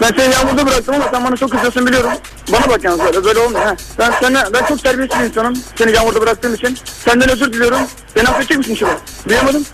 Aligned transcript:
Ben 0.00 0.12
seni 0.16 0.34
yağmurda 0.34 0.66
bıraktım 0.66 0.94
ama 0.94 1.08
sen 1.12 1.24
bana 1.24 1.36
çok 1.36 1.50
kızıyorsun 1.50 1.86
biliyorum. 1.86 2.10
Bana 2.52 2.68
bak 2.68 2.84
yalnız 2.84 3.00
böyle, 3.00 3.24
böyle 3.24 3.38
olmuyor. 3.38 3.76
Ben, 3.98 4.12
sana, 4.20 4.48
ben 4.52 4.66
çok 4.66 4.82
terbiyesiz 4.82 5.18
bir 5.20 5.24
insanım. 5.24 5.54
Seni 5.76 5.92
yağmurda 5.92 6.20
bıraktığım 6.20 6.54
için. 6.54 6.78
Senden 6.84 7.28
özür 7.30 7.52
diliyorum. 7.52 7.80
Beni 8.16 8.28
affedecek 8.28 8.58
misin 8.58 8.74
Şuba? 8.74 8.98
Duyamadım. 9.28 9.64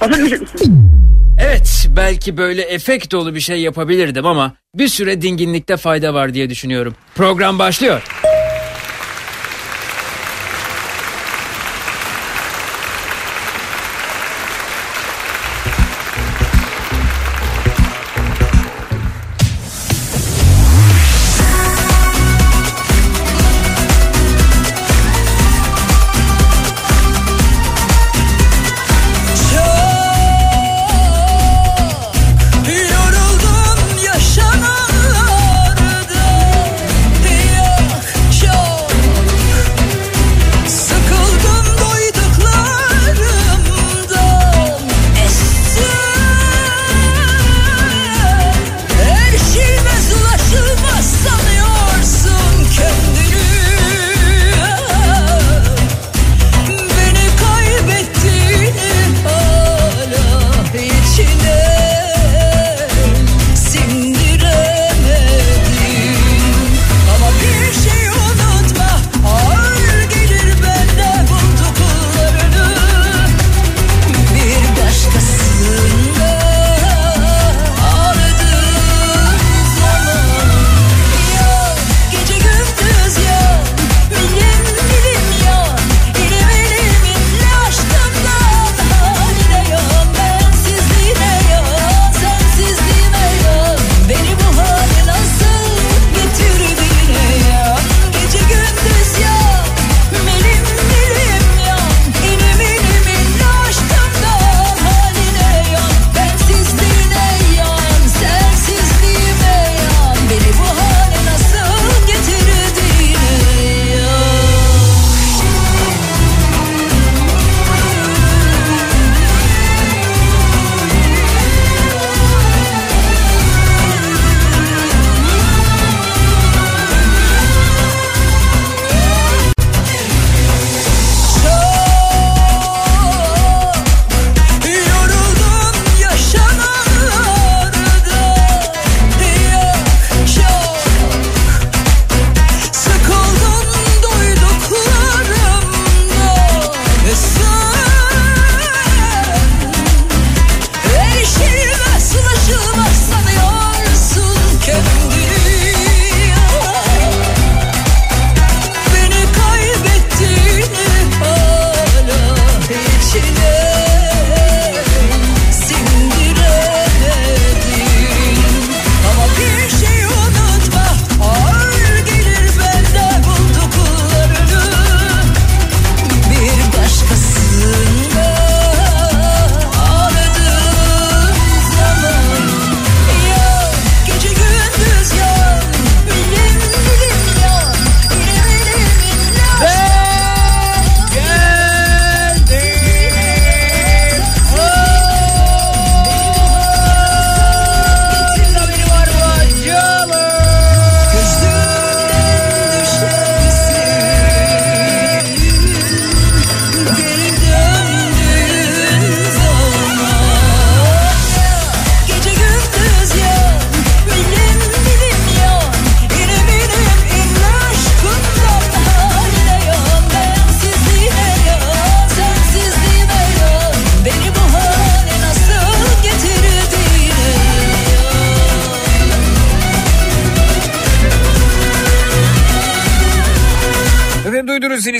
Affetmeyecek 0.00 0.40
misin? 0.40 0.90
Evet 1.40 1.86
belki 1.96 2.36
böyle 2.36 2.62
efekt 2.62 3.12
dolu 3.12 3.34
bir 3.34 3.40
şey 3.40 3.60
yapabilirdim 3.60 4.26
ama 4.26 4.52
bir 4.74 4.88
süre 4.88 5.22
dinginlikte 5.22 5.76
fayda 5.76 6.14
var 6.14 6.34
diye 6.34 6.50
düşünüyorum. 6.50 6.94
Program 7.14 7.58
başlıyor. 7.58 8.02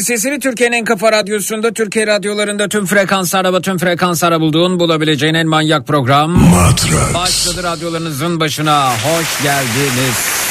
Sesini 0.09 0.41
Türkiye'nin 0.41 0.77
en 0.77 0.85
kafa 0.85 1.13
radyosunda 1.13 1.73
Türkiye 1.73 2.07
radyolarında 2.07 2.69
tüm 2.69 2.87
frekanslarda 2.87 3.53
ve 3.55 3.61
tüm 3.61 3.79
frekanslara 3.79 4.41
bulduğun 4.41 4.81
bulabileceğin 4.81 5.35
en 5.35 5.47
manyak 5.47 5.87
program. 5.87 6.31
Matrax. 6.31 7.15
Başladı 7.15 7.63
radyolarınızın 7.63 8.41
başına. 8.41 8.91
Hoş 8.91 9.43
geldiniz. 9.43 10.48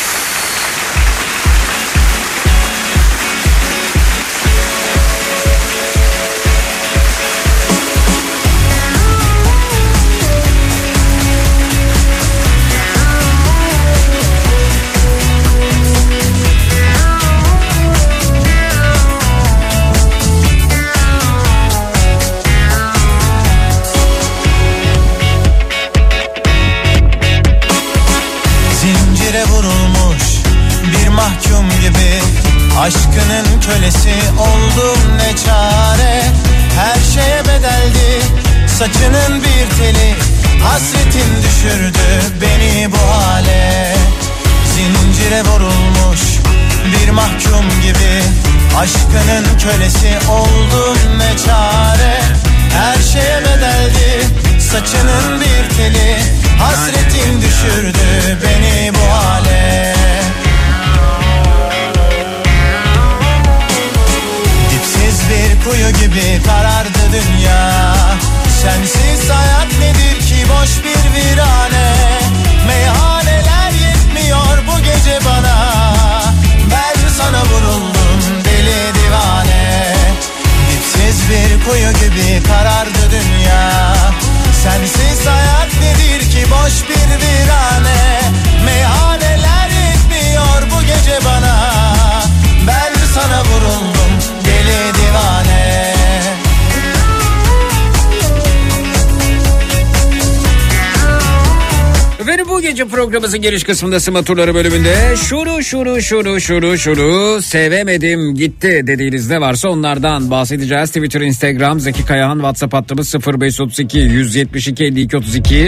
Programımızın 103.37 103.41
giriş 103.41 103.63
kısmında 103.63 103.99
Sima 103.99 104.23
Turları 104.23 104.55
bölümünde 104.55 105.15
şuru 105.17 105.63
şuru 105.63 106.01
şuru 106.01 106.41
şuru 106.41 106.77
şuru 106.77 107.41
sevemedim 107.41 108.35
gitti 108.35 108.83
dediğiniz 108.87 109.29
ne 109.29 109.41
varsa 109.41 109.69
onlardan 109.69 110.31
bahsedeceğiz. 110.31 110.89
Twitter, 110.89 111.21
Instagram, 111.21 111.79
Zeki 111.79 112.05
Kayahan, 112.05 112.35
WhatsApp 112.35 112.73
hattımız 112.73 113.15
0532 113.15 113.99
172 113.99 114.83
52 114.83 115.17
32 115.17 115.67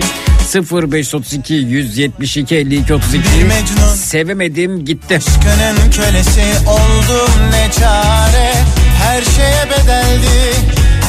0532 0.55 1.53
172 1.53 2.55
52 2.55 2.93
32 2.93 3.23
Bir 3.39 3.43
Mecnun. 3.43 3.95
Sevemedim 3.95 4.85
gitti. 4.85 5.15
Aşkının 5.15 5.91
kölesi 5.91 6.43
oldum 6.67 7.33
ne 7.51 7.71
çare 7.71 8.53
Her 9.03 9.21
şeye 9.21 9.65
bedeldi 9.65 10.55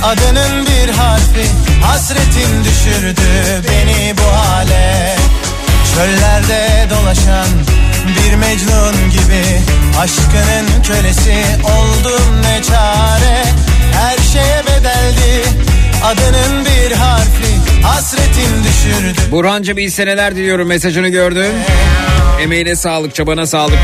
adının 0.03 0.67
bir 0.67 0.93
harfi 0.93 1.47
Hasretin 1.83 2.65
düşürdü 2.65 3.23
beni 3.69 4.15
bu 4.19 4.37
hale 4.37 5.20
Çöllerde 5.95 6.87
dolaşan 6.91 7.47
bir 8.07 8.35
mecnun 8.35 9.11
gibi 9.11 9.61
Aşkının 10.01 10.83
kölesi 10.87 11.45
oldum 11.65 12.43
ne 12.43 12.63
çare. 12.63 13.45
Her 13.93 14.19
şeye 14.33 14.63
bedeldi 14.67 15.49
adının 16.05 16.65
bir 16.65 16.97
harfi 16.97 17.83
Hasretin 17.83 18.65
düşürdü. 18.65 19.21
Burhancığım 19.31 19.79
iyi 19.79 19.91
seneler 19.91 20.37
diliyorum. 20.37 20.69
Mesajını 20.69 21.09
gördüm. 21.09 21.53
Emeğine 22.43 22.77
sağlık, 22.77 23.15
çabana 23.15 23.47
sağlık. 23.47 23.79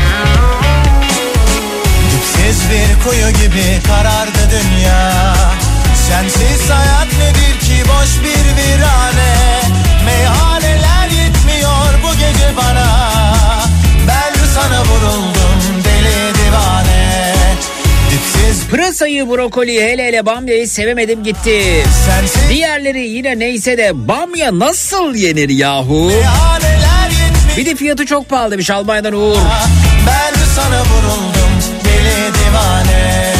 Dipsiz 2.11 2.61
bir 2.71 3.03
kuyu 3.09 3.29
gibi 3.29 3.87
karardı 3.87 4.39
dünya. 4.51 5.35
Sensiz 6.07 6.69
hayat 6.69 7.07
nedir 7.19 7.59
ki 7.59 7.83
boş 7.89 8.23
bir 8.23 8.61
virane? 8.61 9.37
Gece 10.27 10.46
bana 12.57 12.87
Ben 14.07 14.33
sana 14.55 14.81
vuruldum 14.81 15.83
deli 15.83 16.33
divane 16.35 17.33
Dipsiz 18.11 18.67
Pırasayı, 18.67 19.29
brokoli, 19.29 19.83
hele 19.83 20.05
hele 20.07 20.25
bamyayı 20.25 20.67
sevemedim 20.67 21.23
gitti. 21.23 21.83
sensiz 22.05 22.49
Diğerleri 22.49 23.07
yine 23.07 23.39
neyse 23.39 23.77
de 23.77 24.07
bamya 24.07 24.59
nasıl 24.59 25.15
yenir 25.15 25.49
yahu? 25.49 26.11
Bir 27.57 27.65
de 27.65 27.75
fiyatı 27.75 28.05
çok 28.05 28.29
pahalı 28.29 28.51
demiş 28.51 28.69
Almanya'dan 28.69 29.13
Uğur. 29.13 29.37
Ben 30.07 30.33
sana 30.55 30.81
vuruldum 30.81 31.51
deli 31.85 32.33
divane 32.33 33.36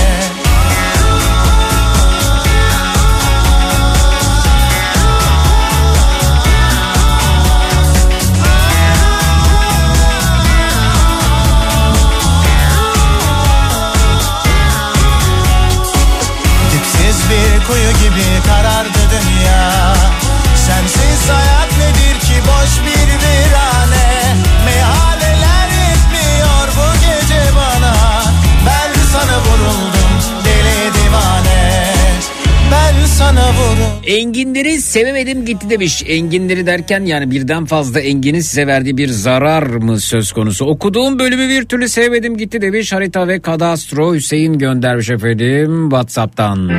Enginleri 34.08 34.82
sevemedim 34.82 35.46
gitti 35.46 35.70
demiş. 35.70 36.04
Enginleri 36.08 36.66
derken 36.66 37.06
yani 37.06 37.32
birden 37.32 37.66
fazla 37.66 38.00
enginin 38.00 38.40
size 38.40 38.68
verdiği 38.68 38.98
bir 38.98 39.08
zarar 39.08 39.64
mı 39.64 40.00
söz 40.00 40.32
konusu? 40.32 40.66
Okuduğum 40.66 41.20
bölümü 41.20 41.50
bir 41.50 41.66
türlü 41.66 41.90
sevmedim 41.90 42.38
gitti 42.38 42.62
demiş. 42.62 42.94
Harita 42.94 43.28
ve 43.28 43.40
kadastro 43.40 44.16
Hüseyin 44.16 44.58
göndermiş 44.58 45.10
efendim 45.10 45.90
Whatsapp'tan. 45.90 46.72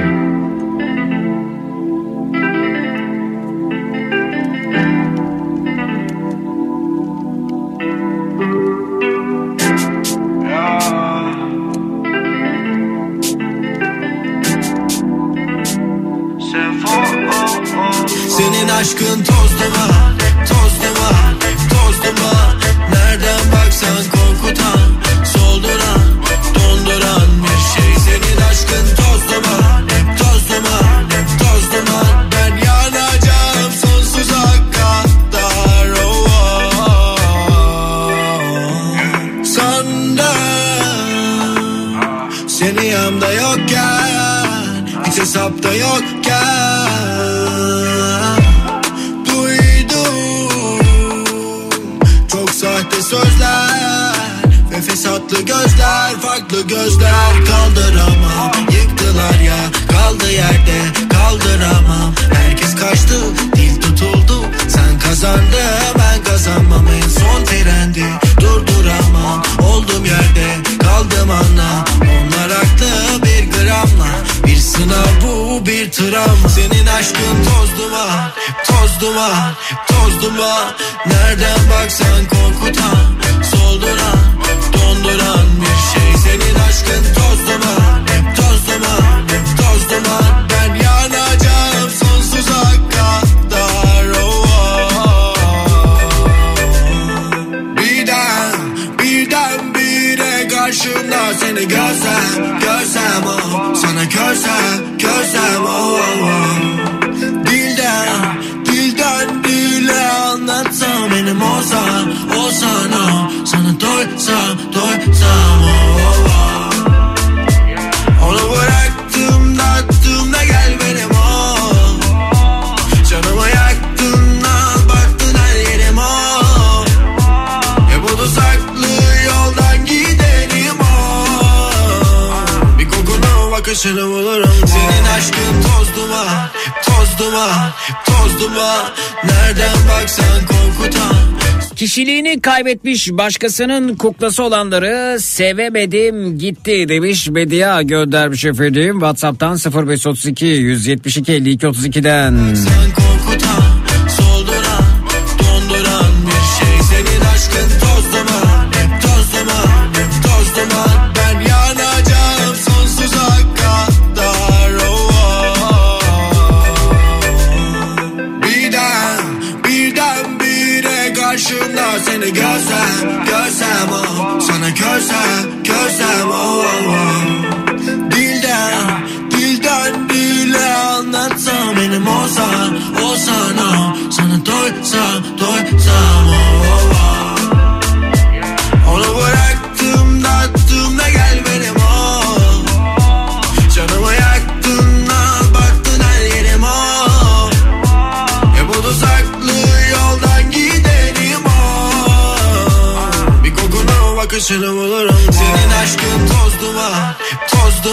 Kişiliğini 141.88 142.40
kaybetmiş 142.40 143.10
başkasının 143.12 143.94
kuklası 143.94 144.42
olanları 144.42 145.20
sevemedim 145.20 146.38
gitti 146.38 146.88
demiş 146.88 147.28
Bedia 147.30 147.82
göndermiş 147.82 148.44
efendim. 148.44 148.92
Whatsapp'tan 148.92 149.56
0532 149.56 150.46
172 150.46 151.32
52 151.32 151.66
32'den. 151.66 152.54
Sen 152.54 153.07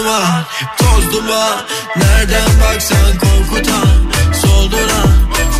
duman, 0.05 0.43
toz 0.77 1.13
duman 1.13 1.57
Nereden 1.95 2.49
baksan 2.61 3.11
korkutan, 3.19 3.87
solduran, 4.41 5.09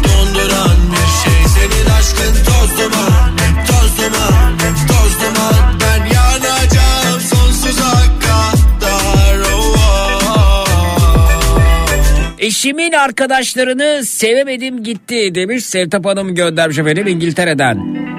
donduran 0.04 0.78
bir 0.92 1.08
şey 1.22 1.42
Senin 1.56 1.90
aşkın 1.90 2.34
toz 2.46 2.78
duman, 2.80 3.38
toz 3.68 3.98
duman, 3.98 4.58
toz 4.88 5.14
duman 5.22 5.80
Ben 5.82 6.06
yanacağım 6.06 7.20
sonsuza 7.34 7.92
kadar 8.20 9.38
oh, 9.56 9.78
oh. 10.38 10.68
Eşimin 12.40 12.92
arkadaşlarını 12.92 14.06
sevemedim 14.06 14.84
gitti 14.84 15.36
demiş 15.36 15.66
Sevtap 15.66 16.06
Hanım 16.06 16.36
göndermiş 16.36 16.78
efendim 16.78 17.08
İngiltere'den. 17.08 18.15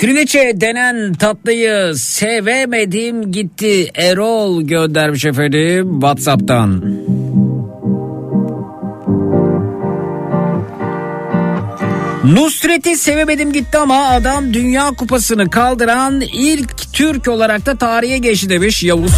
Trileçe 0.00 0.52
denen 0.54 1.14
tatlıyı 1.14 1.94
sevemedim 1.94 3.32
gitti 3.32 3.90
Erol 3.94 4.62
göndermiş 4.62 5.24
efendim 5.24 5.92
Whatsapp'tan. 5.92 6.84
Nusret'i 12.24 12.96
sevemedim 12.96 13.52
gitti 13.52 13.78
ama 13.78 14.08
adam 14.08 14.54
Dünya 14.54 14.90
Kupası'nı 14.90 15.50
kaldıran 15.50 16.20
ilk 16.20 16.92
Türk 16.92 17.28
olarak 17.28 17.66
da 17.66 17.76
tarihe 17.76 18.18
geçti 18.18 18.50
demiş 18.50 18.82
Yavuz. 18.82 19.12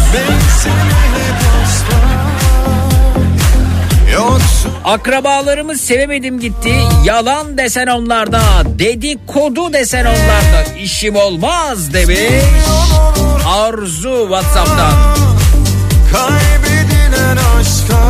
Akrabalarımı 4.83 5.77
sevemedim 5.77 6.39
gitti. 6.39 6.73
Yalan 7.03 7.57
desen 7.57 7.87
onlarda, 7.87 8.41
dedikodu 8.79 9.73
desen 9.73 10.05
onlarda. 10.05 10.63
İşim 10.79 11.15
olmaz 11.15 11.93
demiş. 11.93 12.19
Arzu 13.47 14.27
Whatsapp'tan. 14.29 14.93
Kaybedilen 16.11 17.37
aşka 17.37 18.03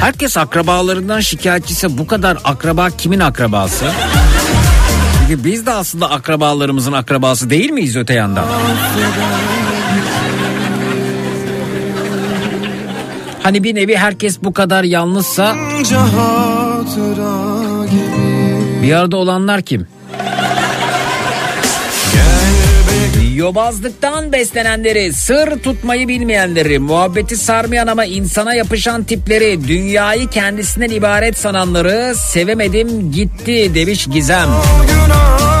Herkes 0.00 0.36
akrabalarından 0.36 1.20
şikayetçiyse 1.20 1.98
bu 1.98 2.06
kadar 2.06 2.38
akraba 2.44 2.90
kimin 2.90 3.20
akrabası? 3.20 3.84
Çünkü 5.20 5.44
biz 5.44 5.66
de 5.66 5.70
aslında 5.72 6.10
akrabalarımızın 6.10 6.92
akrabası 6.92 7.50
değil 7.50 7.70
miyiz 7.70 7.96
öte 7.96 8.14
yandan? 8.14 8.44
Hani 13.46 13.64
bir 13.64 13.74
nevi 13.74 13.96
herkes 13.96 14.38
bu 14.42 14.52
kadar 14.52 14.84
yalnızsa 14.84 15.56
bir 18.82 18.92
arada 18.92 19.16
olanlar 19.16 19.62
kim? 19.62 19.86
Yobazlıktan 23.34 24.32
beslenenleri, 24.32 25.12
sır 25.12 25.62
tutmayı 25.62 26.08
bilmeyenleri, 26.08 26.78
muhabbeti 26.78 27.36
sarmayan 27.36 27.86
ama 27.86 28.04
insana 28.04 28.54
yapışan 28.54 29.04
tipleri, 29.04 29.68
dünyayı 29.68 30.28
kendisinden 30.28 30.90
ibaret 30.90 31.38
sananları 31.38 32.14
sevemedim 32.16 33.12
gitti 33.12 33.74
demiş 33.74 34.06
Gizem. 34.06 34.48
Günahı 34.88 35.55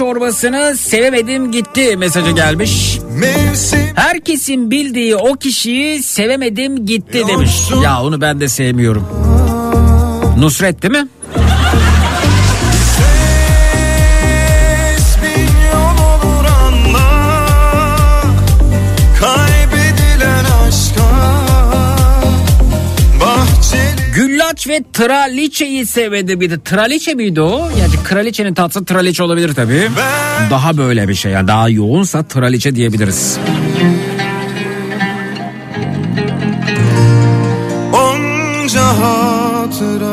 çorbasını 0.00 0.76
sevemedim 0.76 1.52
gitti 1.52 1.96
mesajı 1.96 2.30
gelmiş. 2.30 2.98
Mevsim 3.18 3.80
Herkesin 3.94 4.70
bildiği 4.70 5.16
o 5.16 5.34
kişiyi 5.34 6.02
sevemedim 6.02 6.86
gitti 6.86 7.22
demiş. 7.28 7.52
Ya 7.84 8.02
onu 8.02 8.20
ben 8.20 8.40
de 8.40 8.48
sevmiyorum. 8.48 9.08
Nusret 10.38 10.82
değil 10.82 10.94
mi? 10.94 11.08
Güllaç 24.50 24.68
ve 24.68 24.84
traliçeyi 24.92 25.86
sevmedi 25.86 26.40
bir 26.40 26.50
de. 26.50 26.60
Traliçe 26.60 27.14
miydi 27.14 27.40
o? 27.40 27.70
Yani 27.80 27.92
kraliçenin 28.04 28.54
tatlısı 28.54 28.84
traliçe 28.84 29.22
olabilir 29.22 29.54
tabii. 29.54 29.88
Daha 30.50 30.76
böyle 30.76 31.08
bir 31.08 31.14
şey 31.14 31.32
yani 31.32 31.48
daha 31.48 31.68
yoğunsa 31.68 32.22
traliçe 32.22 32.74
diyebiliriz. 32.74 33.38
Onca 37.92 38.82
hatıra 38.82 40.09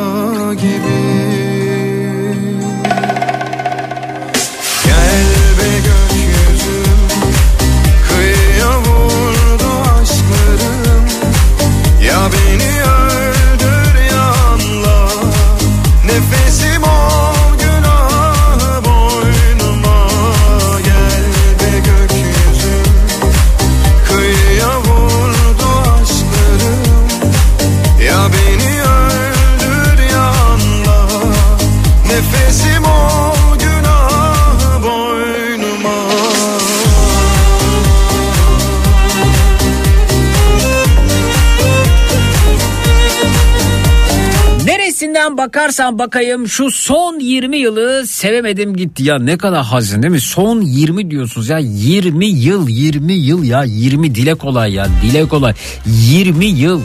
Neresinden 45.28 45.46
bakarsan 45.46 46.00
bakayım 46.00 46.48
şu 46.48 46.72
son 46.72 47.20
20 47.20 47.58
yılı 47.58 48.08
sevemedim 48.08 48.76
gitti. 48.76 49.04
Ya 49.04 49.20
ne 49.20 49.38
kadar 49.38 49.64
hazin 49.66 50.04
değil 50.04 50.12
mi? 50.12 50.22
Son 50.22 50.62
20 50.62 51.12
diyorsunuz 51.12 51.50
ya 51.50 51.58
20 51.58 52.26
yıl 52.26 52.68
20 52.70 53.14
yıl 53.14 53.44
ya 53.44 53.64
20 53.64 54.16
dile 54.16 54.36
kolay 54.36 54.74
ya 54.74 54.88
dile 55.04 55.28
kolay 55.28 55.54
20 55.86 56.46
yıl. 56.46 56.82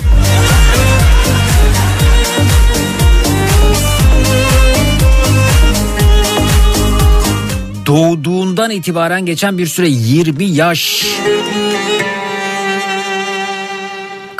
Doğduğundan 7.86 8.70
itibaren 8.70 9.26
geçen 9.26 9.58
bir 9.58 9.66
süre 9.66 9.88
20 9.88 10.44
yaş. 10.44 11.06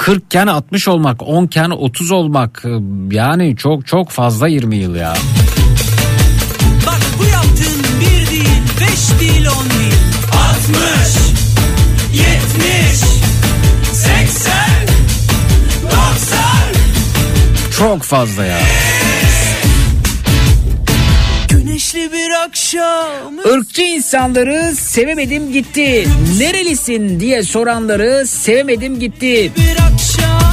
40 0.03 0.23
iken 0.25 0.47
60 0.47 0.89
olmak, 0.89 1.23
10 1.23 1.45
iken 1.45 1.71
30 1.71 2.11
olmak 2.11 2.65
yani 3.11 3.57
çok 3.57 3.87
çok 3.87 4.11
fazla 4.11 4.49
20 4.49 4.77
yıl 4.77 4.95
ya. 4.95 5.15
Bak 6.87 7.01
bu 7.19 7.25
yaptığın 7.25 8.01
bir 8.01 8.31
değil, 8.31 8.63
beş 8.81 9.21
değil, 9.21 9.47
on 9.47 9.71
değil. 9.71 9.95
Altmış, 10.33 11.17
yetmiş, 12.13 13.01
seksen, 13.93 14.87
doksan. 15.83 16.73
Çok 17.79 18.03
fazla 18.03 18.45
ya. 18.45 18.59
Güneşli 21.93 22.13
bir 22.13 22.31
akşam. 22.45 23.39
Irkçı 23.39 23.83
insanları 23.83 24.77
sevemedim 24.77 25.53
gitti. 25.53 26.09
Nerelisin 26.39 27.21
diye 27.21 27.43
soranları 27.43 28.27
sevemedim 28.27 28.99
gitti. 28.99 29.53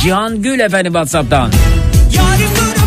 Cihan 0.01 0.41
Gül 0.41 0.59
efendim 0.59 0.93
WhatsApp'tan. 0.93 1.51
Yarim 2.15 2.49
durup 2.55 2.79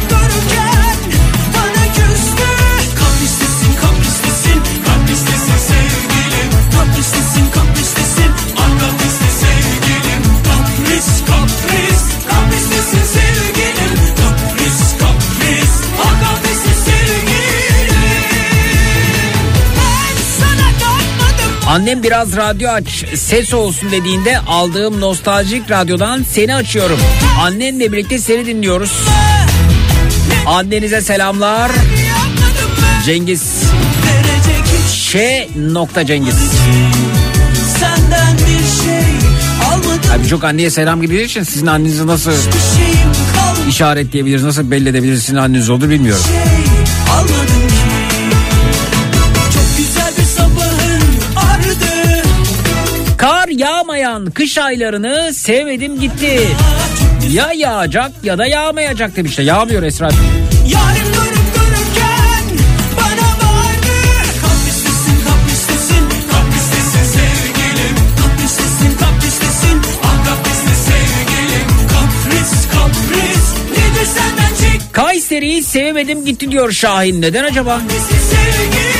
Annem 21.72 22.02
biraz 22.02 22.36
radyo 22.36 22.70
aç 22.70 23.04
ses 23.14 23.54
olsun 23.54 23.90
dediğinde 23.92 24.38
aldığım 24.38 25.00
nostaljik 25.00 25.70
radyodan 25.70 26.24
seni 26.30 26.54
açıyorum. 26.54 26.98
Annenle 27.40 27.92
birlikte 27.92 28.18
seni 28.18 28.46
dinliyoruz. 28.46 28.92
Annenize 30.46 31.00
selamlar. 31.00 31.70
Cengiz. 33.06 33.42
Ş. 34.92 35.48
nokta 35.56 36.06
Cengiz. 36.06 36.34
senden 37.80 38.36
bir 38.38 38.84
şey 38.84 39.28
almadım. 39.68 40.10
Abi 40.20 40.28
çok 40.28 40.44
anneye 40.44 40.70
selam 40.70 41.02
gidiyor 41.02 41.22
için 41.22 41.42
sizin 41.42 41.66
annenizi 41.66 42.06
nasıl 42.06 42.32
işaretleyebiliriz, 43.68 44.44
nasıl 44.44 44.70
belli 44.70 44.88
edebiliriz 44.88 45.22
sizin 45.22 45.36
anneniz 45.36 45.70
olur 45.70 45.90
bilmiyorum. 45.90 46.24
şey 46.26 47.41
yağmayan 53.56 54.26
kış 54.30 54.58
aylarını 54.58 55.34
sevmedim 55.34 56.00
gitti. 56.00 56.40
Ya 57.30 57.52
yağacak 57.52 58.12
ya 58.22 58.38
da 58.38 58.46
yağmayacak 58.46 59.16
demişler. 59.16 59.44
Yağmıyor 59.44 59.82
Esra. 59.82 60.06
Yarın 60.66 61.12
durup 61.12 61.54
dururken 61.54 62.44
bana 62.96 63.28
vardı 63.28 63.92
Kapristesin 64.42 65.16
kapristesin 65.28 66.04
kapristesin 66.30 67.04
sevgilim 67.04 67.96
Kapristesin 68.22 68.96
kapristesin 68.98 69.80
ah 70.04 70.24
kapriste 70.26 70.74
sevgilim 70.86 71.68
Kapris 71.88 72.68
kapris 72.72 73.46
nedir 73.70 74.06
senden 74.06 74.54
çek 74.72 74.94
Kayseri'yi 74.94 75.62
sevemedim 75.62 76.24
gitti 76.24 76.50
diyor 76.50 76.72
Şahin. 76.72 77.22
Neden 77.22 77.44
acaba? 77.44 77.80
sevgilim 78.30 78.91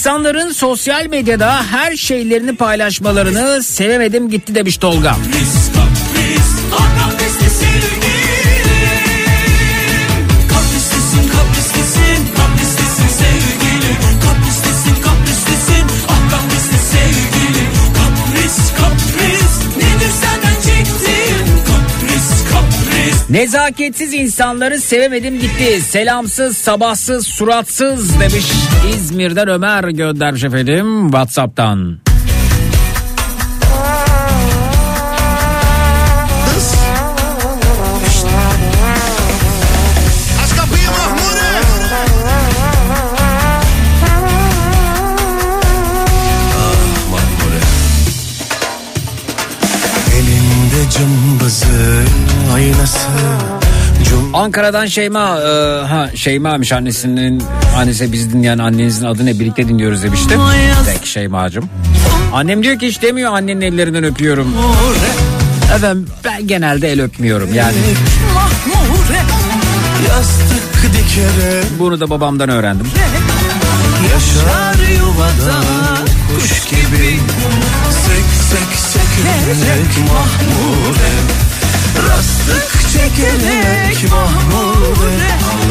İnsanların 0.00 0.52
sosyal 0.52 1.06
medyada 1.06 1.64
her 1.64 1.96
şeylerini 1.96 2.56
paylaşmalarını 2.56 3.62
sevemedim 3.62 4.30
gitti 4.30 4.54
demiş 4.54 4.76
Tolga. 4.76 5.16
Nezaketsiz 23.30 24.14
insanları 24.14 24.78
sevemedim 24.80 25.38
gitti. 25.38 25.80
Selamsız, 25.80 26.56
sabahsız, 26.56 27.26
suratsız 27.26 28.20
demiş. 28.20 28.52
İzmir'den 28.94 29.48
Ömer 29.48 29.84
göndermiş 29.84 30.44
efendim 30.44 31.02
WhatsApp'tan. 31.10 31.98
Elinde 50.14 50.90
cımbızı 50.90 52.04
aynası 52.54 52.98
Ankara'dan 54.34 54.86
Şeyma 54.86 55.40
e, 55.40 55.84
ha 55.86 56.08
Şeyma'mış 56.14 56.72
annesinin 56.72 57.42
annesi 57.76 58.12
biz 58.12 58.32
dinleyen 58.32 58.58
annenizin 58.58 59.06
adı 59.06 59.26
ne 59.26 59.38
birlikte 59.40 59.68
dinliyoruz 59.68 60.02
demiştim. 60.02 60.40
Tek 60.86 61.06
Şeyma'cığım. 61.06 61.70
Annem 62.34 62.62
diyor 62.62 62.78
ki 62.78 62.86
hiç 62.86 63.02
demiyor 63.02 63.32
annenin 63.32 63.60
ellerinden 63.60 64.04
öpüyorum. 64.04 64.54
Efendim 65.74 66.06
ben 66.24 66.46
genelde 66.46 66.92
el 66.92 67.00
öpmüyorum 67.00 67.54
yani. 67.54 67.76
Bunu 71.78 72.00
da 72.00 72.10
babamdan 72.10 72.48
öğrendim. 72.48 72.86
Yaşar 74.12 74.88
yuvada 74.98 75.60
kuş 76.28 76.68
gibi 76.70 77.20
Sek 78.06 78.24
sek 78.50 78.80
Rastlık 78.80 79.56
çekerek 79.56 80.08
mahmure 80.08 81.19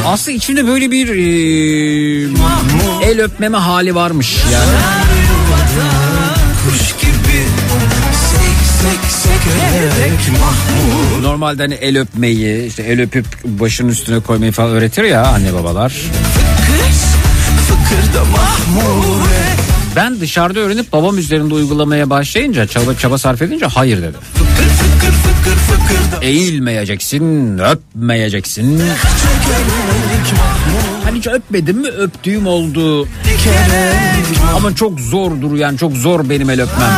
Aslında 0.08 0.38
içinde 0.38 0.67
böyle 0.67 0.91
bir 0.91 1.10
e, 1.10 1.21
el 3.06 3.21
öpmeme 3.21 3.58
hali 3.58 3.95
varmış 3.95 4.38
yani. 4.54 4.71
Normalde 11.21 11.62
hani 11.62 11.73
el 11.73 11.97
öpmeyi 11.99 12.67
işte 12.67 12.84
el 12.84 13.02
öpüp 13.02 13.25
başının 13.43 13.89
üstüne 13.89 14.19
koymayı 14.19 14.52
falan 14.52 14.69
öğretir 14.69 15.04
ya 15.04 15.25
anne 15.28 15.54
babalar. 15.54 15.89
Fıkır 15.89 17.10
fıkırda 17.67 18.25
mahmure 18.25 19.29
Ben 20.00 20.20
dışarıda 20.20 20.60
öğrenip 20.60 20.94
babam 20.94 21.18
üzerinde 21.18 21.54
uygulamaya 21.54 22.10
başlayınca 22.10 22.68
çaba, 22.68 22.94
çaba 22.94 23.18
sarf 23.18 23.42
edince 23.42 23.66
hayır 23.66 24.02
dedi. 24.02 24.18
Fıkır 24.34 24.70
fıkır 24.70 25.56
fıkır 25.56 26.26
Eğilmeyeceksin, 26.26 27.58
öpmeyeceksin. 27.58 28.82
Hani 31.04 31.18
hiç 31.18 31.28
öpmedim 31.28 31.78
mi 31.78 31.88
öptüğüm 31.88 32.48
oldu. 32.48 33.08
Ama 34.56 34.76
çok 34.76 35.00
zordur 35.00 35.56
yani 35.56 35.78
çok 35.78 35.94
zor 35.94 36.30
benim 36.30 36.50
el 36.50 36.62
öpmem. 36.62 36.92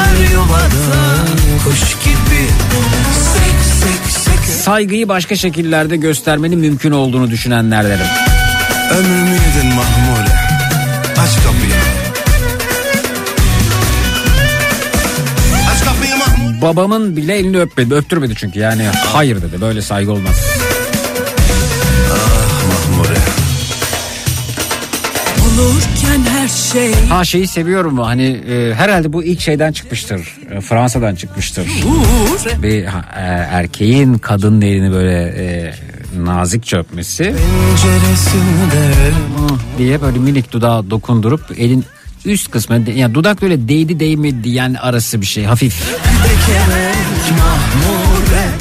Saygıyı 4.64 5.10
başka 5.10 5.36
şekillerde 5.36 5.98
göstermenin 5.98 6.60
mümkün 6.60 6.92
olduğunu 6.92 7.30
düşünenlerdenim. 7.30 8.06
Ömrümü 8.92 9.30
yedin 9.30 9.76
mahmure 9.76 10.01
Babamın 16.62 17.18
bile 17.18 17.38
elini 17.38 17.60
öpmedi, 17.60 17.94
öptürmedi 17.94 18.34
çünkü 18.36 18.60
yani 18.60 18.84
hayır 19.14 19.42
dedi 19.42 19.62
böyle 19.62 19.82
saygı 19.82 20.12
olmaz. 20.12 20.36
Şey 26.74 26.94
Ha 27.10 27.26
şeyi 27.26 27.48
seviyorum 27.48 27.98
hani 27.98 28.24
e, 28.50 28.74
herhalde 28.74 29.14
bu 29.14 29.24
ilk 29.24 29.42
şeyden 29.42 29.72
çıkmıştır. 29.72 30.38
E, 30.52 30.62
Fransa'dan 30.62 31.16
çıkmıştır. 31.16 31.66
uğur 31.66 32.62
Bir 32.64 32.86
ha, 32.86 33.06
e, 33.16 33.22
erkeğin 33.58 34.14
kadının 34.18 34.62
elini 34.62 34.92
böyle 34.92 35.14
e, 35.24 35.74
nazikçe 36.24 36.78
öpmesi 36.78 37.24
diye 39.78 40.02
böyle 40.02 40.20
minik 40.20 40.52
dudağa 40.52 40.90
dokundurup 40.90 41.42
elin 41.58 41.86
üst 42.26 42.52
kısmı 42.52 42.90
yani 42.96 43.14
dudak 43.14 43.42
böyle 43.42 43.68
değdi 43.68 44.00
değmedi 44.00 44.50
yani 44.50 44.80
arası 44.80 45.22
bir 45.22 45.26
şey 45.26 45.44
hafif. 45.44 45.84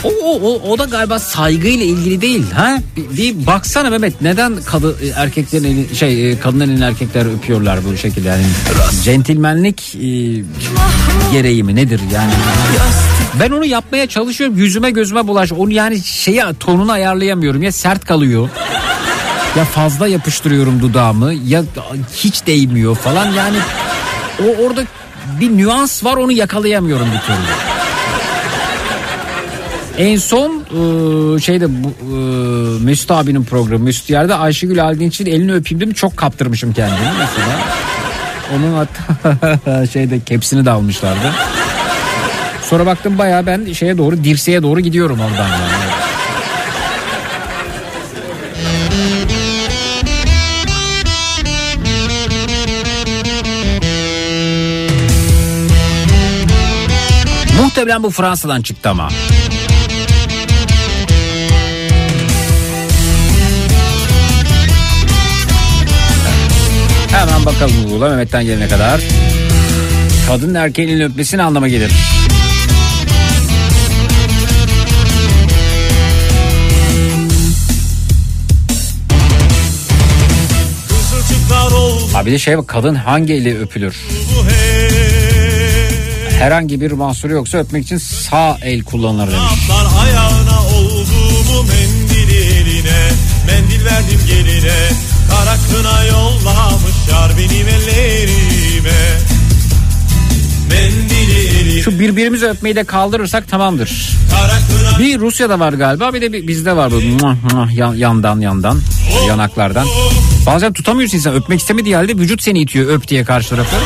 O, 0.05 0.09
o, 0.09 0.41
o, 0.43 0.71
o 0.71 0.79
da 0.79 0.85
galiba 0.85 1.19
saygıyla 1.19 1.85
ilgili 1.87 2.21
değil 2.21 2.51
ha? 2.51 2.79
Bir, 2.97 3.17
bir 3.17 3.47
baksana 3.47 3.91
Mehmet 3.91 4.23
neden 4.23 4.57
kadı, 4.57 4.97
erkeklerin 5.17 5.65
eli, 5.65 5.97
şey 5.97 6.33
e, 6.33 6.39
kadınların 6.41 6.71
elini 6.71 6.85
erkekler 6.85 7.35
öpüyorlar 7.35 7.85
bu 7.85 7.97
şekilde 7.97 8.29
yani 8.29 8.43
centilmenlik 9.05 9.95
e, 9.95 10.01
gereği 11.33 11.63
mi 11.63 11.77
nedir 11.77 12.01
yani? 12.15 12.33
Ben 13.41 13.51
onu 13.51 13.65
yapmaya 13.65 14.07
çalışıyorum 14.07 14.59
yüzüme 14.59 14.91
gözüme 14.91 15.27
bulaş 15.27 15.53
onu 15.53 15.73
yani 15.73 16.01
şeyi 16.01 16.43
tonunu 16.61 16.93
ayarlayamıyorum 16.93 17.63
ya 17.63 17.73
sert 17.73 18.05
kalıyor. 18.05 18.49
Ya 19.57 19.65
fazla 19.65 20.09
yapıştırıyorum 20.09 20.83
dudağımı 20.83 21.35
ya 21.35 21.63
hiç 22.15 22.47
değmiyor 22.47 22.97
falan 22.97 23.31
yani 23.31 23.57
o 24.43 24.65
orada 24.65 24.83
bir 25.41 25.59
nüans 25.59 26.05
var 26.05 26.17
onu 26.17 26.33
yakalayamıyorum 26.33 27.07
bir 27.07 27.21
türlü. 27.21 27.37
En 29.99 30.17
son 30.17 30.51
e, 30.51 31.41
şeyde 31.41 31.67
bu 31.69 31.89
e, 31.89 32.15
Mesut 32.85 33.11
abinin 33.11 33.45
programı 33.45 33.85
Mesut 33.85 34.11
yerde 34.11 34.35
Ayşegül 34.35 34.85
Aldinç'in 34.85 35.27
elini 35.27 35.53
öpeyim 35.55 35.81
dedim 35.81 35.95
çok 35.95 36.17
kaptırmışım 36.17 36.73
kendimi 36.73 37.09
mesela. 37.19 37.59
Onun 38.57 38.75
hatta 38.75 39.87
şeyde 39.93 40.21
kepsini 40.21 40.65
de 40.65 40.71
almışlardı. 40.71 41.33
Sonra 42.63 42.87
baktım 42.87 43.19
baya 43.19 43.47
ben 43.47 43.73
şeye 43.73 43.99
doğru 43.99 44.25
dirseğe 44.25 44.63
doğru 44.63 44.81
gidiyorum 44.81 45.21
oradan 45.21 45.49
yani. 45.49 45.90
Muhtemelen 57.81 58.03
bu 58.03 58.11
Fransa'dan 58.11 58.63
çıktı 58.63 58.91
ama. 58.91 59.09
Hemen 67.11 67.47
bakalım 67.47 67.89
Google'a 67.89 68.09
Mehmet'ten 68.09 68.45
gelene 68.45 68.69
kadar. 68.69 69.01
Kadın 70.27 70.55
erkeğin 70.55 70.89
elini 70.89 71.05
öpmesi 71.05 71.39
ne 71.39 71.43
gelir? 71.69 71.93
Bir 82.27 82.33
de 82.33 82.39
şey 82.39 82.59
bak 82.59 82.69
kadın 82.69 82.95
hangi 82.95 83.35
eli 83.35 83.59
öpülür? 83.59 83.97
hey 84.51 84.60
Herhangi 86.41 86.81
bir 86.81 86.93
mahsuru 86.93 87.33
yoksa 87.33 87.59
öpmek 87.59 87.85
için 87.85 87.97
sağ 87.97 88.59
el 88.63 88.83
kullanılır 88.83 89.27
demiş. 89.27 89.71
Ayağına 90.03 90.61
oldu 90.77 91.53
mu 91.53 91.63
mendili 91.63 92.37
eline 92.37 93.09
Mendil 93.47 93.85
verdim 93.85 94.21
geline 94.27 94.89
Kara 95.31 95.57
kına 95.57 96.05
yollamışlar 96.05 97.39
benim 97.39 97.69
ellerime 97.69 99.01
Şu 101.85 101.99
birbirimizi 101.99 102.47
öpmeyi 102.47 102.77
de 102.77 102.85
kaldırırsak 102.85 103.49
tamamdır. 103.49 104.17
Bir 104.99 105.21
Rusya'da 105.21 105.61
var 105.61 105.73
galiba 105.73 106.15
bir 106.15 106.23
de 106.23 106.49
bizde 106.49 106.77
var 106.77 106.93
bu 106.93 107.01
yandan 107.95 108.41
yandan 108.41 108.81
yanaklardan. 109.29 109.87
Bazen 110.47 110.73
tutamıyorsun 110.73 111.17
insan 111.17 111.35
öpmek 111.35 111.61
istemediği 111.61 111.97
halde 111.97 112.15
vücut 112.15 112.43
seni 112.43 112.61
itiyor 112.61 112.89
öp 112.89 113.09
diye 113.09 113.25
karşı 113.25 113.49
tarafı. 113.49 113.77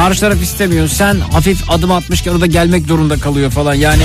Karşı 0.00 0.20
taraf 0.20 0.42
istemiyor. 0.42 0.88
Sen 0.88 1.20
hafif 1.20 1.70
adım 1.70 1.92
atmışken 1.92 2.32
o 2.32 2.40
da 2.40 2.46
gelmek 2.46 2.86
zorunda 2.86 3.16
kalıyor 3.16 3.50
falan 3.50 3.74
yani. 3.74 4.02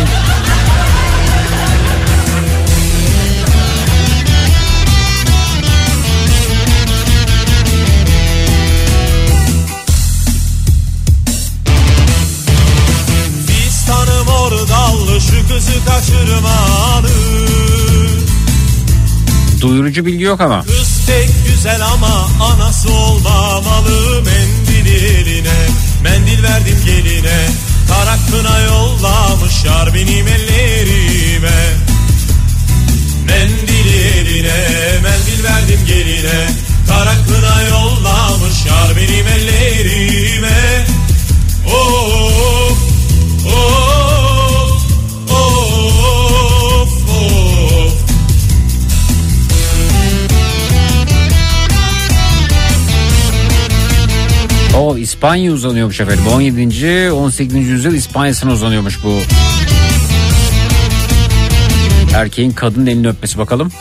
Kızı 15.48 15.86
kaçırmanı 15.86 17.10
Duyurucu 19.62 20.06
bilgi 20.06 20.24
yok 20.24 20.42
ama. 20.42 20.62
Kız 20.62 21.08
pek 21.08 21.30
güzel 21.48 21.82
ama 21.94 22.28
anası 22.42 22.92
olmamalı 22.92 24.24
mendil 24.26 25.04
eline 25.04 25.35
Mendil 26.06 26.44
verdim 26.44 26.78
geline 26.86 27.48
Kara 27.88 28.18
kına 28.32 28.60
yollamışlar 28.60 29.94
benim 29.94 30.28
ellerime. 30.28 31.50
Mendil 33.28 33.94
eline 33.94 34.58
mendil 35.04 35.44
verdim 35.44 35.80
geline 35.88 36.50
Kara 36.88 37.14
kına 37.28 37.62
yollamışlar 37.62 38.96
benim 38.98 39.28
ellerime. 39.28 40.86
Of 41.66 41.72
of 41.74 42.35
O 54.78 54.98
İspanya 54.98 55.52
uzanıyormuş 55.52 56.00
efendim. 56.00 56.28
17. 56.28 57.12
18. 57.12 57.56
yüzyıl 57.56 57.94
İspanya'sına 57.94 58.52
uzanıyormuş 58.52 59.04
bu. 59.04 59.20
Erkeğin 62.14 62.52
kadının 62.52 62.86
elini 62.86 63.08
öpmesi 63.08 63.38
bakalım. 63.38 63.72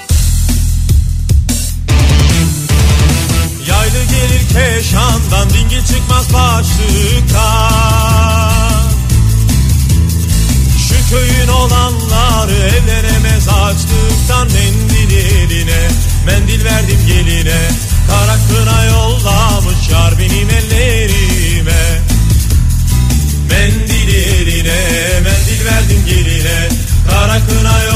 Yaylı 3.68 4.04
gelir 4.04 4.42
keşandan 4.48 5.50
dingil 5.50 5.84
çıkmaz 5.86 6.34
başlıktan 6.34 7.74
köyün 11.10 11.48
olanları 11.48 12.52
evlenemez 12.52 13.48
açlıktan 13.48 14.46
Mendil 14.46 15.16
eline 15.16 15.88
mendil 16.26 16.64
verdim 16.64 16.98
geline 17.06 17.68
Kara 18.08 18.36
kına 18.48 18.84
yollamış 18.84 19.88
yar 19.90 20.18
benim 20.18 20.50
ellerime. 20.50 22.02
Mendil 23.50 24.08
eline 24.14 24.80
mendil 25.24 25.64
verdim 25.64 26.04
geline. 26.06 26.68
Kara 27.10 27.38
kına 27.46 27.82
yollamış 27.82 27.93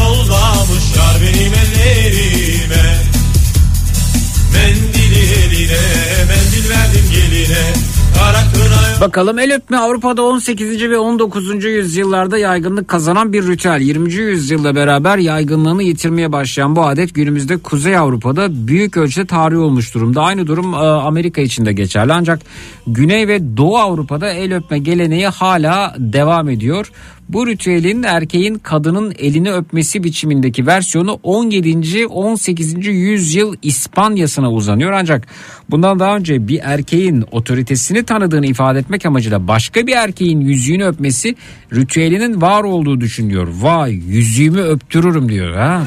Bakalım 9.01 9.39
el 9.39 9.55
öpme 9.55 9.77
Avrupa'da 9.77 10.23
18. 10.23 10.91
ve 10.91 10.99
19. 10.99 11.65
yüzyıllarda 11.65 12.39
yaygınlık 12.39 12.89
kazanan 12.89 13.33
bir 13.33 13.47
ritüel. 13.47 13.81
20. 13.81 14.13
yüzyılda 14.13 14.75
beraber 14.75 15.19
yaygınlığını 15.19 15.83
yitirmeye 15.83 16.33
başlayan 16.33 16.77
bu 16.77 16.87
adet 16.87 17.15
günümüzde 17.15 17.57
Kuzey 17.57 17.97
Avrupa'da 17.97 18.67
büyük 18.69 18.97
ölçüde 18.97 19.27
tarih 19.27 19.59
olmuş 19.59 19.95
durumda. 19.95 20.23
Aynı 20.23 20.47
durum 20.47 20.75
e, 20.75 20.77
Amerika 20.77 21.41
için 21.41 21.67
de 21.67 21.73
geçerli 21.73 22.13
ancak 22.13 22.41
Güney 22.87 23.29
ve 23.29 23.57
Doğu 23.57 23.79
Avrupa'da 23.79 24.31
el 24.31 24.57
öpme 24.57 24.79
geleneği 24.79 25.29
hala 25.29 25.95
devam 25.99 26.49
ediyor. 26.49 26.91
Bu 27.29 27.47
ritüelin 27.47 28.03
erkeğin 28.03 28.55
kadının 28.55 29.15
elini 29.19 29.53
öpmesi 29.53 30.05
biçimindeki 30.05 30.67
versiyonu 30.67 31.21
17. 31.23 32.07
18. 32.07 32.87
yüzyıl 32.87 33.55
İspanya'sına 33.63 34.53
uzanıyor 34.53 34.93
ancak 34.93 35.27
bundan 35.71 35.99
daha 35.99 36.17
önce 36.17 36.49
bir 36.49 36.61
erkeğin 36.63 37.25
otoritesini 37.31 38.05
tanıdığını 38.05 38.47
ifade 38.47 38.79
etmek 38.79 39.07
amacıyla 39.07 39.49
başka 39.49 39.87
bir 39.87 39.93
erkeğin 39.93 40.41
yüzüğünü 40.41 40.85
öpmesi 40.85 41.37
ritüelinin 41.75 42.41
var 42.41 42.65
olduğu 42.65 43.01
düşünüyor. 43.01 43.49
Vay 43.49 43.93
yüzüğümü 43.93 44.61
öptürürüm 44.61 45.29
diyor 45.29 45.55
ha. 45.55 45.85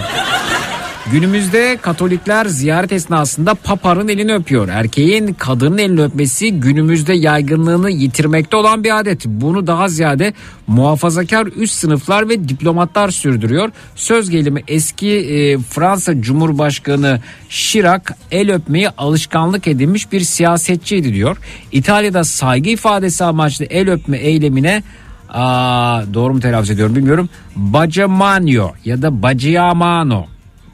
Günümüzde 1.11 1.77
Katolikler 1.81 2.45
ziyaret 2.45 2.91
esnasında 2.91 3.55
paparın 3.55 4.07
elini 4.07 4.33
öpüyor. 4.33 4.67
Erkeğin 4.67 5.33
kadının 5.33 5.77
elini 5.77 6.01
öpmesi 6.01 6.51
günümüzde 6.51 7.13
yaygınlığını 7.13 7.89
yitirmekte 7.89 8.57
olan 8.57 8.83
bir 8.83 8.99
adet. 8.99 9.25
Bunu 9.25 9.67
daha 9.67 9.87
ziyade 9.87 10.33
muhafazakar 10.67 11.47
üst 11.47 11.73
sınıflar 11.73 12.29
ve 12.29 12.49
diplomatlar 12.49 13.09
sürdürüyor. 13.09 13.71
Söz 13.95 14.29
gelimi 14.29 14.63
eski 14.67 15.09
e, 15.09 15.57
Fransa 15.57 16.21
Cumhurbaşkanı 16.21 17.21
Chirac 17.49 18.03
el 18.31 18.51
öpmeyi 18.51 18.89
alışkanlık 18.89 19.67
edinmiş 19.67 20.11
bir 20.11 20.21
siyasetçiydi 20.21 21.13
diyor. 21.13 21.37
İtalya'da 21.71 22.23
saygı 22.23 22.69
ifadesi 22.69 23.23
amaçlı 23.23 23.65
el 23.65 23.89
öpme 23.89 24.17
eylemine 24.17 24.83
Aa, 25.29 26.03
doğru 26.13 26.33
mu 26.33 26.39
telaffuz 26.39 26.69
ediyorum 26.69 26.95
bilmiyorum. 26.95 27.29
Baciamano 27.55 28.71
ya 28.85 29.01
da 29.01 29.21
Baciamano 29.21 30.25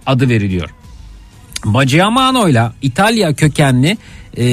adı 0.07 0.29
veriliyor. 0.29 0.69
Baciamano 1.65 2.49
ile 2.49 2.63
İtalya 2.81 3.33
kökenli 3.33 3.97
e, 4.37 4.45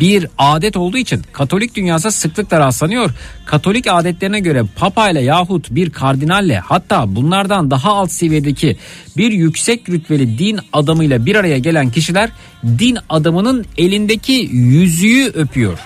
bir 0.00 0.26
adet 0.38 0.76
olduğu 0.76 0.96
için 0.96 1.22
Katolik 1.32 1.74
dünyası 1.74 2.10
sıklıkla 2.10 2.60
rastlanıyor. 2.60 3.10
Katolik 3.46 3.86
adetlerine 3.88 4.40
göre 4.40 4.62
papa 4.76 5.10
ile 5.10 5.20
yahut 5.20 5.70
bir 5.70 5.90
kardinalle 5.90 6.58
hatta 6.58 7.16
bunlardan 7.16 7.70
daha 7.70 7.92
alt 7.92 8.10
seviyedeki 8.12 8.76
bir 9.16 9.32
yüksek 9.32 9.88
rütbeli 9.88 10.38
din 10.38 10.60
adamıyla 10.72 11.26
bir 11.26 11.36
araya 11.36 11.58
gelen 11.58 11.90
kişiler 11.90 12.30
din 12.64 12.98
adamının 13.08 13.64
elindeki 13.78 14.48
yüzüğü 14.52 15.32
öpüyor. 15.34 15.78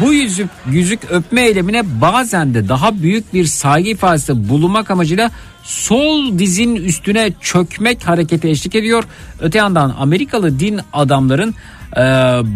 Bu 0.00 0.12
yüzük, 0.12 0.50
yüzük 0.70 1.10
öpme 1.10 1.42
eylemine 1.42 2.00
bazen 2.00 2.54
de 2.54 2.68
daha 2.68 3.02
büyük 3.02 3.34
bir 3.34 3.44
saygı 3.44 3.88
ifadesi 3.88 4.48
bulunmak 4.48 4.90
amacıyla 4.90 5.30
sol 5.62 6.38
dizin 6.38 6.76
üstüne 6.76 7.30
çökmek 7.40 8.08
hareketi 8.08 8.48
eşlik 8.48 8.74
ediyor. 8.74 9.04
Öte 9.40 9.58
yandan 9.58 9.94
Amerikalı 9.98 10.60
din 10.60 10.80
adamların 10.92 11.54
e, 11.96 12.00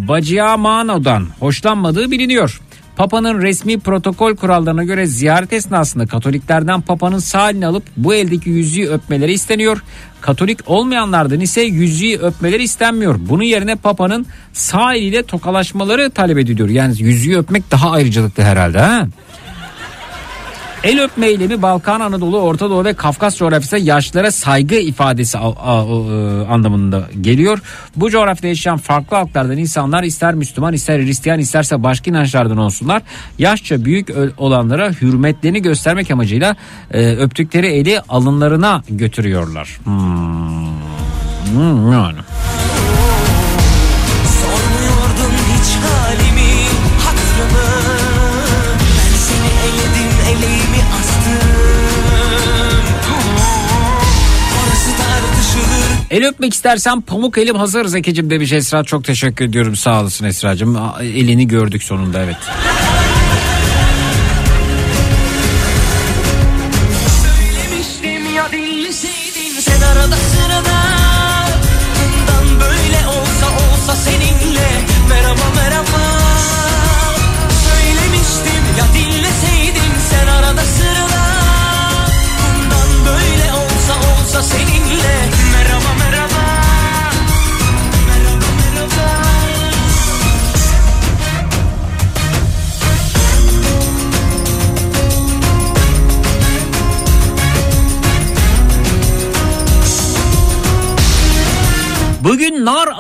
Baciamano'dan 0.09 1.27
hoşlanmadığı 1.41 2.11
biliniyor. 2.11 2.61
Papa'nın 2.96 3.42
resmi 3.42 3.78
protokol 3.78 4.37
kurallarına 4.37 4.85
göre 4.85 5.06
ziyaret 5.06 5.52
esnasında 5.52 6.06
Katoliklerden 6.06 6.80
Papa'nın 6.80 7.18
sağ 7.18 7.50
elini 7.50 7.66
alıp 7.66 7.82
bu 7.96 8.14
eldeki 8.14 8.50
yüzüğü 8.50 8.88
öpmeleri 8.88 9.32
isteniyor. 9.32 9.82
Katolik 10.20 10.59
olmayanlardan 10.66 11.40
ise 11.40 11.61
yüzüğü 11.61 12.18
öpmeleri 12.18 12.62
istenmiyor. 12.62 13.16
Bunun 13.18 13.42
yerine 13.42 13.76
Papa'nın 13.76 14.26
sağ 14.52 14.94
eliyle 14.94 15.22
tokalaşmaları 15.22 16.11
talep 16.11 16.38
ediliyor. 16.38 16.68
Yani 16.68 16.94
yüzüğü 16.98 17.37
öpmek 17.37 17.70
daha 17.70 17.90
ayrıcalıklı 17.90 18.42
herhalde 18.42 18.78
ha? 18.78 19.06
El 20.87 21.05
öpme 21.05 21.27
eylemi 21.27 21.62
Balkan, 21.62 22.01
Anadolu, 22.01 22.38
Orta 22.40 22.70
Doğu 22.70 22.85
ve 22.85 22.94
Kafkas 22.94 23.37
coğrafyasında 23.37 23.81
yaşlara 23.81 24.31
saygı 24.31 24.75
ifadesi 24.75 25.38
a- 25.38 26.53
anlamında 26.55 27.09
geliyor. 27.20 27.59
Bu 27.96 28.11
coğrafyada 28.11 28.46
yaşayan 28.46 28.79
farklı 28.79 29.16
halklardan 29.16 29.57
insanlar 29.57 30.03
ister 30.03 30.35
Müslüman 30.35 30.75
ister 30.75 30.99
Hristiyan 31.01 31.38
isterse 31.38 31.83
başka 31.83 32.11
inançlardan 32.11 32.57
olsunlar. 32.57 33.03
Yaşça 33.38 33.85
büyük 33.85 34.09
olanlara 34.38 34.90
hürmetlerini 34.90 35.62
göstermek 35.62 36.11
amacıyla 36.11 36.57
e, 36.90 37.07
öptükleri 37.16 37.66
eli 37.66 38.01
alınlarına 38.09 38.83
götürüyorlar. 38.88 39.79
Hmm. 39.85 40.66
Hmm, 41.53 41.92
yani. 41.92 42.18
Sormuyordun 44.40 45.35
hiç 45.53 45.77
halimi, 45.77 46.65
El 56.11 56.27
öpmek 56.27 56.55
istersen 56.55 57.01
pamuk 57.01 57.38
elim 57.38 57.57
hazır 57.57 57.85
Zekicim 57.87 58.31
demiş 58.31 58.53
Esra. 58.53 58.85
Çok 58.85 59.05
teşekkür 59.05 59.45
ediyorum 59.45 59.77
sağ 59.77 60.01
olasın 60.01 60.25
Esra'cığım. 60.25 60.79
Elini 61.01 61.49
gördük 61.49 61.83
sonunda 61.83 62.23
evet. 62.23 62.37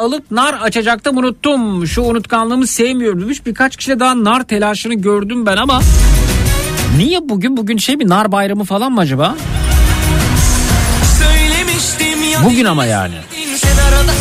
Alıp 0.06 0.30
nar 0.30 0.54
açacaktım 0.54 1.16
unuttum. 1.16 1.86
Şu 1.86 2.02
unutkanlığımı 2.02 2.66
sevmiyorum 2.66 3.20
demiş. 3.20 3.46
Birkaç 3.46 3.76
kişide 3.76 4.00
daha 4.00 4.24
nar 4.24 4.42
telaşını 4.44 4.94
gördüm 4.94 5.46
ben 5.46 5.56
ama 5.56 5.80
Niye 6.96 7.28
bugün 7.28 7.56
bugün 7.56 7.76
şey 7.76 7.96
mi 7.96 8.08
nar 8.08 8.32
bayramı 8.32 8.64
falan 8.64 8.92
mı 8.92 9.00
acaba? 9.00 9.36
Bugün 12.44 12.64
ama 12.64 12.86
yani. 12.86 13.14
Sen 13.56 13.76
arada 13.76 14.12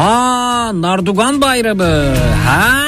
Aa 0.00 0.72
Nardugan 0.80 1.40
bayramı. 1.40 2.14
Ha. 2.46 2.80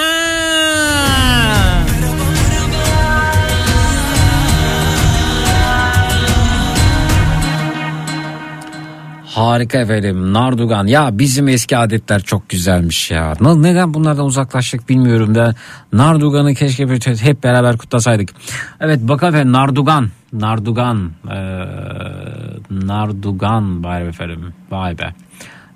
Harika 9.26 9.78
efendim 9.78 10.32
Nardugan 10.32 10.86
ya 10.86 11.18
bizim 11.18 11.48
eski 11.48 11.76
adetler 11.76 12.22
çok 12.22 12.48
güzelmiş 12.48 13.10
ya. 13.10 13.34
Neden 13.40 13.94
bunlardan 13.94 14.24
uzaklaştık 14.24 14.88
bilmiyorum 14.88 15.34
da 15.34 15.54
Nardugan'ı 15.92 16.54
keşke 16.54 16.88
hep 17.22 17.42
beraber 17.42 17.78
kutlasaydık. 17.78 18.30
Evet 18.80 19.00
bakalım 19.00 19.34
efendim 19.34 19.52
Nardugan. 19.52 20.08
Nardugan. 20.32 21.10
Ee, 21.30 21.36
Nardugan 22.70 23.82
be 23.84 24.08
efendim 24.08 24.54
vay 24.70 24.98
be. 24.98 25.14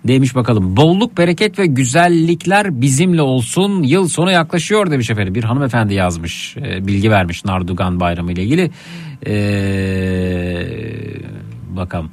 Demiş 0.08 0.34
bakalım 0.34 0.76
bolluk 0.76 1.18
bereket 1.18 1.58
ve 1.58 1.66
güzellikler 1.66 2.80
bizimle 2.80 3.22
olsun. 3.22 3.82
Yıl 3.82 4.08
sonu 4.08 4.30
yaklaşıyor 4.30 4.90
demiş 4.90 5.10
efendim. 5.10 5.34
Bir 5.34 5.44
hanımefendi 5.44 5.94
yazmış 5.94 6.56
e, 6.56 6.86
bilgi 6.86 7.10
vermiş 7.10 7.44
Nardugan 7.44 8.00
bayramı 8.00 8.32
ile 8.32 8.42
ilgili. 8.42 8.70
Ee, 9.26 10.66
bakalım. 11.76 12.10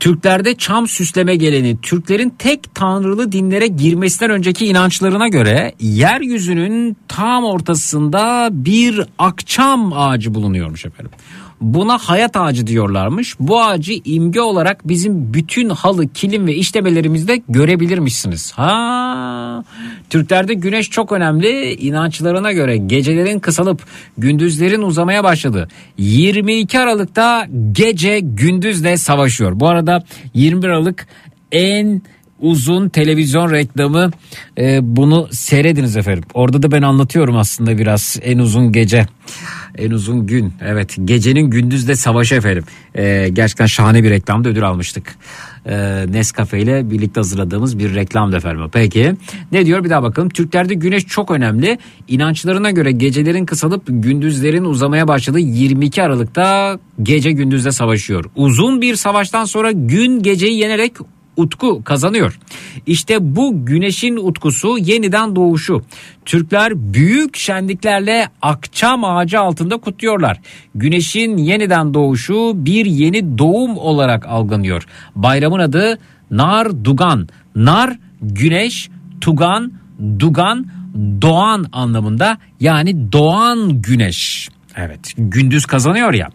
Türklerde 0.00 0.54
çam 0.54 0.88
süsleme 0.88 1.36
geleni 1.36 1.80
Türklerin 1.80 2.30
tek 2.38 2.74
tanrılı 2.74 3.32
dinlere 3.32 3.66
girmesinden 3.66 4.30
önceki 4.30 4.66
inançlarına 4.66 5.28
göre 5.28 5.72
yeryüzünün 5.80 6.96
tam 7.08 7.44
ortasında 7.44 8.48
bir 8.52 9.02
akçam 9.18 9.92
ağacı 9.92 10.34
bulunuyormuş 10.34 10.86
efendim. 10.86 11.12
Buna 11.60 11.98
hayat 11.98 12.36
ağacı 12.36 12.66
diyorlarmış. 12.66 13.36
Bu 13.40 13.62
ağacı 13.62 13.92
imge 14.04 14.40
olarak 14.40 14.88
bizim 14.88 15.34
bütün 15.34 15.68
halı, 15.68 16.08
kilim 16.08 16.46
ve 16.46 16.54
işlemelerimizde 16.54 17.42
görebilirmişsiniz. 17.48 18.52
Ha, 18.52 19.64
Türklerde 20.10 20.54
güneş 20.54 20.90
çok 20.90 21.12
önemli. 21.12 21.74
İnançlarına 21.74 22.52
göre 22.52 22.76
gecelerin 22.76 23.38
kısalıp 23.38 23.82
gündüzlerin 24.18 24.82
uzamaya 24.82 25.24
başladı. 25.24 25.68
22 25.98 26.78
Aralık'ta 26.78 27.46
gece 27.72 28.20
gündüzle 28.20 28.96
savaşıyor. 28.96 29.60
Bu 29.60 29.68
arada 29.68 30.04
21 30.34 30.68
Aralık 30.68 31.06
en 31.52 32.02
uzun 32.40 32.88
televizyon 32.88 33.50
reklamı 33.50 34.10
e, 34.58 34.78
bunu 34.82 35.28
seyrediniz 35.30 35.96
efendim. 35.96 36.24
Orada 36.34 36.62
da 36.62 36.70
ben 36.70 36.82
anlatıyorum 36.82 37.36
aslında 37.36 37.78
biraz 37.78 38.18
en 38.22 38.38
uzun 38.38 38.72
gece. 38.72 39.06
En 39.78 39.90
uzun 39.90 40.26
gün 40.26 40.52
evet 40.62 40.96
gecenin 41.04 41.50
gündüzle 41.50 41.96
savaşı 41.96 42.34
efendim. 42.34 42.64
E, 42.94 43.28
gerçekten 43.32 43.66
şahane 43.66 44.02
bir 44.02 44.10
reklamda 44.10 44.48
ödül 44.48 44.68
almıştık. 44.68 45.16
E, 45.66 46.04
Nescafe 46.08 46.60
ile 46.60 46.90
birlikte 46.90 47.20
hazırladığımız 47.20 47.78
bir 47.78 47.94
reklamdı 47.94 48.36
efendim. 48.36 48.70
Peki 48.72 49.14
ne 49.52 49.66
diyor 49.66 49.84
bir 49.84 49.90
daha 49.90 50.02
bakalım. 50.02 50.28
Türklerde 50.28 50.74
güneş 50.74 51.06
çok 51.06 51.30
önemli. 51.30 51.78
İnançlarına 52.08 52.70
göre 52.70 52.92
gecelerin 52.92 53.46
kısalıp 53.46 53.82
gündüzlerin 53.88 54.64
uzamaya 54.64 55.08
başladığı 55.08 55.38
22 55.38 56.02
Aralık'ta 56.02 56.78
gece 57.02 57.32
gündüzle 57.32 57.72
savaşıyor. 57.72 58.24
Uzun 58.36 58.80
bir 58.80 58.96
savaştan 58.96 59.44
sonra 59.44 59.72
gün 59.72 60.22
geceyi 60.22 60.58
yenerek 60.58 60.92
utku 61.38 61.84
kazanıyor. 61.84 62.38
İşte 62.86 63.36
bu 63.36 63.66
güneşin 63.66 64.16
utkusu 64.16 64.78
yeniden 64.78 65.36
doğuşu. 65.36 65.82
Türkler 66.24 66.72
büyük 66.76 67.36
şenliklerle 67.36 68.28
akçam 68.42 69.04
ağacı 69.04 69.40
altında 69.40 69.76
kutluyorlar. 69.76 70.40
Güneşin 70.74 71.36
yeniden 71.36 71.94
doğuşu 71.94 72.52
bir 72.54 72.86
yeni 72.86 73.38
doğum 73.38 73.78
olarak 73.78 74.26
algılanıyor. 74.26 74.86
Bayramın 75.16 75.58
adı 75.58 75.98
Nar 76.30 76.84
Dugan. 76.84 77.28
Nar 77.56 77.98
güneş, 78.22 78.90
Tugan, 79.20 79.72
Dugan 80.18 80.66
doğan 81.22 81.66
anlamında 81.72 82.38
yani 82.60 83.12
doğan 83.12 83.82
güneş. 83.82 84.48
Evet 84.76 85.12
gündüz 85.18 85.66
kazanıyor 85.66 86.14
ya. 86.14 86.28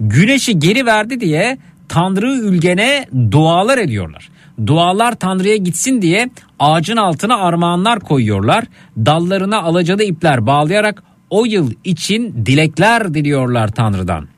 Güneşi 0.00 0.58
geri 0.58 0.86
verdi 0.86 1.20
diye 1.20 1.58
Tanrı 1.88 2.32
ülgene 2.32 3.06
dualar 3.30 3.78
ediyorlar. 3.78 4.28
Dualar 4.66 5.14
Tanrı'ya 5.14 5.56
gitsin 5.56 6.02
diye 6.02 6.30
ağacın 6.58 6.96
altına 6.96 7.36
armağanlar 7.36 8.00
koyuyorlar. 8.00 8.64
Dallarına 8.96 9.62
alacalı 9.62 10.02
ipler 10.02 10.46
bağlayarak 10.46 11.02
o 11.30 11.44
yıl 11.44 11.72
için 11.84 12.46
dilekler 12.46 13.14
diliyorlar 13.14 13.68
Tanrı'dan. 13.68 14.28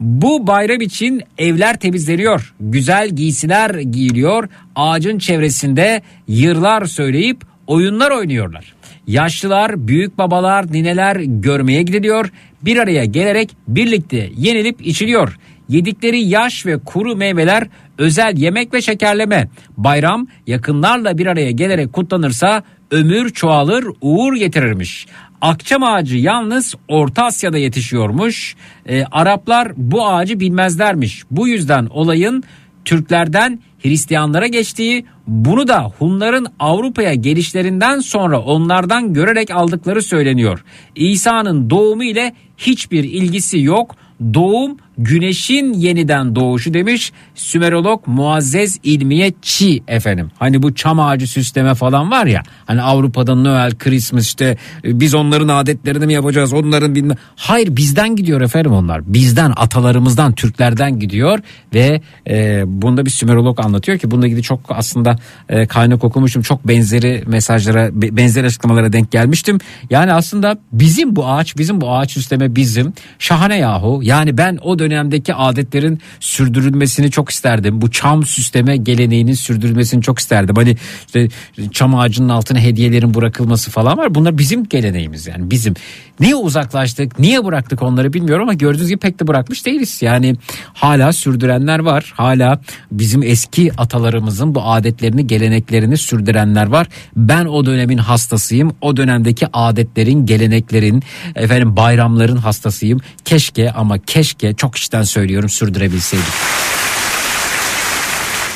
Bu 0.00 0.46
bayram 0.46 0.80
için 0.80 1.22
evler 1.38 1.78
temizleniyor, 1.78 2.54
güzel 2.60 3.08
giysiler 3.08 3.74
giyiliyor, 3.74 4.48
ağacın 4.76 5.18
çevresinde 5.18 6.02
yırlar 6.28 6.84
söyleyip 6.84 7.44
oyunlar 7.66 8.10
oynuyorlar. 8.10 8.74
Yaşlılar, 9.06 9.88
büyük 9.88 10.18
babalar, 10.18 10.72
nineler 10.72 11.16
görmeye 11.16 11.82
gidiliyor, 11.82 12.32
bir 12.62 12.76
araya 12.76 13.04
gelerek 13.04 13.50
birlikte 13.68 14.30
yenilip 14.36 14.86
içiliyor. 14.86 15.38
Yedikleri 15.68 16.20
yaş 16.20 16.66
ve 16.66 16.78
kuru 16.78 17.16
meyveler 17.16 17.68
özel 18.02 18.36
yemek 18.36 18.74
ve 18.74 18.82
şekerleme. 18.82 19.48
Bayram 19.76 20.26
yakınlarla 20.46 21.18
bir 21.18 21.26
araya 21.26 21.50
gelerek 21.50 21.92
kutlanırsa 21.92 22.62
ömür 22.90 23.30
çoğalır, 23.30 23.86
uğur 24.00 24.34
getirirmiş. 24.34 25.06
Akçam 25.40 25.82
ağacı 25.82 26.16
yalnız 26.16 26.74
Orta 26.88 27.24
Asya'da 27.24 27.58
yetişiyormuş. 27.58 28.56
Ee, 28.86 29.04
Araplar 29.04 29.72
bu 29.76 30.06
ağacı 30.06 30.40
bilmezlermiş. 30.40 31.22
Bu 31.30 31.48
yüzden 31.48 31.86
olayın 31.86 32.42
Türklerden 32.84 33.60
Hristiyanlara 33.82 34.46
geçtiği, 34.46 35.06
bunu 35.26 35.68
da 35.68 35.92
Hunların 35.98 36.46
Avrupa'ya 36.58 37.14
gelişlerinden 37.14 38.00
sonra 38.00 38.40
onlardan 38.40 39.14
görerek 39.14 39.50
aldıkları 39.50 40.02
söyleniyor. 40.02 40.64
İsa'nın 40.94 41.70
doğumu 41.70 42.04
ile 42.04 42.34
hiçbir 42.56 43.04
ilgisi 43.04 43.60
yok. 43.60 43.96
Doğum 44.34 44.76
güneşin 44.98 45.72
yeniden 45.72 46.34
doğuşu 46.34 46.74
demiş 46.74 47.12
Sümerolog 47.34 48.06
Muazzez 48.06 48.78
İlmiye 48.82 49.32
Çi 49.42 49.82
efendim. 49.88 50.30
Hani 50.38 50.62
bu 50.62 50.74
çam 50.74 51.00
ağacı 51.00 51.26
süsleme 51.26 51.74
falan 51.74 52.10
var 52.10 52.26
ya 52.26 52.42
hani 52.66 52.82
Avrupa'da 52.82 53.34
Noel, 53.34 53.74
Christmas 53.78 54.24
işte 54.24 54.56
e, 54.84 55.00
biz 55.00 55.14
onların 55.14 55.48
adetlerini 55.48 56.06
mi 56.06 56.12
yapacağız 56.12 56.52
onların 56.52 56.94
bilmem. 56.94 57.16
Hayır 57.36 57.76
bizden 57.76 58.16
gidiyor 58.16 58.40
efendim 58.40 58.72
onlar. 58.72 59.12
Bizden 59.12 59.52
atalarımızdan 59.56 60.32
Türklerden 60.32 60.98
gidiyor 60.98 61.38
ve 61.74 62.00
e, 62.28 62.62
bunda 62.66 63.06
bir 63.06 63.10
Sümerolog 63.10 63.60
anlatıyor 63.60 63.98
ki 63.98 64.10
bununla 64.10 64.26
ilgili 64.26 64.42
çok 64.42 64.60
aslında 64.68 65.16
e, 65.48 65.66
kaynak 65.66 66.04
okumuştum. 66.04 66.42
Çok 66.42 66.68
benzeri 66.68 67.24
mesajlara 67.26 68.02
be- 68.02 68.16
benzer 68.16 68.44
açıklamalara 68.44 68.92
denk 68.92 69.10
gelmiştim. 69.12 69.58
Yani 69.90 70.12
aslında 70.12 70.58
bizim 70.72 71.16
bu 71.16 71.26
ağaç 71.26 71.56
bizim 71.56 71.80
bu 71.80 71.92
ağaç 71.92 72.12
süsleme 72.12 72.56
bizim 72.56 72.92
şahane 73.18 73.58
yahu. 73.58 74.00
Yani 74.02 74.38
ben 74.38 74.58
o 74.62 74.78
dönemdeki 74.82 75.34
adetlerin 75.34 76.00
sürdürülmesini 76.20 77.10
çok 77.10 77.30
isterdim. 77.30 77.80
Bu 77.80 77.90
çam 77.90 78.26
süsleme 78.26 78.76
geleneğinin 78.76 79.34
sürdürülmesini 79.34 80.02
çok 80.02 80.18
isterdim. 80.18 80.56
Hani 80.56 80.76
işte 81.06 81.28
çam 81.72 81.94
ağacının 81.94 82.28
altına 82.28 82.58
hediyelerin 82.58 83.14
bırakılması 83.14 83.70
falan 83.70 83.98
var. 83.98 84.14
Bunlar 84.14 84.38
bizim 84.38 84.64
geleneğimiz 84.64 85.26
yani 85.26 85.50
bizim. 85.50 85.74
Niye 86.20 86.36
uzaklaştık? 86.36 87.18
Niye 87.18 87.44
bıraktık 87.44 87.82
onları 87.82 88.12
bilmiyorum 88.12 88.42
ama 88.42 88.54
gördüğünüz 88.54 88.88
gibi 88.88 88.98
pek 88.98 89.20
de 89.20 89.26
bırakmış 89.26 89.66
değiliz. 89.66 90.02
Yani 90.02 90.36
hala 90.74 91.12
sürdürenler 91.12 91.78
var. 91.78 92.12
Hala 92.16 92.60
bizim 92.92 93.22
eski 93.22 93.72
atalarımızın 93.78 94.54
bu 94.54 94.62
adetlerini, 94.62 95.26
geleneklerini 95.26 95.96
sürdürenler 95.96 96.66
var. 96.66 96.86
Ben 97.16 97.44
o 97.44 97.66
dönemin 97.66 97.98
hastasıyım. 97.98 98.74
O 98.80 98.96
dönemdeki 98.96 99.46
adetlerin, 99.52 100.26
geleneklerin, 100.26 101.02
efendim 101.34 101.76
bayramların 101.76 102.36
hastasıyım. 102.36 103.00
Keşke 103.24 103.72
ama 103.72 103.98
keşke 103.98 104.54
çok 104.54 104.71
içten 104.76 105.02
söylüyorum 105.02 105.48
sürdürebilseydik. 105.48 106.32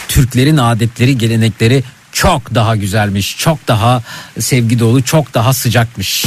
Türklerin 0.08 0.56
adetleri, 0.56 1.18
gelenekleri 1.18 1.84
çok 2.12 2.54
daha 2.54 2.76
güzelmiş, 2.76 3.38
çok 3.38 3.68
daha 3.68 4.02
sevgi 4.38 4.78
dolu, 4.78 5.02
çok 5.04 5.34
daha 5.34 5.52
sıcakmış. 5.52 6.24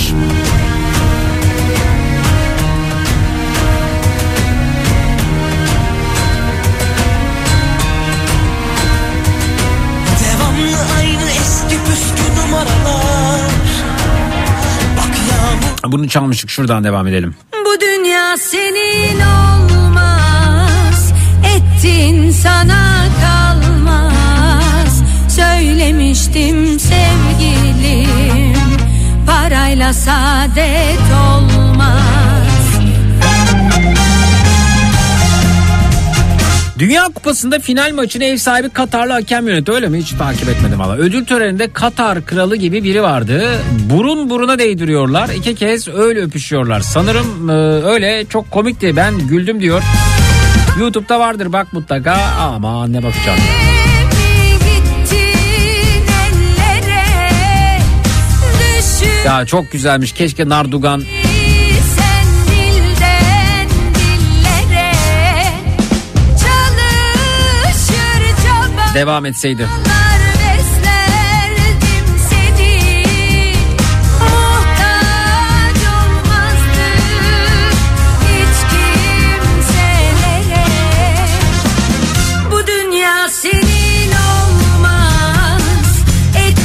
Bunu 15.88 16.09
çalmıştık 16.09 16.49
şuradan 16.49 16.84
devam 16.84 17.07
edelim. 17.07 17.36
Bu 17.66 17.82
dünya 17.82 18.38
senin 18.38 19.20
olmaz 19.20 19.78
Ettin 21.80 22.32
sana 22.32 23.05
kalmaz 23.21 25.03
Söylemiştim 25.27 26.80
sevgilim 26.80 28.53
Parayla 29.25 29.93
saadet 29.93 30.99
olmaz 31.32 32.47
Dünya 36.80 37.03
Kupası'nda 37.03 37.59
final 37.59 37.93
maçını 37.93 38.23
ev 38.23 38.38
sahibi 38.38 38.69
Katarlı 38.69 39.13
hakem 39.13 39.47
yönetti 39.47 39.71
öyle 39.71 39.88
mi? 39.88 39.97
Hiç 39.97 40.11
takip 40.11 40.49
etmedim 40.49 40.80
valla. 40.80 40.95
Ödül 40.95 41.25
töreninde 41.25 41.73
Katar 41.73 42.25
kralı 42.25 42.55
gibi 42.55 42.84
biri 42.84 43.03
vardı. 43.03 43.43
Burun 43.89 44.30
buruna 44.30 44.59
değdiriyorlar. 44.59 45.30
İki 45.30 45.55
kez 45.55 45.88
öyle 45.88 46.21
öpüşüyorlar. 46.21 46.80
Sanırım 46.80 47.49
e, 47.49 47.53
öyle 47.84 48.25
çok 48.30 48.51
komikti. 48.51 48.95
Ben 48.95 49.19
güldüm 49.27 49.61
diyor. 49.61 49.84
YouTube'da 50.80 51.19
vardır 51.19 51.53
bak 51.53 51.73
mutlaka. 51.73 52.13
Ama 52.39 52.88
ne 52.88 53.03
bakacağım. 53.03 53.39
Ya 59.25 59.45
çok 59.45 59.71
güzelmiş. 59.71 60.11
Keşke 60.11 60.49
Nardugan 60.49 61.03
devam 68.93 69.25
etseydi. 69.25 69.67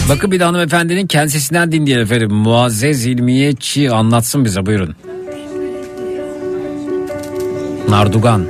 Bakın 0.09 0.31
bir 0.31 0.41
de 0.41 0.45
hanımefendinin 0.45 1.07
kendisinden 1.07 1.73
dinleyelim 1.73 2.03
efendim. 2.03 2.33
Muazzez 2.33 3.07
İlmiye 3.07 3.53
Çi 3.55 3.91
anlatsın 3.91 4.45
bize 4.45 4.67
buyurun. 4.67 4.97
Nardugan. 7.89 8.45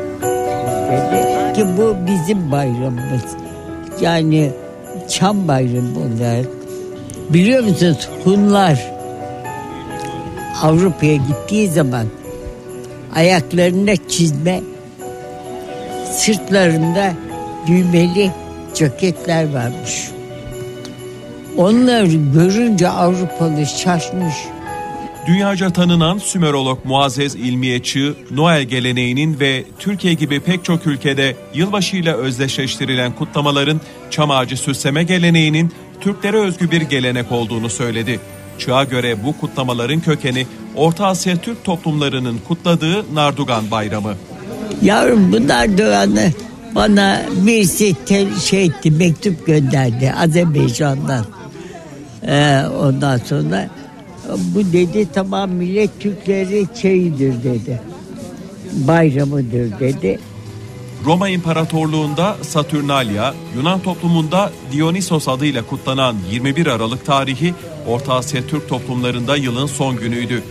ki 1.55 1.67
bu 1.79 1.97
bizim 2.07 2.53
bayramımız. 2.53 3.23
Yani 4.01 4.53
Çam 5.09 5.49
bayramı 5.49 5.99
olarak. 5.99 6.47
Biliyor 7.31 7.63
musunuz 7.63 8.09
Hunlar 8.25 8.93
Avrupa'ya 10.63 11.15
gittiği 11.17 11.69
zaman 11.69 12.07
ayaklarında 13.15 13.93
çizme 14.09 14.61
sırtlarında 16.13 17.13
düğmeli 17.67 18.31
ceketler 18.75 19.53
varmış. 19.53 20.14
Onları 21.57 22.33
görünce 22.35 22.89
Avrupalı 22.89 23.67
şaşmış. 23.67 24.35
Dünyaca 25.27 25.71
tanınan 25.71 26.19
Sümerolog 26.19 26.85
Muazzez 26.85 27.35
İlmiye 27.35 27.83
Çığ, 27.83 28.15
Noel 28.31 28.63
geleneğinin 28.63 29.41
ve 29.41 29.65
Türkiye 29.79 30.15
gibi 30.15 30.41
pek 30.41 30.65
çok 30.65 30.87
ülkede 30.87 31.37
yılbaşıyla 31.55 32.17
özdeşleştirilen 32.17 33.13
kutlamaların 33.13 33.81
çam 34.11 34.31
ağacı 34.31 34.57
süsleme 34.57 35.03
geleneğinin 35.03 35.73
Türklere 36.01 36.37
özgü 36.37 36.71
bir 36.71 36.81
gelenek 36.81 37.33
olduğunu 37.33 37.71
söyledi. 37.71 38.21
Çığa 38.59 38.85
göre 38.85 39.25
bu 39.25 39.39
kutlamaların 39.41 40.01
kökeni 40.01 40.47
Orta 40.77 41.07
Asya 41.07 41.37
Türk 41.37 41.65
toplumlarının 41.65 42.41
kutladığı 42.49 43.15
Nardugan 43.15 43.71
Bayramı. 43.71 44.15
Yavrum 44.83 45.33
bunlar 45.33 45.79
Doğan'ı 45.79 46.33
bana 46.75 47.23
birisi 47.33 47.95
şey 48.45 48.65
etti, 48.65 48.91
mektup 48.91 49.47
gönderdi 49.47 50.13
Azerbaycan'dan. 50.13 51.25
Ee, 52.29 52.63
ondan 52.81 53.19
sonra 53.19 53.69
bu 54.29 54.73
dedi 54.73 55.09
tamam 55.15 55.51
millet 55.51 56.01
Türkleri 56.01 56.67
şeyidir 56.83 57.45
dedi. 57.45 57.81
Bayramıdır 58.73 59.81
dedi. 59.81 60.19
Roma 61.05 61.29
İmparatorluğu'nda 61.29 62.37
Saturnalia, 62.43 63.35
Yunan 63.57 63.81
toplumunda 63.81 64.53
Dionysos 64.73 65.29
adıyla 65.29 65.63
kutlanan 65.63 66.17
21 66.31 66.67
Aralık 66.67 67.07
tarihi 67.07 67.55
Orta 67.87 68.15
Asya 68.15 68.47
Türk 68.47 68.69
toplumlarında 68.69 69.37
yılın 69.37 69.67
son 69.67 69.97
günüydü. 69.97 70.43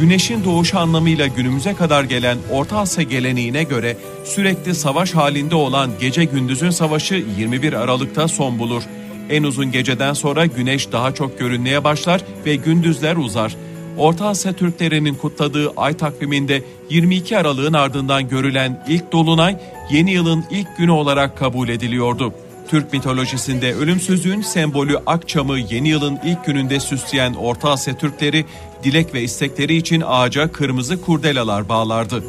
Güneşin 0.00 0.44
doğuşu 0.44 0.78
anlamıyla 0.78 1.26
günümüze 1.26 1.74
kadar 1.74 2.04
gelen 2.04 2.38
Orta 2.50 2.78
Asya 2.78 3.04
geleneğine 3.04 3.62
göre 3.62 3.96
sürekli 4.24 4.74
savaş 4.74 5.14
halinde 5.14 5.54
olan 5.54 5.90
gece 6.00 6.24
gündüzün 6.24 6.70
savaşı 6.70 7.24
21 7.38 7.72
Aralık'ta 7.72 8.28
son 8.28 8.58
bulur. 8.58 8.82
En 9.30 9.42
uzun 9.42 9.72
geceden 9.72 10.12
sonra 10.12 10.46
güneş 10.46 10.92
daha 10.92 11.14
çok 11.14 11.38
görünmeye 11.38 11.84
başlar 11.84 12.24
ve 12.46 12.56
gündüzler 12.56 13.16
uzar. 13.16 13.56
Orta 13.98 14.26
Asya 14.26 14.52
Türklerinin 14.52 15.14
kutladığı 15.14 15.70
ay 15.76 15.96
takviminde 15.96 16.62
22 16.90 17.38
Aralık'ın 17.38 17.72
ardından 17.72 18.28
görülen 18.28 18.84
ilk 18.88 19.12
dolunay 19.12 19.56
yeni 19.90 20.12
yılın 20.12 20.44
ilk 20.50 20.76
günü 20.76 20.90
olarak 20.90 21.38
kabul 21.38 21.68
ediliyordu. 21.68 22.34
Türk 22.68 22.92
mitolojisinde 22.92 23.74
ölümsüzlüğün 23.74 24.40
sembolü 24.42 24.98
Akçam'ı 25.06 25.58
yeni 25.58 25.88
yılın 25.88 26.18
ilk 26.24 26.44
gününde 26.44 26.80
süsleyen 26.80 27.34
Orta 27.34 27.70
Asya 27.70 27.98
Türkleri 27.98 28.44
dilek 28.82 29.14
ve 29.14 29.22
istekleri 29.22 29.76
için 29.76 30.02
ağaca 30.06 30.52
kırmızı 30.52 31.02
kurdelalar 31.02 31.68
bağlardı. 31.68 32.24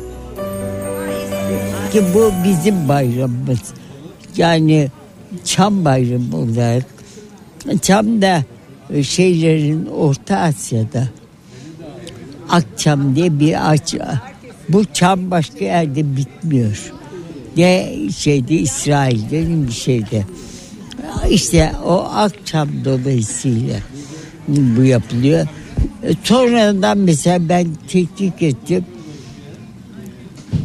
Ki 1.92 2.04
bu 2.14 2.32
bizim 2.44 2.90
bayramımız. 2.90 3.74
Yani 4.38 4.90
Çam 5.46 5.86
bayramı 5.86 6.38
olarak. 6.38 6.86
Çam 7.82 8.22
da 8.22 8.44
şeylerin 9.04 9.86
Orta 9.86 10.38
Asya'da. 10.38 11.08
Akçam 12.50 13.16
diye 13.16 13.40
bir 13.40 13.72
ağaç. 13.72 13.96
Bu 14.70 14.86
çam 14.94 15.32
başka 15.32 15.66
yerde 15.66 16.16
bitmiyor. 16.18 16.94
Ne 17.58 17.94
şeyde 18.18 18.54
İsrail'de 18.56 19.42
ne 19.42 19.68
bir 19.68 19.72
şeyde. 19.72 20.26
İşte 21.30 21.72
o 21.86 21.94
akçam 22.00 22.70
dolayısıyla 22.86 23.80
bu 24.48 24.84
yapılıyor. 24.84 25.48
E, 26.04 26.14
Sonradan 26.24 26.98
mesela 26.98 27.50
ben 27.50 27.68
tetkik 27.88 28.42
ettim. 28.42 28.86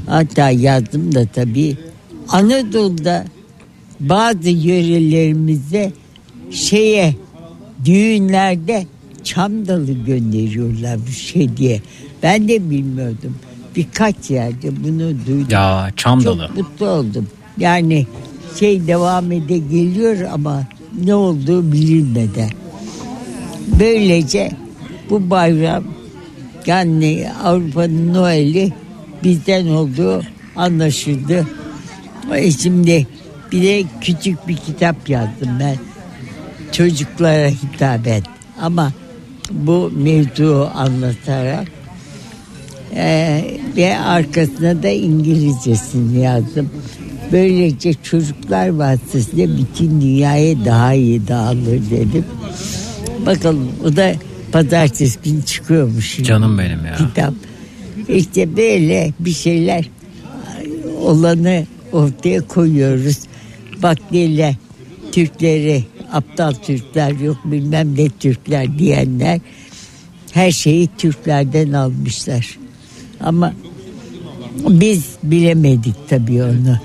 Hatta 0.06 0.50
yazdım 0.50 1.14
da 1.14 1.26
tabii. 1.34 1.76
Anadolu'da 2.28 3.24
bazı 4.00 4.50
yörelerimizde 4.50 5.92
şeye 6.50 7.14
düğünlerde 7.84 8.86
çam 9.24 9.66
dalı 9.66 9.92
gönderiyorlar 9.92 10.98
bu 11.08 11.12
şey 11.12 11.56
diye. 11.56 11.80
Ben 12.22 12.48
de 12.48 12.70
bilmiyordum. 12.70 13.36
Birkaç 13.76 14.30
yerde 14.30 14.84
bunu 14.84 15.26
duydum. 15.26 15.46
Ya 15.50 15.90
çam 15.96 16.24
dalı. 16.24 16.46
Çok 16.46 16.56
mutlu 16.56 16.86
oldum. 16.88 17.26
Yani 17.58 18.06
şey 18.60 18.86
devam 18.86 19.32
ede 19.32 19.58
geliyor 19.58 20.20
ama 20.32 20.64
ne 21.04 21.14
olduğu 21.14 21.72
bilinmeden. 21.72 22.50
Böylece 23.80 24.50
bu 25.10 25.30
bayram 25.30 25.84
yani 26.66 27.26
Avrupa'nın 27.44 28.14
Noel'i 28.14 28.72
bizden 29.24 29.66
olduğu 29.66 30.22
anlaşıldı. 30.56 31.46
Şimdi 32.62 33.06
bir 33.52 33.62
de 33.62 33.84
küçük 34.00 34.48
bir 34.48 34.56
kitap 34.56 35.08
yazdım 35.08 35.48
ben. 35.60 35.76
Çocuklara 36.72 37.48
hitaben. 37.48 38.22
Ama 38.60 38.92
bu 39.50 39.92
mevzuu 39.96 40.70
anlatarak 40.74 41.68
ee, 42.94 43.44
ve 43.76 43.98
arkasına 43.98 44.82
da 44.82 44.88
İngilizcesini 44.88 46.20
yazdım. 46.20 46.70
Böylece 47.32 47.94
çocuklar 47.94 48.68
vasıtasıyla 48.68 49.58
bütün 49.58 50.00
dünyaya 50.00 50.64
daha 50.64 50.94
iyi 50.94 51.28
dağılır 51.28 51.90
dedim. 51.90 52.24
Bakalım 53.26 53.68
o 53.84 53.96
da 53.96 54.14
pazartesi 54.52 55.18
günü 55.24 55.42
çıkıyormuş. 55.42 56.22
Canım 56.22 56.58
benim 56.58 56.86
ya. 56.86 56.96
Kitap. 56.96 57.34
İşte 58.08 58.56
böyle 58.56 59.12
bir 59.20 59.32
şeyler 59.32 59.88
olanı 61.00 61.66
ortaya 61.92 62.40
koyuyoruz. 62.40 63.18
Vaktiyle 63.86 64.56
Türkleri 65.12 65.84
aptal 66.12 66.52
Türkler 66.52 67.10
yok 67.10 67.36
bilmem 67.44 67.96
ne 67.96 68.08
Türkler 68.08 68.78
diyenler 68.78 69.40
her 70.32 70.50
şeyi 70.50 70.88
Türklerden 70.98 71.72
almışlar. 71.72 72.58
Ama 73.20 73.52
biz 74.68 75.04
bilemedik 75.22 76.08
tabii 76.08 76.42
onu. 76.42 76.78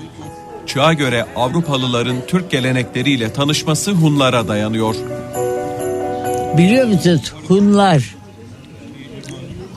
Çığa 0.66 0.92
göre 0.92 1.26
Avrupalıların 1.36 2.16
Türk 2.26 2.50
gelenekleriyle 2.50 3.32
tanışması 3.32 3.90
Hunlara 3.90 4.48
dayanıyor. 4.48 4.94
Biliyor 6.58 6.86
musunuz 6.86 7.32
Hunlar 7.48 8.14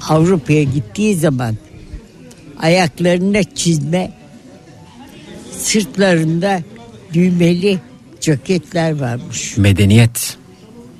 Avrupa'ya 0.09 0.63
gittiği 0.63 1.15
zaman 1.15 1.55
ayaklarında 2.59 3.43
çizme 3.43 4.11
sırtlarında 5.51 6.59
düğmeli 7.15 7.79
ceketler 8.21 8.99
varmış. 8.99 9.57
Medeniyet. 9.57 10.37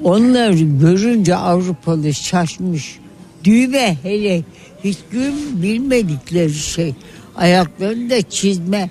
Onları 0.03 0.59
görünce 0.59 1.36
Avrupalı 1.36 2.13
şaşmış. 2.13 2.99
Düğme 3.43 3.97
hele 4.03 4.43
hiç 4.84 4.97
gün 5.11 5.61
bilmedikleri 5.61 6.53
şey. 6.53 6.93
Ayaklarında 7.36 8.22
çizme. 8.22 8.89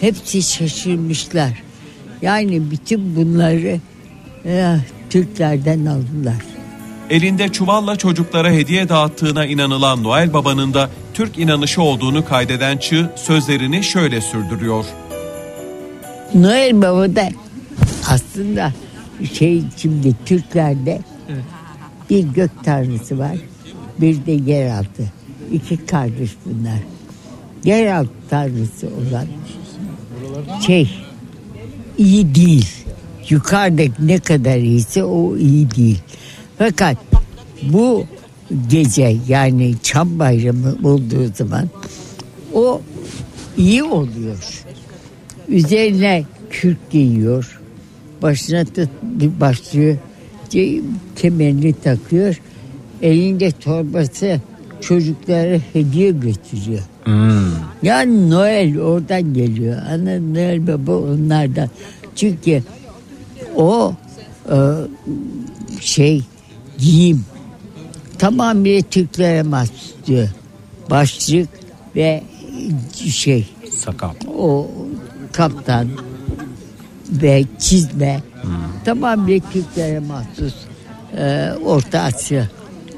Hepsi 0.00 0.42
şaşırmışlar. 0.42 1.62
Yani 2.22 2.70
bütün 2.70 3.16
bunları 3.16 3.80
eh, 4.44 4.76
Türklerden 5.10 5.86
aldılar. 5.86 6.44
Elinde 7.10 7.48
çuvalla 7.48 7.96
çocuklara 7.96 8.50
hediye 8.50 8.88
dağıttığına 8.88 9.46
inanılan 9.46 10.02
Noel 10.02 10.32
Baba'nın 10.32 10.74
da 10.74 10.90
Türk 11.14 11.38
inanışı 11.38 11.82
olduğunu 11.82 12.24
kaydeden 12.24 12.78
Çığ 12.78 13.10
sözlerini 13.16 13.84
şöyle 13.84 14.20
sürdürüyor. 14.20 14.84
Noel 16.34 16.82
Baba 16.82 17.16
da 17.16 17.28
aslında 18.08 18.72
şey 19.32 19.62
şimdi 19.76 20.14
Türklerde 20.26 21.00
bir 22.10 22.24
gök 22.24 22.50
tanrısı 22.64 23.18
var. 23.18 23.36
Bir 24.00 24.26
de 24.26 24.32
yeraltı. 24.32 25.12
İki 25.52 25.86
kardeş 25.86 26.30
bunlar. 26.44 26.78
Yeraltı 27.64 28.10
tanrısı 28.30 28.86
olan 28.86 29.26
şey 30.66 30.90
iyi 31.98 32.34
değil. 32.34 32.68
Yukarıdaki 33.28 33.92
ne 34.06 34.18
kadar 34.18 34.56
iyiyse 34.56 35.04
o 35.04 35.36
iyi 35.36 35.70
değil. 35.70 35.98
Fakat 36.58 36.96
bu 37.62 38.04
gece 38.68 39.16
yani 39.28 39.74
Çam 39.82 40.18
Bayramı 40.18 40.76
olduğu 40.84 41.34
zaman 41.34 41.68
o 42.54 42.80
iyi 43.56 43.84
oluyor. 43.84 44.57
Üzerine 45.48 46.24
kürk 46.50 46.90
giyiyor. 46.90 47.60
Başına 48.22 48.64
bir 49.02 49.40
başlıyor. 49.40 49.96
Kemerini 51.16 51.72
takıyor. 51.72 52.40
Elinde 53.02 53.50
torbası 53.50 54.40
çocuklara 54.80 55.58
hediye 55.72 56.10
götürüyor. 56.10 56.82
Yani 57.82 58.30
Noel 58.30 58.78
oradan 58.80 59.34
geliyor. 59.34 59.82
Ana 59.90 60.20
Noel 60.20 60.66
Baba 60.66 60.96
onlardan. 60.96 61.70
Çünkü 62.16 62.62
o 63.56 63.94
e, 64.50 64.56
şey 65.80 66.22
giyim 66.78 67.24
tamamıyla 68.18 68.82
Türklere 68.90 69.42
mahsus 69.42 69.94
diyor. 70.06 70.28
Başlık 70.90 71.48
ve 71.96 72.22
şey 73.10 73.46
Sakal. 73.70 74.10
o 74.38 74.70
kaptan 75.38 75.88
ve 77.10 77.44
çizme 77.58 78.20
tamamıyla 78.84 79.50
Türklere 79.52 79.98
mahsus 79.98 80.54
e, 81.16 81.50
Orta 81.64 82.00
Asya 82.00 82.48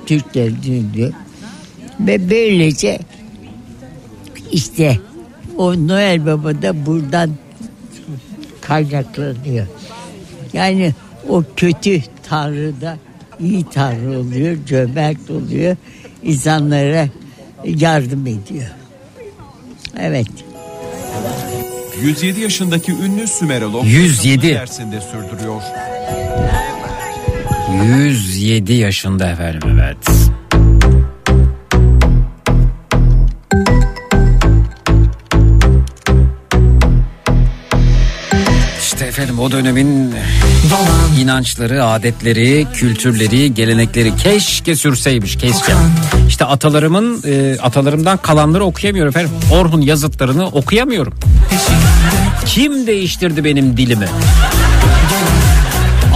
Türkleri 0.06 0.62
döndü. 0.62 1.12
Ve 2.00 2.30
böylece 2.30 2.98
işte 4.52 4.98
o 5.56 5.88
Noel 5.88 6.26
Baba 6.26 6.62
da 6.62 6.86
buradan 6.86 7.30
kaynaklanıyor. 8.60 9.66
Yani 10.52 10.94
o 11.28 11.44
kötü 11.56 12.02
tanrı 12.28 12.80
da 12.80 12.96
iyi 13.40 13.64
tanrı 13.64 14.18
oluyor, 14.18 14.56
cömert 14.66 15.30
oluyor, 15.30 15.76
insanlara 16.22 17.08
yardım 17.64 18.26
ediyor. 18.26 18.70
Evet. 19.98 20.26
107 22.02 22.40
yaşındaki 22.40 22.92
ünlü 22.92 23.26
Sümerolog 23.26 23.86
107. 23.86 24.54
dersinde 24.54 25.00
sürdürüyor. 25.00 25.62
107 27.96 28.72
yaşında 28.72 29.30
efendim 29.30 29.80
evet. 29.80 29.96
İşte 38.80 39.04
efendim 39.06 39.38
o 39.38 39.50
dönemin 39.50 40.14
inançları, 41.20 41.84
adetleri, 41.84 42.66
kültürleri, 42.74 43.54
gelenekleri 43.54 44.16
keşke 44.16 44.76
sürseymiş 44.76 45.36
keşke. 45.36 45.72
İşte 46.40 46.52
atalarımın 46.52 47.22
e, 47.26 47.58
atalarımdan 47.62 48.16
kalanları 48.16 48.64
okuyamıyorum 48.64 49.08
efendim. 49.08 49.30
Orhun 49.52 49.80
yazıtlarını 49.80 50.46
okuyamıyorum. 50.46 51.12
Kim 52.46 52.86
değiştirdi 52.86 53.44
benim 53.44 53.76
dilimi? 53.76 54.08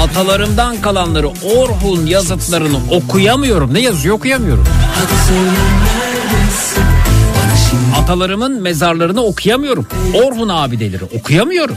Atalarımdan 0.01 0.77
kalanları 0.77 1.29
Orhun 1.29 2.07
yazıtlarını 2.07 2.77
okuyamıyorum. 2.91 3.75
Ne 3.75 3.81
yazıyor 3.81 4.15
okuyamıyorum. 4.15 4.65
Atalarımın 8.03 8.63
mezarlarını 8.63 9.23
okuyamıyorum. 9.23 9.87
Orhun 10.15 10.49
abideleri 10.49 11.05
okuyamıyorum. 11.19 11.77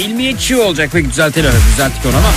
İlmiyetçi 0.00 0.56
olacak 0.56 0.90
peki 0.92 1.10
düzeltelim. 1.10 1.50
Düzelttik 1.72 2.06
onu 2.06 2.16
ama. 2.16 2.28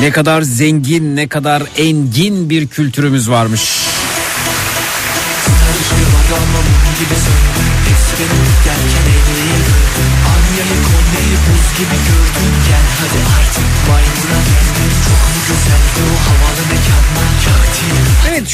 Ne 0.00 0.10
kadar 0.10 0.42
zengin, 0.42 1.16
ne 1.16 1.28
kadar 1.28 1.62
engin 1.78 2.50
bir 2.50 2.66
kültürümüz 2.66 3.30
varmış. 3.30 3.93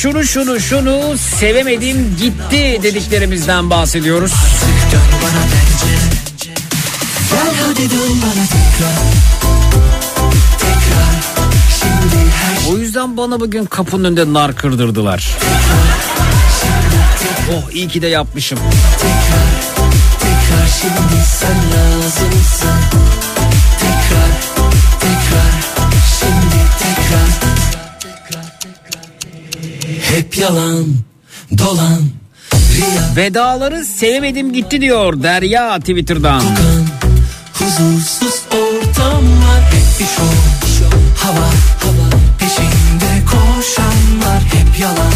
Şunu 0.01 0.25
şunu 0.25 0.61
şunu 0.61 1.19
sevemedim 1.19 2.17
gitti 2.21 2.81
dediklerimizden 2.83 3.71
bahsediyoruz. 3.71 4.33
Tekrar 4.91 5.23
Tekrar 10.59 11.15
O 12.71 12.79
yüzden 12.79 13.17
bana 13.17 13.41
bugün 13.41 13.65
kapının 13.65 14.05
önünde 14.05 14.33
nar 14.33 14.55
kırdırdılar. 14.55 15.37
Oh 17.53 17.71
iyi 17.73 17.89
ki 17.89 18.03
de 18.03 18.07
yapmışım. 18.07 18.59
Tekrar 20.21 20.69
şimdi 20.81 21.25
sen 21.27 21.57
lazımsın 21.73 23.10
Hep 30.11 30.39
yalan 30.39 30.87
Dolan 31.59 32.03
Riya 32.53 33.17
Vedaları 33.17 33.85
sevemedim 33.85 34.53
gitti 34.53 34.81
diyor 34.81 35.23
Derya 35.23 35.79
Twitter'dan. 35.79 36.43
Huzursuz 37.53 38.43
ortamlar 38.51 39.63
Hep 39.65 40.01
bir 40.01 40.05
şov 40.05 40.23
Hava 41.17 41.47
Hava 41.83 42.11
Peşinde 42.39 43.25
koşanlar. 43.25 44.43
Hep 44.43 44.81
yalan 44.81 45.13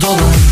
Dolan 0.00 0.51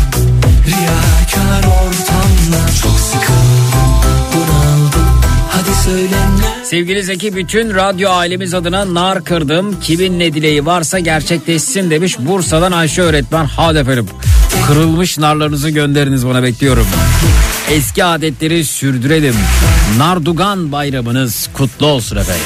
Sevgili 6.71 7.03
Zeki 7.03 7.35
bütün 7.35 7.75
radyo 7.75 8.09
ailemiz 8.09 8.53
adına 8.53 8.93
nar 8.93 9.23
kırdım. 9.23 9.79
Kimin 9.81 10.19
ne 10.19 10.33
dileği 10.33 10.65
varsa 10.65 10.99
gerçekleşsin 10.99 11.89
demiş. 11.89 12.19
Bursa'dan 12.19 12.71
Ayşe 12.71 13.01
öğretmen. 13.01 13.45
Hadi 13.45 13.77
efendim. 13.77 14.05
Kırılmış 14.67 15.17
narlarınızı 15.17 15.69
gönderiniz 15.69 16.27
bana 16.27 16.43
bekliyorum. 16.43 16.87
Eski 17.71 18.03
adetleri 18.03 18.65
sürdürelim. 18.65 19.35
Nardugan 19.97 20.71
bayramınız 20.71 21.49
kutlu 21.53 21.85
olsun 21.85 22.17
efendim. 22.17 22.43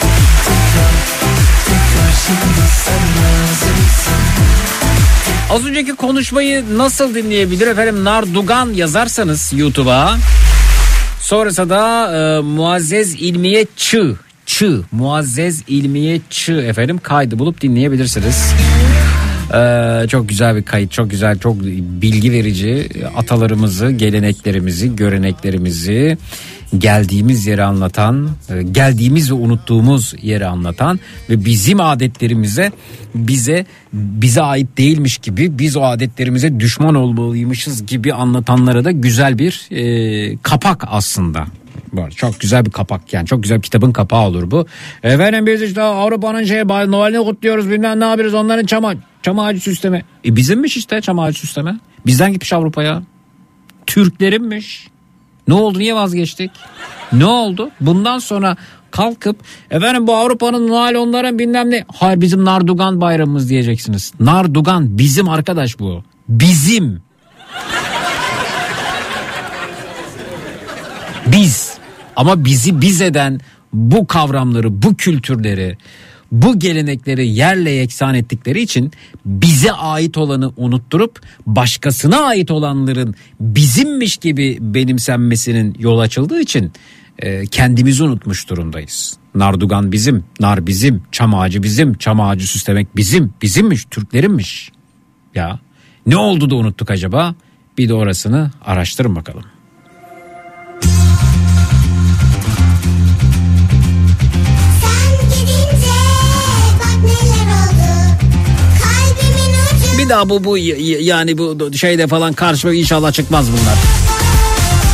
Az 5.51 5.65
önceki 5.65 5.95
konuşmayı 5.95 6.77
nasıl 6.77 7.15
dinleyebilir 7.15 7.67
efendim? 7.67 8.03
Nardugan 8.03 8.73
yazarsanız 8.73 9.51
YouTube'a 9.55 10.17
Sonrasında 11.19 11.69
da 11.69 12.37
e, 12.37 12.41
Muazzez 12.41 13.21
İlmiye 13.21 13.65
Çığ. 13.75 14.15
Çığ. 14.45 14.81
Muazzez 14.91 15.63
İlmiye 15.67 16.21
Çığ 16.29 16.61
efendim 16.61 16.99
kaydı 17.03 17.39
bulup 17.39 17.61
dinleyebilirsiniz. 17.61 18.53
Ee, 19.53 20.05
çok 20.09 20.29
güzel 20.29 20.55
bir 20.55 20.63
kayıt 20.63 20.91
çok 20.91 21.09
güzel 21.09 21.39
çok 21.39 21.59
bilgi 22.01 22.31
verici 22.31 22.89
atalarımızı 23.17 23.91
geleneklerimizi 23.91 24.95
göreneklerimizi 24.95 26.17
geldiğimiz 26.79 27.45
yeri 27.47 27.63
anlatan 27.63 28.29
e, 28.49 28.63
geldiğimiz 28.63 29.31
ve 29.31 29.35
unuttuğumuz 29.35 30.13
yeri 30.21 30.45
anlatan 30.45 30.99
ve 31.29 31.45
bizim 31.45 31.81
adetlerimize 31.81 32.71
bize 33.15 33.65
bize 33.93 34.41
ait 34.41 34.77
değilmiş 34.77 35.17
gibi 35.17 35.59
biz 35.59 35.77
o 35.77 35.83
adetlerimize 35.83 36.59
düşman 36.59 36.95
olmalıymışız 36.95 37.85
gibi 37.85 38.13
anlatanlara 38.13 38.85
da 38.85 38.91
güzel 38.91 39.39
bir 39.39 39.67
e, 39.71 40.37
kapak 40.37 40.83
aslında. 40.87 41.45
Çok 42.15 42.39
güzel 42.39 42.65
bir 42.65 42.71
kapak 42.71 43.13
yani. 43.13 43.27
Çok 43.27 43.43
güzel 43.43 43.57
bir 43.57 43.61
kitabın 43.61 43.91
kapağı 43.91 44.27
olur 44.27 44.51
bu. 44.51 44.67
Efendim 45.03 45.45
biz 45.45 45.61
işte 45.61 45.81
Avrupa'nın 45.81 46.43
şey 46.43 46.63
Noel'ini 46.67 47.23
kutluyoruz 47.25 47.69
bilmem 47.69 47.99
ne 47.99 48.05
yapıyoruz 48.05 48.33
onların 48.33 48.65
çam, 48.65 48.85
çam 49.21 49.39
ağacı 49.39 49.59
süsleme. 49.59 50.03
E 50.25 50.35
bizimmiş 50.35 50.77
işte 50.77 51.01
çam 51.01 51.19
ağacı 51.19 51.39
süsleme. 51.39 51.79
Bizden 52.05 52.33
gitmiş 52.33 52.53
Avrupa'ya. 52.53 53.03
Türklerinmiş. 53.87 54.87
Ne 55.47 55.53
oldu 55.53 55.79
niye 55.79 55.95
vazgeçtik? 55.95 56.51
Ne 57.13 57.25
oldu? 57.25 57.69
Bundan 57.81 58.19
sonra 58.19 58.57
kalkıp 58.91 59.39
efendim 59.71 60.07
bu 60.07 60.15
Avrupa'nın 60.15 60.67
Noel 60.67 60.95
onların 60.95 61.39
bilmem 61.39 61.71
ne. 61.71 61.85
Hayır 61.95 62.21
bizim 62.21 62.45
Nardugan 62.45 63.01
bayramımız 63.01 63.49
diyeceksiniz. 63.49 64.13
Nardugan 64.19 64.97
bizim 64.97 65.29
arkadaş 65.29 65.79
bu. 65.79 66.03
Bizim. 66.29 67.01
Biz. 71.27 71.77
Ama 72.15 72.45
bizi 72.45 72.81
biz 72.81 73.01
eden 73.01 73.39
bu 73.73 74.07
kavramları, 74.07 74.81
bu 74.81 74.95
kültürleri, 74.95 75.77
bu 76.31 76.59
gelenekleri 76.59 77.27
yerle 77.27 77.71
yeksan 77.71 78.15
ettikleri 78.15 78.61
için 78.61 78.91
bize 79.25 79.71
ait 79.71 80.17
olanı 80.17 80.51
unutturup 80.57 81.21
başkasına 81.45 82.17
ait 82.17 82.51
olanların 82.51 83.15
bizimmiş 83.39 84.17
gibi 84.17 84.57
benimsenmesinin 84.61 85.75
yol 85.79 85.99
açıldığı 85.99 86.41
için 86.41 86.71
e, 87.19 87.45
kendimizi 87.45 88.03
unutmuş 88.03 88.49
durumdayız. 88.49 89.17
Nardugan 89.35 89.91
bizim, 89.91 90.23
nar 90.39 90.67
bizim, 90.67 91.03
çam 91.11 91.35
ağacı 91.35 91.63
bizim, 91.63 91.93
çam 91.93 92.21
ağacı 92.21 92.47
süslemek 92.47 92.95
bizim, 92.95 93.33
bizimmiş, 93.41 93.85
Türklerinmiş. 93.85 94.71
Ya 95.35 95.59
ne 96.05 96.17
oldu 96.17 96.49
da 96.49 96.55
unuttuk 96.55 96.91
acaba? 96.91 97.35
Bir 97.77 97.89
de 97.89 97.93
orasını 97.93 98.51
araştırın 98.65 99.15
bakalım. 99.15 99.43
Bir 110.05 110.09
daha 110.09 110.29
bu 110.29 110.43
bu 110.43 110.57
yani 110.57 111.37
bu 111.37 111.73
şeyde 111.77 112.07
falan 112.07 112.33
karşıma 112.33 112.73
inşallah 112.73 113.11
çıkmaz 113.11 113.45
bunlar. 113.51 113.77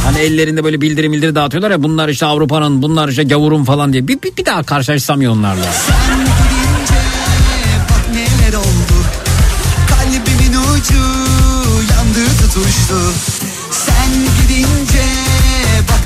Hani 0.06 0.20
ellerinde 0.20 0.64
böyle 0.64 0.82
bildirim 0.82 1.14
bildirim 1.14 1.36
dağıtıyorlar 1.36 1.72
ya 1.72 1.84
bunlar 1.84 2.10
işte 2.10 2.26
Avrupa'nın 2.26 2.82
bunlar 2.82 3.10
işte 3.10 3.24
gavurun 3.24 3.64
falan 3.64 3.94
diye. 3.94 4.08
Bir, 4.08 4.22
bir, 4.22 4.38
bir 4.38 4.46
daha 4.46 4.64
karşılaşsam 4.64 5.22
ya 5.22 5.32
onlarla. 5.32 5.66
Gidince 10.26 10.60
ucu 10.60 11.04
tutuştu 12.38 13.41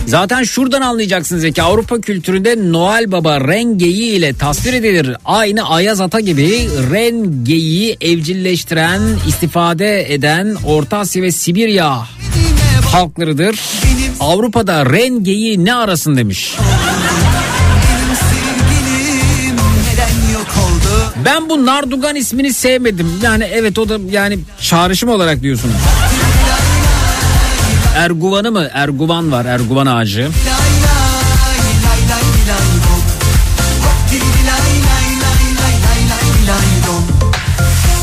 Zaten 0.08 0.43
şuradan 0.43 0.82
anlayacaksınız 0.82 1.53
ki 1.53 1.62
Avrupa 1.62 2.01
kültüründe 2.01 2.72
Noel 2.72 3.12
Baba 3.12 3.41
rengeyi 3.41 4.12
ile 4.12 4.34
tasvir 4.34 4.74
edilir. 4.74 5.18
Aynı 5.26 5.70
Ayaz 5.70 6.01
Ata 6.01 6.20
gibi 6.20 6.70
rengeyi 6.91 7.97
evcilleştiren, 8.01 9.01
istifade 9.28 10.14
eden 10.14 10.56
Orta 10.66 10.97
Asya 10.97 11.24
ve 11.24 11.32
Sibirya 11.32 12.03
halklarıdır. 12.91 13.60
Avrupa'da 14.20 14.86
rengeyi 14.86 15.66
ne 15.66 15.74
arasın 15.74 16.18
demiş. 16.18 16.56
Ben 21.26 21.49
bu 21.49 21.66
Nardugan 21.66 22.16
ismini 22.16 22.53
sevmedim. 22.53 23.08
Yani 23.24 23.43
evet 23.53 23.80
o 23.80 23.89
da 23.89 23.97
yani 24.12 24.39
çağrışım 24.62 25.10
olarak 25.10 25.41
diyorsunuz. 25.41 25.76
Erguvan'ı 27.96 28.52
mı? 28.52 28.70
Erguvan 28.74 29.32
var. 29.32 29.46
Erguvan 29.46 29.86
ağacı. 29.86 30.30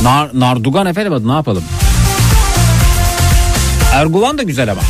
Nar, 0.03 0.31
Nardugan 0.35 0.87
efendim 0.87 1.13
adı 1.13 1.29
ne 1.29 1.33
yapalım? 1.33 1.65
Erguvan 3.93 4.39
da 4.39 4.43
güzel 4.43 4.71
ama. 4.71 4.83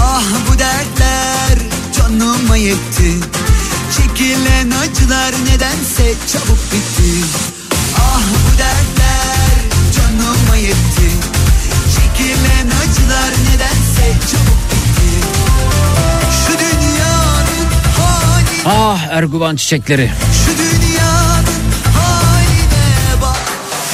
Ah 0.00 0.22
bu 0.48 0.58
dertler 0.58 1.58
canıma 1.96 2.56
yetti 2.56 3.14
Çekilen 3.96 4.70
acılar 4.70 5.34
nedense 5.46 6.14
çabuk 6.32 6.58
bitti 6.72 7.57
Acılar 13.08 13.30
nedense 13.30 14.12
çabuk 14.30 14.58
bitti 14.70 15.26
Şu 16.46 16.58
dünyanın 16.58 17.66
hali 17.96 18.76
Ah 18.76 19.08
Erguvan 19.10 19.56
çiçekleri. 19.56 20.10
Şu 20.46 20.58
dünyanın 20.58 21.62
haline 21.94 23.22
bak 23.22 23.36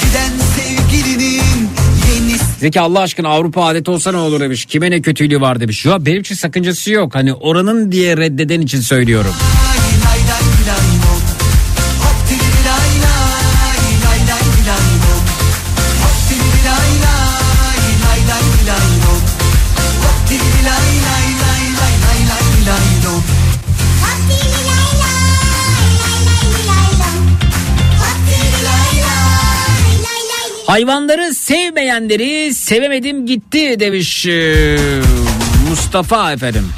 Giden 0.02 0.30
sevgilinin 0.56 1.70
yenisi 2.08 2.44
Zeki 2.60 2.80
Allah 2.80 3.00
aşkına 3.00 3.28
Avrupa 3.28 3.64
adeti 3.64 3.90
olsa 3.90 4.12
ne 4.12 4.18
olur 4.18 4.40
demiş. 4.40 4.64
Kime 4.64 4.90
ne 4.90 5.02
kötülüğü 5.02 5.40
var 5.40 5.60
demiş. 5.60 5.84
Ya 5.84 6.06
benim 6.06 6.20
için 6.20 6.34
sakıncası 6.34 6.90
yok. 6.90 7.14
Hani 7.14 7.34
oranın 7.34 7.92
diye 7.92 8.16
reddeden 8.16 8.60
için 8.60 8.80
söylüyorum. 8.80 9.34
Hayvanları 30.74 31.34
sevmeyenleri 31.34 32.54
sevemedim 32.54 33.26
gitti 33.26 33.80
demiş 33.80 34.26
ee, 34.26 34.76
Mustafa 35.70 36.32
efendim. 36.32 36.68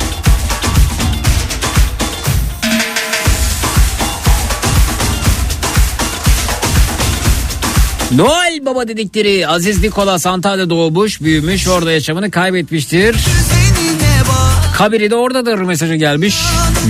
Noel 8.15 8.67
Baba 8.67 8.89
dedikleri 8.89 9.49
Aziz 9.49 9.83
Nikolas 9.83 10.27
Antalya'da 10.27 10.71
doğmuş, 10.71 11.21
büyümüş, 11.21 11.69
orada 11.69 11.93
yaşamını 11.93 12.31
kaybetmiştir. 12.31 13.17
Kabiri 14.75 15.11
de 15.11 15.15
oradadır 15.15 15.59
mesajı 15.59 15.95
gelmiş. 15.95 16.37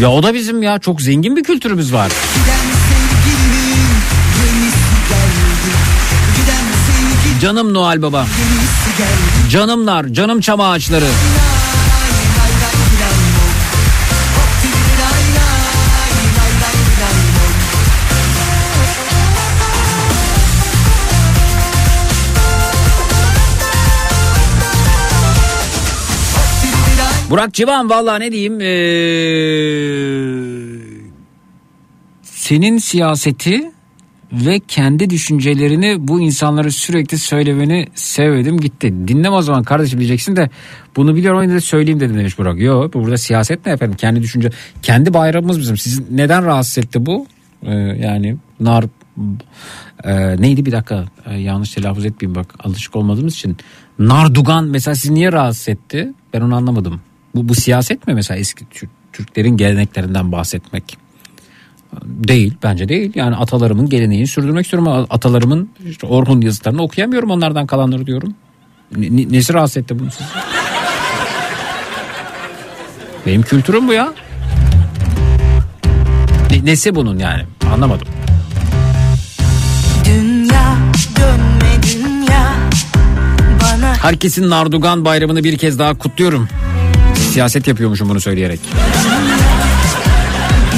Ya 0.01 0.11
o 0.11 0.23
da 0.23 0.35
bizim 0.35 0.63
ya 0.63 0.79
çok 0.79 1.03
zengin 1.03 1.37
bir 1.37 1.45
kültürümüz 1.45 1.93
var. 1.93 2.13
giden 2.35 2.76
Canım 7.41 7.75
Noel 7.75 8.03
Baba, 8.03 8.27
canımlar, 9.51 10.07
canım 10.07 10.41
çam 10.41 10.61
ağaçları. 10.61 11.05
Burak 27.31 27.55
Civan 27.55 27.91
valla 27.91 28.19
ne 28.19 28.33
diyeyim 28.33 28.61
ee, 28.61 28.67
senin 32.23 32.79
siyaseti 32.79 33.76
ve 34.33 34.61
kendi 34.69 35.11
düşüncelerini 35.11 35.97
bu 36.09 36.21
insanlara 36.21 36.71
sürekli 36.71 37.19
söylemeni 37.19 37.87
sevmedim 37.95 38.61
gitti. 38.61 38.95
Dinleme 39.09 39.37
o 39.37 39.43
zaman 39.43 39.63
kardeşim 39.63 39.99
diyeceksin 39.99 40.37
de 40.37 40.51
bunu 40.97 41.17
biliyorum 41.17 41.43
yine 41.43 41.55
de 41.55 41.61
söyleyeyim 41.61 42.01
dedim 42.01 42.19
demiş 42.19 42.39
Burak. 42.39 42.61
Yok 42.61 42.95
burada 42.95 43.17
siyaset 43.17 43.67
ne 43.67 43.73
efendim 43.73 43.97
kendi 43.97 44.23
düşünce 44.23 44.51
kendi 44.83 45.15
bayramımız 45.15 45.61
bizim. 45.61 45.77
Sizi 45.77 46.03
neden 46.11 46.45
rahatsız 46.45 46.79
etti 46.79 47.07
bu? 47.07 47.27
Ee, 47.63 47.75
yani 47.75 48.37
nar 48.61 48.85
e, 50.05 50.41
neydi 50.43 50.67
bir 50.67 50.73
dakika 50.73 51.05
e, 51.27 51.35
yanlış 51.35 51.71
telaffuz 51.75 52.05
etmeyeyim 52.07 52.35
bak 52.35 52.55
alışık 52.65 52.97
olmadığımız 52.97 53.35
için. 53.35 53.57
Nardugan 53.99 54.65
mesela 54.65 54.95
sizi 54.95 55.15
niye 55.15 55.33
rahatsız 55.33 55.69
etti? 55.69 56.13
Ben 56.35 56.41
onu 56.41 56.57
anlamadım. 56.57 57.01
Bu, 57.35 57.49
bu 57.49 57.55
siyaset 57.55 58.07
mi 58.07 58.15
mesela 58.15 58.39
eski 58.39 58.65
Türk- 58.71 58.91
Türklerin 59.13 59.57
geleneklerinden 59.57 60.33
bahsetmek? 60.33 61.06
Değil 62.05 62.55
bence 62.63 62.89
değil. 62.89 63.13
Yani 63.15 63.37
atalarımın 63.37 63.89
geleneğini 63.89 64.27
sürdürmek 64.27 64.65
istiyorum. 64.65 65.07
Atalarımın 65.11 65.71
işte 65.91 66.07
Orhun 66.07 66.41
yazıtlarını 66.41 66.83
okuyamıyorum 66.83 67.31
onlardan 67.31 67.67
kalanları 67.67 68.07
diyorum. 68.07 68.35
Ne- 68.97 69.17
ne- 69.17 69.33
nesi 69.33 69.55
rahatsız 69.55 69.77
etti 69.77 69.99
bunu 69.99 70.11
sizi? 70.11 70.25
Benim 73.27 73.43
kültürüm 73.43 73.89
bu 73.89 73.93
ya. 73.93 74.13
Ne- 76.51 76.65
nesi 76.65 76.95
bunun 76.95 77.19
yani? 77.19 77.43
Anlamadım. 77.75 78.09
Dünya 80.05 80.77
dönme 81.17 81.83
dünya 81.83 82.53
bana 83.63 83.95
Herkesin 83.95 84.51
Nardugan 84.51 85.05
bayramını 85.05 85.45
bir 85.45 85.59
kez 85.59 85.79
daha 85.79 85.95
kutluyorum. 85.99 86.49
siyaset 87.33 87.67
yapıyormuşum 87.69 88.09
bunu 88.09 88.21
söyleyerek. 88.21 88.61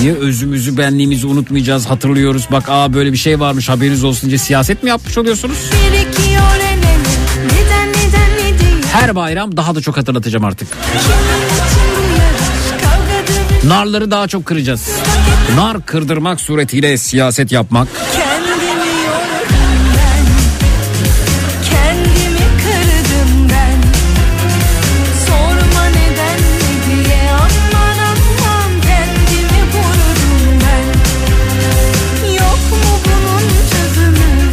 Niye 0.01 0.15
özümüzü 0.15 0.77
benliğimizi 0.77 1.27
unutmayacağız 1.27 1.87
hatırlıyoruz. 1.87 2.47
Bak 2.53 2.65
aa 2.69 2.95
böyle 2.95 3.13
bir 3.13 3.17
şey 3.17 3.41
varmış 3.41 3.69
haberiniz 3.69 4.05
olsun 4.05 4.29
diye 4.29 4.39
siyaset 4.39 4.83
mi 4.83 4.89
yapmış 4.89 5.19
oluyorsunuz? 5.19 5.71
Her 8.93 9.17
bayram 9.17 9.57
daha 9.57 9.75
da 9.75 9.81
çok 9.81 9.97
hatırlatacağım 9.97 10.45
artık. 10.45 10.69
Narları 13.65 14.11
daha 14.11 14.29
çok 14.29 14.47
kıracağız. 14.47 14.89
Nar 15.57 15.87
kırdırmak 15.87 16.41
suretiyle 16.41 16.99
siyaset 16.99 17.53
yapmak. 17.53 17.89
Kendimi 18.17 18.48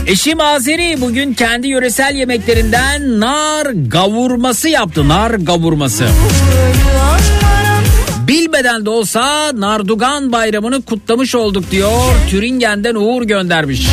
Eşim 0.08 0.42
Azeri 0.42 1.02
bugün 1.02 1.34
kendi 1.34 1.68
yöresel 1.68 2.16
yemeklerinden 2.16 3.20
nar 3.20 3.68
gavurması 3.88 4.70
yaptı. 4.70 5.08
Nar 5.08 5.32
gavurması. 5.32 6.08
Bilmeden 8.28 8.86
de 8.86 8.90
olsa 8.90 9.52
Nardugan 9.54 10.32
bayramını 10.32 10.82
kutlamış 10.82 11.36
olduk 11.36 11.72
diyor. 11.72 12.14
Türingen'den 12.30 12.96
Uğur 12.96 13.24
göndermiş. 13.24 13.88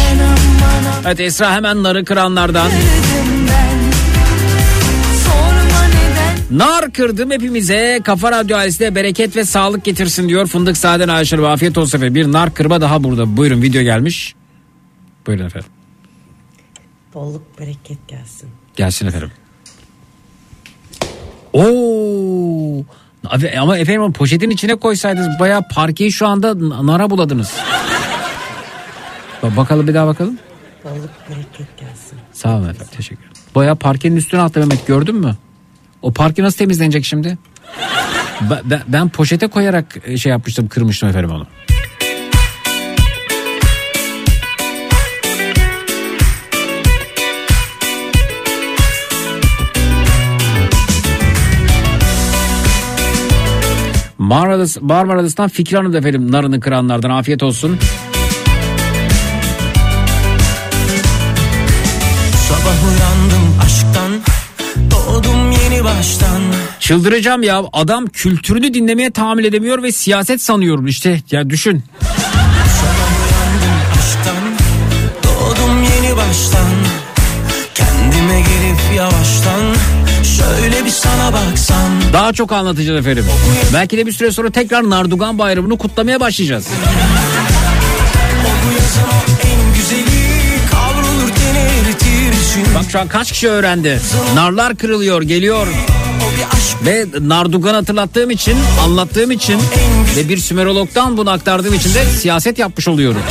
Evet 1.07 1.21
Esra 1.21 1.55
hemen 1.55 1.83
narı 1.83 2.05
kıranlardan. 2.05 2.71
Nar 6.51 6.93
kırdım 6.93 7.31
hepimize 7.31 8.01
Kafa 8.05 8.33
Radyo 8.33 8.57
ailesine 8.57 8.95
bereket 8.95 9.37
ve 9.37 9.45
sağlık 9.45 9.85
getirsin 9.85 10.29
diyor. 10.29 10.47
Fındık 10.47 10.77
Saden 10.77 11.09
Ayşe 11.09 11.37
afiyet 11.37 11.79
olsun 11.79 11.99
efendim. 11.99 12.15
Bir 12.15 12.33
nar 12.33 12.55
kırma 12.55 12.81
daha 12.81 13.05
burada. 13.05 13.37
Buyurun 13.37 13.63
video 13.63 13.83
gelmiş. 13.83 14.35
Buyurun 15.27 15.47
efendim. 15.47 15.82
Bolluk 17.15 17.59
bereket 17.61 18.09
gelsin. 18.09 18.51
Gelsin 18.77 19.07
efendim. 19.07 19.31
Oo. 21.53 22.85
Ama 23.59 23.79
efendim 23.79 24.03
o 24.03 24.13
poşetin 24.13 24.51
içine 24.51 24.75
koysaydınız 24.75 25.39
bayağı 25.41 25.69
parkeyi 25.69 26.13
şu 26.13 26.27
anda 26.27 26.55
nara 26.87 27.11
buladınız. 27.11 27.53
Ba- 29.43 29.57
Bakalım 29.57 29.89
bir 29.89 29.95
daha 29.95 30.07
bakalım. 30.07 30.39
Bolluk 30.85 31.11
bereket 31.31 31.79
gelsin. 31.79 32.19
Sağ 32.33 32.57
olun 32.57 32.69
efendim 32.69 32.87
teşekkür 32.97 33.23
ederim. 33.23 33.33
Bayağı 33.55 33.77
parkenin 33.77 34.17
üstüne 34.17 34.41
attı 34.41 34.61
Mehmet 34.61 34.87
gördün 34.87 35.17
mü? 35.17 35.37
O 36.03 36.13
parke 36.13 36.43
nasıl 36.43 36.59
temizlenecek 36.59 37.05
şimdi? 37.05 37.39
Ben, 38.41 38.61
ben, 38.65 38.83
ben 38.89 39.09
poşete 39.09 39.47
koyarak 39.47 39.97
e, 40.05 40.17
şey 40.17 40.31
yapmıştım 40.31 40.69
kırmıştım 40.69 41.09
efendim 41.09 41.31
onu. 41.31 41.47
Marmaris, 54.23 54.81
Marmaris'tan 54.81 55.49
Fikri 55.49 55.77
Hanım 55.77 55.93
da 55.93 55.99
efendim 55.99 56.33
narını 56.33 56.61
kıranlardan 56.61 57.11
afiyet 57.11 57.43
olsun. 57.43 57.79
Sabah 62.49 62.89
uyandım 62.89 63.59
aşktan 63.65 64.13
Doğdum 64.91 65.51
yeni 65.51 65.85
baştan 65.85 66.43
Çıldıracağım 66.81 67.43
ya 67.43 67.63
adam 67.73 68.07
kültürünü 68.07 68.75
dinlemeye 68.75 69.11
tahammül 69.11 69.45
edemiyor 69.45 69.83
ve 69.83 69.93
siyaset 69.93 70.43
sanıyorum 70.43 70.87
işte 70.87 71.21
ya 71.31 71.51
düşün. 71.51 71.83
Sabah 72.01 73.13
uyandım 73.23 73.79
aşktan 73.99 74.45
Doğdum 75.25 75.83
yeni 75.83 76.17
baştan 76.17 76.71
Kendime 77.75 78.41
gelip 78.41 78.97
yavaştan 78.97 79.63
Şöyle 80.37 80.85
bir 80.85 80.91
sana 80.91 81.33
baksam 81.33 81.93
Daha 82.13 82.33
çok 82.33 82.53
anlatacağız 82.53 83.01
efendim. 83.01 83.25
Belki 83.73 83.99
de 83.99 84.07
bir 84.07 84.13
süre 84.13 84.33
sonra 84.33 84.51
tekrar 84.51 84.91
Nardugan 84.91 85.39
Bayramı'nı 85.39 85.79
kutlamaya 85.79 86.21
başlayacağız. 86.21 86.67
Bak 92.75 92.85
şu 92.93 93.01
an 93.01 93.09
kaç 93.09 93.33
kişi 93.33 93.49
öğrendi. 93.49 94.01
Narlar 94.35 94.77
kırılıyor 94.77 95.23
geliyor. 95.23 95.67
Ve 96.87 97.07
Nardugan 97.21 97.75
hatırlattığım 97.75 98.31
için 98.31 98.57
anlattığım 98.85 99.31
için 99.31 99.61
ve 100.17 100.29
bir 100.29 100.39
Sümerolog'dan 100.39 101.17
bunu 101.17 101.31
aktardığım 101.31 101.75
için 101.75 101.95
de 101.95 102.05
siyaset 102.05 102.59
yapmış 102.59 102.89
oluyorum. 102.89 103.23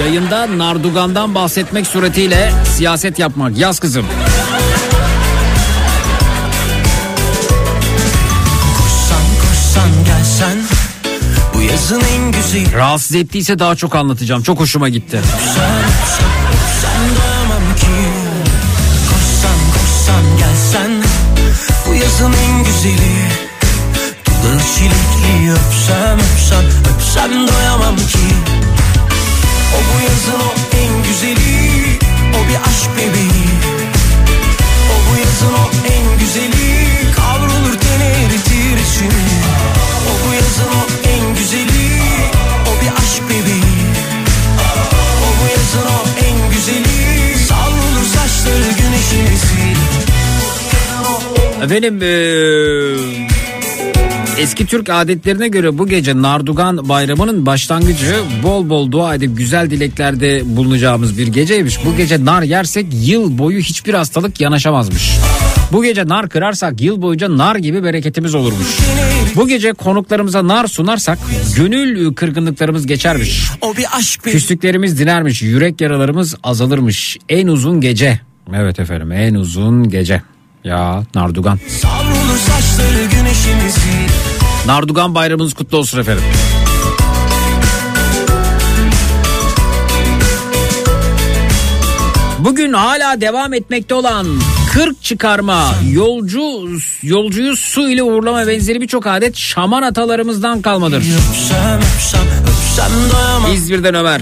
Yayında 0.00 0.58
Nardugan'dan 0.58 1.34
bahsetmek 1.34 1.86
suretiyle 1.86 2.52
siyaset 2.76 3.18
yapmak. 3.18 3.58
Yaz 3.58 3.80
kızım. 3.80 4.06
Yazın 11.72 12.02
en 12.16 12.32
güzeli. 12.32 12.72
Rahatsız 12.72 13.16
ettiyse 13.16 13.58
daha 13.58 13.76
çok 13.76 13.94
anlatacağım. 13.94 14.42
Çok 14.42 14.60
hoşuma 14.60 14.88
gitti. 14.88 15.20
Sen, 15.54 15.82
ki 17.76 17.86
Koşsan 19.10 19.58
koşsan 19.72 20.38
gelsen. 20.38 20.90
Bu 21.86 21.94
yazın 21.94 22.32
en 22.32 22.64
güzeli 22.64 23.16
Dudağı 24.26 24.60
çilekli 24.76 25.52
öpsem 25.52 26.18
öpsem 26.18 26.64
Öpsem. 26.94 27.48
Doyamam 27.48 27.96
ki 27.96 28.26
O 29.74 29.78
bu 29.78 30.02
yazın 30.04 30.40
o 30.48 30.76
en 30.76 31.02
güzeli. 31.02 31.98
O 32.34 32.48
bir 32.48 32.56
aşk 32.68 32.90
bebeği 32.96 33.48
O 34.92 34.94
bu 35.10 35.18
yazın 35.18 35.54
o 35.54 35.70
en 35.86 36.18
güzeli 36.18 36.65
Efendim 51.66 51.98
eee, 52.02 52.96
eski 54.38 54.66
Türk 54.66 54.90
adetlerine 54.90 55.48
göre 55.48 55.78
bu 55.78 55.86
gece 55.86 56.22
Nardugan 56.22 56.88
bayramının 56.88 57.46
başlangıcı 57.46 58.14
bol 58.42 58.68
bol 58.68 58.90
dua 58.90 59.14
edip 59.14 59.36
güzel 59.36 59.70
dileklerde 59.70 60.56
bulunacağımız 60.56 61.18
bir 61.18 61.26
geceymiş. 61.26 61.78
Bu 61.84 61.96
gece 61.96 62.24
nar 62.24 62.42
yersek 62.42 62.86
yıl 62.92 63.38
boyu 63.38 63.60
hiçbir 63.60 63.94
hastalık 63.94 64.40
yanaşamazmış. 64.40 65.10
Bu 65.72 65.82
gece 65.82 66.08
nar 66.08 66.28
kırarsak 66.28 66.80
yıl 66.80 67.02
boyunca 67.02 67.36
nar 67.36 67.56
gibi 67.56 67.84
bereketimiz 67.84 68.34
olurmuş. 68.34 68.78
Bu 69.36 69.48
gece 69.48 69.72
konuklarımıza 69.72 70.48
nar 70.48 70.66
sunarsak 70.66 71.18
gönül 71.56 72.14
kırgınlıklarımız 72.14 72.86
geçermiş. 72.86 73.42
O 73.60 73.76
bir 73.76 73.86
aşk 73.92 74.26
bir 74.26 74.32
Küslüklerimiz 74.32 74.98
dinermiş, 74.98 75.42
yürek 75.42 75.80
yaralarımız 75.80 76.34
azalırmış. 76.42 77.16
En 77.28 77.46
uzun 77.46 77.80
gece. 77.80 78.20
Evet 78.54 78.80
efendim 78.80 79.12
en 79.12 79.34
uzun 79.34 79.90
gece. 79.90 80.22
Ya 80.66 81.02
Nardugan. 81.14 81.58
Savrulur 81.82 82.38
saçları 82.38 83.08
Nardugan 84.66 85.14
bayramınız 85.14 85.54
kutlu 85.54 85.78
olsun 85.78 86.00
efendim. 86.00 86.24
Bugün 92.38 92.72
hala 92.72 93.20
devam 93.20 93.54
etmekte 93.54 93.94
olan 93.94 94.26
40 94.72 95.02
çıkarma, 95.02 95.74
yolcu 95.92 96.68
yolcuyu 97.02 97.56
su 97.56 97.88
ile 97.88 98.02
uğurlama 98.02 98.46
benzeri 98.46 98.80
birçok 98.80 99.06
adet 99.06 99.36
şaman 99.36 99.82
atalarımızdan 99.82 100.62
kalmadır. 100.62 100.98
Öpsem 100.98 101.78
öpsem 101.78 102.20
öpsem 102.42 103.54
İzmir'den 103.54 103.94
Ömer. 103.94 104.20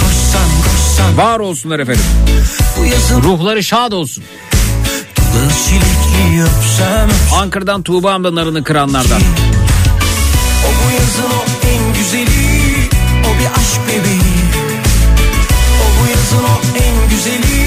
Koşsan 0.00 0.48
koşsan 0.62 1.16
Var 1.16 1.38
olsunlar 1.38 1.78
efendim. 1.78 2.04
Ruhları 3.22 3.62
şad 3.62 3.92
olsun. 3.92 4.24
Ankara'dan 7.40 7.82
Tuğba 7.82 8.12
amca 8.12 8.34
narını 8.34 8.64
kıranlardan. 8.64 9.20
O 10.64 10.68
bu 10.68 10.94
yazın 10.94 11.36
o 11.36 11.66
en 11.68 11.94
güzeli 11.94 12.88
O 13.22 13.40
bir 13.40 13.46
aşk 13.46 13.80
bebeği 13.88 14.32
O 15.82 15.86
bu 16.02 16.10
yazın 16.10 16.44
o 16.44 16.78
en 16.84 17.10
güzeli 17.10 17.62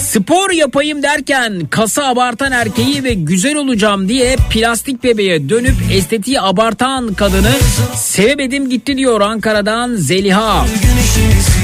Spor 0.00 0.50
yapayım 0.50 1.02
derken 1.02 1.66
kası 1.70 2.06
abartan 2.06 2.52
erkeği 2.52 3.04
ve 3.04 3.14
güzel 3.14 3.56
olacağım 3.56 4.08
diye 4.08 4.36
plastik 4.50 5.04
bebeğe 5.04 5.48
dönüp 5.48 5.74
estetiği 5.92 6.40
abartan 6.40 7.14
kadını 7.14 7.52
sevemedim 7.96 8.70
gitti 8.70 8.96
diyor 8.96 9.20
Ankara'dan 9.20 9.94
Zeliha. 9.96 10.66
güneşin 10.66 11.55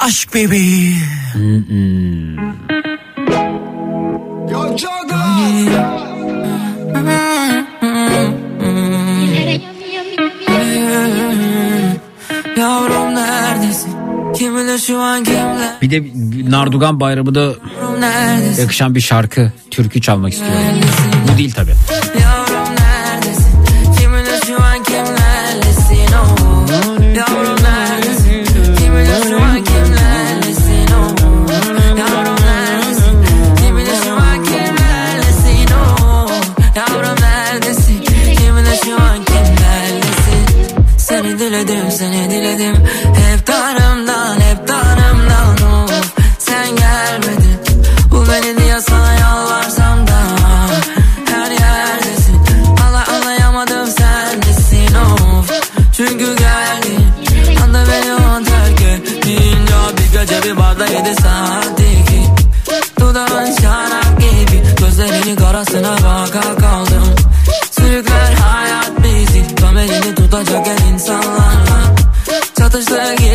aşk 0.00 0.34
bebeği 0.34 0.96
Yavrum 12.56 13.14
neredesin? 13.14 13.92
Kim 14.36 14.56
bilir 14.56 14.78
şu 14.78 14.98
an 15.00 15.24
kimle? 15.24 15.70
Bir 15.82 15.90
de 15.90 16.02
Nardugan 16.50 17.00
Bayramı 17.00 17.34
da 17.34 17.40
Yavrum 17.40 18.00
neredesin? 18.00 18.62
yakışan 18.62 18.94
bir 18.94 19.00
şarkı, 19.00 19.52
türkü 19.70 20.00
çalmak 20.00 20.32
istiyorum. 20.32 20.58
Bu 21.34 21.38
değil 21.38 21.52
tabi. 21.52 21.70
Seni 41.70 41.78
diledim, 41.78 41.90
seni 41.90 42.30
diledim 42.30 42.74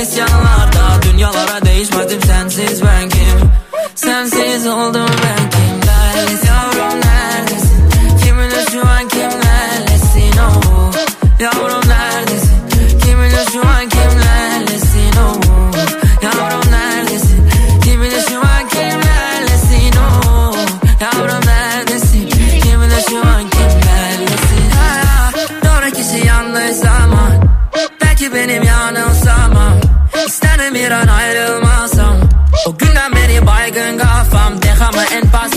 isyanlarda 0.05 1.01
Dünyalara 1.01 1.65
değişmedim 1.65 2.21
sensiz 2.21 2.83
ben 2.83 3.09
kim 3.09 3.51
Sensiz 3.95 4.34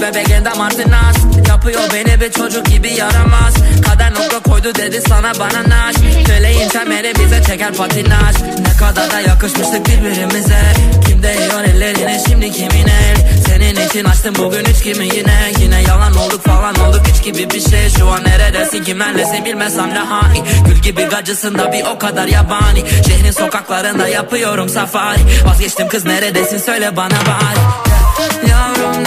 bebeğinde 0.00 0.50
martinas 0.58 1.16
Yapıyor 1.48 1.80
beni 1.94 2.20
bir 2.20 2.32
çocuk 2.32 2.66
gibi 2.66 2.92
yaramaz. 2.92 3.54
Kader 3.86 4.14
nokta 4.14 4.38
koydu 4.38 4.74
dedi 4.74 5.02
sana 5.08 5.32
bana 5.38 5.68
naş. 5.68 5.96
Feleğin 6.26 6.68
temeli 6.68 7.12
bize 7.24 7.42
çeker 7.42 7.74
patinaj. 7.74 8.36
Ne 8.58 8.76
kadar 8.78 9.10
da 9.10 9.20
yakışmıştık 9.20 9.86
birbirimize. 9.86 10.58
Kim 11.06 11.22
değiyor 11.22 11.64
ellerine 11.64 12.22
şimdi 12.28 12.52
kimin 12.52 12.86
el? 12.86 13.16
Senin 13.46 13.88
için 13.88 14.04
açtım 14.04 14.34
bugün 14.38 14.64
üç 14.64 14.82
kimi 14.82 15.04
yine? 15.04 15.52
Yine 15.60 15.82
yalan 15.82 16.16
olduk 16.16 16.44
falan 16.44 16.74
olduk 16.74 17.02
hiç 17.06 17.24
gibi 17.24 17.50
bir 17.50 17.70
şey. 17.70 17.90
Şu 17.98 18.08
an 18.08 18.24
neredesin 18.24 18.84
kimlerlesin 18.84 19.44
bilmesem 19.44 19.90
ne 19.94 19.98
hani. 19.98 20.42
Gül 20.66 20.76
gibi 20.76 21.04
gacısın 21.04 21.58
da 21.58 21.72
bir 21.72 21.84
o 21.84 21.98
kadar 21.98 22.26
yabani. 22.26 22.84
Şehrin 23.06 23.30
sokaklarında 23.30 24.08
yapıyorum 24.08 24.68
safari. 24.68 25.20
Vazgeçtim 25.46 25.88
kız 25.88 26.04
neredesin 26.04 26.58
söyle 26.58 26.96
bana 26.96 27.10
bari. 27.10 27.88
Yavrum 28.50 28.97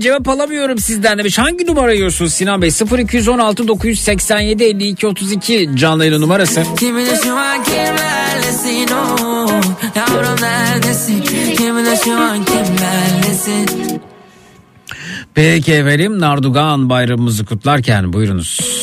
Cevap 0.00 0.28
alamıyorum 0.28 0.78
sizden 0.78 1.18
demiş. 1.18 1.38
Hangi 1.38 1.66
numara 1.66 1.90
arıyorsunuz 1.90 2.32
Sinan 2.32 2.62
Bey? 2.62 2.70
0216 2.98 3.68
987 3.68 4.64
52 4.64 5.06
32 5.06 5.70
canlı 5.74 6.06
yayın 6.06 6.20
numarası. 6.20 6.62
Kim 6.78 6.96
bilir 6.96 7.16
şu 7.24 7.36
an 7.36 7.64
kimlerlesin 7.64 8.88
oh. 8.94 9.50
Yavrum 9.96 10.42
neredesin 10.42 11.22
Kim 11.56 11.76
bilir 11.76 11.96
şu 12.04 12.12
an 12.12 12.44
kimlerlesin 12.44 14.00
Peki 15.34 15.72
efendim 15.72 16.20
Nardugan 16.20 16.90
bayramımızı 16.90 17.44
kutlarken 17.44 18.12
buyurunuz. 18.12 18.79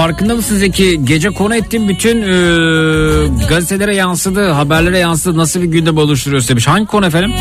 Farkında 0.00 0.34
mısınız 0.34 0.60
Zeki? 0.60 1.04
Gece 1.04 1.30
konu 1.30 1.54
ettiğim 1.54 1.88
bütün 1.88 2.22
e, 2.22 3.46
gazetelere 3.48 3.96
yansıdı, 3.96 4.50
haberlere 4.50 4.98
yansıdı. 4.98 5.38
Nasıl 5.38 5.60
bir 5.60 5.66
gündem 5.66 5.96
oluşturuyor 5.96 6.48
demiş. 6.48 6.66
Hangi 6.66 6.86
konu 6.86 7.06
efendim? 7.06 7.32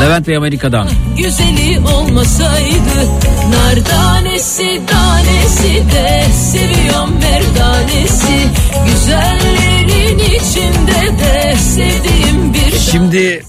Levent 0.00 0.28
Bey 0.28 0.36
Amerika'dan. 0.36 0.88
Güzeli 1.16 1.80
olmasaydı 1.94 3.06
Nar 3.50 3.84
tanesi 3.84 4.80
tanesi 4.86 5.74
de 5.92 6.24
Seviyorum 6.32 7.10
merdanesi 7.20 8.48
Güzellerin 8.86 10.18
içinde 10.18 11.18
de 11.18 11.56
Sevdiğim 11.56 12.54
bir 12.54 12.78
Şimdi 12.78 13.44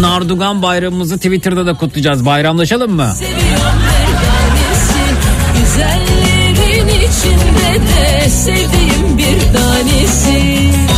Nardugan 0.00 0.62
bayramımızı 0.62 1.16
Twitter'da 1.16 1.66
da 1.66 1.74
kutlayacağız. 1.74 2.26
Bayramlaşalım 2.26 2.92
mı? 2.92 3.12
Seviyorum 3.18 3.78
merdanesi 3.84 5.02
Güzellerin 5.60 6.21
de 7.62 8.30
Sevdiğim 8.30 9.18
bir 9.18 9.40
tanesi 9.52 10.91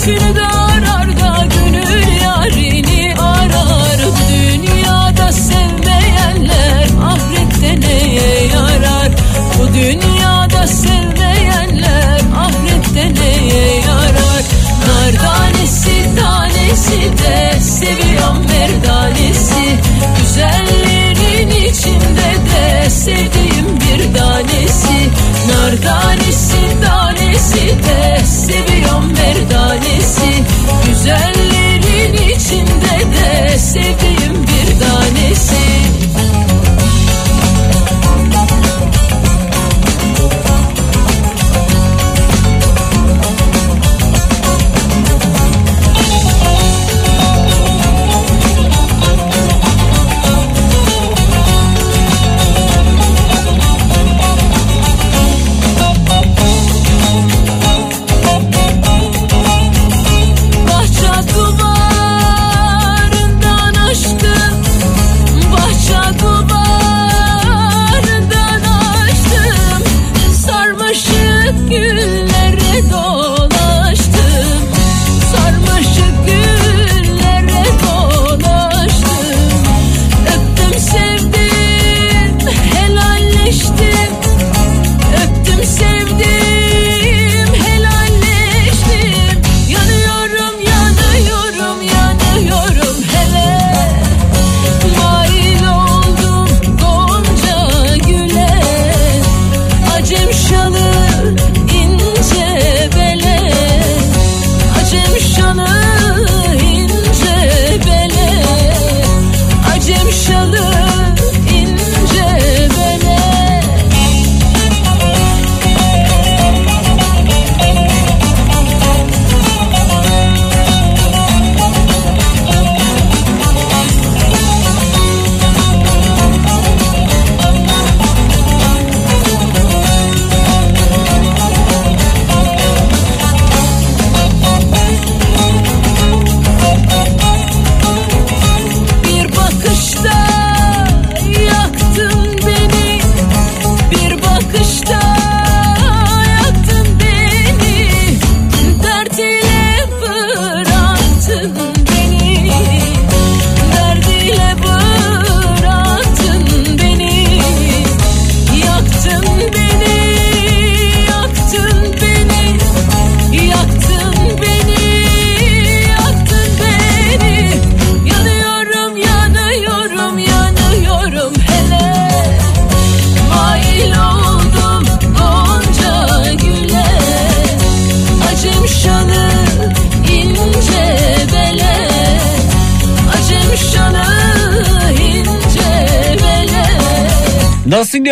Başını 0.00 0.36
da 0.36 0.46
arar 0.46 1.20
da 1.20 1.46
gönül 1.46 2.20
yarini 2.22 3.14
arar. 3.20 4.00
Bu 4.06 4.32
Dünyada 4.32 5.32
sevmeyenler 5.32 6.86
ahirette 7.04 7.80
neye 7.80 8.46
yarar? 8.46 9.12
Bu 9.58 9.74
dünyada 9.74 10.66
sevmeyenler 10.66 12.20
ahirette 12.36 13.20
neye 13.20 13.76
yarar? 13.76 14.44
Nar 14.86 15.12
tanesi 15.12 16.14
tanesi 16.20 17.18
de 17.18 17.60
seviyorum 17.60 18.46
merdanesi. 18.48 19.78
Güzellerin 20.20 21.50
içinde 21.50 22.34
de 22.50 22.90
sevdiğim 22.90 23.80
bir 23.80 24.18
tanesi. 24.18 25.10
Nar 25.48 25.82
tanesi 25.82 26.80
tanesi 26.86 27.66
de 27.66 28.26
seviyorum 28.26 29.06
merdanesi. 29.06 29.59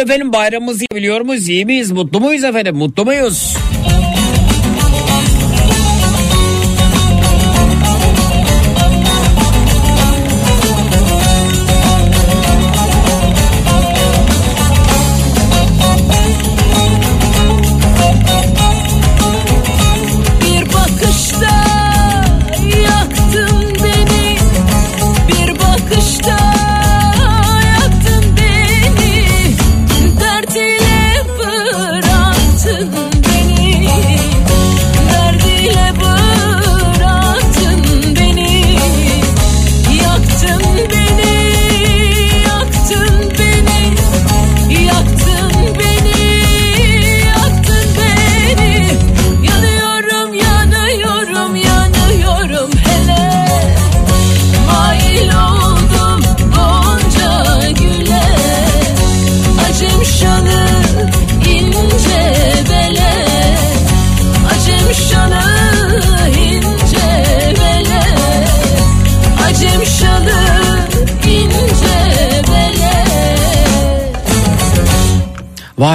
efendim 0.09 0.33
bayramımızı 0.33 0.85
biliyor 0.95 1.21
muyuz? 1.21 1.49
İyi 1.49 1.67
miyiz? 1.67 1.93
Mutlu 1.93 2.21
muyuz 2.21 2.45
efendim? 2.45 2.77
Mutlu 2.77 3.05
muyuz? 3.05 3.57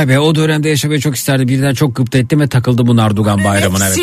Vay 0.04 0.10
be 0.10 0.20
o 0.20 0.36
dönemde 0.36 0.70
yaşamayı 0.70 1.00
çok 1.00 1.16
isterdi. 1.16 1.48
Birden 1.48 1.74
çok 1.74 1.96
gıpta 1.96 2.18
ettim 2.18 2.40
ve 2.40 2.48
takıldı 2.48 2.88
bu 2.88 2.96
Nardugan 2.96 3.44
bayramına. 3.44 3.88
Evet. 3.88 3.96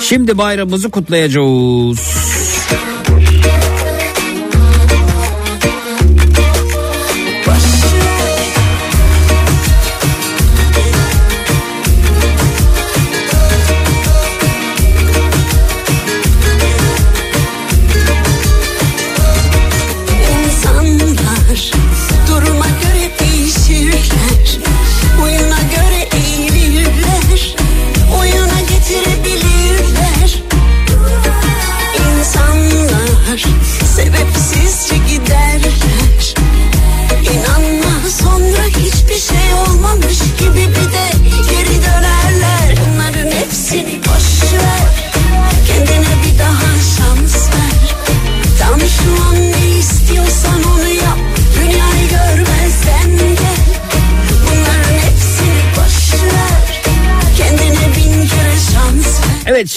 Şimdi 0.00 0.38
bayramımızı 0.38 0.90
kutlayacağız. 0.90 2.21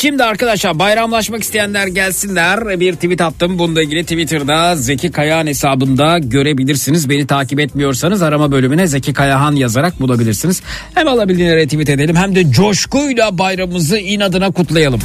Şimdi 0.06 0.24
arkadaşlar 0.24 0.80
bayramlaşmak 0.80 1.44
isteyenler 1.44 1.88
gelsinler. 1.88 2.80
Bir 2.80 2.94
tweet 2.94 3.22
attım. 3.22 3.60
Bununla 3.60 3.82
ilgili 3.82 4.04
Twitter'da 4.04 4.76
Zeki 4.76 5.12
Kayahan 5.12 5.48
hesabında 5.48 6.20
görebilirsiniz. 6.20 7.10
Beni 7.10 7.28
takip 7.28 7.60
etmiyorsanız 7.60 8.22
arama 8.22 8.52
bölümüne 8.52 8.88
Zeki 8.88 9.14
Kayahan 9.14 9.56
yazarak 9.56 10.00
bulabilirsiniz. 10.00 10.62
Hem 10.94 11.08
alabildiğine 11.08 11.56
retweet 11.56 11.90
edelim 11.90 12.16
hem 12.16 12.36
de 12.36 12.52
coşkuyla 12.52 13.38
bayramımızı 13.38 13.98
inadına 13.98 14.52
kutlayalım. 14.52 15.00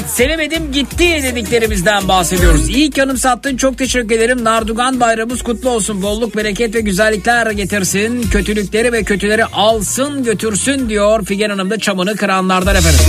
Evet 0.00 0.10
sevemedim 0.10 0.72
gitti 0.72 1.22
dediklerimizden 1.22 2.08
bahsediyoruz. 2.08 2.68
İyi 2.68 2.90
ki 2.90 3.02
anımsattın 3.02 3.56
çok 3.56 3.78
teşekkür 3.78 4.14
ederim. 4.14 4.44
Nardugan 4.44 5.00
bayramımız 5.00 5.42
kutlu 5.42 5.70
olsun. 5.70 6.02
Bolluk 6.02 6.36
bereket 6.36 6.74
ve 6.74 6.80
güzellikler 6.80 7.50
getirsin. 7.50 8.22
Kötülükleri 8.22 8.92
ve 8.92 9.02
kötüleri 9.02 9.44
alsın 9.44 10.24
götürsün 10.24 10.88
diyor 10.88 11.24
Figen 11.24 11.50
Hanım 11.50 11.70
da 11.70 11.78
çamını 11.78 12.16
kıranlardan 12.16 12.76
efendim. 12.76 13.00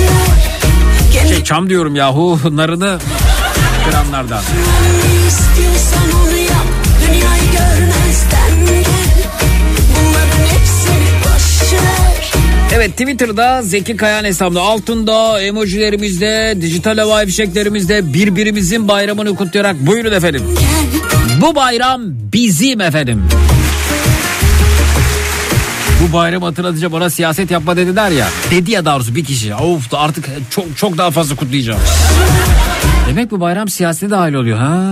Şey 1.29 1.43
çam 1.43 1.69
diyorum 1.69 1.95
yahu 1.95 2.39
narını 2.57 2.99
kıranlardan. 3.89 4.41
Evet 12.74 12.91
Twitter'da 12.91 13.61
Zeki 13.61 13.97
Kayan 13.97 14.24
hesabında 14.24 14.61
altında 14.61 15.41
emojilerimizde, 15.41 16.57
dijital 16.61 16.97
havai 16.97 17.26
fişeklerimizde 17.26 18.13
birbirimizin 18.13 18.88
bayramını 18.88 19.36
kutlayarak 19.36 19.76
buyurun 19.88 20.11
efendim. 20.11 20.43
Bu 21.41 21.55
bayram 21.55 22.01
bizim 22.07 22.82
efendim. 22.82 23.24
Bu 26.01 26.13
bayram 26.13 26.41
hatırlatınca 26.43 26.91
bana 26.91 27.09
siyaset 27.09 27.51
yapma 27.51 27.78
dediler 27.78 28.11
ya. 28.11 28.28
Dedi 28.51 28.72
ya 28.72 28.86
doğrusu 28.86 29.15
bir 29.15 29.26
kişi. 29.26 29.55
Of 29.55 29.93
artık 29.93 30.26
çok 30.49 30.78
çok 30.78 30.97
daha 30.97 31.11
fazla 31.11 31.36
kutlayacağım. 31.36 31.80
Demek 33.07 33.32
bu 33.32 33.39
bayram 33.39 33.69
siyasete 33.69 34.09
dahil 34.11 34.34
oluyor 34.34 34.57
ha. 34.57 34.88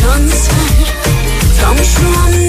Şans 0.00 0.48
Tam 1.60 1.76
şu 1.76 2.20
an 2.20 2.39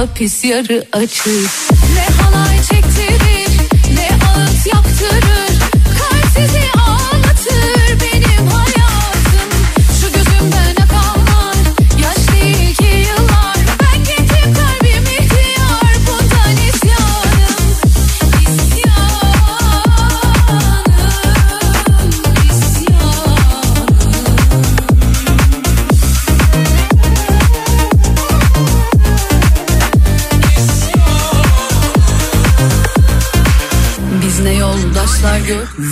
hapis 0.00 0.44
yarı 0.44 0.84
açık. 0.92 1.26
Ne 1.94 2.19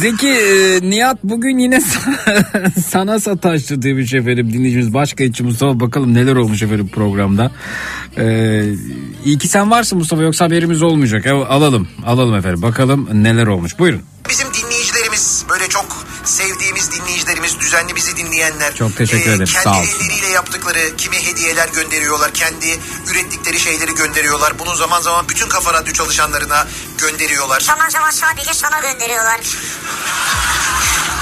Zeki 0.01 0.29
e, 0.29 0.81
Nihat 0.91 1.19
bugün 1.25 1.59
yine 1.59 1.77
sa- 1.77 2.81
sana 2.87 3.21
sataştı 3.21 3.83
demiş 3.83 4.15
efendim 4.15 4.53
dinleyicimiz. 4.53 4.95
Başka 4.95 5.25
içi 5.25 5.43
Mustafa 5.43 5.81
bakalım 5.81 6.15
neler 6.15 6.37
olmuş 6.37 6.63
efendim 6.63 6.89
programda. 6.93 7.51
Ee, 8.19 8.65
iyi 9.25 9.39
ki 9.39 9.49
sen 9.49 9.71
varsın 9.71 9.99
Mustafa 9.99 10.23
yoksa 10.23 10.45
haberimiz 10.45 10.83
olmayacak. 10.83 11.23
Evet, 11.27 11.47
alalım 11.49 11.89
alalım 12.07 12.35
efendim 12.35 12.63
bakalım 12.63 13.09
neler 13.13 13.47
olmuş. 13.47 13.79
Buyurun. 13.79 14.01
Bizim 14.31 14.47
düzenli 17.69 17.97
bizi 17.97 18.17
dinleyenler. 18.17 18.75
Çok 18.75 18.97
teşekkür 18.97 19.31
ederim, 19.31 19.45
Kendi 19.47 19.65
sağ 19.65 19.81
olsun. 19.81 20.01
elleriyle 20.01 20.29
yaptıkları 20.29 20.97
kimi 20.97 21.27
hediyeler 21.27 21.69
gönderiyorlar. 21.69 22.33
Kendi 22.35 22.81
ürettikleri 23.11 23.61
şeyleri 23.61 23.95
gönderiyorlar. 23.95 24.59
Bunu 24.59 24.75
zaman 24.75 25.01
zaman 25.01 25.29
bütün 25.29 25.49
Kafa 25.49 25.73
Radyo 25.73 25.93
çalışanlarına 25.93 26.67
gönderiyorlar. 26.99 27.61
Zaman 27.61 27.89
zaman 27.89 28.11
sadece 28.11 28.55
sana 28.55 28.81
gönderiyorlar. 28.81 29.41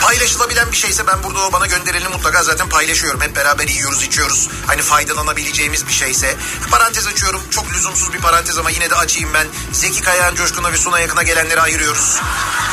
Paylaşılabilen 0.03 0.73
bir 0.73 0.77
şeyse 0.77 1.07
ben 1.07 1.23
burada 1.23 1.47
o 1.47 1.53
bana 1.53 1.67
gönderileni 1.67 2.09
mutlaka 2.09 2.43
zaten 2.43 2.69
paylaşıyorum. 2.69 3.21
Hep 3.21 3.37
beraber 3.37 3.69
yiyoruz 3.69 4.03
içiyoruz. 4.03 4.49
Hani 4.67 4.83
faydalanabileceğimiz 4.83 5.87
bir 5.87 5.93
şeyse. 5.93 6.37
Parantez 6.71 7.07
açıyorum. 7.07 7.43
Çok 7.51 7.73
lüzumsuz 7.73 8.13
bir 8.13 8.19
parantez 8.19 8.59
ama 8.59 8.71
yine 8.71 8.91
de 8.91 8.95
açayım 8.95 9.35
ben. 9.35 9.47
Zeki 9.73 10.03
Kayağan 10.03 10.35
Coşkun'a 10.35 10.73
ve 10.73 10.77
Suna 10.77 11.01
Yakın'a 11.01 11.23
gelenleri 11.23 11.61
ayırıyoruz. 11.61 12.17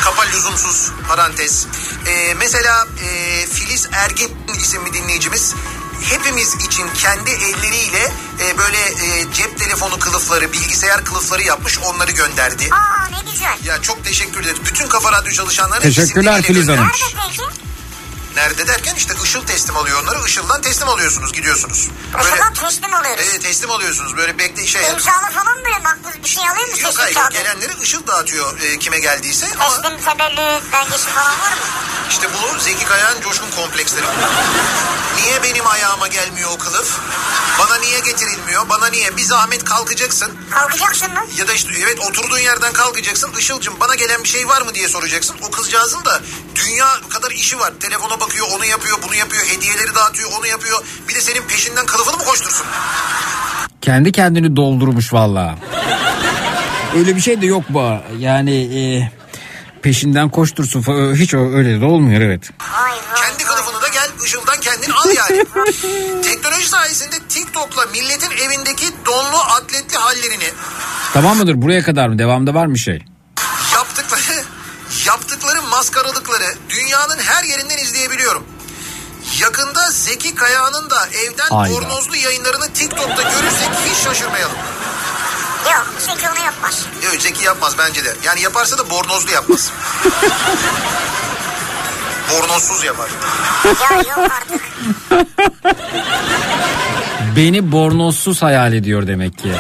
Kapa 0.04 0.24
lüzumsuz 0.24 0.92
parantez. 1.08 1.68
Ee, 2.08 2.34
mesela 2.34 2.88
e, 3.04 3.48
Filiz 3.48 3.88
Ergin 3.92 4.32
isimli 4.58 4.94
dinleyicimiz 4.94 5.54
hepimiz 6.02 6.56
için 6.56 6.88
kendi 6.94 7.30
elleriyle 7.32 8.12
e, 8.40 8.58
böyle 8.58 8.78
e, 8.78 9.34
cep 9.34 9.60
telefonu 9.60 10.00
kılıfları, 10.00 10.54
bilgisayar 10.54 11.06
kılıfları 11.06 11.44
yapmış 11.44 11.80
onları 11.80 12.12
gönderdi. 12.12 12.70
Aa 12.72 13.08
ne 13.10 13.32
güzel. 13.32 13.58
Ya 13.64 13.82
çok 13.82 14.04
teşekkür 14.06 14.42
ederiz. 14.42 14.60
Bütün 14.66 14.88
Kafa 14.88 15.12
Radyo 15.12 15.32
çalışanlarına 15.32 15.84
Teşekkürler 15.84 16.42
Filiz 16.42 16.68
Hanım. 16.68 16.84
Nerede 16.84 17.22
peki? 17.28 17.63
Nerede 18.36 18.68
derken 18.68 18.96
işte 18.96 19.14
Işıl 19.24 19.46
teslim 19.48 19.78
alıyor 19.78 20.04
onları. 20.04 20.28
Işıl'dan 20.28 20.62
teslim 20.62 20.90
alıyorsunuz 20.90 21.34
gidiyorsunuz. 21.34 21.90
Böyle, 22.14 22.28
Işıl'dan 22.28 22.54
teslim 22.54 22.94
alıyoruz. 22.94 23.24
Evet 23.30 23.42
teslim 23.44 23.72
alıyorsunuz. 23.72 24.18
Böyle 24.18 24.40
bekle 24.40 24.68
şey. 24.68 24.82
İmzalı 24.82 25.30
falan 25.34 25.58
mı? 25.58 25.64
Makbuz 25.84 26.24
bir 26.24 26.30
şey 26.30 26.50
alayım 26.50 26.70
mı? 26.72 26.80
Yok 26.80 26.94
hayır 26.98 27.14
kağıdı. 27.16 27.34
gelenleri 27.34 27.72
Işıl 27.84 28.08
dağıtıyor 28.08 28.60
e, 28.60 28.80
kime 28.80 29.00
geldiyse. 29.00 29.48
Ama 29.60 29.82
Teslim 29.82 29.98
tebellü 30.02 30.62
belgesi 30.74 31.10
falan 31.10 31.40
var 31.40 31.52
mı? 31.52 31.58
işte 32.10 32.28
bunu 32.34 32.60
Zeki 32.60 32.86
Kayağan 32.86 33.22
coşkun 33.22 33.52
kompleksleri. 33.52 34.06
niye 35.22 35.44
benim 35.44 35.68
ayağıma 35.68 36.08
gelmiyor 36.08 36.50
o 36.52 36.58
kılıf? 36.58 37.00
Bana 37.60 37.76
niye 37.76 38.00
getirilmiyor? 38.00 38.70
Bana 38.70 38.88
niye? 38.88 39.18
Bir 39.18 39.24
zahmet 39.24 39.64
kalkacaksın. 39.66 40.38
Kalkacaksın 40.52 41.14
mı? 41.14 41.20
Ya 41.38 41.48
da 41.48 41.54
işte 41.54 41.70
evet 41.84 42.00
oturduğun 42.00 42.38
yerden 42.38 42.74
kalkacaksın. 42.74 43.34
Işıl'cım 43.40 43.80
bana 43.80 43.96
gelen 43.96 44.24
bir 44.24 44.30
şey 44.30 44.48
var 44.48 44.62
mı 44.62 44.74
diye 44.76 44.88
soracaksın. 44.88 45.36
O 45.42 45.52
kızcağızın 45.52 46.06
da 46.06 46.22
dünya 46.56 46.88
kadar 47.10 47.32
işi 47.32 47.60
var. 47.60 47.74
Telefona 47.80 48.20
bakıyor, 48.26 48.48
onu 48.56 48.66
yapıyor, 48.66 48.98
bunu 49.08 49.16
yapıyor. 49.16 49.44
Hediyeleri 49.44 49.96
dağıtıyor, 49.96 50.30
onu 50.40 50.48
yapıyor. 50.48 50.84
Bir 51.10 51.16
de 51.16 51.22
senin 51.22 51.42
peşinden 51.42 51.86
kılıfını 51.86 52.18
mı 52.18 52.24
koştursun? 52.24 52.66
Kendi 53.82 54.12
kendini 54.12 54.56
doldurmuş 54.56 55.14
valla. 55.14 55.56
Öyle 56.96 57.16
bir 57.16 57.22
şey 57.22 57.42
de 57.42 57.46
yok 57.46 57.64
bu. 57.70 57.98
Yani 58.20 58.56
e, 58.80 59.12
peşinden 59.82 60.30
koştursun. 60.30 60.82
Hiç 61.16 61.34
öyle 61.34 61.82
de 61.82 61.86
olmuyor 61.86 62.22
evet. 62.22 62.50
Kendi 63.16 63.44
kılıfını 63.44 63.82
yani. 65.16 65.46
Teknoloji 66.24 66.70
sayesinde 66.70 67.16
TikTok'la 67.30 67.86
milletin 67.92 68.32
evindeki 68.48 68.86
donlu 69.06 69.38
atletli 69.58 69.98
hallerini 69.98 70.44
Tamam 71.14 71.38
mıdır? 71.38 71.62
Buraya 71.62 71.84
kadar 71.84 72.08
mı? 72.08 72.20
Devamda 72.20 72.54
var 72.54 72.66
mı 72.66 72.78
şey? 72.78 73.04
Maskaralıkları 75.78 76.56
dünyanın 76.70 77.18
her 77.20 77.44
yerinden 77.44 77.78
izleyebiliyorum. 77.78 78.44
Yakında 79.42 79.92
Zeki 79.92 80.36
Kayağan'ın 80.36 80.90
da 80.90 81.08
evden 81.08 81.50
bornozlu 81.50 82.16
yayınlarını 82.16 82.74
TikTok'ta 82.74 83.22
görürsek 83.22 83.70
hiç 83.86 83.98
şaşırmayalım. 84.04 84.56
Yok 85.66 85.86
Zeki 86.00 86.30
onu 86.30 86.46
yapmaz. 86.46 86.86
Yok 87.04 87.14
Zeki 87.20 87.44
yapmaz 87.44 87.76
bence 87.78 88.06
de. 88.06 88.16
Yani 88.26 88.42
yaparsa 88.42 88.78
da 88.78 88.90
bornozlu 88.90 89.32
yapmaz. 89.32 89.72
Bornozsuz 92.32 92.84
yapar. 92.84 93.10
Ya 93.66 93.98
yok 93.98 94.32
artık. 94.42 94.62
Beni 97.36 97.72
bornozsuz 97.72 98.42
hayal 98.42 98.74
ediyor 98.74 99.08
demek 99.08 99.38
ki. 99.38 99.52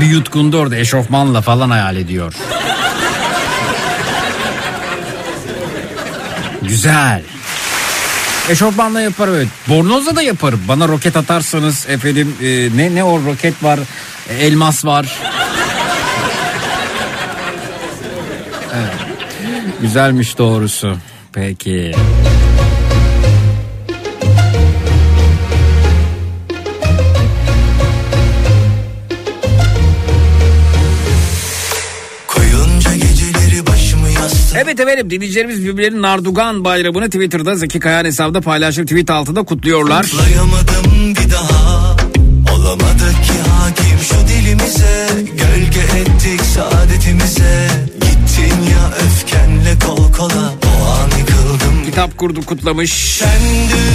Bir 0.00 0.06
yutkundu 0.06 0.58
orada 0.58 0.76
eşofmanla 0.76 1.42
falan 1.42 1.70
hayal 1.70 1.96
ediyor. 1.96 2.34
Güzel. 6.68 7.22
Eşofmanla 8.48 9.00
yaparım 9.00 9.34
evet. 9.34 9.48
Bornozla 9.68 10.16
da 10.16 10.22
yaparım. 10.22 10.60
Bana 10.68 10.88
roket 10.88 11.16
atarsanız 11.16 11.86
efendim 11.88 12.34
e, 12.42 12.46
ne 12.76 12.94
ne 12.94 13.04
o 13.04 13.24
roket 13.24 13.62
var, 13.62 13.78
e, 14.30 14.34
elmas 14.34 14.84
var. 14.84 15.18
Evet. 18.74 18.94
Güzelmiş 19.80 20.38
doğrusu. 20.38 20.96
Peki. 21.32 21.94
Koyunca 21.94 22.37
yastığa 34.48 34.60
Evet 34.60 34.80
efendim 34.80 35.10
dinleyicilerimiz 35.10 35.64
birbirlerinin 35.64 36.02
Nardugan 36.02 36.64
bayramını 36.64 37.06
Twitter'da 37.06 37.56
Zeki 37.56 37.80
Kayan 37.80 38.04
hesabında 38.04 38.40
paylaşım 38.40 38.86
tweet 38.86 39.10
altında 39.10 39.42
kutluyorlar. 39.42 40.04
Atlayamadım 40.04 41.14
bir 41.14 41.30
daha 41.30 41.57
Kitap 51.98 52.18
kurdu 52.18 52.42
kutlamış. 52.46 53.22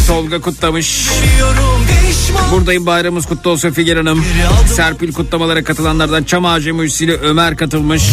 Tolga 0.07 0.41
kutlamış. 0.41 1.07
Buradayım 2.51 2.85
bayramımız 2.85 3.25
kutlu 3.25 3.49
olsun 3.49 3.71
Figen 3.71 3.95
Hanım. 3.95 4.25
Serpil 4.75 5.13
kutlamalara 5.13 5.63
katılanlardan 5.63 6.23
Çam 6.23 6.45
Ağacı 6.45 6.73
Müzisi'yle 6.73 7.17
Ömer 7.17 7.57
katılmış. 7.57 8.03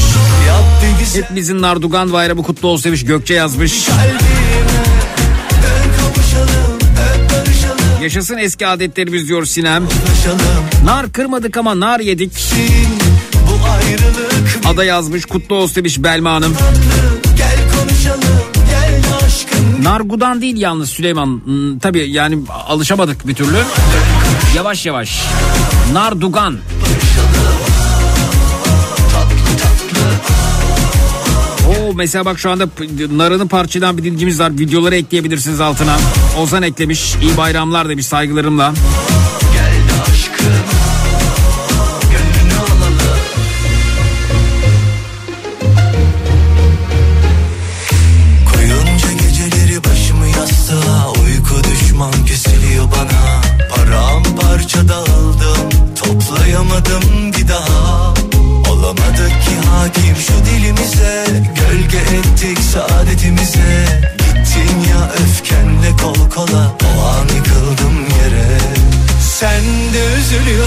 Güzel 1.01 1.23
Hepimizin 1.23 1.63
Nardugan 1.63 2.13
bayramı 2.13 2.43
kutlu 2.43 2.69
olsun 2.69 2.85
demiş 2.85 3.05
Gökçe 3.05 3.35
yazmış. 3.35 3.89
hep 3.89 4.21
Yaşasın 8.03 8.39
eski 8.39 8.67
adetlerimiz 8.67 9.29
diyor 9.29 9.45
Sinem. 9.45 9.89
Nar 10.85 11.13
kırmadık 11.13 11.57
ama 11.57 11.81
nar 11.81 12.01
yedik. 12.01 12.33
Ada 14.65 14.85
yazmış 14.85 15.25
kutlu 15.25 15.55
olsun 15.55 15.77
demiş 15.77 16.03
Belma 16.03 16.33
Hanım. 16.33 16.57
Aşkım 16.57 17.20
Nargudan 19.83 20.41
değil 20.41 20.57
yalnız 20.57 20.91
Süleyman. 20.91 21.41
Hmm, 21.45 21.79
tabii 21.79 22.11
yani 22.11 22.39
alışamadık 22.67 23.29
bir 23.29 23.35
türlü. 23.35 23.59
Yavaş 24.57 24.87
yavaş. 24.87 25.23
Nardugan. 25.93 26.59
Oo 31.69 31.93
mesela 31.95 32.25
bak 32.25 32.39
şu 32.39 32.51
anda 32.51 32.69
narını 33.17 33.49
parçadan 33.49 33.99
bir 33.99 34.05
dinleyicimiz 34.05 34.41
var. 34.41 34.59
Videoları 34.59 34.97
ekleyebilirsiniz 34.97 35.61
altına. 35.61 35.97
Ozan 36.41 36.63
eklemiş. 36.63 37.15
İyi 37.23 37.37
bayramlar 37.37 37.89
demiş 37.89 38.07
saygılarımla. 38.07 38.75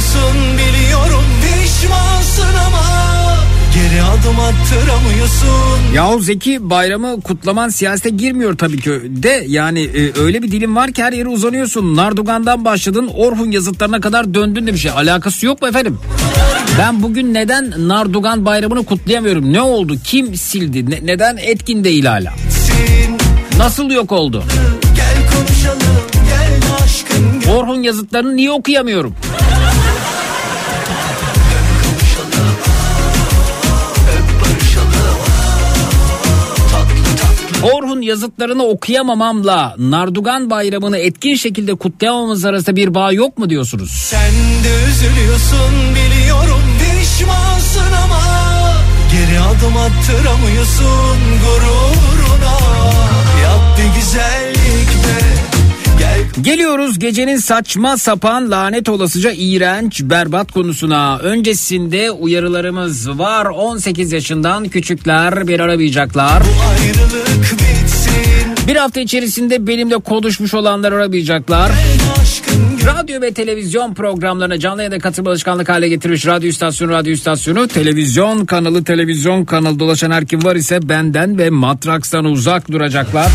Üzülüyorsun 0.04 0.58
biliyorum 0.58 1.24
Pişmansın 1.42 2.56
ama 2.68 2.84
Geri 3.74 4.02
adım 4.04 4.40
attıramıyorsun 4.40 5.94
Yahu 5.96 6.20
Zeki 6.20 6.70
bayramı 6.70 7.22
kutlaman 7.22 7.70
siyasete 7.70 8.10
girmiyor 8.10 8.58
tabii 8.58 8.82
ki 8.82 8.92
de 9.06 9.44
yani 9.48 9.82
e, 9.82 10.20
öyle 10.20 10.44
bir 10.44 10.52
dilim 10.52 10.76
var 10.76 10.92
ki 10.92 11.04
her 11.04 11.14
yere 11.14 11.28
uzanıyorsun. 11.28 11.96
Nardugan'dan 11.96 12.66
başladın 12.66 13.08
Orhun 13.18 13.52
yazıtlarına 13.52 14.02
kadar 14.02 14.34
döndün 14.34 14.68
de 14.68 14.74
bir 14.74 14.78
şey 14.78 14.92
alakası 14.92 15.46
yok 15.46 15.62
mu 15.62 15.68
efendim? 15.68 16.00
Ben 16.80 17.04
bugün 17.04 17.34
neden 17.34 17.74
Nardugan 17.78 18.46
bayramını 18.46 18.86
kutlayamıyorum? 18.86 19.54
Ne 19.54 19.62
oldu? 19.62 19.96
Kim 20.04 20.36
sildi? 20.36 20.90
Ne- 20.92 21.00
neden 21.06 21.38
etkin 21.38 21.84
değil 21.84 22.06
hala? 22.06 22.34
Nasıl 23.58 23.92
yok 23.92 24.12
oldu? 24.12 24.44
Gel 24.96 25.16
konuşalım 25.38 25.98
gel 26.30 26.60
aşkım 26.84 27.40
gel 27.46 27.54
Orhun 27.54 27.84
yazıtlarını 27.84 28.36
niye 28.36 28.52
okuyamıyorum? 28.52 29.16
Orhun 37.64 38.02
yazıtlarını 38.02 38.64
okuyamamamla 38.64 39.76
Nardugan 39.78 40.50
bayramını 40.50 40.98
etkin 40.98 41.36
şekilde 41.36 41.76
kutlayamamız 41.76 42.46
arasında 42.46 42.76
bir 42.76 42.94
bağ 42.94 43.12
yok 43.12 43.38
mu 43.38 43.50
diyorsunuz? 43.50 43.92
Sen 43.92 44.32
de 44.64 44.90
üzülüyorsun 44.90 45.96
biliyorum 45.96 46.62
Pişmansın 46.80 47.94
ama 48.04 48.22
Geri 49.12 49.40
adım 49.40 49.78
attıramıyorsun 49.78 51.18
gururuna 51.44 52.58
Yap 53.44 53.78
Gel 53.78 54.43
Geliyoruz 56.42 57.00
gecenin 57.00 57.38
saçma 57.38 57.98
sapan 57.98 58.52
lanet 58.52 58.90
olasıca 58.90 59.32
iğrenç 59.32 60.02
berbat 60.04 60.52
konusuna. 60.52 61.20
Öncesinde 61.20 62.12
uyarılarımız 62.12 63.20
var. 63.20 63.46
18 63.46 64.12
yaşından 64.12 64.70
küçükler 64.70 65.48
bir 65.48 65.60
aramayacaklar. 65.60 66.44
Bir 68.68 68.76
hafta 68.76 69.00
içerisinde 69.00 69.68
benimle 69.68 69.98
konuşmuş 69.98 70.54
olanlar 70.54 70.92
aramayacaklar. 70.92 71.72
Radyo 72.86 73.22
ve 73.22 73.34
televizyon 73.34 73.94
programlarına 73.94 74.60
canlı 74.60 74.82
yayında 74.82 75.00
katılma 75.00 75.30
alışkanlık 75.30 75.70
hale 75.70 75.90
getirmiş 75.90 76.26
radyo 76.26 76.50
istasyonu 76.50 76.92
radyo 76.92 77.14
istasyonu 77.14 77.68
televizyon 77.68 78.46
kanalı 78.46 78.84
televizyon 78.84 79.46
kanalı 79.46 79.80
dolaşan 79.80 80.12
her 80.12 80.26
kim 80.26 80.44
var 80.44 80.56
ise 80.56 80.90
benden 80.90 81.38
ve 81.38 81.50
Matraks'tan 81.50 82.26
uzak 82.26 82.72
duracaklar. 82.72 83.28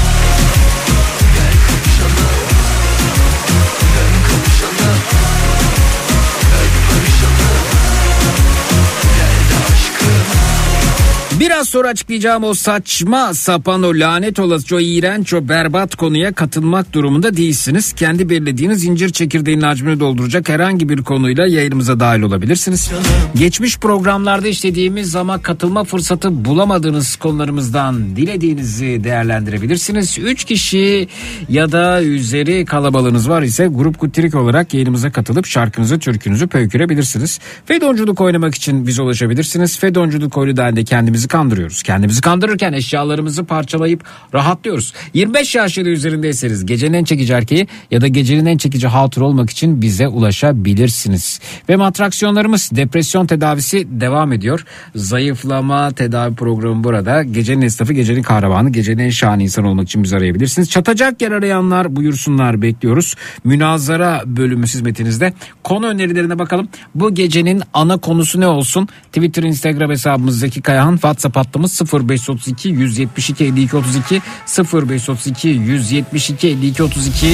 Biraz 11.40 11.68
sonra 11.68 11.88
açıklayacağım 11.88 12.44
o 12.44 12.54
saçma 12.54 13.34
sapan 13.34 13.82
o 13.82 13.90
lanet 13.94 14.38
olası 14.38 14.76
o 14.76 14.80
iğrenç 14.80 15.34
o 15.34 15.48
berbat 15.48 15.96
konuya 15.96 16.32
katılmak 16.32 16.92
durumunda 16.92 17.36
değilsiniz. 17.36 17.92
Kendi 17.92 18.28
belirlediğiniz 18.28 18.84
incir 18.84 19.08
çekirdeğinin 19.08 19.62
hacmini 19.62 20.00
dolduracak 20.00 20.48
herhangi 20.48 20.88
bir 20.88 21.02
konuyla 21.02 21.46
yayınımıza 21.46 22.00
dahil 22.00 22.22
olabilirsiniz. 22.22 22.90
Geçmiş 23.34 23.78
programlarda 23.78 24.48
işlediğimiz 24.48 25.16
ama 25.16 25.42
katılma 25.42 25.84
fırsatı 25.84 26.44
bulamadığınız 26.44 27.16
konularımızdan 27.16 28.16
dilediğinizi 28.16 29.04
değerlendirebilirsiniz. 29.04 30.18
3 30.18 30.44
kişi 30.44 31.08
ya 31.48 31.72
da 31.72 32.02
üzeri 32.02 32.64
kalabalığınız 32.64 33.28
var 33.28 33.42
ise 33.42 33.66
grup 33.66 33.98
kutrik 33.98 34.34
olarak 34.34 34.74
yayınımıza 34.74 35.12
katılıp 35.12 35.46
şarkınızı 35.46 35.98
türkünüzü 35.98 36.46
pöykürebilirsiniz. 36.46 37.40
Fedonculuk 37.66 38.20
oynamak 38.20 38.54
için 38.54 38.86
bize 38.86 39.02
ulaşabilirsiniz. 39.02 39.78
Fedonculuk 39.78 40.36
oyunu 40.36 40.56
dahilinde 40.56 40.84
kendimizi 40.84 41.27
kendimizi 41.28 41.48
kandırıyoruz. 41.48 41.82
Kendimizi 41.82 42.20
kandırırken 42.20 42.72
eşyalarımızı 42.72 43.44
parçalayıp 43.44 44.04
rahatlıyoruz. 44.34 44.92
25 45.14 45.54
yaş 45.54 45.78
ya 45.78 45.84
da 45.84 45.88
üzerindeyseniz 45.88 46.66
gecenin 46.66 46.92
en 46.92 47.04
çekici 47.04 47.32
erkeği 47.32 47.66
ya 47.90 48.00
da 48.00 48.08
gecenin 48.08 48.46
en 48.46 48.56
çekici 48.56 48.86
hatır 48.86 49.20
olmak 49.20 49.50
için 49.50 49.82
bize 49.82 50.08
ulaşabilirsiniz. 50.08 51.40
Ve 51.68 51.84
atraksiyonlarımız 51.84 52.70
depresyon 52.72 53.26
tedavisi 53.26 53.86
devam 54.00 54.32
ediyor. 54.32 54.64
Zayıflama 54.94 55.90
tedavi 55.90 56.34
programı 56.34 56.84
burada. 56.84 57.22
Gecenin 57.22 57.62
esnafı, 57.62 57.92
gecenin 57.92 58.22
kahramanı, 58.22 58.70
gecenin 58.70 58.98
en 58.98 59.10
şahane 59.10 59.42
insan 59.42 59.64
olmak 59.64 59.88
için 59.88 60.02
bizi 60.02 60.16
arayabilirsiniz. 60.16 60.70
Çatacak 60.70 61.22
yer 61.22 61.32
arayanlar 61.32 61.96
buyursunlar 61.96 62.62
bekliyoruz. 62.62 63.14
Münazara 63.44 64.22
bölümü 64.26 64.66
hizmetinizde. 64.66 65.32
Konu 65.64 65.86
önerilerine 65.86 66.38
bakalım. 66.38 66.68
Bu 66.94 67.14
gecenin 67.14 67.62
ana 67.74 67.98
konusu 67.98 68.40
ne 68.40 68.46
olsun? 68.46 68.88
Twitter, 69.12 69.42
Instagram 69.42 69.90
hesabımız 69.90 70.38
Zeki 70.38 70.62
Kayahan. 70.62 70.96
Hattımız 71.24 71.80
0532 71.92 72.68
172 72.68 73.44
52 73.44 73.76
32 73.76 74.22
0532 74.62 75.48
172 75.48 76.48
52 76.48 76.82
32 76.82 77.26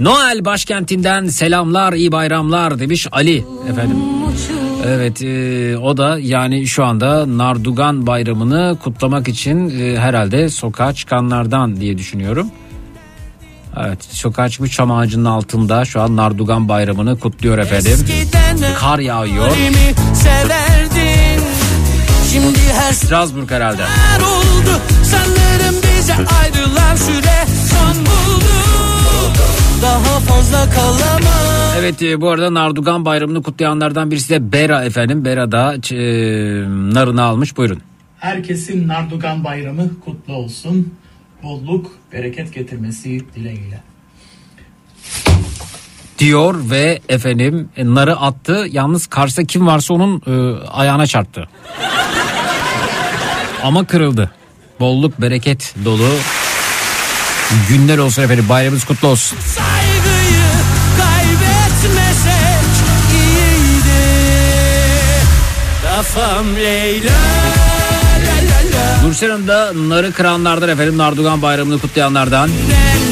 Noel 0.00 0.44
başkentinden 0.44 1.26
selamlar, 1.26 1.92
iyi 1.92 2.12
bayramlar 2.12 2.78
demiş 2.78 3.06
Ali 3.12 3.44
efendim. 3.70 3.96
Evet 4.86 5.22
e, 5.22 5.78
o 5.78 5.96
da 5.96 6.18
yani 6.18 6.66
şu 6.66 6.84
anda 6.84 7.38
Nardugan 7.38 8.06
bayramını 8.06 8.78
kutlamak 8.82 9.28
için 9.28 9.80
e, 9.80 9.98
herhalde 9.98 10.48
sokağa 10.48 10.92
çıkanlardan 10.92 11.76
diye 11.76 11.98
düşünüyorum. 11.98 12.50
Evet 13.80 14.04
sokağa 14.04 14.48
çıkmış 14.48 14.72
çam 14.72 14.90
ağacının 14.90 15.24
altında 15.24 15.84
şu 15.84 16.00
an 16.00 16.16
Nardugan 16.16 16.68
bayramını 16.68 17.18
kutluyor 17.18 17.58
efendim. 17.58 18.06
Kar 18.80 18.98
yağıyor. 18.98 19.50
Şimdi 22.34 22.58
her 22.58 22.92
Strasbourg 22.92 23.50
herhalde. 23.50 23.82
oldu 23.82 24.80
Sanırım 25.02 25.74
bize 25.82 26.12
ayrılan 26.12 26.96
süre 26.96 27.46
son 27.70 27.96
buldu 28.06 28.52
Daha 29.82 30.20
fazla 30.20 30.70
kalamam 30.70 31.78
Evet 31.78 32.02
e, 32.02 32.20
bu 32.20 32.30
arada 32.30 32.54
Nardugan 32.54 33.04
bayramını 33.04 33.42
kutlayanlardan 33.42 34.10
birisi 34.10 34.30
de 34.30 34.52
Bera 34.52 34.84
efendim. 34.84 35.24
Bera 35.24 35.52
da 35.52 35.74
e, 35.74 35.98
narını 36.94 37.22
almış 37.22 37.56
buyurun. 37.56 37.80
Herkesin 38.18 38.88
Nardugan 38.88 39.44
bayramı 39.44 40.00
kutlu 40.00 40.34
olsun. 40.34 40.94
Bolluk, 41.42 41.90
bereket 42.12 42.54
getirmesi 42.54 43.20
dileğiyle. 43.34 43.80
Diyor 46.18 46.54
ve 46.70 47.00
efendim 47.08 47.68
e, 47.76 47.84
narı 47.84 48.16
attı. 48.16 48.66
Yalnız 48.70 49.06
karşıda 49.06 49.44
kim 49.44 49.66
varsa 49.66 49.94
onun 49.94 50.22
e, 50.26 50.60
ayağına 50.68 51.06
çarptı. 51.06 51.48
Ama 53.62 53.84
kırıldı. 53.84 54.30
Bolluk 54.80 55.20
bereket 55.20 55.74
dolu 55.84 56.08
günler 57.68 57.98
olsun 57.98 58.22
efendim 58.22 58.46
bayramınız 58.48 58.84
kutlu 58.84 59.08
olsun. 59.08 59.38
Saygıyı 59.38 60.44
kaybetmesek 60.98 62.70
iyiydi 63.12 64.04
Kafam 65.82 66.56
Leyla 66.56 67.12
Nursel 69.04 69.30
Hanım 69.30 69.48
da 69.48 69.72
narı 69.88 70.12
kıranlardan 70.12 70.68
efendim 70.68 70.98
Nardugan 70.98 71.42
bayramını 71.42 71.78
kutlayanlardan. 71.78 72.50
Ben 72.70 73.03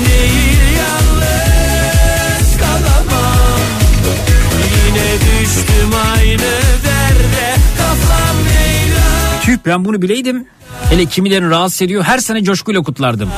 Tüh 9.43 9.59
ben 9.67 9.85
bunu 9.85 10.03
bileydim. 10.03 10.47
Hele 10.91 11.07
kimilerini 11.07 11.51
rahatsız 11.51 11.83
ediyor 11.83 12.03
her 12.03 12.19
sene 12.19 12.45
coşkuyla 12.45 12.83
kutlardım. 12.83 13.29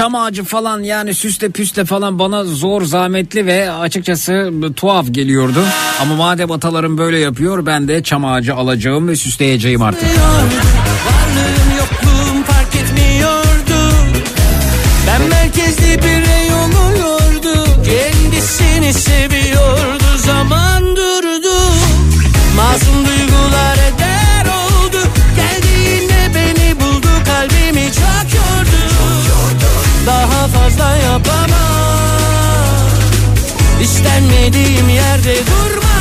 Çam 0.00 0.14
ağacı 0.14 0.44
falan 0.44 0.82
yani 0.82 1.14
süsle 1.14 1.50
püsle 1.50 1.84
falan 1.84 2.18
bana 2.18 2.44
zor 2.44 2.82
zahmetli 2.82 3.46
ve 3.46 3.72
açıkçası 3.72 4.52
tuhaf 4.76 5.06
geliyordu. 5.10 5.64
Ama 6.00 6.14
madem 6.14 6.50
atalarım 6.50 6.98
böyle 6.98 7.18
yapıyor 7.18 7.66
ben 7.66 7.88
de 7.88 8.02
çam 8.02 8.24
ağacı 8.24 8.54
alacağım 8.54 9.08
ve 9.08 9.16
süsleyeceğim 9.16 9.82
artık. 9.82 10.02
Varlığım 10.02 11.78
yokluğum 11.78 12.42
fark 12.42 12.76
etmiyordu 12.76 13.94
Ben 15.06 15.28
merkezli 15.28 15.98
bir 15.98 16.20
oluyordu 16.54 17.64
Kendisini 17.84 18.94
seviyordu 18.94 20.18
zaman 20.26 20.96
durdu 20.96 21.56
Masum 22.56 22.99
İstenmediğim 34.50 34.88
yerde 34.88 35.36
durma 35.46 36.00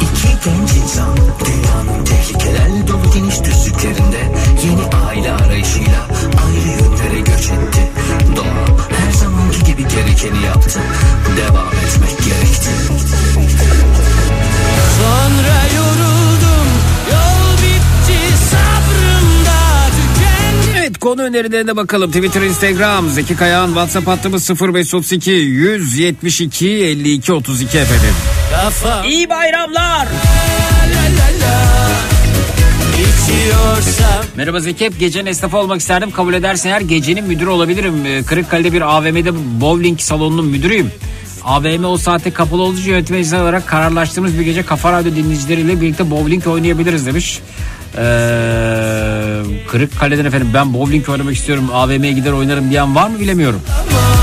İki 0.00 0.28
genç 0.44 0.82
insan 0.82 1.16
dünyanın 1.16 2.04
tehlikelerle 2.04 2.88
dolu 2.88 3.10
geniş 3.14 3.44
düzlüklerinde 3.44 4.32
yeni 4.64 5.06
aile 5.06 5.32
arayışıyla 5.32 6.06
ayrı 6.46 6.68
yönlere 6.68 7.20
göç 7.20 7.50
etti. 7.50 7.90
Doğa 8.36 8.76
her 8.98 9.12
zamanki 9.12 9.64
gibi 9.64 9.88
gerekeni 9.88 10.44
yaptı. 10.44 10.80
Devam 11.36 11.68
etmek 11.68 12.18
gerekti. 12.18 12.70
Konu 21.02 21.22
önerilerine 21.22 21.76
bakalım. 21.76 22.10
Twitter, 22.10 22.42
Instagram, 22.42 23.08
Zeki 23.08 23.36
Kayağan, 23.36 23.66
WhatsApp 23.66 24.06
hattımız 24.06 24.50
0532 24.50 25.30
172 25.30 26.68
52 26.68 27.32
32 27.32 27.78
efendim. 27.78 28.14
Kafa 28.50 29.04
İyi 29.06 29.30
bayramlar. 29.30 30.06
la 30.06 31.02
la 31.02 31.46
la 31.46 31.62
İçiyorsam 32.92 34.24
Merhaba 34.36 34.60
Zeki 34.60 34.84
hep 34.84 35.00
gecenin 35.00 35.26
esnafı 35.26 35.56
olmak 35.58 35.80
isterdim. 35.80 36.10
Kabul 36.10 36.34
edersen 36.34 36.70
eğer 36.70 36.80
gecenin 36.80 37.24
müdürü 37.24 37.48
olabilirim. 37.48 38.06
Ee, 38.06 38.22
Kırıkkale'de 38.22 38.72
bir 38.72 38.80
AVM'de 38.80 39.60
bowling 39.60 40.00
salonunun 40.00 40.46
müdürüyüm. 40.46 40.90
AVM 41.44 41.84
o 41.84 41.96
saate 41.96 42.30
kapalı 42.30 42.62
olduğu 42.62 42.78
için 42.78 42.90
yönetmeciler 42.90 43.40
olarak 43.40 43.66
kararlaştığımız 43.66 44.38
bir 44.38 44.42
gece 44.42 44.62
Kafa 44.62 44.92
Radyo 44.92 45.16
dinleyicileriyle 45.16 45.80
birlikte 45.80 46.10
bowling 46.10 46.46
oynayabiliriz 46.46 47.06
demiş. 47.06 47.40
Ee, 47.96 49.42
Kırıkkale'den 49.70 50.24
efendim 50.24 50.50
ben 50.54 50.74
bowling 50.74 51.08
oynamak 51.08 51.34
istiyorum 51.34 51.68
AVM'ye 51.72 52.12
gider 52.12 52.32
oynarım 52.32 52.70
diyen 52.70 52.94
var 52.94 53.08
mı 53.08 53.20
bilemiyorum. 53.20 53.60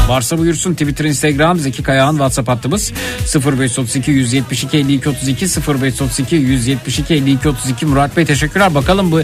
Varsa 0.07 0.37
buyursun 0.37 0.73
Twitter, 0.73 1.05
Instagram, 1.05 1.59
Zeki 1.59 1.83
Kayağan, 1.83 2.11
WhatsApp 2.11 2.47
hattımız 2.49 2.91
0532 3.35 4.11
172 4.11 4.77
52 4.77 5.09
32 5.09 5.45
0532 5.45 6.35
172 6.35 7.13
52 7.13 7.49
32 7.49 7.85
Murat 7.85 8.17
Bey 8.17 8.25
teşekkürler. 8.25 8.75
Bakalım 8.75 9.11
bu 9.11 9.21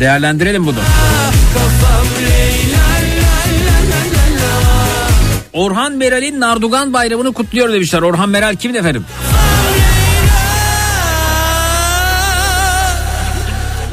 değerlendirelim 0.00 0.66
bunu. 0.66 0.78
Orhan 5.52 5.92
Meral'in 5.92 6.40
Nardugan 6.40 6.92
bayramını 6.92 7.32
kutluyor 7.32 7.72
demişler. 7.72 8.02
Orhan 8.02 8.28
Meral 8.28 8.56
kim 8.56 8.76
efendim? 8.76 9.04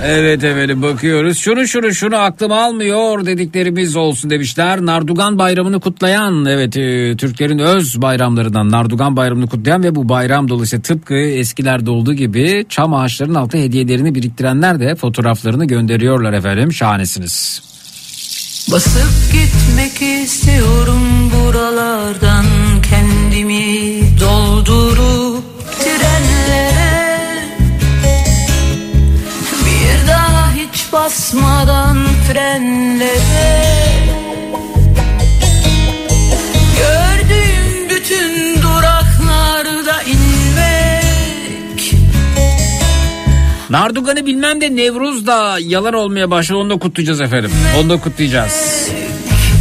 Evet 0.04 0.44
efendim 0.44 0.82
bakıyoruz. 0.82 1.38
Şunu 1.38 1.68
şunu 1.68 1.94
şunu 1.94 2.16
aklım 2.16 2.52
almıyor 2.52 3.26
dediklerimiz 3.26 3.96
olsun 3.96 4.30
demişler. 4.30 4.86
Nardugan 4.86 5.40
bayramını 5.40 5.80
kutlayan 5.80 6.46
evet 6.46 6.78
e, 6.78 7.16
Türklerin 7.18 7.60
öz 7.60 8.02
bayramlarından 8.02 8.72
Nardugan 8.72 9.16
bayramını 9.16 9.48
kutlayan 9.48 9.84
ve 9.84 9.96
bu 9.96 10.10
bayram 10.10 10.50
dolayısıyla 10.50 10.82
tıpkı 10.84 11.16
eskilerde 11.16 11.92
olduğu 11.92 12.14
gibi 12.14 12.66
çam 12.70 12.94
ağaçlarının 12.94 13.36
altı 13.36 13.58
hediyelerini 13.58 14.16
biriktirenler 14.16 14.80
de 14.80 14.96
fotoğraflarını 14.96 15.66
gönderiyorlar 15.66 16.34
efendim. 16.34 16.74
Şahanesiniz. 16.74 17.62
Basıp 18.72 19.34
gitmek 19.34 20.02
istiyorum 20.02 21.32
buralardan 21.32 22.46
kendimi 22.90 24.02
doldurup 24.22 25.17
basmadan 31.28 31.98
frenlere 32.28 33.18
Gördüğüm 36.78 37.90
bütün 37.90 38.62
duraklarda 38.62 40.02
inme 40.04 41.02
Nardugan'ı 43.70 44.26
bilmem 44.26 44.62
de 44.62 44.76
Nevruz 44.76 45.28
da 45.28 45.58
yalan 45.62 45.94
olmaya 45.94 46.32
başladı. 46.32 46.58
Onu 46.60 46.70
da 46.70 46.80
kutlayacağız 46.80 47.22
efendim. 47.22 47.52
Onu 47.80 47.90
da 47.90 47.98
kutlayacağız. 47.98 48.90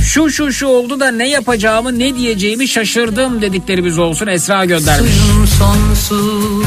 Şu 0.05 0.31
şu 0.31 0.53
şu 0.53 0.67
oldu 0.67 1.01
da 1.01 1.11
ne 1.11 1.29
yapacağımı 1.29 1.99
ne 1.99 2.17
diyeceğimi 2.17 2.69
şaşırdım 2.69 3.43
dediklerimiz 3.43 3.99
olsun 3.99 4.27
Esra 4.27 4.65
göndermiş. 4.65 5.13
sonsuz 5.59 6.66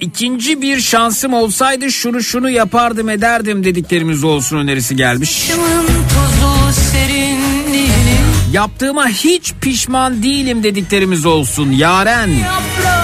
İkinci 0.00 0.62
bir 0.62 0.80
şansım 0.80 1.34
olsaydı 1.34 1.92
şunu 1.92 2.22
şunu 2.22 2.50
yapardım 2.50 3.08
ederdim 3.08 3.64
dediklerimiz 3.64 4.24
olsun 4.24 4.56
önerisi 4.56 4.96
gelmiş. 4.96 5.50
Yaptığıma 8.52 9.08
hiç 9.08 9.52
pişman 9.60 10.22
değilim 10.22 10.62
dediklerimiz 10.62 11.26
olsun 11.26 11.70
Yaren. 11.70 12.28
Yaprak 12.28 13.03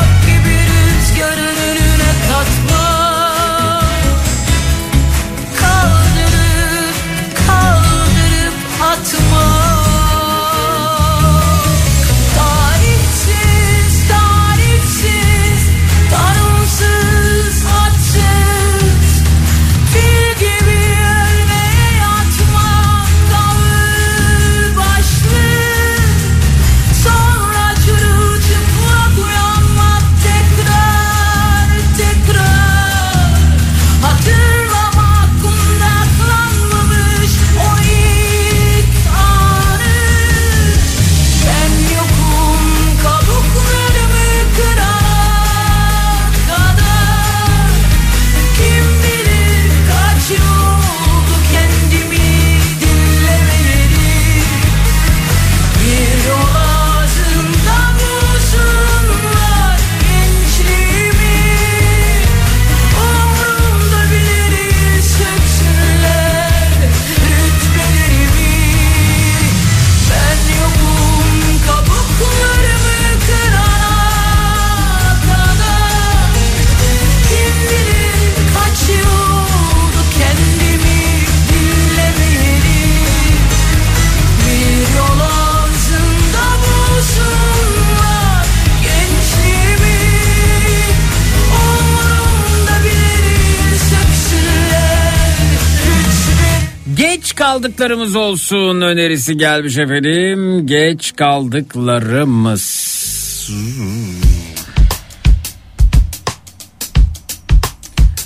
kaldıklarımız 97.51 98.16
olsun 98.16 98.81
önerisi 98.81 99.36
gelmiş 99.36 99.78
efendim. 99.78 100.66
Geç 100.66 101.16
kaldıklarımız. 101.16 102.62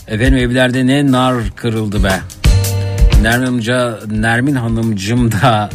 Efendim 0.09 0.39
evlerde 0.39 0.87
ne 0.87 1.13
nar 1.13 1.35
kırıldı 1.57 2.05
be. 2.05 2.21
Nermin 3.23 3.47
amca, 3.47 3.99
Nermin 4.11 4.55
hanımcım 4.55 5.33
da 5.33 5.71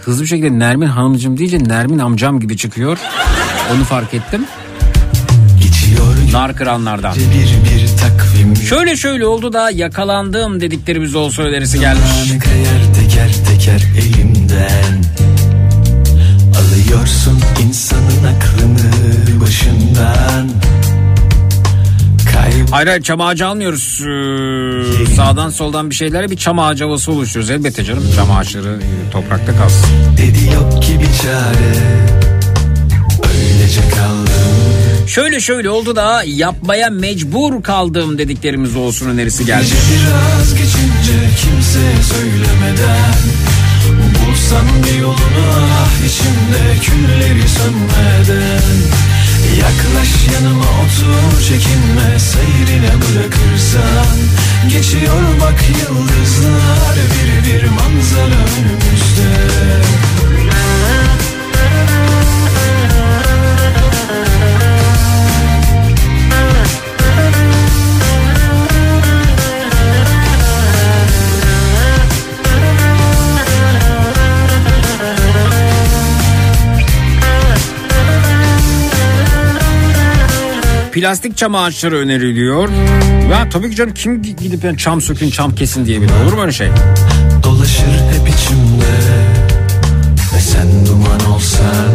hızlı 0.00 0.22
bir 0.22 0.28
şekilde 0.28 0.58
Nermin 0.58 0.86
hanımcım 0.86 1.38
deyince 1.38 1.58
Nermin 1.64 1.98
amcam 1.98 2.40
gibi 2.40 2.56
çıkıyor. 2.56 2.98
Onu 3.74 3.84
fark 3.84 4.14
ettim. 4.14 4.44
Nar 6.32 6.56
kıranlardan. 6.56 7.14
Bir 7.14 7.20
bir 7.70 7.77
Şöyle 8.68 8.96
şöyle 8.96 9.26
oldu 9.26 9.52
da 9.52 9.70
yakalandım 9.70 10.60
dediklerimiz 10.60 11.14
olsun 11.14 11.42
önerisi 11.42 11.80
gelmiş. 11.80 12.02
Kayar 12.28 12.94
teker 12.94 13.30
teker 13.48 13.82
elimden 13.98 15.04
Alıyorsun 16.58 17.40
insanın 17.66 18.24
aklını 18.24 19.40
başından 19.40 20.48
Hayır 22.72 22.88
hayır 22.88 23.02
çam 23.02 23.20
ağacı 23.20 23.46
almıyoruz. 23.46 24.00
Ee, 24.00 25.14
sağdan 25.16 25.50
soldan 25.50 25.90
bir 25.90 25.94
şeylere 25.94 26.30
bir 26.30 26.36
çam 26.36 26.58
ağacı 26.58 26.84
havası 26.84 27.12
oluşturuyoruz. 27.12 27.50
Elbette 27.50 27.84
canım 27.84 28.04
çam 28.16 28.30
ağaçları 28.30 28.68
e, 28.68 29.10
toprakta 29.10 29.56
kalsın. 29.56 29.90
dedi 30.16 30.54
yok 30.54 30.82
ki 30.82 31.00
bir 31.00 31.22
çare 31.22 31.74
Öylece 33.28 33.80
kaldım 33.80 34.27
Şöyle 35.08 35.40
şöyle 35.40 35.70
oldu 35.70 35.96
da 35.96 36.22
yapmaya 36.26 36.90
mecbur 36.90 37.62
kaldım 37.62 38.18
dediklerimiz 38.18 38.76
olsun 38.76 39.08
önerisi 39.08 39.46
geldi. 39.46 39.66
Biraz 39.92 40.54
geçince 40.54 41.36
kimseye 41.40 42.02
söylemeden 42.02 43.18
Bulsam 43.88 44.66
bir 44.84 45.00
yolunu 45.00 45.46
ah 45.82 46.06
içimde 46.06 46.80
külleri 46.82 47.48
sönmeden. 47.48 48.62
Yaklaş 49.58 50.34
yanıma 50.34 50.64
otur 50.64 51.42
çekinme 51.42 52.18
seyrine 52.18 52.92
bırakırsan. 52.92 54.16
Geçiyor 54.70 55.22
bak 55.40 55.64
yıldızlar 55.68 56.96
bir 56.96 57.50
bir 57.50 57.68
manzara 57.68 58.40
önümüzde 58.58 59.28
Plastik 81.00 81.36
çam 81.36 81.54
ağaçları 81.54 81.96
öneriliyor. 81.96 82.68
Ya 83.30 83.48
tabii 83.50 83.70
ki 83.70 83.76
canım 83.76 83.94
kim 83.94 84.22
gidip 84.22 84.64
yani 84.64 84.78
çam 84.78 85.00
sökün 85.00 85.30
çam 85.30 85.54
kesin 85.54 85.86
diyebilir. 85.86 86.12
Olur 86.24 86.32
mu 86.32 86.40
öyle 86.40 86.52
şey? 86.52 86.68
Dolaşır 87.42 87.84
hep 87.84 88.28
içimde 88.28 88.94
Ve 90.34 90.40
sen 90.40 90.86
duman 90.86 91.34
olsan 91.34 91.90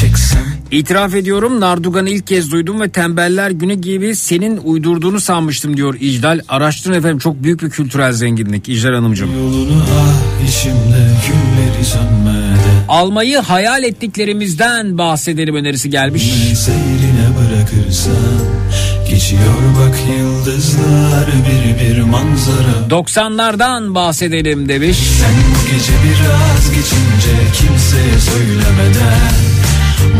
Çeksen 0.00 0.46
İtiraf 0.70 1.14
ediyorum 1.14 1.60
Nardugan'ı 1.60 2.10
ilk 2.10 2.26
kez 2.26 2.52
duydum 2.52 2.80
ve 2.80 2.88
tembeller 2.88 3.50
günü 3.50 3.74
gibi 3.74 4.16
senin 4.16 4.56
uydurduğunu 4.56 5.20
sanmıştım 5.20 5.76
diyor 5.76 5.96
İcdal. 6.00 6.40
Araştırın 6.48 6.94
efendim 6.94 7.18
çok 7.18 7.42
büyük 7.42 7.62
bir 7.62 7.70
kültürel 7.70 8.12
zenginlik 8.12 8.68
İcdal 8.68 8.94
Hanımcığım. 8.94 9.30
Yolunu 9.38 9.82
ah 9.82 10.48
içimde 10.48 11.10
külleri 11.26 11.84
sönmeden 11.84 12.56
Almayı 12.88 13.38
hayal 13.38 13.82
ettiklerimizden 13.82 14.98
bahsedelim 14.98 15.54
önerisi 15.54 15.90
gelmiş. 15.90 16.22
Seyrine 16.54 17.15
bırakırsan 17.66 18.14
Geçiyor 19.08 19.42
bak 19.78 19.98
yıldızlar 20.18 21.26
bir 21.26 21.80
bir 21.80 22.02
manzara 22.02 22.88
90'lardan 22.90 23.94
bahsedelim 23.94 24.68
demiş. 24.68 24.96
Sen 24.96 25.30
bu 25.30 25.70
gece 25.70 25.92
biraz 26.04 26.70
geçince 26.70 27.52
kimseye 27.54 28.18
söylemeden 28.18 29.32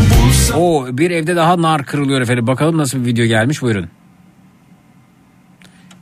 Bulsan 0.09 0.61
O 0.61 0.87
bir 0.97 1.11
evde 1.11 1.35
daha 1.35 1.61
nar 1.61 1.85
kırılıyor 1.85 2.21
efendim. 2.21 2.47
Bakalım 2.47 2.77
nasıl 2.77 2.99
bir 2.99 3.05
video 3.05 3.25
gelmiş 3.25 3.61
buyurun. 3.61 3.87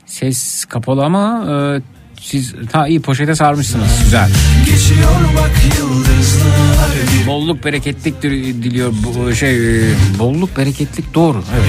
Ses 0.06 0.64
kapalı 0.64 1.04
ama 1.04 1.46
e, 1.50 1.80
siz 2.20 2.54
ta 2.72 2.86
iyi 2.86 3.00
poşete 3.00 3.34
sarmışsınız. 3.34 4.00
Güzel. 4.04 4.30
geçiyor 4.64 5.20
bak 5.36 5.78
yıldızlar 5.78 7.05
Bolluk 7.26 7.64
bereketlik 7.64 8.22
dil- 8.22 8.62
diliyor 8.62 8.92
bu 9.04 9.34
şey 9.34 9.78
e, 9.78 9.82
bolluk 10.18 10.56
bereketlik 10.56 11.14
doğru. 11.14 11.42
Evet. 11.56 11.66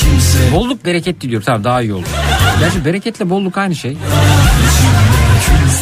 kimse 0.00 0.52
Bolluk 0.52 0.84
bereket 0.84 1.20
diliyor 1.20 1.42
tamam 1.42 1.64
daha 1.64 1.82
iyi 1.82 1.92
oldu. 1.94 2.06
Gerçi 2.60 2.84
bereketle 2.84 3.30
bolluk 3.30 3.58
aynı 3.58 3.74
şey. 3.76 3.96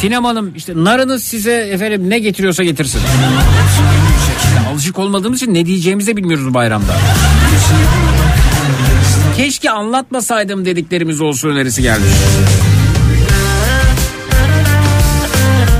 Sinem 0.01 0.23
Hanım 0.25 0.51
işte 0.55 0.73
narınız 0.75 1.23
size 1.23 1.53
efendim 1.53 2.09
ne 2.09 2.19
getiriyorsa 2.19 2.63
getirsin. 2.63 2.99
Yani 4.55 4.67
alışık 4.67 4.99
olmadığımız 4.99 5.41
için 5.41 5.53
ne 5.53 5.65
diyeceğimizi 5.65 6.17
bilmiyoruz 6.17 6.53
bayramda. 6.53 6.95
Keşke 9.37 9.71
anlatmasaydım 9.71 10.65
dediklerimiz 10.65 11.21
olsun 11.21 11.49
önerisi 11.49 11.81
gelmiş. 11.81 12.09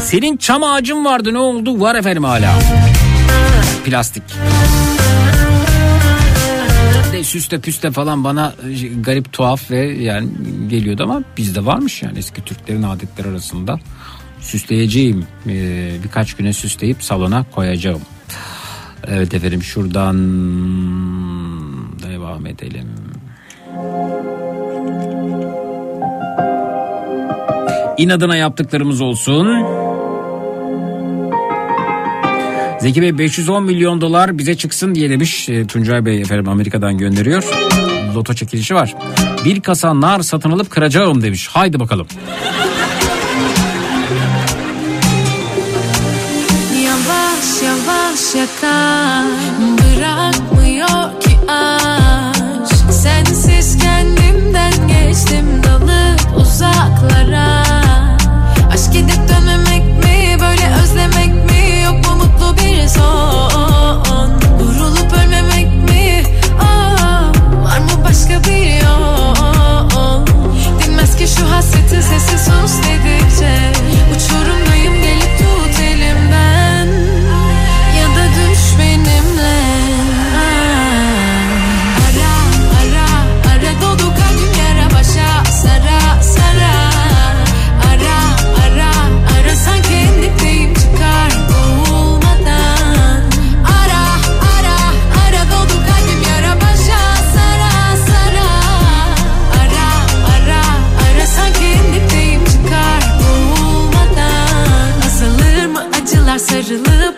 Senin 0.06 0.38
çam 0.38 0.64
ağacın 0.64 1.06
vardı 1.06 1.34
ne 1.34 1.38
oldu? 1.38 1.82
Var 1.82 1.96
efendim 1.96 2.24
hala. 2.24 2.60
Plastik. 3.86 4.24
De 7.14 7.24
süste 7.24 7.60
püste 7.60 7.92
falan 7.92 8.24
bana 8.24 8.54
e, 8.70 8.88
garip 8.88 9.34
tuhaf 9.34 9.72
ve 9.72 9.78
yani 9.80 10.28
geliyordu 10.70 11.04
ama 11.04 11.22
bizde 11.38 11.66
varmış 11.66 12.04
yani 12.04 12.18
eski 12.20 12.42
Türklerin 12.42 12.84
adetleri 12.84 13.28
arasında. 13.28 13.80
Süsleyeceğim 14.42 15.26
Ee, 15.50 15.92
birkaç 16.04 16.34
güne 16.34 16.54
süsleyip 16.54 17.04
salona 17.04 17.46
koyacağım. 17.56 18.02
Evet 19.08 19.34
efendim 19.34 19.64
şuradan 19.64 20.16
devam 22.04 22.46
edelim. 22.46 22.88
İnadına 27.98 28.36
yaptıklarımız 28.36 29.02
olsun. 29.02 29.48
Zeki 32.86 33.02
Bey 33.02 33.18
510 33.18 33.64
milyon 33.64 34.02
dolar 34.02 34.38
bize 34.38 34.58
çıksın 34.58 34.96
diye 34.96 35.10
demiş. 35.10 35.50
E, 35.50 35.68
Tuncay 35.68 36.06
Bey 36.06 36.22
efendim 36.22 36.50
Amerika'dan 36.50 36.98
gönderiyor. 36.98 37.44
Loto 38.16 38.34
çekilişi 38.34 38.76
var. 38.76 38.96
Bir 39.46 39.62
kasa 39.62 40.02
nar 40.02 40.22
satın 40.22 40.52
alıp 40.52 40.70
kıracağım 40.70 41.22
demiş. 41.22 41.48
Haydi 41.48 41.80
bakalım. 41.80 42.08
Yavaş 46.84 47.64
yavaş 47.64 48.36
yakar 48.36 48.75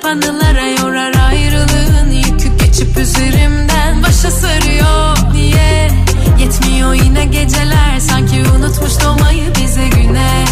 anılara 0.08 0.68
yorar 0.68 1.14
ayrılığın 1.30 2.12
yükü 2.12 2.58
geçip 2.58 2.98
üzerimden. 2.98 4.04
Başa 4.04 4.32
sarıyor 4.32 5.18
Niye? 5.34 5.92
Yetmiyor 6.40 6.94
yine 6.94 7.26
geceler. 7.26 8.00
Sanki 8.00 8.44
unutmuş 8.58 8.92
doğmayı 9.04 9.44
bize 9.62 9.88
güneş. 9.88 10.50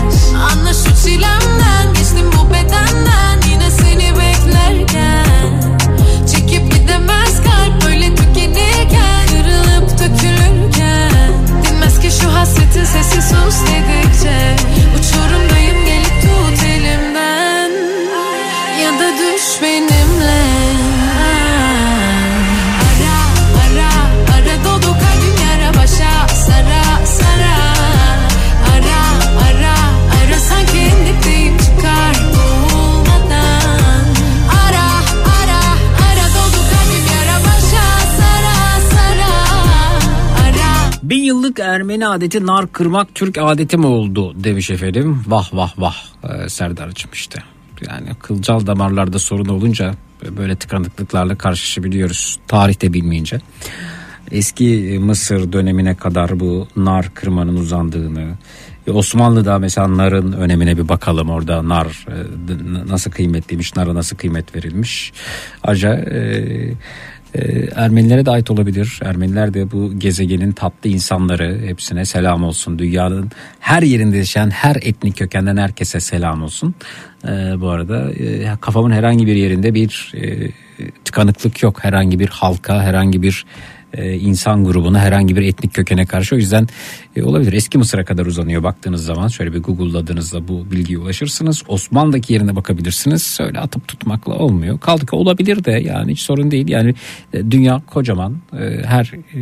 Anla 0.52 0.74
şu 0.74 1.04
çilemden 1.04 1.94
geçtim 1.94 2.32
bu 2.34 2.54
bedenden. 2.54 3.50
Yine 3.52 3.72
seni 3.72 4.14
beklerken. 4.18 5.78
Çekip 6.32 6.74
gidemez 6.74 7.44
kalp 7.44 7.86
böyle 7.86 8.16
tükenirken 8.16 9.28
Kırılıp 9.28 9.92
dökülürken. 9.92 11.32
Dinmez 11.64 12.00
ki 12.00 12.10
şu 12.22 12.34
hasretin 12.34 12.86
sesi 12.86 13.22
sus 13.22 13.62
dedikçe. 13.62 14.56
Uçurumdayım 15.00 15.55
Ermeni 41.76 42.08
adeti 42.08 42.46
nar 42.46 42.72
kırmak 42.72 43.16
Türk 43.16 43.38
adeti 43.38 43.78
mi 43.78 43.86
oldu 43.86 44.44
demiş 44.44 44.70
efendim. 44.70 45.24
Vah 45.28 45.54
vah 45.54 45.74
vah 45.78 45.96
ee, 46.24 46.50
Serdar'cığım 46.50 47.12
işte. 47.14 47.40
Yani 47.90 48.10
kılcal 48.20 48.68
damarlarda 48.68 49.20
sorun 49.20 49.46
olunca 49.46 49.94
böyle 50.38 50.56
tıkanıklıklarla 50.56 51.36
karşılaşabiliyoruz. 51.36 52.40
Tarihte 52.48 52.94
bilmeyince. 52.94 53.40
Eski 54.32 55.00
Mısır 55.02 55.52
dönemine 55.52 55.96
kadar 55.96 56.40
bu 56.40 56.68
nar 56.76 57.14
kırmanın 57.14 57.56
uzandığını 57.56 58.36
ve 58.88 58.92
Osmanlı'da 58.92 59.60
mesela 59.60 59.98
narın 59.98 60.32
önemine 60.32 60.78
bir 60.78 60.90
bakalım 60.90 61.30
orada 61.30 61.70
nar 61.70 62.06
e, 62.10 62.18
nasıl 62.90 63.12
kıymetliymiş 63.12 63.76
nara 63.76 63.96
nasıl 63.96 64.18
kıymet 64.18 64.56
verilmiş. 64.56 65.14
Ayrıca 65.64 65.94
e, 65.94 66.74
e, 67.36 67.70
Ermenilere 67.76 68.26
de 68.26 68.32
ait 68.32 68.52
olabilir. 68.52 69.00
Ermeniler 69.04 69.54
de 69.54 69.72
bu 69.72 70.00
gezegenin 70.00 70.52
tatlı 70.52 70.90
insanları 70.90 71.62
hepsine 71.66 72.06
selam 72.06 72.44
olsun. 72.44 72.80
Dünyanın 72.80 73.32
her 73.60 73.82
yerinde 73.82 74.18
yaşayan 74.18 74.50
her 74.50 74.76
etnik 74.76 75.18
kökenden 75.18 75.58
herkese 75.58 76.00
selam 76.00 76.44
olsun. 76.44 76.76
E, 77.28 77.62
bu 77.62 77.70
arada 77.70 78.12
e, 78.12 78.56
kafamın 78.62 78.92
herhangi 78.92 79.28
bir 79.28 79.36
yerinde 79.36 79.74
bir 79.74 80.12
e, 80.16 80.52
tıkanıklık 81.06 81.64
yok. 81.64 81.84
Herhangi 81.84 82.20
bir 82.20 82.28
halka 82.28 82.84
herhangi 82.84 83.22
bir 83.22 83.46
e, 83.98 84.14
insan 84.14 84.66
grubuna 84.66 85.00
herhangi 85.00 85.36
bir 85.36 85.42
etnik 85.42 85.74
kökene 85.74 86.06
karşı 86.06 86.36
o 86.36 86.38
yüzden 86.38 86.68
e, 87.16 87.24
olabilir. 87.24 87.54
Eski 87.54 87.78
Mısır'a 87.78 88.06
kadar 88.06 88.26
uzanıyor 88.26 88.64
baktığınız 88.64 89.06
zaman 89.06 89.28
şöyle 89.28 89.54
bir 89.54 89.64
google'ladığınızda 89.64 90.48
bu 90.48 90.72
bilgiye 90.72 91.00
ulaşırsınız. 91.00 91.64
Osmanlı'daki 91.68 92.34
yerine 92.34 92.56
bakabilirsiniz. 92.56 93.38
Öyle 93.42 93.60
atıp 93.60 93.88
tutmakla 93.88 94.34
olmuyor. 94.34 94.80
Kaldı 94.80 95.06
ki 95.06 95.16
olabilir 95.16 95.64
de 95.64 95.72
yani 95.72 96.12
hiç 96.12 96.20
sorun 96.20 96.52
değil. 96.52 96.68
Yani 96.68 96.96
e, 97.34 97.52
dünya 97.52 97.82
kocaman 97.88 98.38
e, 98.54 98.84
her 98.86 99.12
e, 99.36 99.40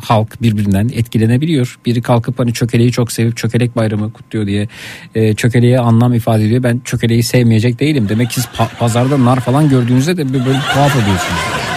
halk 0.00 0.42
birbirinden 0.42 0.88
etkilenebiliyor. 0.92 1.78
Biri 1.86 2.02
kalkıp 2.02 2.38
hani 2.38 2.52
çökeleği 2.52 2.92
çok 2.92 3.12
sevip 3.12 3.36
çökelek 3.36 3.76
bayramı 3.76 4.12
kutluyor 4.12 4.46
diye 4.46 4.68
e, 5.14 5.34
çökeleğe 5.34 5.78
anlam 5.78 6.14
ifade 6.14 6.44
ediyor. 6.44 6.62
Ben 6.62 6.80
çökeleği 6.84 7.22
sevmeyecek 7.22 7.80
değilim. 7.80 8.08
Demek 8.08 8.28
ki 8.28 8.34
siz 8.34 8.44
pa- 8.44 8.78
pazarda 8.78 9.24
nar 9.24 9.40
falan 9.40 9.68
gördüğünüzde 9.68 10.16
de 10.16 10.32
böyle 10.32 10.60
tuhaf 10.72 10.96
oluyorsunuz. 10.96 11.71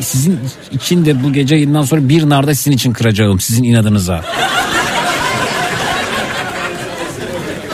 Sizin 0.00 0.38
için 0.70 1.04
de 1.04 1.22
bu 1.22 1.32
gece 1.32 1.54
yayından 1.54 1.82
sonra 1.82 2.08
bir 2.08 2.28
narda 2.28 2.54
sizin 2.54 2.72
için 2.72 2.92
kıracağım 2.92 3.40
sizin 3.40 3.64
inadınıza. 3.64 4.24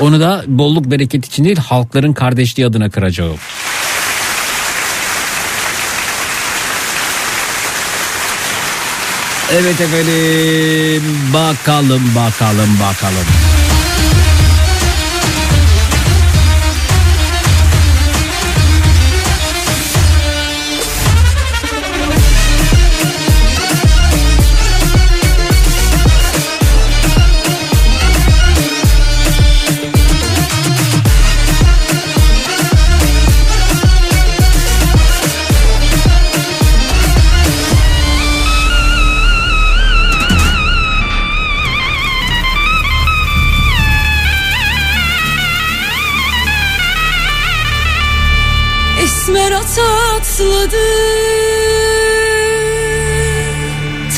Onu 0.00 0.20
da 0.20 0.44
bolluk 0.46 0.90
bereket 0.90 1.26
için 1.26 1.44
değil 1.44 1.56
halkların 1.56 2.12
kardeşliği 2.12 2.66
adına 2.66 2.90
kıracağım. 2.90 3.38
Evet 9.52 9.80
efendim 9.80 11.02
bakalım 11.34 12.02
bakalım 12.14 12.78
bakalım. 12.80 13.55
Esmer 49.26 49.52
tatlıdı 49.52 50.86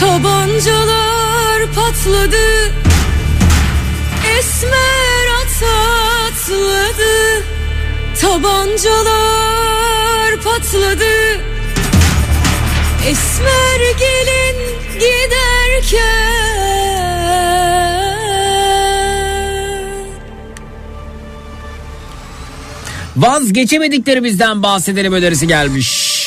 Tabancalar 0.01 1.63
atladı 1.63 2.73
Esmer 4.39 5.27
at 5.41 5.63
atladı 6.29 7.45
Tabancalar 8.21 10.31
patladı. 10.45 11.15
Esmer 13.07 13.81
gelin 13.99 14.57
giderken 14.95 16.78
Vazgeçemediklerimizden 23.19 24.63
bahsedelim 24.63 25.13
önerisi 25.13 25.47
gelmiş. 25.47 26.18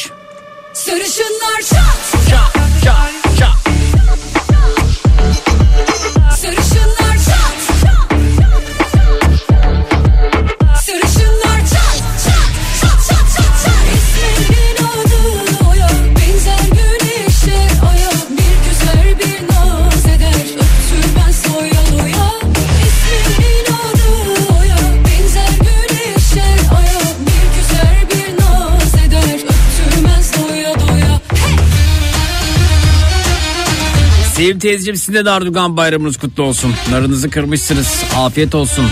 Sevim 34.51 34.59
teyzeciğim 34.59 34.97
sizin 34.97 35.13
de 35.13 35.25
Dardugan 35.25 35.77
bayramınız 35.77 36.17
kutlu 36.17 36.43
olsun. 36.43 36.73
Narınızı 36.91 37.29
kırmışsınız. 37.29 38.03
Afiyet 38.17 38.55
olsun. 38.55 38.85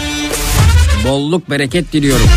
Bolluk 1.07 1.49
bereket 1.49 1.93
diliyorum. 1.93 2.27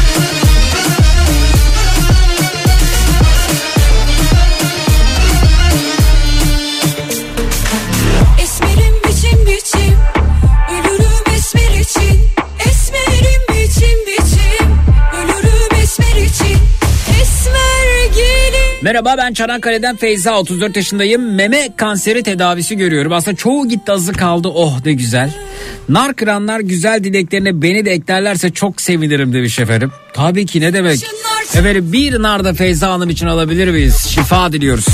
Merhaba 18.82 19.14
ben 19.18 19.32
Çanakkale'den 19.32 19.96
Feyza 19.96 20.38
34 20.38 20.76
yaşındayım. 20.76 21.34
Meme 21.34 21.68
kanseri 21.76 22.22
tedavisi 22.22 22.76
görüyorum. 22.76 23.12
Aslında 23.12 23.36
çoğu 23.36 23.68
gitti 23.68 23.92
azı 23.92 24.12
kaldı. 24.12 24.48
Oh 24.48 24.78
ne 24.86 24.92
güzel. 24.92 25.30
Nar 25.88 26.14
kıranlar 26.14 26.60
güzel 26.60 27.04
dileklerine 27.04 27.62
beni 27.62 27.84
de 27.84 27.90
eklerlerse 27.92 28.50
çok 28.50 28.80
sevinirim 28.80 29.32
demiş 29.32 29.59
efendim. 29.59 29.92
Tabii 30.14 30.46
ki 30.46 30.60
ne 30.60 30.72
demek. 30.72 31.00
Efendim 31.54 31.92
bir 31.92 32.22
nar 32.22 32.44
da 32.44 32.54
Feyza 32.54 32.90
Hanım 32.92 33.10
için 33.10 33.26
alabilir 33.26 33.68
miyiz? 33.68 34.06
Şifa 34.14 34.52
diliyoruz. 34.52 34.86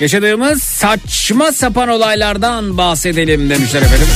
Yaşadığımız 0.00 0.62
saçma 0.62 1.52
sapan 1.52 1.88
olaylardan 1.88 2.78
bahsedelim 2.78 3.50
demişler 3.50 3.82
efendim. 3.82 4.06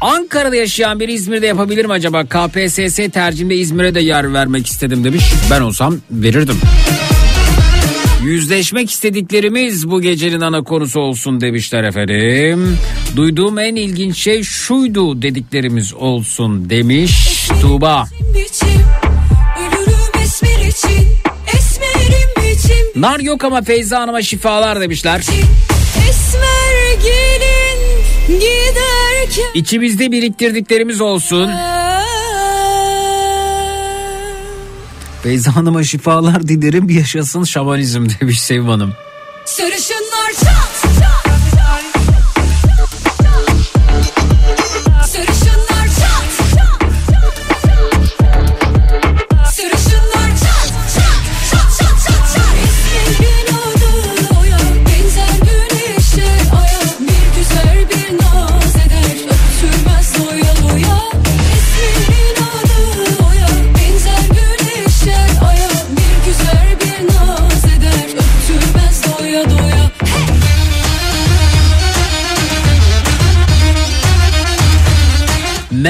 Ankara'da 0.00 0.56
yaşayan 0.56 1.00
biri 1.00 1.12
İzmir'de 1.12 1.46
yapabilir 1.46 1.84
mi 1.84 1.92
acaba? 1.92 2.24
KPSS 2.24 2.96
tercihimde 3.12 3.56
İzmir'e 3.56 3.94
de 3.94 4.00
yer 4.00 4.32
vermek 4.34 4.66
istedim 4.66 5.04
demiş. 5.04 5.24
Ben 5.50 5.60
olsam 5.60 5.96
verirdim. 6.10 6.56
Yüzleşmek 8.24 8.90
istediklerimiz 8.90 9.90
bu 9.90 10.00
gecenin 10.00 10.40
ana 10.40 10.62
konusu 10.62 11.00
olsun 11.00 11.40
demişler 11.40 11.84
efendim. 11.84 12.78
Duyduğum 13.16 13.58
en 13.58 13.74
ilginç 13.74 14.16
şey 14.16 14.42
şuydu 14.42 15.22
dediklerimiz 15.22 15.94
olsun 15.94 16.70
demiş 16.70 17.48
Tuğba. 17.60 18.04
biçim 18.34 18.81
Nar 22.96 23.20
yok 23.20 23.44
ama 23.44 23.62
Feyza 23.62 24.00
Hanım'a 24.00 24.22
şifalar 24.22 24.80
demişler. 24.80 25.20
Esmer 26.08 27.02
gelin 27.02 27.80
giderken 28.28 29.50
İçimizde 29.54 30.12
biriktirdiklerimiz 30.12 31.00
olsun. 31.00 31.50
Feyza 35.22 35.56
Hanım'a 35.56 35.84
şifalar 35.84 36.48
dilerim 36.48 36.88
yaşasın 36.90 37.44
şamanizm 37.44 38.06
demiş 38.20 38.40
Sevim 38.40 38.68
Hanım. 38.68 38.92
Sarışınlar 39.44 40.30
çat 40.40 40.72
Sarışınlar 40.82 41.21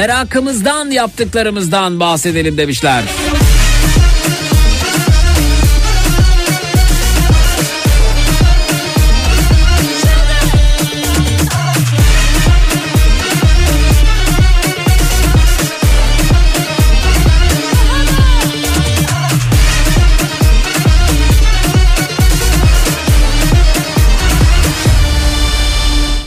Merakımızdan 0.03 0.91
yaptıklarımızdan 0.91 2.01
bahsedelim 2.01 2.59
demişler. 2.59 3.05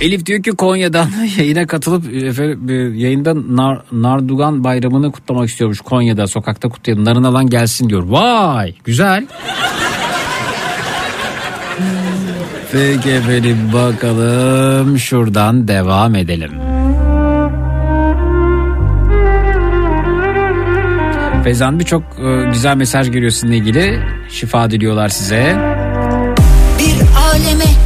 Elif 0.06 0.26
diyor 0.26 0.44
ki 0.44 0.52
Konya'dan 0.52 1.10
yayına 1.38 1.68
katılıp 1.68 2.14
efendim, 2.14 2.70
e, 2.70 2.74
yayında 2.74 3.34
Nar, 3.36 3.82
Nardugan 3.92 4.64
bayramını 4.64 5.12
kutlamak 5.12 5.50
istiyormuş. 5.50 5.82
Konya'da 5.82 6.28
sokakta 6.28 6.70
kutlayalım. 6.70 7.06
Narın 7.06 7.24
alan 7.24 7.50
gelsin 7.50 7.90
diyor. 7.90 8.04
Vay 8.04 8.76
güzel. 8.84 9.28
Peki 12.72 13.10
efendim 13.10 13.58
bakalım 13.74 15.00
şuradan 15.00 15.68
devam 15.68 16.16
edelim. 16.16 16.52
Feyzan 21.44 21.80
birçok 21.80 22.04
e, 22.04 22.50
güzel 22.54 22.78
mesaj 22.78 23.12
geliyor 23.12 23.32
sizinle 23.32 23.58
ilgili. 23.58 24.00
Şifa 24.30 24.72
diliyorlar 24.72 25.10
size. 25.10 25.58
Bir 26.80 26.96
aleme 27.18 27.85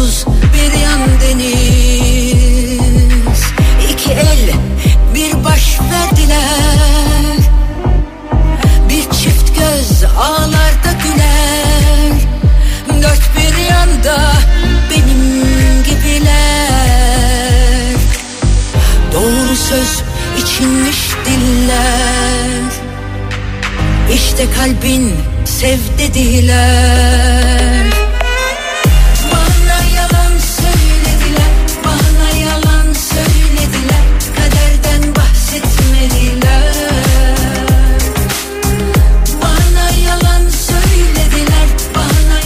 buz 0.00 0.24
bir 0.54 0.72
yan 0.80 1.00
deniz. 1.20 1.40
İki 3.92 4.12
el 4.12 4.50
bir 5.14 5.44
baş 5.44 5.80
verdiler. 5.80 7.36
Bir 8.88 9.02
çift 9.02 9.58
göz 9.58 10.04
ağlar 10.18 10.72
da 10.84 10.92
güler. 11.02 12.12
Dört 13.02 13.30
bir 13.36 13.56
yanda 13.62 14.32
benim 14.90 15.84
gibiler. 15.84 16.30
Doğru 19.12 19.56
söz 19.56 20.02
içinmiş 20.38 20.98
diller. 21.26 22.70
İşte 24.14 24.46
kalbin 24.56 25.14
sev 25.44 25.78
dediler 25.98 27.89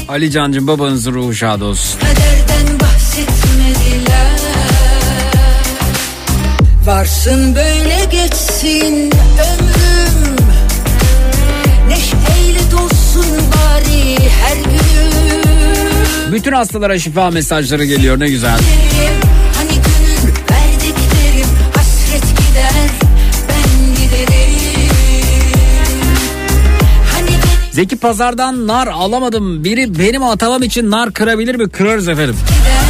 Ali 0.08 0.30
Cancım 0.30 0.66
babanızın 0.66 1.14
ruhu 1.14 1.34
şad 1.34 1.60
olsun. 1.60 2.00
Varsın 6.86 7.54
böyle 7.54 8.04
geçsin 8.10 9.10
ömrüm 9.34 10.36
Neşeyle 11.88 12.70
dolsun 12.72 13.26
bari 13.26 14.16
her 14.30 14.56
günüm 14.56 16.32
Bütün 16.32 16.52
hastalara 16.52 16.98
şifa 16.98 17.30
mesajları 17.30 17.84
geliyor 17.84 18.20
ne 18.20 18.28
güzel. 18.28 18.50
Hani 18.50 19.23
Zeki 27.74 27.96
Pazar'dan 27.96 28.66
nar 28.66 28.86
alamadım. 28.86 29.64
Biri 29.64 29.98
benim 29.98 30.22
atavam 30.22 30.62
için 30.62 30.90
nar 30.90 31.12
kırabilir 31.12 31.54
mi? 31.54 31.68
Kırarız 31.68 32.08
efendim. 32.08 32.36
Elif 32.66 32.83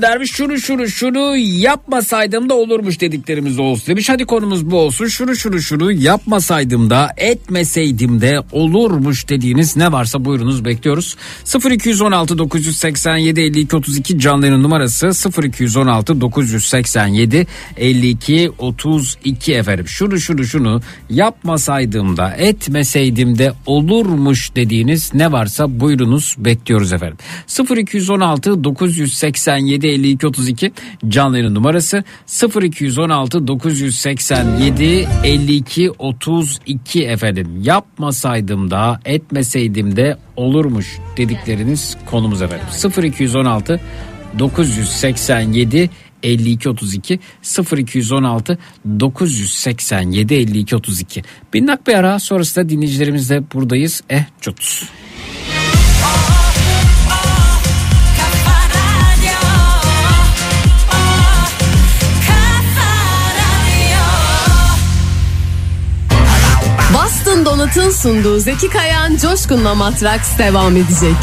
göndermiş 0.00 0.32
şunu 0.32 0.58
şunu 0.58 0.88
şunu 0.88 1.36
yapmasaydım 1.36 2.48
da 2.48 2.54
olurmuş 2.54 3.00
dediklerimiz 3.00 3.58
olsun 3.58 3.86
demiş. 3.86 4.08
Hadi 4.08 4.24
konumuz 4.24 4.70
bu 4.70 4.76
olsun. 4.78 5.06
Şunu 5.06 5.36
şunu 5.36 5.60
şunu 5.60 5.92
yapmasaydım 5.92 6.90
da 6.90 7.10
etmeseydim 7.16 8.20
de 8.20 8.40
olurmuş 8.52 9.28
dediğiniz 9.28 9.76
ne 9.76 9.92
varsa 9.92 10.24
buyurunuz 10.24 10.64
bekliyoruz. 10.64 11.16
0216 11.70 12.38
987 12.38 13.40
52 13.40 13.76
32 13.76 14.18
canlının 14.18 14.62
numarası 14.62 15.10
0216 15.44 16.20
987 16.20 17.46
52 17.76 18.50
32 18.58 19.54
efendim. 19.54 19.88
Şunu 19.88 20.18
şunu 20.20 20.44
şunu 20.44 20.80
yapmasaydım 21.10 22.16
da 22.16 22.30
etmeseydim 22.30 23.38
de 23.38 23.52
olurmuş 23.66 24.56
dediğiniz 24.56 25.14
ne 25.14 25.32
varsa 25.32 25.80
buyurunuz 25.80 26.34
bekliyoruz 26.38 26.92
efendim. 26.92 27.18
0216 27.76 28.64
987 28.64 29.87
52 29.88 30.26
32 30.26 30.72
canlı 31.08 31.54
numarası 31.54 32.04
0216 32.62 33.46
987 33.46 35.08
52 35.24 35.90
32 35.90 37.04
efendim. 37.04 37.60
Yapmasaydım 37.62 38.70
da 38.70 39.00
etmeseydim 39.04 39.96
de 39.96 40.16
olurmuş 40.36 40.98
dedikleriniz 41.16 41.96
konumuz 42.10 42.42
efendim. 42.42 42.66
0216 43.04 43.80
987 44.38 45.90
52 46.22 46.68
32 46.68 47.20
0216 47.76 48.58
987 49.00 50.34
52 50.34 50.76
32 50.76 51.22
Binnak 51.54 51.86
bir 51.86 51.94
ara 51.94 52.18
sonrasında 52.18 52.68
dinleyicilerimizle 52.68 53.42
buradayız. 53.54 54.02
Eh 54.10 54.24
çut. 54.40 54.88
Donut'un 67.58 67.90
sunduğu 67.90 68.38
Zeki 68.38 68.70
Kayan 68.70 69.16
Coşkun'la 69.16 69.74
Matraks 69.74 70.38
devam 70.38 70.76
edecek. 70.76 71.16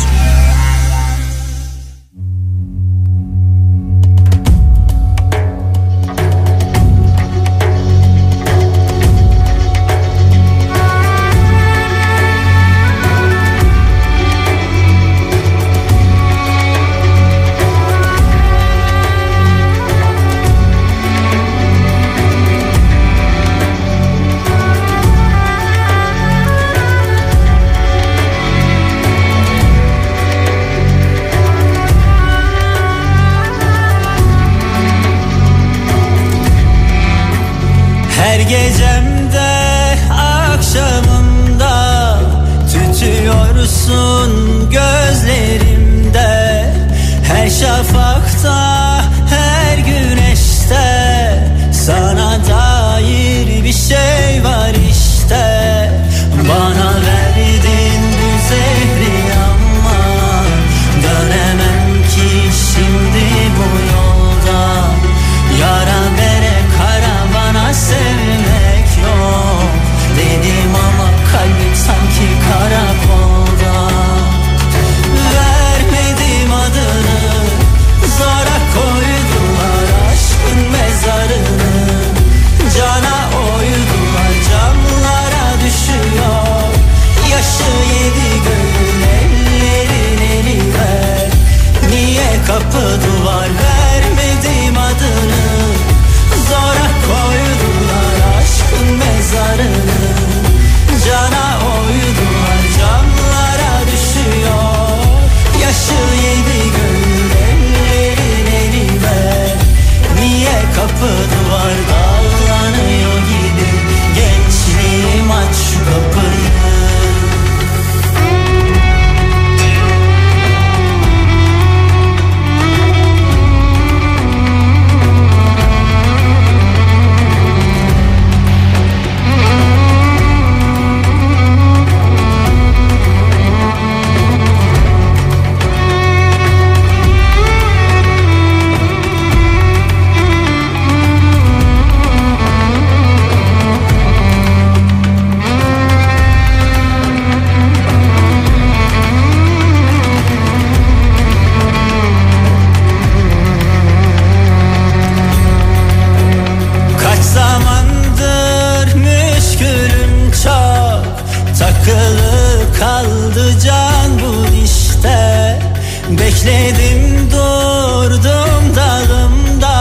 Bekledim 166.10 167.32
durdum 167.32 168.76
dağımda. 168.76 169.76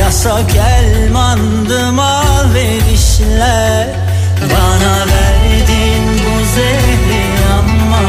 Yasak 0.00 0.56
elmandım 0.56 1.98
alverişler 1.98 3.88
Bana 4.42 4.96
verdin 4.98 6.04
bu 6.24 6.44
zehri 6.54 7.24
ama 7.58 8.02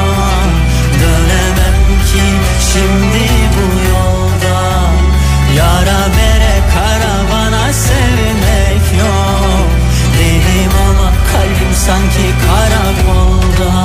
Dönemem 1.01 1.79
ki 2.11 2.25
şimdi 2.73 3.25
bu 3.55 3.65
yolda. 3.89 4.61
Yara 5.57 6.01
bere 6.17 6.55
karavana 6.73 7.73
sevmek 7.73 8.99
yok. 8.99 9.69
Dedim 10.19 10.71
ama 10.89 11.11
kalbim 11.31 11.73
sanki 11.85 12.27
karakolda 12.47 13.84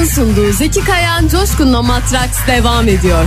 Dolat'ın 0.00 0.14
sunduğu 0.14 0.52
Zeki 0.52 0.84
Kayan 0.84 1.28
Coşkun'la 1.28 1.82
Matraks 1.82 2.46
devam 2.46 2.88
ediyor. 2.88 3.24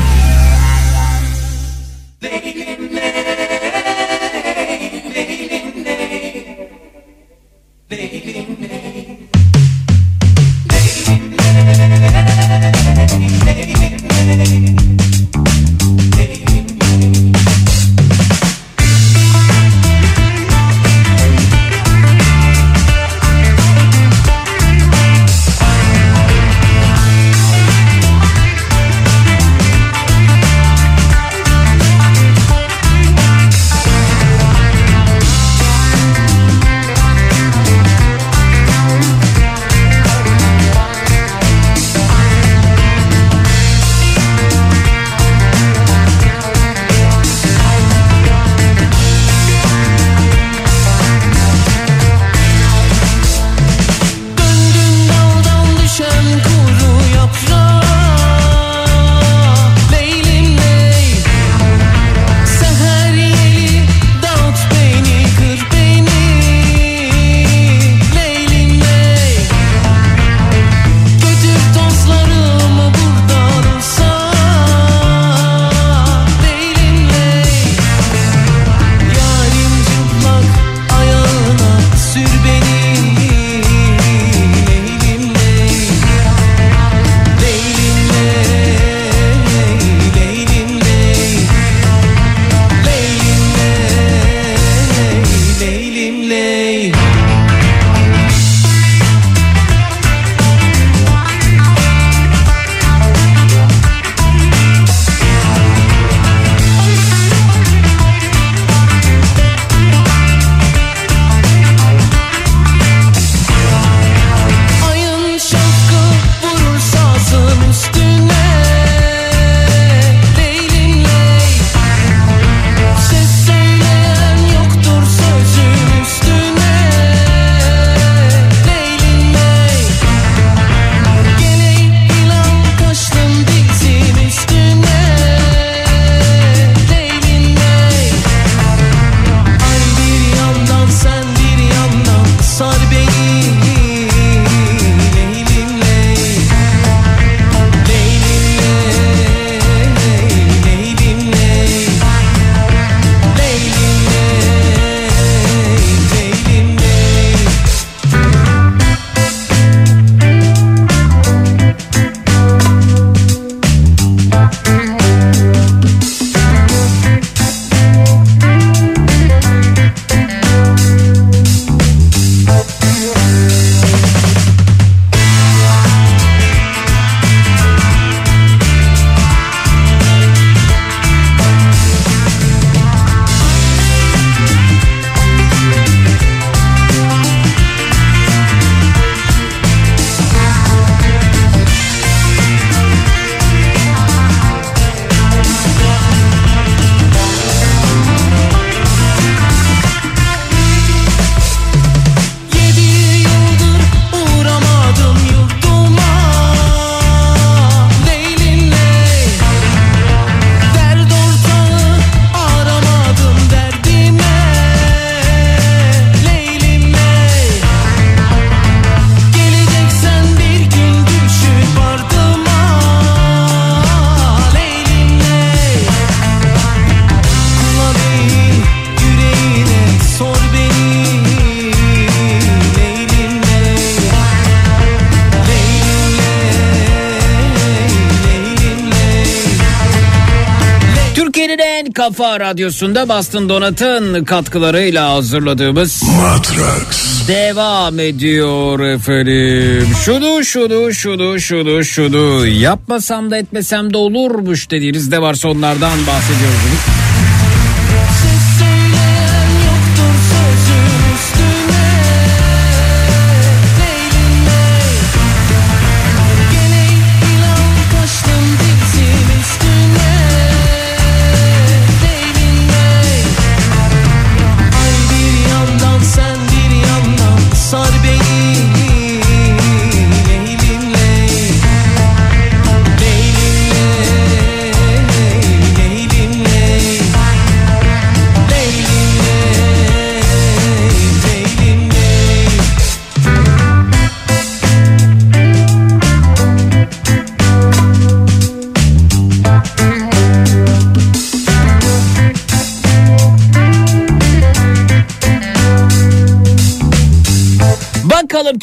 Kafa 242.04 242.40
Radyosu'nda 242.40 243.10
Bastın 243.10 243.50
Donat'ın 243.50 244.24
katkılarıyla 244.24 245.14
hazırladığımız 245.14 246.04
Matrax 246.04 247.28
devam 247.28 248.00
ediyor 248.00 248.80
efendim. 248.80 249.88
Şunu 250.06 250.46
şunu 250.46 250.94
şunu 250.94 251.40
şunu 251.40 251.84
şunu 251.84 252.48
yapmasam 252.48 253.32
da 253.32 253.38
etmesem 253.38 253.94
de 253.94 253.98
olurmuş 253.98 254.72
dediğiniz 254.72 255.12
de 255.12 255.22
varsa 255.22 255.48
onlardan 255.50 256.08
bahsediyoruz. 256.08 257.03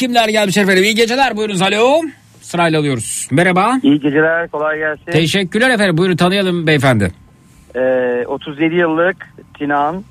Kimler 0.01 0.28
gelmiş 0.28 0.56
efendim. 0.56 0.85
İyi 0.85 0.94
geceler 0.94 1.36
buyurunuz 1.36 1.62
alo. 1.62 2.02
Sırayla 2.40 2.81
alıyoruz. 2.81 3.28
Merhaba. 3.31 3.78
İyi 3.82 4.01
geceler, 4.01 4.48
kolay 4.48 4.78
gelsin. 4.78 5.12
Teşekkürler 5.12 5.70
efendim. 5.70 5.98
Buyurun 5.98 6.16
tanıyalım 6.16 6.66
beyefendi. 6.66 7.12
Ee, 7.77 8.24
37 8.27 8.74
yıllık 8.74 9.16
Sinan. 9.59 10.05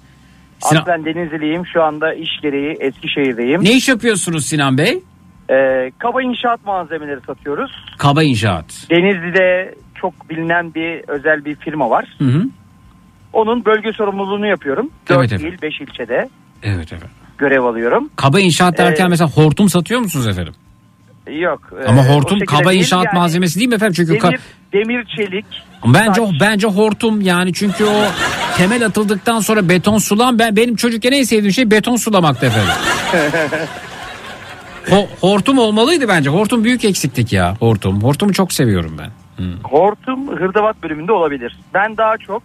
Sinan- 0.63 0.81
Aslen 0.81 1.05
Denizliliyim. 1.05 1.65
Şu 1.73 1.83
anda 1.83 2.13
iş 2.13 2.29
gereği 2.41 2.77
Eskişehir'deyim. 2.79 3.63
Ne 3.63 3.71
iş 3.71 3.89
yapıyorsunuz 3.89 4.45
Sinan 4.45 4.77
Bey? 4.77 4.99
Ee, 5.49 5.91
kaba 5.99 6.21
inşaat 6.21 6.65
malzemeleri 6.65 7.19
satıyoruz. 7.27 7.71
Kaba 7.97 8.23
inşaat. 8.23 8.65
Denizli'de 8.89 9.75
çok 9.95 10.29
bilinen 10.29 10.73
bir 10.73 11.03
özel 11.07 11.45
bir 11.45 11.55
firma 11.55 11.89
var. 11.89 12.05
Hı 12.17 12.25
hı. 12.25 12.43
Onun 13.33 13.65
bölge 13.65 13.93
sorumluluğunu 13.93 14.47
yapıyorum. 14.47 14.89
Evet 15.09 15.19
4 15.19 15.31
efendim. 15.31 15.53
il, 15.57 15.61
5 15.61 15.81
ilçede 15.81 16.29
Evet 16.63 16.93
efendim. 16.93 17.18
Görev 17.39 17.63
alıyorum. 17.63 18.09
Kaba 18.15 18.39
inşaat 18.39 18.77
derken 18.77 19.05
Ee, 19.05 19.09
mesela 19.09 19.29
hortum 19.29 19.69
satıyor 19.69 19.99
musunuz 19.99 20.27
efendim? 20.27 20.53
Yok. 21.31 21.73
Ama 21.87 22.01
e, 22.01 22.09
hortum 22.09 22.39
kaba 22.39 22.69
değil 22.69 22.79
inşaat 22.81 23.05
yani. 23.05 23.15
malzemesi 23.19 23.59
değil 23.59 23.69
mi 23.69 23.75
efendim? 23.75 23.93
Çünkü 23.93 24.21
Demir, 24.21 24.39
demir 24.73 25.05
çelik. 25.15 25.45
bence 25.85 26.21
bence 26.41 26.67
hortum 26.67 27.21
yani 27.21 27.53
çünkü 27.53 27.85
o 27.85 28.03
temel 28.57 28.85
atıldıktan 28.85 29.39
sonra 29.39 29.69
beton 29.69 29.97
sulan 29.97 30.39
ben 30.39 30.55
benim 30.55 30.75
çocukken 30.75 31.11
en 31.11 31.23
sevdiğim 31.23 31.53
şey 31.53 31.71
beton 31.71 31.95
sulamaktı 31.95 32.45
efendim. 32.45 32.73
Ho- 34.89 35.07
hortum 35.21 35.57
olmalıydı 35.59 36.07
bence. 36.07 36.29
Hortum 36.29 36.63
büyük 36.63 36.85
eksiklik 36.85 37.33
ya. 37.33 37.55
Hortum. 37.59 38.03
Hortumu 38.03 38.33
çok 38.33 38.53
seviyorum 38.53 38.97
ben. 38.99 39.09
Hortum 39.63 40.27
hırdavat 40.39 40.83
bölümünde 40.83 41.11
olabilir. 41.11 41.59
Ben 41.73 41.97
daha 41.97 42.17
çok 42.17 42.43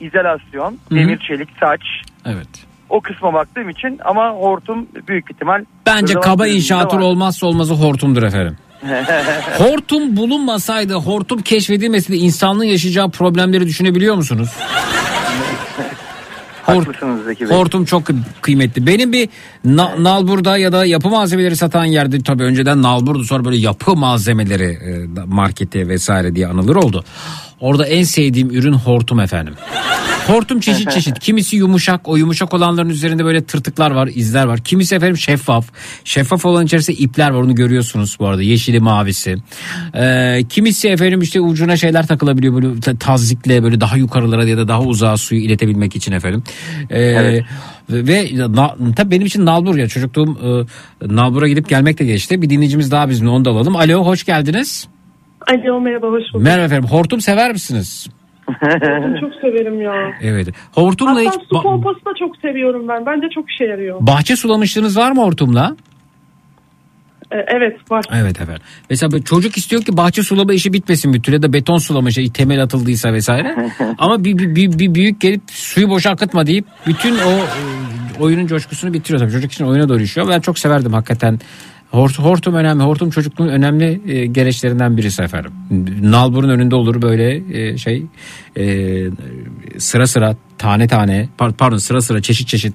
izolasyon, 0.00 0.78
demir 0.90 1.18
çelik, 1.28 1.48
saç 1.60 1.80
Evet. 2.26 2.48
O 2.90 3.00
kısma 3.00 3.32
baktığım 3.32 3.68
için 3.68 3.98
ama 4.04 4.30
hortum 4.30 4.86
büyük 5.08 5.30
ihtimal 5.30 5.64
Bence 5.86 6.14
kaba 6.14 6.46
inşaatın 6.46 7.00
olmazsa 7.00 7.46
olmazı 7.46 7.74
hortumdur 7.74 8.22
efendim. 8.22 8.56
Hortum 9.58 10.16
bulunmasaydı, 10.16 10.94
hortum 10.94 11.42
keşfedilmeseydi 11.42 12.20
insanlığın 12.20 12.64
yaşayacağı 12.64 13.10
problemleri 13.10 13.66
düşünebiliyor 13.66 14.14
musunuz? 14.14 14.50
Bey. 17.50 17.56
Hortum 17.58 17.84
çok 17.84 18.02
kı- 18.08 18.22
kıymetli. 18.40 18.86
Benim 18.86 19.12
bir 19.12 19.28
na- 19.64 19.92
nalburda 19.98 20.58
ya 20.58 20.72
da 20.72 20.84
yapı 20.86 21.08
malzemeleri 21.08 21.56
satan 21.56 21.84
yerde 21.84 22.22
tabii 22.22 22.42
önceden 22.42 22.82
nalburdu 22.82 23.24
sonra 23.24 23.44
böyle 23.44 23.56
yapı 23.56 23.96
malzemeleri 23.96 24.64
e, 24.64 25.06
marketi 25.26 25.88
vesaire 25.88 26.34
diye 26.34 26.46
anılır 26.46 26.76
oldu. 26.76 27.04
Orada 27.60 27.86
en 27.86 28.02
sevdiğim 28.02 28.50
ürün 28.50 28.72
hortum 28.72 29.20
efendim. 29.20 29.54
Hortum 30.26 30.60
çeşit 30.60 30.90
çeşit. 30.90 31.18
Kimisi 31.20 31.56
yumuşak. 31.56 32.08
O 32.08 32.16
yumuşak 32.16 32.54
olanların 32.54 32.88
üzerinde 32.88 33.24
böyle 33.24 33.44
tırtıklar 33.44 33.90
var, 33.90 34.10
izler 34.14 34.44
var. 34.46 34.60
Kimisi 34.60 34.94
efendim 34.94 35.16
şeffaf. 35.18 35.66
Şeffaf 36.04 36.44
olan 36.44 36.64
içerisinde 36.64 36.96
ipler 36.96 37.30
var. 37.30 37.40
Onu 37.42 37.54
görüyorsunuz 37.54 38.16
bu 38.20 38.26
arada. 38.26 38.42
Yeşili, 38.42 38.80
mavisi. 38.80 39.36
Ee, 39.94 40.40
kimisi 40.48 40.88
efendim 40.88 41.20
işte 41.22 41.40
ucuna 41.40 41.76
şeyler 41.76 42.06
takılabiliyor 42.06 42.54
böyle 42.54 42.80
ta- 42.80 42.96
tazikle 42.98 43.62
böyle 43.62 43.80
daha 43.80 43.96
yukarılara 43.96 44.44
ya 44.44 44.56
da 44.56 44.68
daha 44.68 44.82
uzağa 44.82 45.16
suyu 45.16 45.40
iletebilmek 45.40 45.96
için 45.96 46.12
efendim. 46.12 46.42
Ee, 46.90 47.00
Evet. 47.00 47.44
Ve 47.90 48.30
na, 48.36 48.76
tabii 48.96 49.10
benim 49.10 49.26
için 49.26 49.46
nalbur 49.46 49.76
ya 49.76 49.88
çocukluğum 49.88 50.38
e, 51.02 51.16
nalbura 51.16 51.48
gidip 51.48 51.68
gelmekle 51.68 52.04
geçti. 52.06 52.42
Bir 52.42 52.50
dinleyicimiz 52.50 52.90
daha 52.90 53.08
bizimle 53.08 53.30
onu 53.30 53.44
da 53.44 53.50
alalım. 53.50 53.76
Alo 53.76 54.04
hoş 54.06 54.24
geldiniz. 54.24 54.88
Alo 55.48 55.80
merhaba 55.80 56.06
hoş 56.06 56.22
bulduk. 56.34 56.44
Merhaba 56.44 56.64
efendim. 56.64 56.88
Hortum 56.90 57.20
sever 57.20 57.52
misiniz? 57.52 58.06
Ben 58.62 59.20
çok 59.20 59.34
severim 59.34 59.80
ya. 59.82 59.92
Evet. 60.22 60.48
Hortumla 60.72 61.10
Hatta 61.10 61.20
hiç 61.20 61.48
su 61.52 61.62
pompası 61.62 62.04
da 62.04 62.10
çok 62.18 62.36
seviyorum 62.36 62.88
ben. 62.88 63.06
Bence 63.06 63.26
çok 63.34 63.50
işe 63.50 63.64
yarıyor. 63.64 63.98
bahçe 64.00 64.36
sulamışlığınız 64.36 64.96
var 64.96 65.12
mı 65.12 65.22
hortumla? 65.22 65.76
Ee, 67.32 67.36
evet 67.36 67.90
var. 67.90 68.04
Evet 68.14 68.40
efendim. 68.40 68.62
Mesela 68.90 69.22
çocuk 69.22 69.56
istiyor 69.56 69.82
ki 69.82 69.96
bahçe 69.96 70.22
sulama 70.22 70.52
işi 70.52 70.72
bitmesin 70.72 71.12
bir 71.14 71.22
türlü 71.22 71.42
da 71.42 71.52
beton 71.52 71.78
sulama 71.78 72.10
şey 72.10 72.32
temel 72.32 72.62
atıldıysa 72.62 73.12
vesaire. 73.12 73.56
Ama 73.98 74.24
bir, 74.24 74.38
bir, 74.38 74.54
bir, 74.54 74.78
bir 74.78 74.94
büyük 74.94 75.20
gelip 75.20 75.42
suyu 75.46 75.88
boşa 75.90 76.10
akıtma 76.10 76.46
deyip 76.46 76.64
bütün 76.86 77.14
o 77.14 77.30
e, 77.30 78.20
oyunun 78.20 78.46
coşkusunu 78.46 78.92
bitiriyor 78.92 79.20
tabii. 79.20 79.32
Çocuk 79.32 79.52
için 79.52 79.64
oyuna 79.64 79.88
dönüşüyor. 79.88 80.28
Ben 80.28 80.40
çok 80.40 80.58
severdim 80.58 80.92
hakikaten. 80.92 81.40
Hort, 81.90 82.18
hortum 82.18 82.54
önemli. 82.54 82.82
Hortum 82.82 83.10
çocukluğun 83.10 83.48
önemli 83.48 84.00
e, 84.12 84.26
gereçlerinden 84.26 84.96
birisi 84.96 85.22
efendim. 85.22 85.52
Nalburun 86.02 86.48
önünde 86.48 86.74
olur 86.74 87.02
böyle 87.02 87.42
e, 87.58 87.78
şey 87.78 88.06
e, 88.56 89.04
sıra 89.78 90.06
sıra 90.06 90.36
tane 90.58 90.88
tane 90.88 91.28
par- 91.38 91.52
pardon 91.52 91.76
sıra 91.76 92.00
sıra 92.00 92.22
çeşit 92.22 92.48
çeşit 92.48 92.74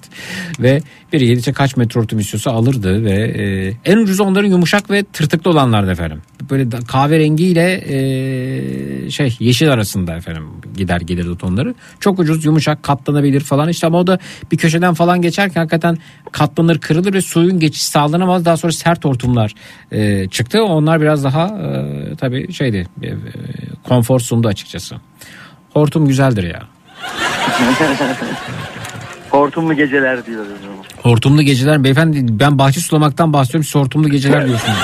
ve 0.59 0.81
bir 1.13 1.21
yedikçe 1.21 1.53
kaç 1.53 1.77
metre 1.77 2.01
hortum 2.01 2.19
istiyorsa 2.19 2.51
alırdı 2.51 3.03
ve 3.05 3.11
e, 3.11 3.73
en 3.91 3.97
ucuz 3.97 4.19
onların 4.19 4.49
yumuşak 4.49 4.89
ve 4.91 5.03
tırtıklı 5.03 5.51
olanlardı 5.51 5.91
efendim. 5.91 6.21
Böyle 6.49 6.71
da- 6.71 6.79
kahverengiyle 6.79 7.83
e, 7.87 9.09
şey 9.09 9.37
yeşil 9.39 9.71
arasında 9.71 10.15
efendim 10.15 10.43
gider 10.77 11.01
gelirdi 11.01 11.37
tonları. 11.37 11.75
Çok 11.99 12.19
ucuz 12.19 12.45
yumuşak 12.45 12.83
katlanabilir 12.83 13.41
falan 13.41 13.69
işte 13.69 13.87
ama 13.87 13.99
o 13.99 14.07
da 14.07 14.19
bir 14.51 14.57
köşeden 14.57 14.93
falan 14.93 15.21
geçerken 15.21 15.61
hakikaten 15.61 15.97
katlanır 16.31 16.79
kırılır 16.79 17.13
ve 17.13 17.21
suyun 17.21 17.59
geçişi 17.59 17.85
sağlanamaz. 17.85 18.45
Daha 18.45 18.57
sonra 18.57 18.71
sert 18.71 19.05
hortumlar 19.05 19.53
e, 19.91 20.27
çıktı. 20.29 20.63
Onlar 20.63 21.01
biraz 21.01 21.23
daha 21.23 21.45
e, 21.47 22.15
tabii 22.15 22.53
şeydi 22.53 22.87
e, 23.01 23.07
e, 23.07 23.15
konfor 23.83 24.19
sundu 24.19 24.47
açıkçası. 24.47 24.95
Hortum 25.73 26.07
güzeldir 26.07 26.43
ya. 26.43 26.63
Hortumlu 29.29 29.73
geceler 29.73 30.25
diyoruz. 30.25 30.47
Hortumlu 31.01 31.41
geceler 31.41 31.83
beyefendi 31.83 32.19
ben 32.39 32.59
bahçe 32.59 32.79
sulamaktan 32.79 33.33
bahsediyorum 33.33 33.63
siz 33.63 33.75
hortumlu 33.75 34.09
geceler 34.09 34.47
diyorsunuz. 34.47 34.77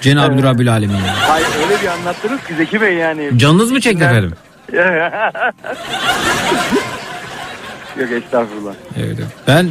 Cenab-ı 0.00 0.42
Rabbül 0.42 0.72
Alemin. 0.72 0.96
Hayır 1.28 1.46
öyle 1.64 1.82
bir 1.82 1.86
anlattınız 1.86 2.40
ki 2.44 2.54
Zeki 2.54 2.80
Bey 2.80 2.94
yani. 2.94 3.38
Canınız 3.38 3.72
mı 3.72 3.80
çekti 3.80 4.04
efendim? 4.04 4.32
Yok 8.00 8.10
estağfurullah. 8.12 8.74
Evet, 8.96 9.16
evet. 9.18 9.28
Ben 9.48 9.70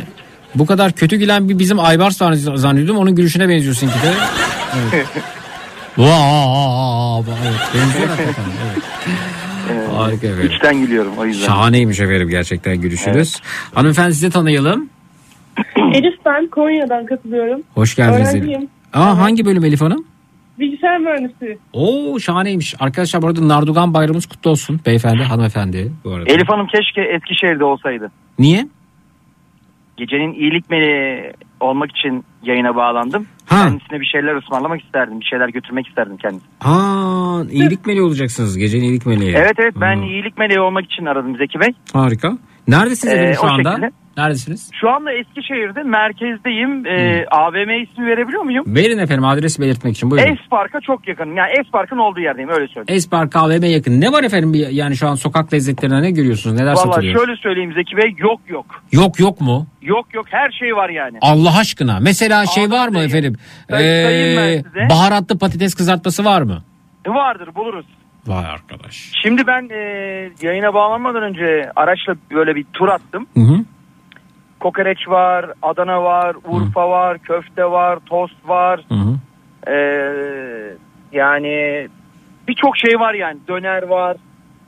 bu 0.56 0.66
kadar 0.66 0.92
kötü 0.92 1.16
gülen 1.16 1.50
bir 1.50 1.60
bizim 1.60 1.80
Aybars 1.80 2.22
var 2.22 2.34
zannediyordum. 2.34 2.98
Onun 2.98 3.16
gülüşüne 3.16 3.50
benziyorsun 3.50 3.88
ki 3.88 3.94
de. 3.94 4.14
Evet. 4.94 5.08
Vaa, 5.98 7.20
evet, 7.20 7.60
benziyor 7.76 8.10
hakikaten, 8.10 8.44
evet. 8.66 8.84
Harika 9.96 10.28
efendim. 10.28 10.52
İçten 10.54 10.82
gülüyorum 10.82 11.14
o 11.18 11.26
yüzden. 11.26 11.46
Şahaneymiş 11.46 12.00
efendim 12.00 12.30
gerçekten 12.30 12.82
gülüşünüz. 12.82 13.42
Hanımefendi 13.74 14.14
sizi 14.14 14.30
tanıyalım. 14.30 14.90
Elif 15.94 16.26
ben 16.26 16.48
Konya'dan 16.48 17.06
katılıyorum. 17.06 17.62
Hoş 17.74 17.96
geldiniz. 17.96 18.36
Elif. 18.36 18.70
Aa, 18.94 19.18
hangi 19.18 19.46
bölüm 19.46 19.66
Elif 19.66 19.82
Hanım? 19.82 20.06
Bilgisayar 20.60 20.98
mühendisi. 21.00 21.58
Oo 21.74 22.20
şahaneymiş. 22.20 22.76
Arkadaşlar 22.80 23.22
bu 23.22 23.28
arada 23.28 23.48
Nardugan 23.48 23.94
bayramımız 23.94 24.26
kutlu 24.26 24.50
olsun. 24.52 24.80
Beyefendi, 24.86 25.24
hanımefendi 25.24 25.92
bu 26.04 26.12
arada. 26.12 26.32
Elif 26.34 26.50
Hanım 26.50 26.68
keşke 26.68 27.02
Eskişehir'de 27.02 27.64
olsaydı. 27.64 28.12
Niye? 28.40 28.68
Gecenin 29.98 30.34
iyilik 30.34 30.70
meleği 30.70 31.32
olmak 31.60 31.90
için 31.92 32.26
yayına 32.48 32.76
bağlandım. 32.76 33.28
Ha. 33.46 33.64
Kendisine 33.64 34.00
bir 34.00 34.06
şeyler 34.06 34.36
ısmarlamak 34.36 34.82
isterdim. 34.84 35.20
Bir 35.20 35.26
şeyler 35.26 35.50
götürmek 35.50 35.88
isterdim 35.88 36.18
kendisine. 36.18 36.50
Aa, 36.62 37.44
iyilik 37.52 37.86
meleği 37.86 38.02
olacaksınız. 38.06 38.58
Gecenin 38.58 38.84
iyilik 38.84 39.06
meleği. 39.06 39.36
Evet 39.36 39.54
evet 39.60 39.74
ben 39.82 40.02
iyilik 40.02 40.38
meleği 40.38 40.60
olmak 40.60 40.86
için 40.86 41.06
aradım 41.06 41.38
Zeki 41.38 41.60
Bey. 41.60 41.74
Harika. 41.94 42.38
Neredesiniz 42.68 43.14
Ee, 43.14 43.34
şu 43.42 43.48
anda? 43.48 43.70
şekilde. 43.72 43.92
Neredesiniz? 44.18 44.70
Şu 44.82 44.90
anda 44.90 45.12
Eskişehir'de 45.12 45.84
merkezdeyim. 45.84 46.86
Ee, 46.86 47.26
AVM 47.32 47.84
ismi 47.84 48.06
verebiliyor 48.08 48.44
muyum? 48.44 48.64
Verin 48.68 48.98
efendim 48.98 49.26
adresi 49.26 49.62
belirtmek 49.62 49.96
için 49.96 50.12
buyurun. 50.12 50.28
Es 50.32 50.40
Park'a 50.50 50.80
çok 50.82 51.08
yakınım. 51.08 51.38
Yani 51.38 51.52
Es 51.60 51.72
Park'ın 51.72 51.98
olduğu 51.98 52.20
yerdeyim 52.20 52.50
öyle 52.50 52.68
söyleyeyim. 52.68 52.98
Espark 52.98 53.36
AVM 53.36 53.64
yakın. 53.66 54.02
Ne 54.02 54.12
var 54.12 54.24
efendim 54.24 54.52
yani 54.72 54.98
şu 54.98 55.08
an 55.08 55.16
sokak 55.16 55.54
lezzetlerine 55.54 56.02
ne 56.02 56.12
görüyorsunuz? 56.12 56.56
Neler 56.56 56.72
Valla 56.72 56.78
satılıyor? 56.78 57.18
şöyle 57.18 57.36
söyleyeyim 57.38 57.74
Zeki 57.74 57.98
Bey 57.98 58.14
yok 58.18 58.40
yok. 58.48 58.66
Yok 58.92 59.20
yok 59.20 59.42
mu? 59.42 59.68
Yok 59.82 60.14
yok 60.14 60.26
her 60.30 60.52
şey 60.52 60.76
var 60.76 60.90
yani. 60.90 61.18
Allah 61.22 61.58
aşkına. 61.60 62.00
Mesela 62.02 62.46
şey 62.46 62.72
var 62.72 62.88
mı 62.88 63.00
efendim? 63.00 63.36
Say- 63.70 63.80
sayayım 63.80 64.38
ben 64.76 64.82
Ee, 64.86 64.90
baharatlı 64.90 65.38
patates 65.40 65.76
kızartması 65.76 66.26
var 66.26 66.42
mı? 66.42 66.64
Vardır 67.08 67.50
buluruz. 67.56 67.86
Vay 68.28 68.46
arkadaş. 68.46 69.12
Şimdi 69.22 69.48
ben 69.48 69.70
e, 69.70 69.80
yayına 70.42 70.74
bağlanmadan 70.74 71.24
önce 71.24 71.72
araçla 71.76 72.16
böyle 72.32 72.56
bir 72.56 72.66
tur 72.74 72.88
attım. 72.88 73.28
Hı 73.34 73.40
hı. 73.40 73.60
Kokoreç 74.60 75.08
var, 75.08 75.46
Adana 75.62 76.04
var, 76.04 76.36
Urfa 76.46 76.90
var, 76.90 77.20
köfte 77.20 77.64
var, 77.66 78.00
tost 78.06 78.36
var. 78.46 78.82
Hı 78.90 78.96
hı. 78.96 79.16
Ee, 79.72 80.74
yani 81.12 81.88
birçok 82.48 82.78
şey 82.78 83.00
var 83.00 83.14
yani. 83.14 83.38
Döner 83.48 83.84
var, 83.84 84.18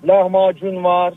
lahmacun 0.07 0.83
var, 0.83 1.13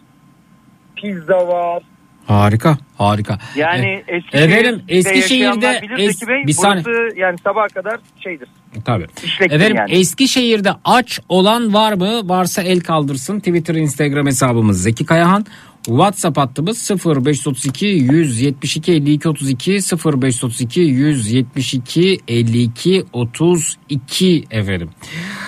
pizza 0.97 1.48
var. 1.48 1.82
Harika. 2.26 2.76
Harika. 2.98 3.38
Yani 3.56 4.02
E, 4.09 4.16
Eskişehir'de, 4.16 4.59
efendim, 4.59 4.82
Eskişehir'de 4.88 5.66
es- 5.78 6.28
Bey, 6.28 6.47
bir 6.47 6.52
saniye. 6.52 6.84
yani 7.16 7.38
sabaha 7.38 7.66
kadar 7.66 7.97
şeydir. 8.24 8.48
Tabii. 8.84 9.06
İşlektir 9.24 9.56
Efendim 9.56 9.76
yani. 9.76 9.90
Eskişehir'de 9.92 10.70
aç 10.84 11.20
olan 11.28 11.74
var 11.74 11.92
mı? 11.92 12.28
Varsa 12.28 12.62
el 12.62 12.80
kaldırsın. 12.80 13.38
Twitter, 13.38 13.74
Instagram 13.74 14.26
hesabımız 14.26 14.82
Zeki 14.82 15.06
Kayahan. 15.06 15.44
WhatsApp 15.85 16.39
hattımız 16.39 16.90
0532 17.07 17.86
172 17.86 18.93
52 18.93 19.28
32 19.28 19.73
0532 19.73 20.81
172 20.81 22.19
52 22.28 23.05
32 23.12 24.44
efendim. 24.51 24.90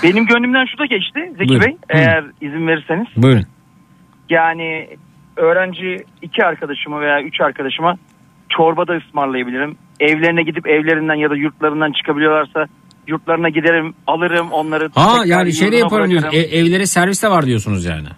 Benim 0.02 0.26
gönlümden 0.26 0.66
şu 0.72 0.78
da 0.78 0.86
geçti 0.86 1.20
Zeki 1.38 1.48
Buyurun. 1.48 1.66
Bey 1.66 1.76
eğer 1.90 2.24
izin 2.40 2.66
verirseniz. 2.66 3.06
Buyurun. 3.16 3.44
Yani 4.30 4.88
öğrenci 5.36 5.96
iki 6.22 6.44
arkadaşıma 6.44 7.00
veya 7.00 7.22
üç 7.22 7.40
arkadaşıma 7.40 7.96
çorba 8.48 8.88
da 8.88 8.96
ısmarlayabilirim. 8.96 9.76
Evlerine 10.00 10.42
gidip 10.42 10.66
evlerinden 10.66 11.14
ya 11.14 11.30
da 11.30 11.36
yurtlarından 11.36 11.92
çıkabiliyorlarsa 11.92 12.66
yurtlarına 13.06 13.48
giderim 13.48 13.94
alırım 14.06 14.52
onları. 14.52 14.90
Ha 14.94 15.22
yani 15.26 15.52
şey 15.52 15.72
de 15.72 15.76
yaparım 15.76 16.10
diyorsun. 16.10 16.30
bırakırım. 16.32 16.54
E- 16.54 16.58
evlere 16.58 16.86
servis 16.86 17.22
de 17.22 17.28
var 17.30 17.46
diyorsunuz 17.46 17.84
yani. 17.84 18.08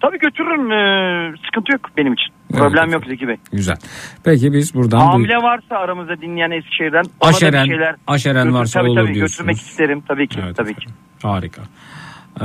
Tabii 0.00 0.18
götürürüm 0.18 0.72
ee, 0.72 1.36
sıkıntı 1.46 1.72
yok 1.72 1.80
benim 1.96 2.12
için. 2.12 2.26
Problem 2.52 2.90
yok 2.90 3.02
Zeki 3.08 3.28
Bey. 3.28 3.36
Güzel. 3.52 3.76
Peki 4.24 4.52
biz 4.52 4.74
buradan 4.74 5.00
bu 5.00 5.12
Hamile 5.12 5.36
varsa 5.36 5.76
aramızda 5.76 6.20
dinleyen 6.20 6.50
Eskişehir'den 6.50 7.04
Aşeren- 7.20 7.66
şeyler 7.66 7.94
aşeren 8.06 8.44
götür- 8.44 8.58
varsa 8.58 8.80
tabii, 8.80 8.90
olur 8.90 9.00
tabii, 9.04 9.14
diyorsunuz. 9.14 9.36
götürmek 9.38 9.56
isterim 9.56 10.02
tabii 10.08 10.28
ki 10.28 10.40
tabii 10.56 10.74
ki. 10.74 10.86
Harika. 11.22 11.62
Ee, 12.40 12.44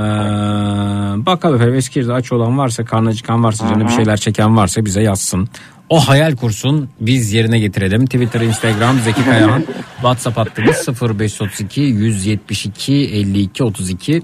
bakalım 1.26 1.56
efendim 1.56 1.74
Eskişehir'de 1.74 2.12
aç 2.12 2.32
olan 2.32 2.58
varsa 2.58 2.84
karnı 2.84 3.08
acıkan 3.08 3.44
varsa 3.44 3.68
canı 3.68 3.84
bir 3.84 3.92
şeyler 3.92 4.16
çeken 4.16 4.56
varsa 4.56 4.84
bize 4.84 5.02
yazsın. 5.02 5.48
O 5.88 6.00
hayal 6.00 6.36
kursun 6.36 6.88
biz 7.00 7.32
yerine 7.32 7.58
getirelim. 7.58 8.06
Twitter, 8.06 8.40
Instagram 8.40 8.98
Zeki 8.98 9.24
Kayahan. 9.24 9.64
WhatsApp 9.94 10.36
hattımız 10.36 10.88
0532 11.02 11.80
172 11.80 12.92
52 12.92 13.64
32 13.64 14.22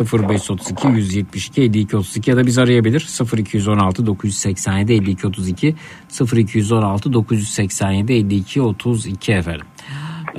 0532 0.00 0.88
172 0.88 1.62
52 1.62 1.96
32 1.96 2.30
ya 2.30 2.36
da 2.36 2.46
biz 2.46 2.58
arayabilir 2.58 3.08
0216 3.36 4.06
987 4.06 4.92
52 4.92 5.26
32 5.26 5.74
0216 6.36 7.12
987 7.12 8.12
52 8.12 8.62
32 8.62 9.32
efendim. 9.32 9.66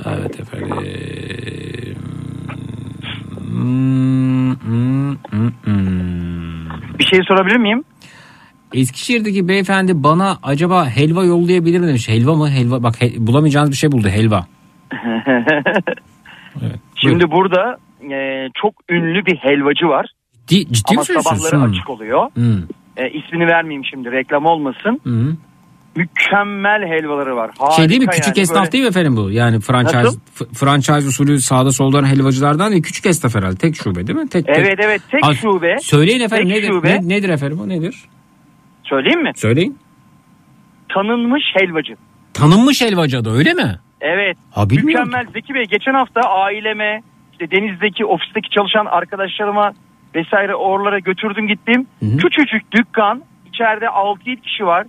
Evet 0.06 0.40
efendim. 0.40 0.76
Hmm, 3.38 4.50
hmm, 4.50 5.16
hmm, 5.30 5.50
hmm. 5.64 6.98
Bir 6.98 7.04
şey 7.04 7.20
sorabilir 7.28 7.56
miyim? 7.56 7.84
Eskişehir'deki 8.74 9.48
beyefendi 9.48 10.02
bana 10.02 10.38
acaba 10.42 10.88
helva 10.88 11.24
yollayabilir 11.24 11.80
mi 11.80 11.86
demiş. 11.88 12.08
Helva 12.08 12.34
mı? 12.34 12.50
Helva. 12.50 12.82
Bak 12.82 13.02
he- 13.02 13.26
bulamayacağınız 13.26 13.70
bir 13.70 13.76
şey 13.76 13.92
buldu. 13.92 14.08
Helva. 14.08 14.46
Şimdi 16.96 17.30
burada 17.30 17.76
e, 18.14 18.48
çok 18.62 18.74
ünlü 18.90 19.26
bir 19.26 19.36
helvacı 19.36 19.86
var. 19.86 20.06
Ciddi, 20.46 20.72
ciddi 20.72 20.94
Ama 20.94 21.04
sabahları 21.04 21.56
Hmm. 21.56 21.70
açık 21.70 21.90
oluyor. 21.90 22.30
Hmm. 22.34 22.58
E, 22.96 23.10
ismini 23.10 23.46
vermeyeyim 23.46 23.84
şimdi 23.84 24.12
reklam 24.12 24.46
olmasın. 24.46 25.00
Hmm. 25.02 25.36
Mükemmel 25.96 26.82
helvaları 26.88 27.36
var. 27.36 27.50
Harika 27.58 27.76
Şey 27.76 27.88
değil 27.88 28.00
mi? 28.00 28.06
Küçük 28.06 28.36
yani, 28.36 28.42
esnaf 28.42 28.58
böyle- 28.58 28.72
değil 28.72 28.84
mi 28.84 28.88
efendim 28.88 29.16
bu? 29.16 29.30
Yani 29.30 29.60
franchise 29.60 29.98
Nasıl? 30.04 30.18
franchise 30.54 31.08
usulü 31.08 31.40
sağda 31.40 31.70
soldan 31.72 32.04
helvacılardan 32.04 32.70
değil. 32.72 32.82
Küçük 32.82 33.06
esnaf 33.06 33.34
herhalde. 33.34 33.56
Tek 33.56 33.76
şube 33.76 34.06
değil 34.06 34.18
mi? 34.18 34.28
Tek, 34.28 34.46
tek. 34.46 34.58
Evet 34.58 34.78
evet 34.78 35.00
tek 35.10 35.24
Az- 35.24 35.36
şube. 35.36 35.76
Söyleyin 35.82 36.20
efendim 36.20 36.48
Tek 36.48 36.56
nedir? 36.56 36.68
şube. 36.68 37.00
Ne- 37.02 37.08
nedir 37.08 37.28
efendim 37.28 37.60
o 37.60 37.68
nedir? 37.68 37.94
Söyleyeyim 38.84 39.22
mi? 39.22 39.32
Söyleyin. 39.34 39.78
Tanınmış 40.88 41.42
helvacı. 41.54 41.96
Tanınmış 42.34 42.80
helvacı 42.82 43.18
adı 43.18 43.30
öyle 43.32 43.54
mi? 43.54 43.78
Evet. 44.00 44.36
Ha, 44.50 44.70
bilmiyorum 44.70 45.06
Mükemmel 45.06 45.32
Zeki 45.32 45.54
Bey. 45.54 45.64
Geçen 45.64 45.94
hafta 45.94 46.20
aileme, 46.20 47.02
işte 47.32 47.50
denizdeki 47.50 48.04
ofisteki 48.04 48.50
çalışan 48.50 48.86
arkadaşlarıma 48.86 49.72
vesaire 50.14 50.54
oralara 50.54 50.98
götürdüm 50.98 51.48
gittim. 51.48 51.86
Küçücük 52.00 52.72
dükkan. 52.72 53.22
içeride 53.48 53.84
6-7 53.84 54.40
kişi 54.40 54.66
var. 54.66 54.86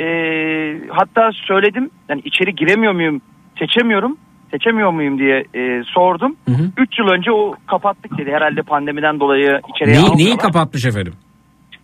Ee, 0.00 0.80
hatta 0.90 1.30
söyledim 1.32 1.90
yani 2.08 2.20
içeri 2.24 2.54
giremiyor 2.54 2.92
muyum 2.92 3.20
seçemiyorum 3.58 4.16
seçemiyor 4.50 4.90
muyum 4.90 5.18
diye 5.18 5.44
e, 5.54 5.82
sordum. 5.84 6.36
3 6.76 6.98
yıl 6.98 7.06
önce 7.08 7.32
o 7.32 7.54
kapattık 7.66 8.18
dedi 8.18 8.30
herhalde 8.32 8.62
pandemiden 8.62 9.20
dolayı 9.20 9.60
içeriye 9.74 9.96
Neyi, 9.96 10.16
neyi 10.16 10.36
kapatmış 10.36 10.84
efendim? 10.84 11.12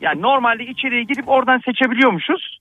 Yani 0.05 0.23
normalde 0.23 0.65
içeriye 0.67 1.03
gidip 1.03 1.29
oradan 1.29 1.59
seçebiliyormuşuz. 1.59 2.59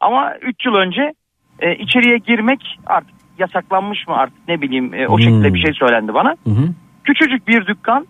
Ama 0.00 0.34
3 0.36 0.66
yıl 0.66 0.74
önce 0.74 1.12
e, 1.60 1.74
içeriye 1.76 2.18
girmek 2.18 2.78
artık 2.86 3.14
yasaklanmış 3.38 4.08
mı 4.08 4.16
artık 4.16 4.48
ne 4.48 4.60
bileyim 4.60 4.94
e, 4.94 5.08
o 5.08 5.12
Hmm. 5.16 5.22
şekilde 5.24 5.54
bir 5.54 5.58
şey 5.60 5.72
söylendi 5.72 6.14
bana. 6.14 6.30
Hı 6.44 6.50
hı. 6.50 6.68
Küçücük 7.04 7.48
bir 7.48 7.66
dükkan 7.66 8.06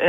e, 0.00 0.08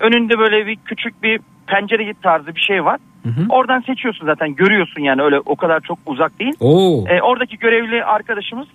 önünde 0.00 0.38
böyle 0.38 0.66
bir 0.66 0.76
küçük 0.76 1.22
bir 1.22 1.40
pencere 1.66 2.14
tarzı 2.22 2.54
bir 2.54 2.60
şey 2.60 2.84
var. 2.84 3.00
Oradan 3.48 3.80
seçiyorsun 3.80 4.26
zaten 4.26 4.54
görüyorsun 4.54 5.02
yani 5.02 5.22
öyle 5.22 5.40
o 5.40 5.56
kadar 5.56 5.80
çok 5.80 5.98
uzak 6.06 6.38
değil. 6.40 6.52
Oo. 6.60 7.04
E, 7.08 7.22
oradaki 7.22 7.58
görevli 7.58 8.04
arkadaşımız 8.04 8.66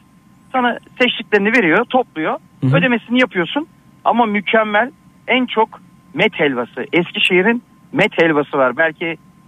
sana 0.51 0.77
seçtiklerini 1.01 1.51
veriyor, 1.57 1.85
topluyor. 1.85 2.39
Ödemesini 2.73 3.19
yapıyorsun. 3.19 3.67
Ama 4.05 4.25
mükemmel. 4.25 4.91
En 5.27 5.45
çok 5.45 5.69
met 6.13 6.33
helvası. 6.39 6.85
Eskişehir'in 6.93 7.63
met 7.93 8.11
helvası 8.17 8.57
var. 8.57 8.77
Belki 8.77 9.05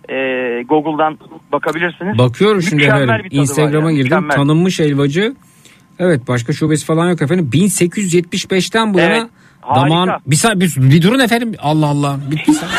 e, 0.10 0.16
Google'dan 0.64 1.18
bakabilirsiniz. 1.52 2.18
Bakıyorum 2.18 2.62
şimdi 2.62 2.88
var 2.88 3.28
Instagram'a 3.32 3.92
yani, 3.92 3.96
girdim. 3.96 4.04
mükemmel. 4.04 4.36
Tanınmış 4.36 4.80
helvacı. 4.80 5.36
Evet 6.00 6.28
başka 6.28 6.54
şubesi 6.54 6.86
falan 6.86 7.10
yok 7.10 7.22
efendim. 7.22 7.50
1875'ten 7.54 8.94
bu 8.94 9.00
Evet, 9.00 9.10
yana 9.18 9.30
harika. 9.62 9.86
damağın... 9.86 10.10
Bir, 10.28 10.60
bir, 10.60 10.92
bir 10.92 11.02
durun 11.02 11.20
efendim. 11.20 11.56
Allah 11.60 11.86
Allah. 11.86 12.20
Bir, 12.32 12.38
bir 12.48 12.54
saniye. 12.54 12.78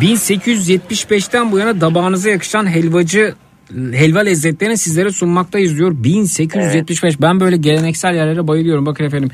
1875'ten 0.00 1.52
bu 1.52 1.58
yana 1.58 1.80
damağınıza 1.80 2.30
yakışan 2.30 2.66
helvacı 2.66 3.34
helva 3.92 4.20
lezzetlerini 4.20 4.78
sizlere 4.78 5.12
sunmaktayız 5.12 5.78
diyor. 5.78 5.92
1875. 6.04 7.20
Ben 7.20 7.40
böyle 7.40 7.56
geleneksel 7.56 8.14
yerlere 8.14 8.48
bayılıyorum. 8.48 8.86
Bakın 8.86 9.04
efendim. 9.04 9.30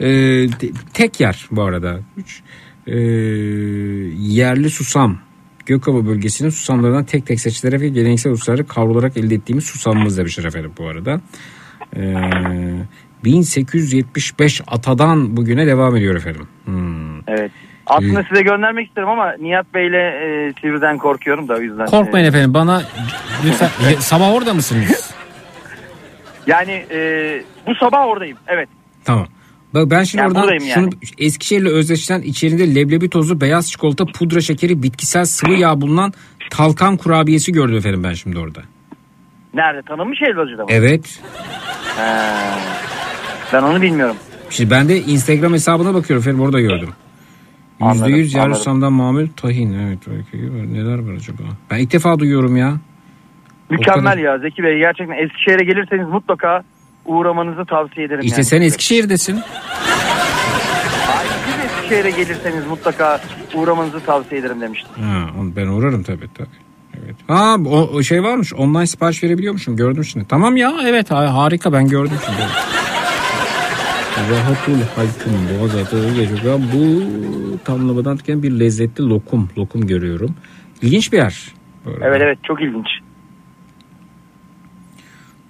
Ee, 0.00 0.04
te- 0.58 0.70
tek 0.94 1.20
yer 1.20 1.46
bu 1.50 1.62
arada. 1.62 2.00
Üç, 2.16 2.42
ee, 2.86 2.98
yerli 4.18 4.70
susam. 4.70 5.18
Gökova 5.66 6.06
bölgesinin 6.06 6.50
susamlarından 6.50 7.04
tek 7.04 7.26
tek 7.26 7.40
seçilerek 7.40 7.80
ve 7.80 7.88
geleneksel 7.88 8.32
usulleri 8.32 8.66
kavrularak 8.66 9.16
elde 9.16 9.34
ettiğimiz 9.34 9.64
susamımız 9.64 10.18
demişler 10.18 10.44
efendim 10.44 10.72
bu 10.78 10.88
arada. 10.88 11.20
Ee, 11.96 12.14
1875 13.24 14.60
atadan 14.66 15.36
bugüne 15.36 15.66
devam 15.66 15.96
ediyor 15.96 16.14
efendim. 16.14 16.48
Hmm. 16.64 17.28
Evet. 17.28 17.50
Aslında 17.86 18.22
size 18.28 18.42
göndermek 18.42 18.88
isterim 18.88 19.08
ama 19.08 19.32
Nihat 19.32 19.74
Bey'le 19.74 19.94
e, 19.94 20.52
Sivri'den 20.60 20.98
korkuyorum 20.98 21.48
da 21.48 21.54
o 21.54 21.60
yüzden. 21.60 21.86
Korkmayın 21.86 22.24
e, 22.24 22.28
efendim 22.28 22.54
bana 22.54 22.82
lütfen 23.46 23.94
sabah 23.98 24.34
orada 24.34 24.54
mısınız? 24.54 25.14
Yani 26.46 26.84
e, 26.90 26.98
bu 27.66 27.74
sabah 27.74 28.06
oradayım. 28.06 28.38
Evet. 28.46 28.68
Tamam. 29.04 29.26
Bak 29.74 29.90
ben 29.90 30.02
şimdi 30.02 30.22
Yani 30.22 30.38
oradan 30.38 30.58
şunu 30.58 30.84
yani. 30.84 30.90
Eskişehir'le 31.18 31.66
özdeşleşen 31.66 32.22
içerisinde 32.22 32.74
leblebi 32.74 33.10
tozu, 33.10 33.40
beyaz 33.40 33.70
çikolata, 33.70 34.04
pudra 34.04 34.40
şekeri, 34.40 34.82
bitkisel 34.82 35.24
sıvı 35.24 35.52
yağ 35.52 35.80
bulunan 35.80 36.12
talkan 36.50 36.96
kurabiyesi 36.96 37.52
gördüm 37.52 37.76
efendim 37.76 38.04
ben 38.04 38.12
şimdi 38.12 38.38
orada. 38.38 38.62
Nerede? 39.54 39.82
Tanınmış 39.82 40.20
helvacıda 40.20 40.62
mı? 40.62 40.68
Evet. 40.72 41.22
Ha. 41.96 42.58
Ben 43.52 43.62
onu 43.62 43.82
bilmiyorum. 43.82 44.16
Şimdi 44.50 44.70
ben 44.70 44.88
de 44.88 44.98
Instagram 44.98 45.52
hesabına 45.52 45.94
bakıyorum 45.94 46.22
efendim 46.22 46.40
orada 46.40 46.60
gördüm. 46.60 46.88
Anladım, 47.80 48.12
%100 48.12 48.36
yer 48.36 48.40
anladım. 48.40 48.58
Rüstem'den 48.58 48.92
mamul 48.92 49.26
tahin. 49.36 49.72
Evet 49.72 49.98
neler 50.72 50.98
var 50.98 51.12
acaba? 51.12 51.42
Ben 51.70 51.78
ilk 51.78 51.92
defa 51.92 52.18
duyuyorum 52.18 52.56
ya. 52.56 52.74
Mükemmel 53.70 54.18
ya 54.18 54.38
Zeki 54.38 54.62
Bey. 54.62 54.78
Gerçekten 54.78 55.24
Eskişehir'e 55.24 55.64
gelirseniz 55.64 56.08
mutlaka 56.08 56.62
uğramanızı 57.04 57.64
tavsiye 57.64 58.06
ederim. 58.06 58.20
İşte 58.20 58.36
yani. 58.36 58.44
sen 58.44 58.60
Eskişehir'desin. 58.62 59.40
Hayır, 61.06 61.30
siz 61.46 61.64
Eskişehir'e 61.64 62.10
gelirseniz 62.10 62.66
mutlaka 62.66 63.20
uğramanızı 63.54 64.00
tavsiye 64.00 64.40
ederim 64.40 64.60
demiştim. 64.60 64.90
Ha, 65.02 65.28
ben 65.56 65.66
uğrarım 65.66 66.02
tabii 66.02 66.28
tabii. 66.34 66.48
Evet. 67.04 67.16
Ha 67.28 67.56
o, 67.66 67.78
o 67.94 68.02
şey 68.02 68.22
varmış 68.22 68.54
online 68.54 68.86
sipariş 68.86 69.24
verebiliyormuşum 69.24 69.76
gördüm 69.76 70.04
şimdi. 70.04 70.28
Tamam 70.28 70.56
ya 70.56 70.72
evet 70.86 71.10
ha- 71.10 71.34
harika 71.34 71.72
ben 71.72 71.88
gördüm 71.88 72.16
şimdi. 72.26 72.42
Rahatul 74.30 74.78
halkın 74.96 75.32
boğaz 75.60 75.74
adı 75.74 76.14
geliyor. 76.14 76.60
Bu 76.74 77.02
tamlamadan 77.64 78.16
tüken 78.16 78.42
bir 78.42 78.50
lezzetli 78.50 79.08
lokum. 79.08 79.48
Lokum 79.58 79.86
görüyorum. 79.86 80.34
İlginç 80.82 81.12
bir 81.12 81.16
yer. 81.18 81.46
Böyle. 81.86 82.04
Evet 82.04 82.22
evet 82.24 82.38
çok 82.44 82.62
ilginç. 82.62 82.86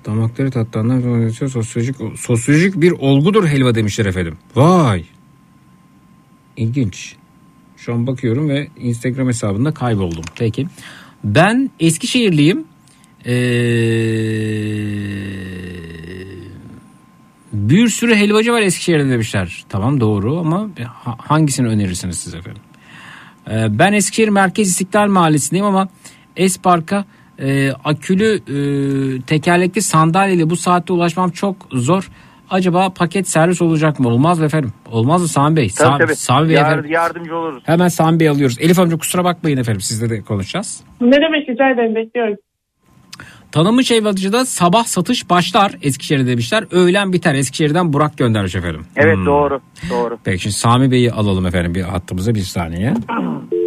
Damakları 0.07 0.51
tatlandan 0.51 1.29
sosyolojik, 1.29 1.97
sosyolojik 2.17 2.81
bir 2.81 2.91
olgudur 2.91 3.47
helva 3.47 3.75
demişler 3.75 4.07
efendim. 4.07 4.37
Vay. 4.57 5.05
İlginç. 6.57 7.17
Şu 7.77 7.95
an 7.95 8.07
bakıyorum 8.07 8.49
ve 8.49 8.69
Instagram 8.77 9.29
hesabında 9.29 9.75
kayboldum. 9.75 10.25
Peki. 10.39 10.67
Ben 11.25 11.71
Eskişehirliyim. 11.81 12.65
Ee, 13.27 13.33
bir 17.53 17.89
sürü 17.89 18.15
helvacı 18.15 18.53
var 18.53 18.63
Eskişehir'de 18.63 19.11
demişler. 19.11 19.65
Tamam 19.69 20.01
doğru 20.01 20.39
ama 20.39 20.69
ha- 20.85 21.17
hangisini 21.19 21.69
önerirsiniz 21.69 22.19
siz 22.19 22.35
efendim? 22.35 22.63
Ee, 23.51 23.79
ben 23.79 23.93
Eskişehir 23.93 24.29
Merkez 24.29 24.69
İstiklal 24.69 25.09
Mahallesi'ndeyim 25.09 25.67
ama 25.67 25.89
Espark'a 26.37 27.05
e, 27.43 27.73
akülü 27.85 28.35
e, 28.37 28.57
tekerlekli 29.23 29.83
sandalyeyle 29.83 30.51
bu 30.51 30.57
saatte 30.57 30.93
ulaşmam 30.93 31.31
çok 31.31 31.57
zor. 31.73 32.11
Acaba 32.51 32.91
paket 32.91 33.29
servis 33.29 33.63
olacak 33.63 34.01
mı? 34.01 34.09
Olmaz 34.09 34.39
mı 34.39 34.45
efendim? 34.45 34.73
Olmaz 34.91 35.23
mı 35.23 35.29
Sami 35.29 35.57
Bey? 35.57 35.71
Tabii 35.79 35.89
Sa- 35.95 35.99
tabii. 35.99 36.17
Sami 36.17 36.49
Bey 36.49 36.55
Yar- 36.57 36.73
efendim. 36.73 36.91
yardımcı 36.91 37.37
oluruz. 37.37 37.63
Hemen 37.67 37.89
Sami 37.89 38.21
Bey 38.21 38.29
alıyoruz. 38.29 38.57
Elif 38.61 38.79
amca 38.79 38.97
kusura 38.99 39.25
bakmayın 39.25 39.57
efendim 39.57 39.81
sizle 39.81 40.11
de 40.11 40.23
konuşacağız. 40.23 40.81
Ne 41.01 41.13
demek 41.17 41.49
rica 41.49 41.71
ederim 41.71 41.95
bekliyorum. 41.95 42.37
Tanınmış 43.53 43.91
helvacıda 43.91 44.45
sabah 44.45 44.85
satış 44.85 45.31
başlar 45.31 45.73
Eskişehir'de 45.83 46.27
demişler. 46.27 46.65
Öğlen 46.71 47.13
biter 47.13 47.35
Eskişehir'den 47.35 47.93
Burak 47.93 48.19
göndermiş 48.19 48.55
efendim. 48.55 48.85
Evet 48.97 49.17
Hmm. 49.17 49.27
doğru 49.27 49.61
doğru. 49.91 50.19
Peki 50.25 50.39
şimdi 50.43 50.55
Sami 50.57 50.91
Bey'i 50.91 51.13
alalım 51.13 51.47
efendim 51.47 51.75
bir 51.75 51.83
hattımıza 51.83 52.35
bir 52.35 52.41
saniye. 52.41 52.95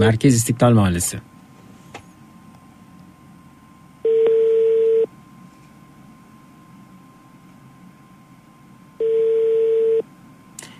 Merkez 0.00 0.34
İstiklal 0.34 0.72
Mahallesi. 0.72 1.20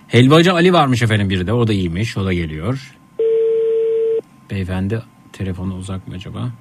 Helvacı 0.07 0.53
Ali 0.53 0.73
varmış 0.73 1.01
efendim 1.01 1.29
biri 1.29 1.47
de. 1.47 1.53
O 1.53 1.67
da 1.67 1.73
iyiymiş. 1.73 2.17
O 2.17 2.25
da 2.25 2.33
geliyor. 2.33 2.97
Beyefendi 4.49 5.03
telefonu 5.33 5.75
uzak 5.75 6.07
mı 6.07 6.15
acaba? 6.15 6.51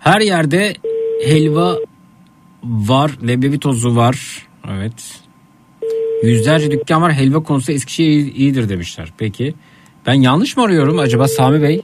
Her 0.00 0.20
yerde 0.20 0.74
helva 1.24 1.76
var. 2.64 3.10
Leblebi 3.26 3.58
tozu 3.58 3.96
var. 3.96 4.46
Evet. 4.68 5.29
Yüzlerce 6.22 6.70
dükkan 6.70 7.02
var. 7.02 7.12
Helva 7.12 7.42
konusu 7.42 7.72
Eskişehir 7.72 8.34
iyidir 8.34 8.68
demişler. 8.68 9.12
Peki. 9.18 9.54
Ben 10.06 10.14
yanlış 10.14 10.56
mı 10.56 10.62
arıyorum 10.62 10.98
acaba 10.98 11.28
Sami 11.28 11.62
Bey? 11.62 11.82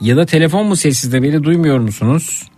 Ya 0.00 0.16
da 0.16 0.26
telefon 0.26 0.66
mu 0.66 0.76
sessizde 0.76 1.22
beni 1.22 1.44
duymuyor 1.44 1.78
musunuz? 1.78 2.48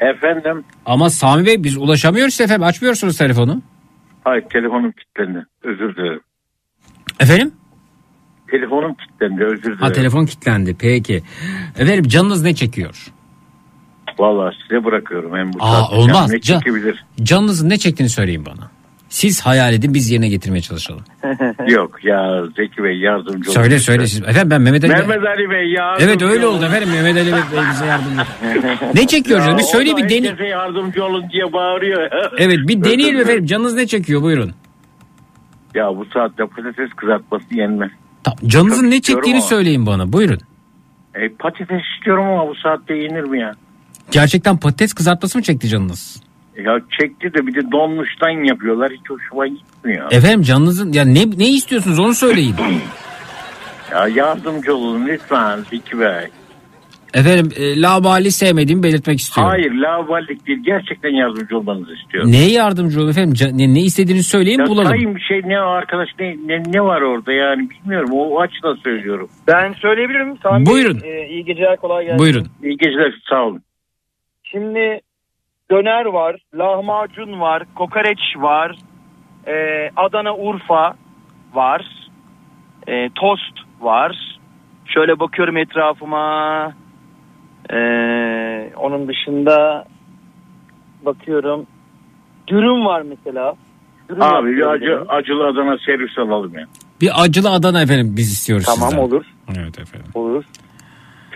Efendim? 0.00 0.64
Ama 0.86 1.10
Sami 1.10 1.46
Bey 1.46 1.64
biz 1.64 1.76
ulaşamıyoruz 1.76 2.40
efendim. 2.40 2.62
Açmıyorsunuz 2.66 3.16
telefonu. 3.18 3.62
Hayır 4.24 4.42
telefonum 4.52 4.92
kilitlendi. 4.92 5.46
Özür 5.62 5.96
dilerim. 5.96 6.20
Efendim? 7.20 7.52
Telefonum 8.50 8.94
kilitlendi 8.94 9.44
özür 9.44 9.62
dilerim. 9.62 9.78
Ha 9.78 9.92
telefon 9.92 10.26
kilitlendi. 10.26 10.76
Peki. 10.78 11.22
Efendim 11.78 12.08
canınız 12.08 12.42
ne 12.42 12.54
çekiyor? 12.54 13.12
Vallahi 14.18 14.54
size 14.62 14.84
bırakıyorum. 14.84 15.36
Hem 15.36 15.52
bu 15.52 15.56
Aa 15.60 15.90
olmaz. 15.90 16.30
Ne 16.30 16.36
Ca- 16.36 16.58
çekebilir? 16.58 17.04
canınızın 17.22 17.68
ne 17.70 17.76
çektiğini 17.78 18.08
söyleyin 18.10 18.46
bana. 18.46 18.70
Siz 19.08 19.40
hayal 19.40 19.74
edin 19.74 19.94
biz 19.94 20.10
yerine 20.10 20.28
getirmeye 20.28 20.60
çalışalım. 20.62 21.04
Yok 21.68 22.04
ya 22.04 22.42
Zeki 22.56 22.82
Bey 22.84 22.98
yardımcı 22.98 23.50
olun. 23.50 23.54
Söyle 23.60 23.78
söyle 23.78 24.06
siz. 24.06 24.20
Efendim 24.22 24.50
ben 24.50 24.60
Mehmet 24.62 24.84
Ali 24.84 24.92
Bey- 24.92 24.98
Mehmet 24.98 25.26
Ali 25.28 25.50
Bey 25.50 25.72
yardımcı 25.72 26.04
Evet 26.10 26.22
öyle 26.22 26.46
oldu 26.46 26.64
efendim 26.64 26.88
Mehmet 26.90 27.16
Ali 27.16 27.32
Bey 27.32 27.40
bize 27.72 27.86
yardımcı. 27.92 28.22
Ne 28.94 29.06
çekiyor 29.06 29.40
canım? 29.40 29.58
Bir 29.58 29.62
söyle 29.62 29.96
bir 29.96 30.08
dene- 30.08 30.28
Herkese 30.28 30.44
yardımcı 30.48 31.04
olun 31.04 31.24
diye 31.32 31.52
bağırıyor. 31.52 32.10
Evet 32.38 32.58
bir 32.68 32.84
deneyelim 32.84 33.20
efendim. 33.20 33.46
Canınız 33.46 33.74
ne 33.74 33.86
çekiyor 33.86 34.22
buyurun. 34.22 34.52
Ya 35.74 35.96
bu 35.96 36.04
saatte 36.14 36.46
patates 36.46 36.90
kızartması 36.96 37.44
yenmez. 37.54 37.90
Canınızın 38.46 38.82
Çok 38.82 38.90
ne 38.90 38.96
istiyorum 38.96 39.22
çektiğini 39.24 39.38
ama. 39.38 39.46
söyleyin 39.48 39.86
bana 39.86 40.12
buyurun. 40.12 40.40
E, 41.14 41.28
patates 41.28 41.80
istiyorum 41.96 42.24
ama 42.24 42.48
bu 42.48 42.54
saatte 42.54 42.94
yenir 42.94 43.22
mi 43.24 43.40
ya? 43.40 43.52
Gerçekten 44.10 44.56
patates 44.56 44.92
kızartması 44.92 45.38
mı 45.38 45.44
çekti 45.44 45.68
canınız? 45.68 46.22
Ya 46.64 46.80
çekti 47.00 47.34
de 47.34 47.46
bir 47.46 47.54
de 47.54 47.72
donmuştan 47.72 48.44
yapıyorlar. 48.44 48.92
Hiç 48.92 49.10
hoşuma 49.10 49.46
gitmiyor. 49.46 50.12
Efendim 50.12 50.42
canınızın 50.42 50.92
ya 50.92 51.04
ne 51.04 51.30
ne 51.38 51.48
istiyorsunuz 51.48 51.98
onu 51.98 52.14
söyleyin. 52.14 52.54
Ya 53.92 54.08
yardımcı 54.08 54.76
olun 54.76 55.06
lütfen 55.06 55.58
Zeki 55.70 56.00
Bey. 56.00 56.26
Efendim 57.14 57.50
e, 57.56 57.80
labali 57.82 58.30
sevmediğimi 58.30 58.82
belirtmek 58.82 59.18
istiyorum. 59.20 59.50
Hayır 59.50 59.72
lavallik 59.72 60.46
değil. 60.46 60.58
Gerçekten 60.64 61.08
yardımcı 61.08 61.58
olmanızı 61.58 61.94
istiyorum. 61.94 62.32
Neye 62.32 62.50
yardımcı 62.52 63.00
olun 63.00 63.10
efendim? 63.10 63.32
Ca- 63.34 63.58
ne, 63.58 63.74
ne 63.74 63.80
istediğinizi 63.80 64.28
söyleyin 64.28 64.58
Ya 64.58 64.66
bulalım. 64.66 64.88
sayın 64.88 65.16
bir 65.16 65.20
şey 65.20 65.42
ne 65.44 65.58
arkadaş 65.58 66.08
ne, 66.20 66.36
ne, 66.46 66.62
ne 66.66 66.80
var 66.80 67.00
orada 67.02 67.32
yani 67.32 67.70
bilmiyorum 67.70 68.10
o 68.12 68.40
açıdan 68.40 68.74
söylüyorum. 68.84 69.28
Ben 69.46 69.72
söyleyebilirim. 69.72 70.38
Sami 70.42 70.66
Buyurun. 70.66 71.00
Bey, 71.02 71.22
e, 71.22 71.28
iyi 71.28 71.44
geceler 71.44 71.76
kolay 71.76 72.04
gelsin. 72.04 72.18
Buyurun. 72.18 72.46
İyi 72.62 72.76
geceler 72.76 73.14
sağ 73.30 73.44
olun. 73.44 73.62
Şimdi 74.44 75.00
döner 75.70 76.04
var, 76.04 76.36
lahmacun 76.54 77.40
var, 77.40 77.62
kokoreç 77.74 78.18
var, 78.36 78.76
e, 79.46 79.54
Adana 79.96 80.36
Urfa 80.36 80.94
var, 81.52 81.86
e, 82.88 83.10
tost 83.14 83.52
var. 83.80 84.38
Şöyle 84.86 85.20
bakıyorum 85.20 85.56
etrafıma. 85.56 86.72
E, 87.70 87.78
onun 88.76 89.08
dışında 89.08 89.84
bakıyorum. 91.06 91.66
Dürüm 92.48 92.84
var 92.86 93.02
mesela. 93.02 93.54
Dürüm 94.08 94.22
Abi 94.22 94.56
bir 94.56 94.66
acı, 94.66 95.04
acılı 95.08 95.46
Adana 95.46 95.76
servis 95.86 96.18
alalım 96.18 96.54
ya. 96.54 96.66
Bir 97.00 97.22
acılı 97.22 97.50
Adana 97.50 97.82
efendim 97.82 98.14
biz 98.16 98.32
istiyoruz 98.32 98.66
Tamam 98.66 98.88
sizden. 98.88 99.02
olur. 99.02 99.24
Evet 99.58 99.78
efendim. 99.78 100.10
Olur. 100.14 100.44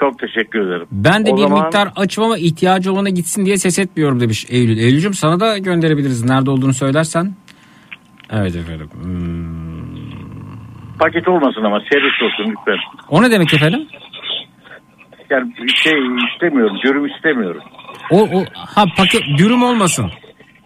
Çok 0.02 0.18
teşekkür 0.18 0.60
ederim. 0.66 0.86
Ben 0.92 1.26
de 1.26 1.30
O 1.30 1.36
bir 1.36 1.42
zaman- 1.42 1.62
miktar 1.62 1.88
açım 1.96 2.24
ama 2.24 2.38
ihtiyacı 2.38 2.92
olana 2.92 3.08
gitsin 3.08 3.46
diye 3.46 3.56
ses 3.56 3.78
etmiyorum 3.78 4.20
demiş 4.20 4.46
Eylül. 4.48 4.78
Eylül'cüm 4.78 5.14
sana 5.14 5.40
da 5.40 5.58
gönderebiliriz. 5.58 6.24
Nerede 6.24 6.50
olduğunu 6.50 6.74
söylersen. 6.74 7.34
Evet 8.32 8.56
efendim. 8.56 8.88
Hmm. 9.02 9.96
Paket 10.98 11.28
olmasın 11.28 11.62
ama 11.64 11.80
servis 11.92 12.22
olsun 12.22 12.50
lütfen. 12.50 12.76
O 13.08 13.22
ne 13.22 13.30
demek 13.30 13.54
efendim? 13.54 13.86
Yani 15.30 15.52
bir 15.62 15.74
şey 15.74 15.92
istemiyorum, 16.34 16.76
dürüm 16.84 17.06
istemiyorum. 17.06 17.62
O, 18.10 18.20
o 18.22 18.44
ha 18.54 18.84
paket 18.96 19.22
dürüm 19.38 19.62
olmasın. 19.62 20.10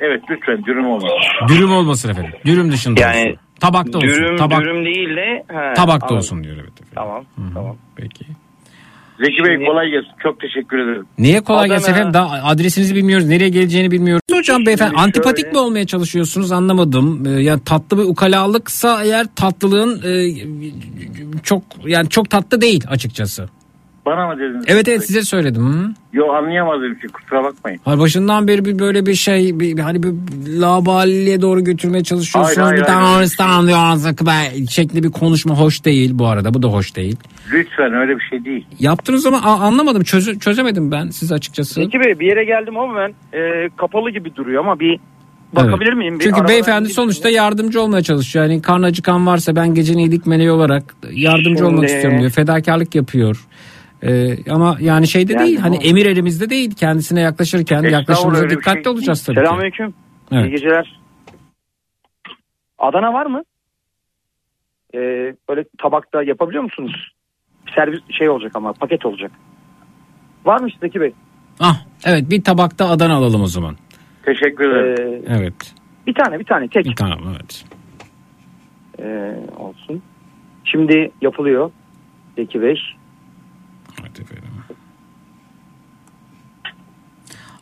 Evet 0.01 0.23
lütfen 0.31 0.65
dürüm 0.65 0.87
olmasın. 0.87 1.09
Dürüm 1.49 1.73
olmasın 1.73 2.11
efendim. 2.11 2.33
Dürüm 2.47 2.73
dışında 2.73 3.01
Yani 3.01 3.21
olsun. 3.27 3.39
Tabakta 3.61 3.99
olsun. 3.99 4.09
Dürüm, 4.11 4.37
Tabak, 4.37 4.61
dürüm 4.61 4.85
değil 4.85 5.17
de. 5.17 5.45
he, 5.49 5.75
tabakta 5.75 6.07
anladım. 6.07 6.17
olsun 6.17 6.45
diyor 6.45 6.55
evet 6.57 6.73
efendim. 6.73 6.93
Tamam. 6.95 7.25
Tamam. 7.55 7.77
Peki. 7.97 8.25
Zeki 9.25 9.45
Bey 9.45 9.67
kolay 9.67 9.89
gelsin. 9.91 10.11
Çok 10.23 10.41
teşekkür 10.41 10.79
ederim. 10.79 11.07
Niye 11.19 11.41
kolay 11.41 11.67
Adana- 11.67 11.75
gelsin 11.75 11.93
efendim? 11.93 12.15
Daha 12.15 12.29
adresinizi 12.49 12.95
bilmiyoruz. 12.95 13.27
Nereye 13.29 13.49
geleceğini 13.49 13.91
bilmiyoruz. 13.91 14.23
Hocam 14.33 14.67
beyefendi 14.67 14.91
şöyle- 14.91 15.03
antipatik 15.03 15.53
mi 15.53 15.59
olmaya 15.59 15.87
çalışıyorsunuz 15.87 16.53
anlamadım. 16.53 17.27
Ee, 17.27 17.31
yani 17.43 17.61
tatlı 17.65 17.99
bir 17.99 18.03
ukalalıksa 18.03 19.05
eğer 19.05 19.27
tatlılığın 19.37 20.03
e, 20.03 20.35
çok 21.43 21.63
yani 21.87 22.09
çok 22.09 22.31
tatlı 22.31 22.61
değil 22.61 22.85
açıkçası. 22.89 23.49
Bana 24.07 24.27
mı 24.27 24.39
dediniz? 24.41 24.65
Evet 24.69 24.89
evet 24.89 25.07
size 25.07 25.23
söyledim. 25.23 25.63
Hı? 25.67 25.89
Yo 26.13 26.29
anlayamadım 26.33 26.95
ki 26.95 27.09
kusura 27.09 27.45
bakmayın. 27.45 27.81
Hayır, 27.85 27.99
başından 28.01 28.49
beri 28.49 28.65
bir 28.65 28.79
böyle 28.79 29.07
bir 29.07 29.15
şey 29.15 29.61
bir, 29.61 29.77
bir- 29.77 29.83
hani 29.83 30.03
bir 30.03 30.13
labaliye 30.61 31.43
doğru 31.43 31.65
götürmeye 31.65 32.05
çalışıyorsunuz. 32.05 32.57
Hayır, 32.59 32.69
hayır, 32.69 32.83
bir 32.83 32.87
tane. 32.87 34.17
Ben- 34.27 34.65
şekli 34.67 35.03
bir 35.03 35.11
konuşma 35.11 35.55
hoş 35.55 35.85
değil 35.85 36.11
bu 36.15 36.27
arada. 36.27 36.55
Bu 36.55 36.63
da 36.63 36.69
hoş 36.69 36.97
değil. 36.97 37.17
Lütfen 37.53 37.95
öyle 37.95 38.17
bir 38.17 38.25
şey 38.31 38.45
değil. 38.45 38.67
Yaptınız 38.79 39.27
ama 39.27 39.37
a- 39.43 39.61
anlamadım. 39.61 40.03
Çöze- 40.03 40.39
çözemedim 40.39 40.91
ben 40.93 41.09
siz 41.09 41.33
açıkçası. 41.33 41.75
Zeki 41.75 42.01
Bey 42.01 42.19
bir 42.21 42.27
yere 42.27 42.45
geldim 42.45 42.79
ama 42.79 42.95
ben 43.01 43.39
e, 43.39 43.69
kapalı 43.77 44.11
gibi 44.11 44.37
duruyor 44.37 44.61
ama 44.65 44.81
bir 44.81 45.01
bakabilir 45.53 45.89
Evet. 45.89 45.99
miyim? 45.99 46.19
Bir 46.19 46.25
Çünkü 46.25 46.49
beyefendi 46.49 46.89
sonuçta 46.89 47.29
yardımcı 47.31 47.81
olmaya 47.83 48.03
çalışıyor. 48.03 48.45
Yani 48.45 48.63
karnı 48.63 48.87
acıkan 48.87 49.27
varsa 49.27 49.57
ben 49.57 49.75
gecenin 49.75 49.99
iyilik 49.99 50.27
meleği 50.27 50.51
olarak 50.51 50.83
yardımcı 51.13 51.49
Şimdi- 51.59 51.65
olmak 51.65 51.85
istiyorum 51.89 52.21
diyor. 52.21 52.31
Fedakarlık 52.31 52.95
yapıyor. 52.95 53.47
Ee, 54.07 54.51
ama 54.51 54.77
yani 54.81 55.09
şeyde 55.09 55.33
Yani 55.33 55.45
değil 55.47 55.59
hani 55.59 55.77
bu- 55.77 55.83
emir 55.83 56.07
elimizde 56.07 56.51
değil 56.51 56.75
kendisine 56.75 57.21
yaklaşırken 57.21 57.83
yaklaşımıza 57.83 58.45
bir 58.45 58.51
dikkatli 58.51 58.83
şey 58.85 58.93
olacağız 58.93 59.25
tabii 59.25 59.35
ki. 59.37 59.41
Selamünaleyküm. 59.41 59.95
Evet. 60.33 60.45
İyi 60.47 60.51
geceler. 60.51 61.01
Adana 62.79 63.13
var 63.13 63.27
mı? 63.27 63.43
Ee, 64.95 64.99
böyle 65.49 65.65
tabakta 65.79 66.23
yapabiliyor 66.23 66.63
musunuz? 66.63 67.13
Servis 67.75 68.01
şey 68.19 68.29
olacak 68.29 68.53
ama 68.55 68.73
paket 68.73 69.07
olacak. 69.07 69.31
Var 70.45 70.61
mı 70.61 70.69
Zeki 70.81 71.01
Bey? 71.01 71.13
Ah 71.61 71.81
evet 72.05 72.31
bir 72.31 72.45
tabakta 72.45 72.89
Adana 72.89 73.15
alalım 73.15 73.43
o 73.43 73.47
zaman. 73.47 73.77
Teşekkür 74.25 74.71
ederim. 74.71 75.23
Ee, 75.29 75.35
Evet. 75.39 75.75
bir 76.07 76.15
tane 76.15 76.39
bir 76.39 76.45
tane 76.45 76.69
tek. 76.69 76.97
Tamam 76.97 77.19
evet. 77.31 77.65
Ee, 78.99 79.35
olsun. 79.59 80.03
Şimdi 80.65 81.11
yapılıyor. 81.23 81.71
Zeki 82.37 82.63
Bey. 82.63 82.81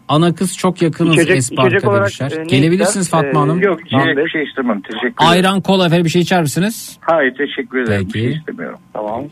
Ana 0.09 0.35
kız 0.35 0.57
çok 0.57 0.83
yakınız 0.83 1.15
İçecek- 1.15 1.37
Espark'a 1.37 1.69
içecek 1.69 1.89
olarak, 1.91 2.03
demişler. 2.21 2.33
e, 2.41 2.45
Gelebilirsiniz 2.45 3.07
ister? 3.07 3.21
Fatma 3.23 3.39
Ee, 3.41 3.43
Hanım. 3.43 3.61
Yok 3.63 3.81
içecek 3.87 4.17
bir 4.17 4.29
şey 4.29 4.43
istemem. 4.45 4.81
Teşekkür 4.81 5.07
ederim. 5.07 5.15
Ayran 5.19 5.61
kola 5.61 5.87
efendim 5.87 6.05
bir 6.05 6.11
şey 6.11 6.23
içer 6.23 6.41
misiniz? 6.43 6.99
Hayır 7.01 7.35
teşekkür 7.35 7.79
ederim. 7.83 8.09
Peki. 8.13 8.15
Bir 8.15 8.21
şey 8.21 8.33
istemiyorum. 8.39 8.79
Tamam. 8.93 9.25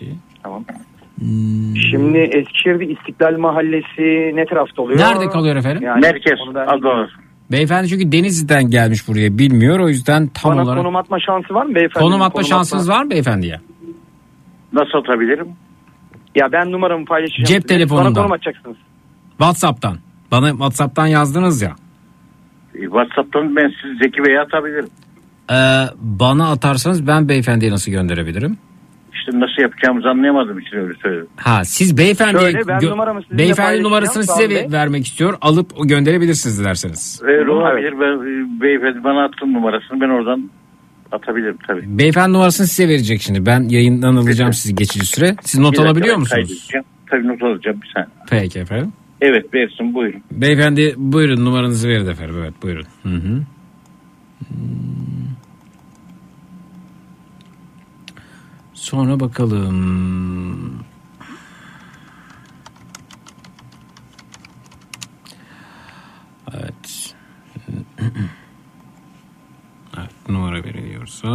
Tamam. 0.42 0.64
Şimdi 1.90 2.18
Eskişehir'de 2.18 2.86
İstiklal 2.86 3.38
Mahallesi 3.38 4.36
ne 4.36 4.44
tarafta 4.46 4.82
oluyor? 4.82 4.98
Nerede 4.98 5.28
kalıyor 5.28 5.56
efendim? 5.56 5.82
Yani 5.82 6.00
Merkez. 6.00 6.38
Adana. 6.66 7.08
Beyefendi 7.52 7.88
çünkü 7.88 8.12
Denizli'den 8.12 8.70
gelmiş 8.70 9.08
buraya 9.08 9.38
bilmiyor 9.38 9.78
o 9.80 9.88
yüzden 9.88 10.26
tam 10.26 10.52
Bana 10.52 10.62
olarak. 10.62 10.78
konum 10.78 10.96
atma 10.96 11.20
şansı 11.20 11.54
var 11.54 11.66
mı 11.66 11.74
beyefendi? 11.74 12.04
Konum 12.04 12.22
atma 12.22 12.42
şansınız 12.42 12.88
var 12.88 13.02
mı 13.04 13.10
beyefendiye? 13.10 13.60
Nasıl 14.72 14.98
atabilirim? 14.98 15.48
Ya 16.34 16.52
ben 16.52 16.72
numaramı 16.72 17.04
paylaşacağım. 17.04 17.44
Cep 17.46 17.62
size. 17.62 17.66
telefonundan. 17.74 18.14
Bana 18.14 18.22
konum 18.22 18.32
atacaksınız. 18.32 18.76
Whatsapp'tan. 19.30 19.96
Bana 20.30 20.50
Whatsapp'tan 20.50 21.06
yazdınız 21.06 21.62
ya. 21.62 21.76
E, 22.74 22.80
WhatsApp'tan 22.80 23.56
ben 23.56 23.72
sizi 23.82 23.96
Zeki 24.04 24.24
Bey'e 24.24 24.40
atabilirim. 24.40 24.88
Ee, 25.50 25.54
bana 26.00 26.50
atarsanız 26.50 27.06
ben 27.06 27.28
beyefendiye 27.28 27.70
nasıl 27.70 27.92
gönderebilirim? 27.92 28.58
İşte 29.14 29.40
nasıl 29.40 29.62
yapacağımızı 29.62 30.08
anlayamadığım 30.08 30.58
için 30.58 30.76
öyle 30.76 30.94
söyledim. 31.02 31.26
Ha 31.36 31.64
siz 31.64 31.98
beyefendi 31.98 32.40
Şöyle, 32.40 32.68
ben 32.68 32.84
numaramı 32.84 33.22
sizinle 33.22 33.38
beyefendi 33.38 33.82
numarasını 33.82 34.24
size 34.24 34.50
Bey. 34.50 34.56
ve- 34.56 34.72
vermek 34.72 35.06
istiyor. 35.06 35.34
Alıp 35.40 35.66
o 35.80 35.86
gönderebilirsiniz 35.86 36.60
dilerseniz. 36.60 37.22
Evet 37.24 37.48
olabilir. 37.48 37.92
Ben, 38.00 38.12
e, 38.12 38.60
beyefendi 38.60 39.04
bana 39.04 39.24
attın 39.24 39.52
numarasını 39.52 40.00
ben 40.00 40.08
oradan 40.08 40.50
atabilirim 41.12 41.58
tabii. 41.66 41.98
Beyefendi 41.98 42.32
numarasını 42.32 42.66
size 42.66 42.88
verecek 42.88 43.20
şimdi. 43.22 43.46
Ben 43.46 43.68
yayından 43.68 44.16
alacağım 44.16 44.52
sizi 44.52 44.74
geçici 44.74 45.06
süre. 45.06 45.36
Siz 45.42 45.60
not 45.60 45.72
Bir 45.72 45.78
alabiliyor 45.78 46.16
musunuz? 46.16 46.68
Tabii 47.10 47.28
not 47.28 47.42
alacağım 47.42 47.80
bir 47.82 47.90
saniye. 47.94 48.10
Peki 48.30 48.58
efendim. 48.58 48.92
Evet 49.20 49.54
versin 49.54 49.94
buyurun. 49.94 50.22
Beyefendi 50.30 50.94
buyurun 50.96 51.44
numaranızı 51.44 51.88
verin 51.88 52.06
efendim. 52.06 52.36
Evet 52.38 52.54
buyurun. 52.62 52.86
Hı 53.02 53.08
hı. 53.08 53.42
Sonra 58.74 59.20
bakalım. 59.20 60.84
Evet. 66.54 67.14
numara 70.28 70.64
veriliyorsa 70.64 71.28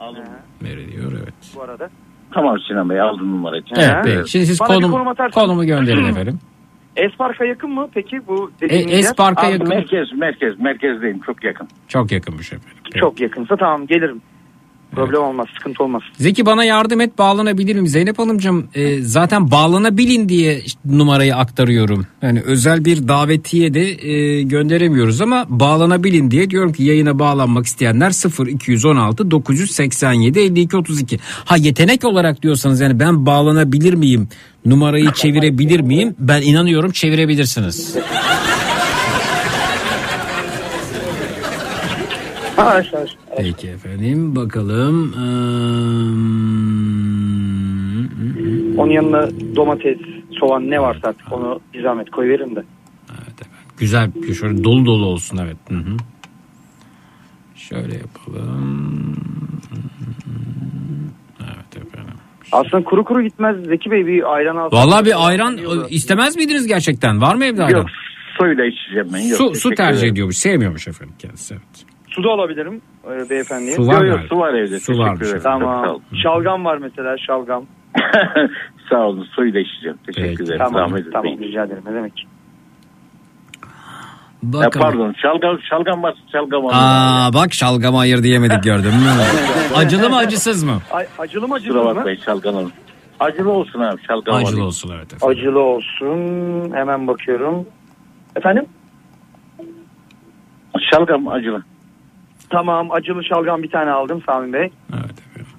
Aldım. 0.00 0.24
veriliyor 0.62 1.12
evet. 1.12 1.34
Bu 1.56 1.62
arada. 1.62 1.90
Tamam 2.34 2.56
Sinan 2.68 2.90
Bey 2.90 3.00
aldım 3.00 3.32
numarayı. 3.32 3.62
Evet 3.76 3.94
peki. 4.04 4.30
Şimdi 4.30 4.46
siz 4.46 4.60
Bana 4.60 4.68
konum, 4.68 4.90
konum 4.90 5.08
atarsınız. 5.08 5.34
konumu 5.46 5.64
gönderin 5.64 6.04
efendim. 6.10 6.38
Espark'a 6.96 7.44
yakın 7.44 7.70
mı 7.70 7.88
peki 7.94 8.20
bu 8.28 8.50
E, 8.58 8.60
dediğiniz 8.60 8.92
yer? 8.92 8.98
Espark'a 8.98 9.46
yakın. 9.46 9.68
Merkez, 9.68 10.12
merkez, 10.18 10.60
merkezdeyim 10.60 11.20
çok 11.20 11.44
yakın. 11.44 11.68
Çok 11.88 12.12
yakınmış 12.12 12.52
efendim. 12.52 12.78
Çok 13.00 13.20
yakınsa 13.20 13.56
tamam 13.56 13.86
gelirim. 13.86 14.20
Problem 14.92 15.22
olmaz, 15.22 15.46
sıkıntı 15.58 15.84
olmaz. 15.84 16.02
Zeki 16.18 16.46
bana 16.46 16.64
yardım 16.64 17.00
et 17.00 17.18
bağlanabilirim. 17.18 17.86
Zeynep 17.86 18.18
Hanımcığım 18.18 18.68
e, 18.74 19.02
zaten 19.02 19.50
bağlanabilin 19.50 20.28
diye 20.28 20.62
numarayı 20.84 21.36
aktarıyorum. 21.36 22.06
Yani 22.22 22.40
özel 22.40 22.84
bir 22.84 23.08
davetiye 23.08 23.74
de 23.74 24.08
e, 24.08 24.42
gönderemiyoruz 24.42 25.20
ama 25.20 25.46
bağlanabilin 25.48 26.30
diye 26.30 26.50
diyorum 26.50 26.72
ki 26.72 26.84
yayına 26.84 27.18
bağlanmak 27.18 27.66
isteyenler 27.66 28.10
0 28.10 28.46
216 28.46 29.30
987 29.30 30.40
52 30.40 30.76
32. 30.76 31.18
Ha 31.44 31.56
yetenek 31.56 32.04
olarak 32.04 32.42
diyorsanız 32.42 32.80
yani 32.80 33.00
ben 33.00 33.26
bağlanabilir 33.26 33.94
miyim? 33.94 34.28
Numarayı 34.64 35.12
çevirebilir 35.12 35.80
miyim? 35.80 36.14
Ben 36.18 36.42
inanıyorum 36.42 36.90
çevirebilirsiniz. 36.90 37.96
Peki 43.36 43.68
efendim 43.68 44.36
bakalım. 44.36 45.12
Eee, 45.12 46.28
Onun 48.76 48.90
yanına 48.90 49.28
domates, 49.56 49.98
soğan 50.40 50.70
ne 50.70 50.80
varsa 50.80 51.08
artık 51.08 51.32
onu 51.32 51.60
bir 51.74 51.82
zahmet 51.82 52.10
koyuverin 52.10 52.56
de. 52.56 52.62
Güzel 53.78 54.10
bir 54.14 54.34
şöyle 54.34 54.64
dolu 54.64 54.86
dolu 54.86 55.06
olsun 55.06 55.36
evet. 55.42 55.56
Hı 55.68 55.74
hı. 55.74 55.96
Şöyle 57.56 57.94
yapalım. 57.94 59.16
Evet 61.40 61.86
efendim. 61.86 62.14
Aslında 62.52 62.84
kuru 62.84 63.04
kuru 63.04 63.22
gitmez 63.22 63.56
Zeki 63.66 63.90
Bey 63.90 64.06
bir 64.06 64.34
ayran 64.34 64.56
alsın. 64.56 64.76
Vallahi 64.76 65.04
bir 65.04 65.26
ayran 65.28 65.58
e, 65.58 65.62
istemez 65.90 66.36
miydiniz 66.36 66.66
gerçekten? 66.66 67.20
Var 67.20 67.34
mı 67.34 67.44
evde 67.44 67.64
ayran? 67.64 67.78
Yok 67.78 67.88
suyla 68.38 68.64
içeceğim 68.64 69.08
ben. 69.12 69.18
Yok, 69.18 69.36
su 69.38 69.54
su 69.54 69.70
tercih 69.70 69.98
ederim. 69.98 70.12
ediyormuş. 70.12 70.36
Sevmiyormuş 70.36 70.88
efendim 70.88 71.14
kendisi. 71.18 71.54
Evet. 71.54 71.87
Su 72.18 72.24
da 72.24 72.30
alabilirim 72.30 72.80
e, 73.10 73.30
beyefendiye. 73.30 73.76
Su 73.76 73.86
var 73.86 74.04
Yok, 74.04 74.20
su 74.28 74.38
var 74.38 74.54
evde. 74.54 74.80
Su 74.80 74.94
sağ 74.94 75.14
Tamam. 75.42 75.98
Şalgam 76.22 76.64
var 76.64 76.78
mesela 76.78 77.16
şalgam. 77.26 77.64
Sağ 78.90 78.98
olun 79.06 79.26
suyla 79.34 79.60
içeceğim. 79.60 79.98
Teşekkür 80.06 80.28
Peki. 80.28 80.42
ederim. 80.42 80.58
Tamam, 80.58 80.88
Zahmet 80.88 81.12
tamam 81.12 81.26
etmeyin. 81.32 81.52
rica 81.52 81.64
ederim 81.64 81.82
ne 81.86 81.94
demek. 81.94 82.26
Ya, 84.42 84.52
Bakalım. 84.52 84.70
pardon 84.86 85.14
şalgam, 85.22 85.58
şalgam 85.70 86.02
varsa 86.02 86.18
şalgam 86.32 86.66
alın. 86.66 86.74
Aa 86.76 87.30
bak 87.34 87.54
şalgam 87.54 87.96
ayır 87.96 88.22
diyemedik 88.22 88.62
gördün 88.62 88.94
mü? 88.94 89.10
Acılı 89.76 90.10
mı 90.10 90.16
acısız 90.16 90.64
mı? 90.64 90.78
Ay, 90.90 91.06
acılı 91.18 91.48
mı 91.48 91.54
acısız 91.54 91.74
Kusura 91.74 91.90
mı? 91.90 91.96
bakmayın 91.96 92.18
şalgam 92.24 92.56
alın. 92.56 92.72
Acılı 93.20 93.50
olsun 93.52 93.80
abi 93.80 94.00
şalgam 94.06 94.34
Acılı 94.34 94.48
alayım. 94.48 94.66
olsun 94.66 94.90
evet 94.96 95.12
efendim. 95.12 95.28
Acılı 95.38 95.60
olsun. 95.60 96.72
Hemen 96.74 97.06
bakıyorum. 97.06 97.66
Efendim? 98.36 98.64
Şalgam 100.92 101.28
acılı. 101.28 101.62
Tamam 102.50 102.90
acılı 102.92 103.24
şalgam 103.24 103.62
bir 103.62 103.70
tane 103.70 103.90
aldım 103.90 104.22
Sami 104.26 104.52
Bey. 104.52 104.70
Evet 104.92 105.18
efendim. 105.18 105.52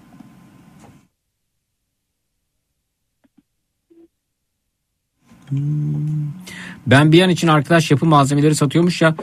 Ben 6.88 7.12
bir 7.12 7.22
an 7.22 7.30
için 7.30 7.48
arkadaş 7.48 7.92
yapı 7.92 8.06
malzemeleri 8.06 8.56
satıyormuş 8.56 9.02
ya 9.02 9.16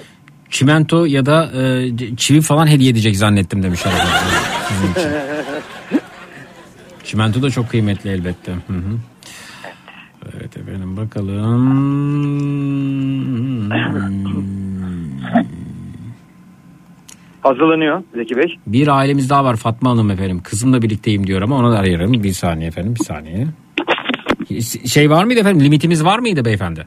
çimento 0.51 1.05
ya 1.05 1.27
da 1.27 1.51
e, 1.63 2.17
çivi 2.17 2.41
falan 2.41 2.67
hediye 2.67 2.91
edecek 2.91 3.17
zannettim 3.17 3.63
demiş. 3.63 3.81
Sizin 4.69 4.93
için. 4.93 5.11
Çimento 7.05 7.43
da 7.43 7.51
çok 7.51 7.71
kıymetli 7.71 8.11
elbette. 8.11 8.53
Hı 8.53 8.73
hı. 8.73 8.99
Evet 10.37 10.57
efendim 10.57 10.97
bakalım. 10.97 11.67
Hazırlanıyor 17.47 18.03
Zeki 18.15 18.37
Bey. 18.37 18.59
Bir 18.67 18.89
ailemiz 18.89 19.31
daha 19.31 19.45
var 19.45 19.57
Fatma 19.57 19.91
Hanım 19.91 20.11
efendim. 20.11 20.41
Kızımla 20.45 20.83
birlikteyim 20.83 21.27
diyor 21.27 21.43
ama 21.43 21.57
onu 21.57 21.73
da 21.73 21.79
arayalım. 21.79 22.13
Bir 22.13 22.33
saniye 22.33 22.69
efendim 22.69 22.95
bir 23.01 23.05
saniye. 23.05 23.47
Şey 24.87 25.11
var 25.11 25.25
mıydı 25.25 25.41
efendim 25.41 25.65
limitimiz 25.65 26.05
var 26.05 26.19
mıydı 26.19 26.45
beyefendi? 26.45 26.87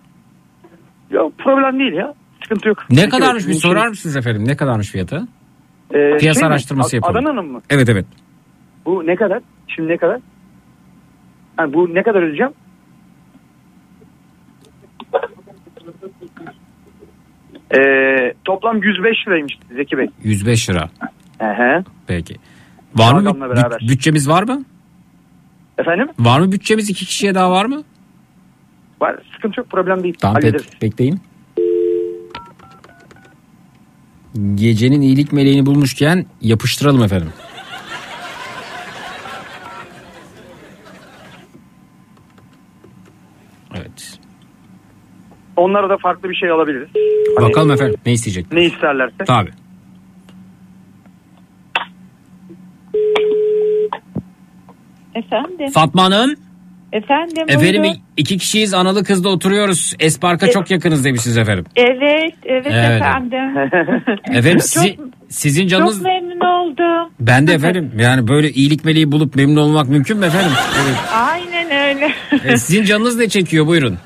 Yok 1.12 1.34
problem 1.38 1.80
değil 1.80 1.94
ya. 1.94 2.14
Sıkıntı 2.44 2.68
yok. 2.68 2.78
Ne 2.90 2.96
Zeki 2.96 3.10
kadarmış 3.10 3.48
Bey, 3.48 3.54
bir 3.54 3.60
sorar 3.60 3.88
mısınız 3.88 4.16
efendim? 4.16 4.48
Ne 4.48 4.56
kadarmış 4.58 4.92
fiyatı? 4.92 5.28
Ee, 5.94 6.18
Piyasa 6.18 6.40
şey 6.40 6.48
araştırması 6.48 6.96
yapalım. 6.96 7.16
Adana'nın 7.16 7.52
mı? 7.52 7.62
Evet 7.70 7.90
evet. 7.90 8.06
Bu 8.86 9.08
ne 9.08 9.16
kadar? 9.16 9.42
Şimdi 9.68 9.90
ne 9.90 9.98
kadar? 9.98 10.20
Ha, 11.58 11.74
bu 11.74 11.96
ne 11.96 12.04
kadar 12.04 12.22
ödeyeceğim? 12.22 12.52
Ee, 17.74 18.34
toplam 18.46 18.84
105 18.84 19.28
liraymış 19.28 19.54
Zeki 19.76 19.98
Bey. 19.98 20.08
105 20.24 20.70
lira. 20.70 20.90
Ehe. 21.42 21.84
Peki. 22.08 22.36
Var 22.96 23.14
mı 23.14 23.24
Şalgamla 23.24 23.46
bü- 23.46 23.50
beraber. 23.58 23.80
bütçemiz 23.82 24.30
var 24.30 24.44
mı? 24.44 24.66
Efendim? 25.78 26.08
Var 26.20 26.40
mı 26.40 26.52
bütçemiz 26.52 26.90
iki 26.90 27.06
kişiye 27.06 27.36
daha 27.36 27.52
var 27.52 27.66
mı? 27.66 27.84
Var. 29.02 29.16
Sıkıntı 29.36 29.60
yok 29.60 29.70
problem 29.70 30.04
değil. 30.04 30.16
Tamam 30.22 30.36
Hallederiz. 30.36 30.66
pek, 30.70 30.82
bekleyin. 30.82 31.20
Gecenin 34.56 35.02
iyilik 35.02 35.34
meleğini 35.34 35.66
bulmuşken 35.66 36.26
yapıştıralım 36.42 37.04
efendim. 37.04 37.30
Evet. 43.76 44.20
Onlara 45.60 45.90
da 45.90 45.98
farklı 45.98 46.30
bir 46.30 46.36
şey 46.36 46.50
alabiliriz. 46.50 46.88
Hani 47.38 47.50
Bakalım 47.50 47.72
efendim 47.72 48.00
ne 48.06 48.12
isteyecek? 48.12 48.52
Ne 48.52 48.66
isterlerse. 48.66 49.26
Tabii. 49.28 49.52
Efendim. 55.16 55.72
Fatma 55.74 56.04
Hanım. 56.04 56.36
Efendim. 56.94 57.44
Efendim 57.48 57.84
buyurun. 57.84 57.98
iki 58.18 58.38
kişiyiz 58.38 58.74
analı 58.74 59.04
kızda 59.04 59.30
oturuyoruz. 59.30 59.94
Espark'a 60.00 60.52
çok 60.52 60.72
yakınız 60.72 61.06
demişsiniz 61.06 61.38
efendim. 61.38 61.66
Evet, 61.76 62.34
evet, 62.46 62.68
Evet. 62.70 63.02
efendim. 63.02 63.58
Efendim 64.38 64.60
sizi, 64.60 64.98
sizin 65.30 65.68
canınız... 65.68 65.98
Çok 65.98 66.06
memnun 66.06 66.40
oldum. 66.40 67.12
Ben 67.20 67.48
de 67.48 67.54
efendim 67.60 67.92
yani 68.00 68.28
böyle 68.28 68.52
iyilik 68.52 68.86
meleği 68.86 69.12
bulup 69.12 69.36
memnun 69.36 69.62
olmak 69.62 69.90
mümkün 69.90 70.18
mü 70.18 70.26
efendim? 70.26 70.52
Evet. 70.86 70.98
Aynen 71.14 71.72
öyle. 71.72 72.14
E, 72.46 72.58
sizin 72.58 72.84
canınız 72.84 73.18
ne 73.18 73.30
çekiyor 73.30 73.68
buyurun. 73.68 73.98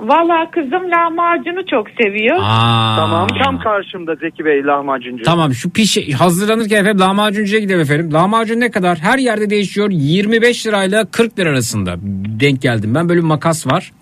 Valla 0.00 0.50
kızım 0.50 0.90
lahmacunu 0.90 1.66
çok 1.70 1.86
seviyor. 2.02 2.38
Aa. 2.42 2.96
Tamam 2.96 3.28
tam 3.44 3.58
karşımda 3.58 4.14
Zeki 4.14 4.44
Bey 4.44 4.64
lahmacuncu. 4.64 5.22
Tamam 5.24 5.54
şu 5.54 5.70
piş 5.70 6.12
hazırlanırken 6.18 6.76
efendim 6.80 7.00
lahmacuncuya 7.00 7.60
gidelim 7.60 7.80
efendim. 7.80 8.12
Lahmacun 8.12 8.60
ne 8.60 8.70
kadar? 8.70 8.98
Her 8.98 9.18
yerde 9.18 9.50
değişiyor. 9.50 9.88
25 9.90 10.66
lirayla 10.66 11.04
40 11.10 11.38
lira 11.38 11.48
arasında 11.50 11.94
denk 12.40 12.62
geldim. 12.62 12.94
Ben 12.94 13.08
böyle 13.08 13.20
bir 13.20 13.26
makas 13.26 13.66
var. 13.66 13.92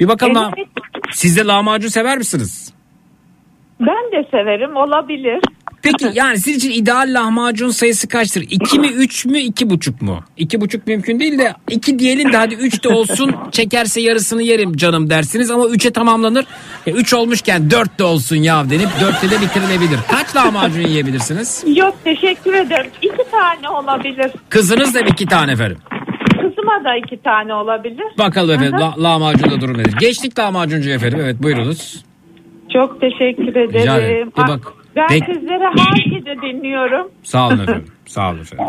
Bir 0.00 0.08
bakalım 0.08 0.34
ha- 0.34 0.52
siz 1.12 1.36
de 1.36 1.44
lahmacun 1.46 1.88
sever 1.88 2.18
misiniz? 2.18 2.74
Ben 3.80 4.12
de 4.12 4.28
severim 4.30 4.76
olabilir. 4.76 5.40
Peki 5.82 6.10
yani 6.14 6.38
sizin 6.38 6.58
için 6.58 6.70
ideal 6.82 7.08
lahmacun 7.14 7.70
sayısı 7.70 8.08
kaçtır? 8.08 8.44
2 8.50 8.78
mi 8.78 8.86
3 8.88 9.26
mü 9.26 9.38
2,5 9.38 10.04
mu? 10.04 10.20
2,5 10.38 10.80
mümkün 10.86 11.20
değil 11.20 11.38
de 11.38 11.54
2 11.70 11.98
diyelim 11.98 12.32
de 12.32 12.36
hadi 12.36 12.54
3 12.54 12.84
de 12.84 12.88
olsun 12.88 13.34
çekerse 13.52 14.00
yarısını 14.00 14.42
yerim 14.42 14.76
canım 14.76 15.10
dersiniz 15.10 15.50
ama 15.50 15.64
3'e 15.64 15.90
tamamlanır. 15.90 16.44
3 16.86 17.14
olmuşken 17.14 17.70
4 17.70 17.98
de 17.98 18.04
olsun 18.04 18.36
ya 18.36 18.70
denip 18.70 18.88
4'te 18.88 19.30
de 19.30 19.40
bitirilebilir. 19.40 19.98
Kaç 20.10 20.36
lahmacun 20.36 20.80
yiyebilirsiniz? 20.80 21.64
Yok 21.76 21.94
teşekkür 22.04 22.54
ederim. 22.54 22.90
İki 23.02 23.30
tane 23.30 23.68
olabilir. 23.68 24.30
Kızınız 24.48 24.94
da 24.94 25.00
2 25.00 25.26
tane 25.26 25.52
efendim. 25.52 25.78
Kızıma 26.30 26.84
da 26.84 26.96
iki 27.06 27.22
tane 27.22 27.54
olabilir. 27.54 28.04
Bakalım 28.18 28.50
efendim 28.50 28.80
la- 28.80 29.02
lahmacunda 29.02 29.60
durum 29.60 29.78
nedir? 29.78 29.94
Geçtik 30.00 30.38
lahmacuncu 30.38 30.90
efendim 30.90 31.18
evet 31.22 31.42
buyurunuz. 31.42 32.04
Çok 32.72 33.00
teşekkür 33.00 33.46
Rica 33.46 33.60
ederim. 33.60 34.04
ederim. 34.04 34.32
Bir 34.36 34.42
Ah, 34.42 34.48
bak- 34.48 34.72
Ben 34.98 35.06
Bek- 35.18 35.34
sizleri 35.34 35.64
her 35.64 36.10
gece 36.10 36.42
dinliyorum. 36.42 37.10
Sağ 37.22 37.46
olun 37.48 37.58
efendim. 37.58 37.84
Sağ 38.06 38.30
olun 38.30 38.40
efendim. 38.40 38.64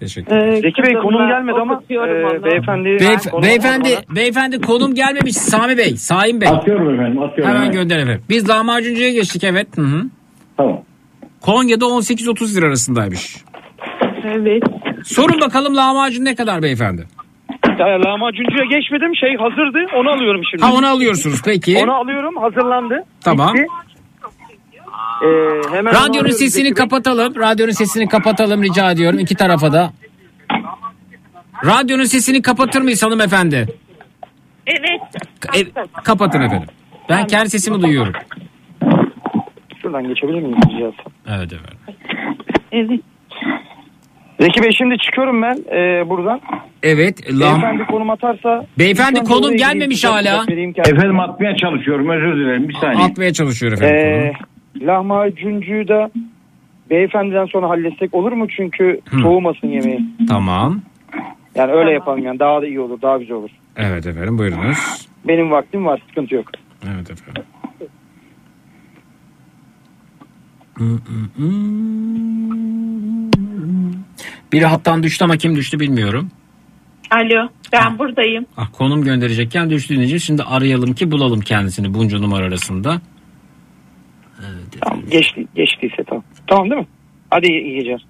Teşekkür 0.00 0.36
ederim. 0.36 0.52
Ee, 0.52 0.56
Zeki 0.56 0.82
Bey 0.82 0.94
konum 0.94 1.28
gelmedi 1.28 1.58
ama 1.60 1.82
e, 1.90 2.44
beyefendi... 2.44 2.88
Beyef- 2.88 3.30
konum 3.30 3.42
beyefendi, 3.44 3.88
almadan- 3.88 4.16
beyefendi 4.16 4.60
konum 4.60 4.94
gelmemiş 4.94 5.36
Sami 5.36 5.76
Bey, 5.78 5.96
Saim 5.96 6.40
Bey. 6.40 6.48
Atıyorum 6.48 6.94
efendim 6.94 7.22
atıyorum. 7.22 7.54
Hemen 7.54 7.72
gönder 7.72 7.98
efendim. 7.98 8.22
Biz 8.28 8.48
lahmacuncuya 8.48 9.10
geçtik 9.10 9.44
evet. 9.44 9.68
Hı 9.76 9.82
hı. 9.82 10.02
Tamam. 10.56 10.80
Konya'da 11.40 11.84
18-30 11.84 12.56
lira 12.56 12.66
arasındaymış. 12.66 13.36
Evet. 14.24 14.62
Sorun 15.04 15.40
bakalım 15.40 15.76
lahmacun 15.76 16.24
ne 16.24 16.34
kadar 16.34 16.62
beyefendi? 16.62 17.06
Ya, 17.78 17.86
lahmacuncuya 17.86 18.64
geçmedim 18.70 19.16
şey 19.16 19.36
hazırdı 19.36 19.78
onu 19.96 20.10
alıyorum 20.10 20.40
şimdi. 20.50 20.62
Ha 20.64 20.72
onu 20.72 20.86
alıyorsunuz 20.88 21.42
peki. 21.44 21.78
Onu 21.84 21.94
alıyorum 21.94 22.36
hazırlandı. 22.36 23.04
Tamam. 23.24 23.54
Bitti. 23.54 23.66
Ee, 25.22 25.26
hemen 25.76 25.90
onu 25.94 26.00
Radyonun 26.08 26.30
sesini 26.30 26.62
Zeki 26.64 26.74
kapatalım. 26.74 27.34
Radyonun 27.36 27.72
sesini 27.72 28.08
kapatalım 28.08 28.62
rica 28.62 28.90
ediyorum 28.90 29.18
iki 29.18 29.34
tarafa 29.34 29.72
da. 29.72 29.92
Radyonun 31.64 32.04
sesini 32.04 32.42
kapatır 32.42 32.80
mıyız 32.80 33.02
hanımefendi? 33.02 33.66
Evet. 34.66 35.00
E, 35.56 35.70
kapatın 36.04 36.40
efendim. 36.40 36.68
Ben 37.08 37.26
kendi 37.26 37.50
sesimi 37.50 37.82
duyuyorum. 37.82 38.12
Şuradan 39.82 40.08
geçebilir 40.08 40.40
miyim 40.42 40.56
rica? 40.68 40.92
Evet 41.28 41.52
efendim. 41.52 41.78
Evet. 42.72 43.00
Zeki 44.40 44.62
Bey 44.62 44.70
şimdi 44.78 44.98
çıkıyorum 44.98 45.42
ben 45.42 45.56
e, 45.76 46.08
buradan. 46.08 46.40
Evet. 46.82 47.30
lah- 47.30 47.40
Beyefendi 47.52 47.86
konum 47.86 48.10
atarsa... 48.10 48.66
Beyefendi 48.78 49.20
konum 49.24 49.56
gelmemiş 49.56 50.04
hala. 50.04 50.44
Efendim 50.86 51.20
atmaya 51.20 51.56
çalışıyorum 51.56 52.08
özür 52.08 52.36
dilerim 52.40 52.68
bir 52.68 52.74
saniye. 52.74 53.04
Atmaya 53.04 53.32
çalışıyor 53.32 53.72
efendim. 53.72 53.96
Ee. 53.96 54.32
Lahmacuncuyu 54.80 55.88
da 55.88 56.10
beyefendiden 56.90 57.46
sonra 57.46 57.68
halletsek 57.68 58.14
olur 58.14 58.32
mu? 58.32 58.46
Çünkü 58.56 59.00
Hı. 59.08 59.20
soğumasın 59.20 59.68
yemeği. 59.68 60.04
Tamam. 60.28 60.80
Yani 61.54 61.72
öyle 61.72 61.90
yapalım 61.90 62.22
yani 62.24 62.38
daha 62.38 62.62
da 62.62 62.66
iyi 62.66 62.80
olur 62.80 63.02
daha 63.02 63.18
güzel 63.18 63.36
olur. 63.36 63.50
Evet 63.76 64.06
efendim 64.06 64.38
buyurunuz. 64.38 65.08
Benim 65.28 65.50
vaktim 65.50 65.86
var 65.86 66.02
sıkıntı 66.08 66.34
yok. 66.34 66.46
Evet 66.94 67.10
efendim. 67.10 67.42
Biri 74.52 74.66
hattan 74.66 75.02
düştü 75.02 75.24
ama 75.24 75.36
kim 75.36 75.56
düştü 75.56 75.80
bilmiyorum. 75.80 76.30
Alo 77.10 77.48
ben 77.72 77.98
buradayım. 77.98 78.46
Ah, 78.56 78.68
konum 78.72 79.02
gönderecekken 79.04 79.70
düştüğünüz 79.70 80.06
için 80.06 80.18
şimdi 80.18 80.42
arayalım 80.42 80.92
ki 80.92 81.10
bulalım 81.10 81.40
kendisini 81.40 81.94
bunca 81.94 82.18
numara 82.18 82.44
arasında. 82.44 83.00
Tamam, 84.80 85.02
geçti, 85.10 85.46
geçtiyse 85.54 86.04
tamam. 86.06 86.24
Tamam 86.46 86.70
değil 86.70 86.80
mi? 86.80 86.86
Hadi 87.30 87.46
iyi, 87.46 87.62
iyi 87.62 87.74
geceler. 87.78 88.04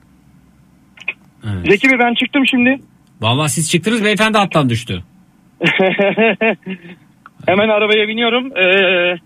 Evet. 1.44 1.66
Zeki 1.70 1.90
Bey 1.90 1.98
ben 1.98 2.14
çıktım 2.14 2.47
şimdi. 2.47 2.76
Vallahi 3.20 3.51
siz 3.52 3.70
çıktınız 3.70 4.05
beyefendi 4.05 4.38
hattan 4.38 4.70
düştü. 4.70 5.02
Hemen 7.47 7.68
arabaya 7.68 8.09
biniyorum. 8.09 8.47
Ee, 8.56 9.16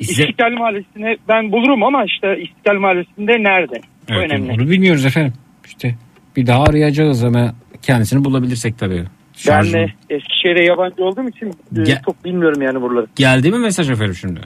Size- 0.00 0.22
İstiklal 0.22 0.50
Mahallesi'ne 0.52 1.16
ben 1.28 1.52
bulurum 1.52 1.82
ama 1.82 2.04
işte 2.04 2.42
İstiklal 2.42 2.74
Mahallesi'nde 2.78 3.32
nerede? 3.32 3.80
Evet, 4.08 4.30
önemli. 4.30 4.52
Onu 4.52 4.70
bilmiyoruz 4.70 5.04
efendim. 5.06 5.32
İşte 5.66 5.94
bir 6.36 6.46
daha 6.46 6.62
arayacağız 6.62 7.24
ama 7.24 7.54
kendisini 7.82 8.24
bulabilirsek 8.24 8.78
tabii. 8.78 9.04
Ben 9.48 9.52
Şarjım- 9.52 9.72
de 9.72 9.86
Eskişehir'e 10.10 10.64
yabancı 10.64 11.04
olduğum 11.04 11.28
için 11.28 11.46
e, 11.46 11.50
Ge- 11.74 12.04
çok 12.04 12.24
bilmiyorum 12.24 12.62
yani 12.62 12.80
buraları. 12.82 13.06
Geldi 13.16 13.50
mi 13.50 13.58
mesaj 13.58 13.90
efendim 13.90 14.14
şimdi? 14.14 14.40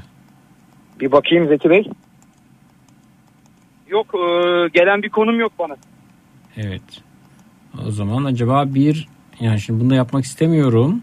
Bir 1.01 1.13
bakayım 1.13 1.49
Zeki 1.49 1.71
Bey. 1.71 1.85
Yok 3.89 4.07
e, 4.15 4.19
gelen 4.69 5.03
bir 5.03 5.11
konum 5.11 5.41
yok 5.41 5.53
bana. 5.59 5.77
Evet. 6.57 6.83
O 7.87 7.91
zaman 7.91 8.25
acaba 8.25 8.75
bir 8.75 9.09
yani 9.41 9.61
şimdi 9.61 9.81
bunu 9.81 9.91
da 9.91 9.95
yapmak 9.95 10.25
istemiyorum. 10.25 11.03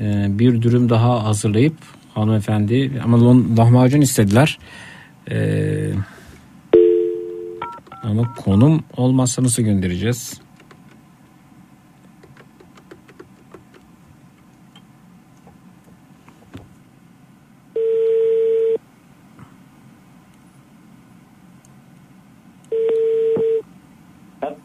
Ee, 0.00 0.26
bir 0.28 0.62
dürüm 0.62 0.88
daha 0.88 1.24
hazırlayıp 1.24 1.74
hanımefendi 2.14 3.00
ama 3.04 3.34
lahmacun 3.58 4.00
istediler. 4.00 4.58
Ee, 5.30 5.90
ama 8.02 8.34
konum 8.34 8.84
olmazsa 8.96 9.42
nasıl 9.42 9.62
göndereceğiz? 9.62 10.40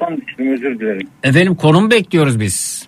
Hattan 0.05 0.21
düştüm 0.27 0.53
özür 0.53 0.79
dilerim. 0.79 1.07
Efendim 1.23 1.55
konum 1.55 1.91
bekliyoruz 1.91 2.39
biz. 2.39 2.87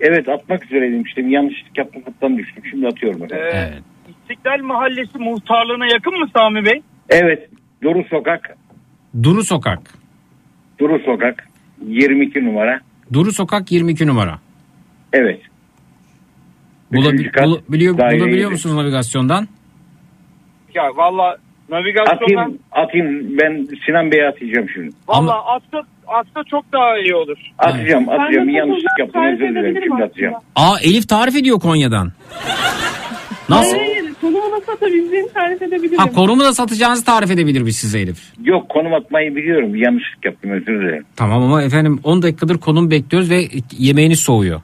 Evet 0.00 0.28
atmak 0.28 0.64
üzereydim 0.64 1.02
işte 1.02 1.24
bir 1.24 1.30
yanlışlık 1.30 1.78
yaptım 1.78 2.02
hattan 2.06 2.38
düştüm. 2.38 2.62
Şimdi 2.70 2.86
atıyorum. 2.88 3.22
Ee, 3.34 3.72
İstiklal 4.08 4.58
Mahallesi 4.62 5.18
muhtarlığına 5.18 5.86
yakın 5.86 6.18
mı 6.18 6.26
Sami 6.36 6.64
Bey? 6.64 6.82
Evet. 7.08 7.48
Duru 7.82 8.04
Sokak. 8.10 8.56
Duru 9.22 9.44
Sokak. 9.44 9.80
Duru 10.78 10.98
Sokak. 10.98 11.48
22 11.86 12.44
numara. 12.44 12.80
Duru 13.12 13.32
Sokak 13.32 13.72
22 13.72 14.06
numara. 14.06 14.38
Evet. 15.12 15.40
Bulabi- 16.92 17.14
Üçüncü 17.14 17.30
kat, 17.32 17.44
bulu- 17.44 17.62
biliyor, 17.68 17.94
bulabiliyor 17.98 18.50
musunuz 18.50 18.76
navigasyondan? 18.76 19.48
Ya 20.74 20.82
valla 20.96 21.36
navigasyondan 21.70 22.16
Atayım, 22.36 22.58
atayım. 22.72 23.38
Ben 23.42 23.68
Sinan 23.86 24.10
Bey'e 24.12 24.26
atacağım 24.28 24.68
şimdi. 24.74 24.90
valla 25.08 25.44
atsa, 25.46 25.82
atsa 26.08 26.44
çok 26.50 26.72
daha 26.72 26.98
iyi 26.98 27.14
olur. 27.14 27.38
Atacağım, 27.58 28.08
atacağım. 28.08 28.48
Yanlışlık 28.48 28.98
yaptım. 28.98 29.22
Özür 29.24 29.48
dilerim. 29.48 29.82
Şimdi 29.82 30.04
atacağım. 30.04 30.34
Aa 30.56 30.76
Elif 30.82 31.08
tarif 31.08 31.36
ediyor 31.36 31.60
Konya'dan. 31.60 32.12
Nasıl? 33.48 33.76
Hayır, 33.76 33.92
hayır. 33.92 34.06
Konumu 34.20 34.50
nasıl 34.50 34.72
atabileceğimi 34.72 35.32
tarif 35.32 35.62
edebilirim. 35.62 35.98
Ha 35.98 36.12
konumu 36.12 36.44
da 36.44 36.54
satacağınızı 36.54 37.04
tarif 37.04 37.30
edebilir 37.30 37.66
biz 37.66 37.76
size 37.76 38.00
Elif. 38.00 38.32
Yok 38.44 38.68
konum 38.68 38.94
atmayı 38.94 39.36
biliyorum. 39.36 39.76
Yanlışlık 39.76 40.24
yaptım. 40.24 40.50
Özür 40.50 40.66
dilerim. 40.80 41.04
Tamam 41.16 41.42
ama 41.42 41.62
efendim 41.62 42.00
10 42.04 42.22
dakikadır 42.22 42.58
konum 42.58 42.90
bekliyoruz 42.90 43.30
ve 43.30 43.44
yemeğiniz 43.78 44.20
soğuyor. 44.20 44.60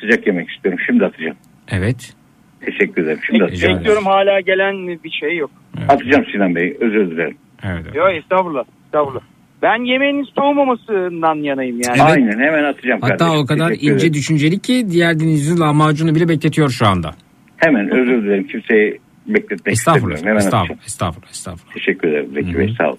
Sıcak 0.00 0.26
yemek 0.26 0.50
istiyorum. 0.50 0.80
Şimdi 0.86 1.04
atacağım. 1.04 1.36
Evet. 1.70 2.14
Teşekkür 2.60 3.02
ederim. 3.02 3.18
Şimdi 3.26 3.44
atacağım. 3.44 3.76
Bekliyorum 3.78 4.06
hala 4.06 4.40
gelen 4.40 4.88
bir 5.04 5.10
şey 5.10 5.36
yok. 5.36 5.50
Atacağım 5.88 6.24
Sinan 6.32 6.54
Bey. 6.54 6.76
Özür 6.80 7.10
dilerim. 7.10 7.36
Evet. 7.62 7.94
Yok 7.94 8.08
estağfurullah. 8.12 8.64
Estağfurullah. 8.86 9.20
Ben 9.62 9.84
yemeğinin 9.84 10.28
soğumamasından 10.38 11.34
yanayım 11.34 11.80
yani. 11.88 12.02
Aynen 12.02 12.38
hemen 12.40 12.64
atacağım 12.64 13.00
Hatta 13.00 13.16
kardeşim. 13.16 13.40
o 13.42 13.46
kadar 13.46 13.68
Teşekkür 13.68 13.86
ince 13.86 13.96
ederim. 14.06 14.14
düşünceli 14.14 14.58
ki 14.58 14.86
diğer 14.90 15.18
dinleyicinin 15.20 15.60
lahmacunu 15.60 16.14
bile 16.14 16.28
bekletiyor 16.28 16.70
şu 16.70 16.86
anda. 16.86 17.10
Hemen 17.56 17.90
özür 17.90 18.22
dilerim. 18.22 18.46
Kimseyi 18.46 19.00
bekletmek 19.26 19.72
Estağfurullah. 19.74 20.14
istemiyorum. 20.14 20.40
Hemen 20.50 20.58
atacağım. 20.58 20.78
Estağfurullah. 20.86 20.86
Estağfurullah. 20.86 21.30
Estağfurullah. 21.30 21.74
Teşekkür 21.74 22.08
ederim 22.08 22.30
Zeki 22.34 22.58
Bey. 22.58 22.74
Sağ 22.78 22.88
olun. 22.88 22.98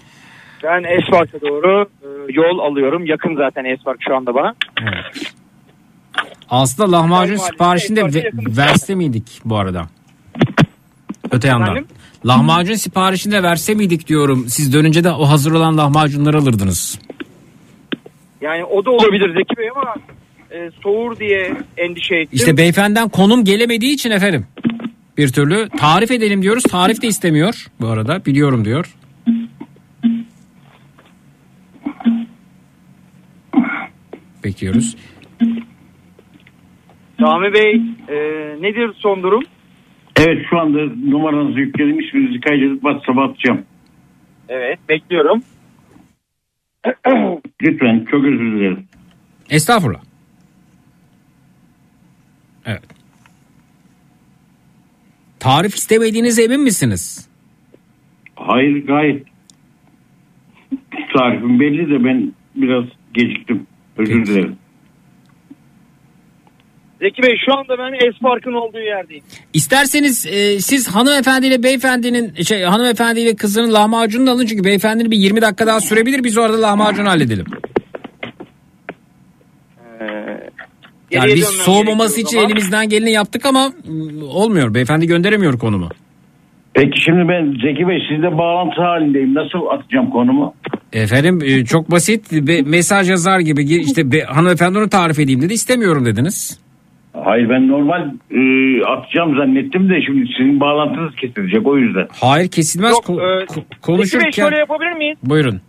Ben 0.64 0.84
Esfark'a 0.84 1.42
doğru 1.42 1.86
e, 2.04 2.08
yol 2.34 2.60
alıyorum. 2.60 3.06
Yakın 3.06 3.36
zaten 3.36 3.66
Esfark 3.66 4.00
şu 4.08 4.16
anda 4.16 4.34
bana. 4.36 4.56
Aslında 6.50 6.92
lahmacun 6.92 7.38
ve- 8.16 8.20
yakın. 8.20 8.58
verse 8.58 8.96
miydik 8.96 9.42
bu 9.46 9.58
arada? 9.58 9.86
Öte 11.32 11.48
yandan. 11.48 11.68
Efendim? 11.72 11.88
Lahmacun 12.26 12.74
siparişinde 12.74 13.44
verse 13.44 13.74
miydik 13.74 14.08
diyorum. 14.08 14.46
Siz 14.48 14.74
dönünce 14.74 15.04
de 15.04 15.12
o 15.12 15.30
hazır 15.30 15.52
olan 15.52 15.78
lahmacunları 15.78 16.38
alırdınız. 16.38 17.00
Yani 18.42 18.64
o 18.66 18.86
da 18.86 18.92
olabilir 18.92 19.34
Zeki 19.34 19.58
Bey 19.58 19.70
ama 19.70 19.96
e, 20.52 20.72
soğur 20.84 21.20
diye 21.20 21.58
endişe 21.78 22.16
ettim. 22.16 22.30
İşte 22.32 22.58
beyefendiden 22.58 23.10
konum 23.10 23.44
gelemediği 23.44 23.94
için 23.94 24.12
efendim. 24.12 24.48
Bir 25.18 25.28
türlü 25.28 25.70
tarif 25.78 26.12
edelim 26.12 26.42
diyoruz. 26.42 26.64
Tarif 26.64 27.02
de 27.02 27.08
istemiyor 27.08 27.68
bu 27.82 27.88
arada. 27.88 28.26
Biliyorum 28.26 28.66
diyor. 28.66 28.96
Bekliyoruz. 34.44 34.96
Sami 37.20 37.54
Bey 37.54 37.82
e, 38.08 38.16
nedir 38.62 38.92
son 38.98 39.24
durum? 39.24 39.44
Evet 40.20 40.46
şu 40.50 40.60
anda 40.60 40.80
numaranızı 41.10 41.60
yükledim. 41.60 42.00
İsminizi 42.00 42.42
kaydedip 42.42 42.82
WhatsApp'a 42.82 43.24
atacağım. 43.24 43.62
Evet 44.50 44.80
bekliyorum. 44.90 45.44
Lütfen 47.62 48.06
çok 48.12 48.26
özür 48.26 48.52
dilerim. 48.52 48.88
Estağfurullah. 49.50 50.02
Evet. 52.66 52.84
Tarif 55.40 55.76
istemediğinize 55.76 56.44
emin 56.44 56.62
misiniz? 56.62 57.30
Hayır 58.36 58.88
gayet 58.88 59.28
tarifim 61.14 61.60
belli 61.60 61.90
de 61.90 62.04
ben 62.04 62.34
biraz 62.56 62.86
geciktim. 63.14 63.68
Özür 63.98 64.26
dilerim. 64.26 64.56
Zeki 67.04 67.24
Bey 67.24 67.36
şu 67.46 67.58
anda 67.58 67.78
ben 67.78 68.08
Esfark'ın 68.08 68.54
olduğu 68.54 68.80
yerdeyim. 68.80 69.24
İsterseniz 69.54 70.26
e, 70.26 70.60
siz 70.60 70.88
hanımefendiyle 70.88 71.64
beyefendinin 71.64 72.44
şey 72.44 72.64
hanımefendiyle 72.64 73.36
kızının 73.36 73.74
lahmacununu 73.74 74.32
alın 74.32 74.46
çünkü 74.46 74.64
beyefendinin 74.64 75.12
bir 75.12 75.18
20 75.18 75.42
dakika 75.42 75.68
daha 75.68 75.80
sürebilir 75.82 76.24
biz 76.24 76.38
orada 76.38 76.62
lahmacunu 76.62 77.10
halledelim. 77.10 77.46
Yani 81.12 81.28
Geriye 81.28 81.36
biz 81.36 81.46
soğumaması 81.46 82.22
için 82.22 82.38
zaman. 82.38 82.46
elimizden 82.46 82.90
geleni 82.90 83.12
yaptık 83.12 83.46
ama 83.46 83.68
mm, 83.88 84.24
olmuyor. 84.24 84.74
Beyefendi 84.74 85.08
gönderemiyor 85.08 85.60
konumu. 85.60 85.90
Peki 86.74 87.02
şimdi 87.04 87.28
ben 87.30 87.46
Zeki 87.52 87.88
Bey 87.88 88.00
sizle 88.10 88.38
bağlantı 88.38 88.82
halindeyim. 88.82 89.34
Nasıl 89.34 89.60
atacağım 89.80 90.10
konumu? 90.10 90.54
Efendim 90.94 91.40
e, 91.44 91.66
çok 91.66 91.92
basit 91.92 92.32
Be- 92.32 92.62
mesaj 92.62 93.10
yazar 93.10 93.40
gibi 93.40 93.62
Gi- 93.62 93.84
işte 93.86 94.12
be, 94.12 94.22
hanımefendi 94.22 94.78
onu 94.78 94.90
tarif 94.90 95.20
edeyim 95.20 95.42
dedi 95.42 95.54
istemiyorum 95.54 96.06
dediniz. 96.06 96.63
Hayır 97.14 97.50
ben 97.50 97.68
normal 97.68 98.02
e, 98.32 98.42
atacağım 98.86 99.38
zannettim 99.38 99.90
de 99.90 100.02
şimdi 100.06 100.28
sizin 100.38 100.60
bağlantınız 100.60 101.16
kesilecek 101.16 101.68
o 101.68 101.78
yüzden. 101.78 102.08
Hayır 102.22 102.48
kesilmez 102.52 102.92
Yok, 102.92 103.06
Ko- 103.06 103.42
e, 103.42 103.46
ko- 103.46 103.64
konuşurken. 103.82 104.30
şöyle 104.32 104.58
yapabilir 104.58 104.92
miyiz? 104.94 105.18
Buyurun. 105.24 105.62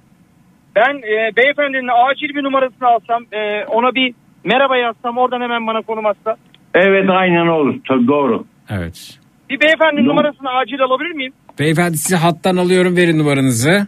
Ben 0.77 0.97
e, 0.97 1.37
beyefendinin 1.37 1.89
acil 2.11 2.35
bir 2.35 2.43
numarasını 2.45 2.89
alsam 2.89 3.23
e, 3.33 3.65
ona 3.65 3.95
bir 3.95 4.15
merhaba 4.45 4.77
yazsam 4.77 5.19
oradan 5.19 5.41
hemen 5.41 5.67
bana 5.67 5.83
konum 5.83 6.07
atsa. 6.07 6.37
Evet 6.75 7.11
aynen 7.11 7.47
olur. 7.47 7.75
Tabii 7.89 8.07
doğru. 8.09 8.45
Evet. 8.71 9.19
Bir 9.51 9.61
beyefendinin 9.61 10.07
Yok. 10.07 10.15
numarasını 10.17 10.51
acil 10.51 10.81
alabilir 10.83 11.11
miyim? 11.11 11.33
Beyefendi 11.59 11.99
sizi 11.99 12.17
hattan 12.17 12.57
alıyorum 12.57 12.97
verin 12.97 13.19
numaranızı. 13.19 13.87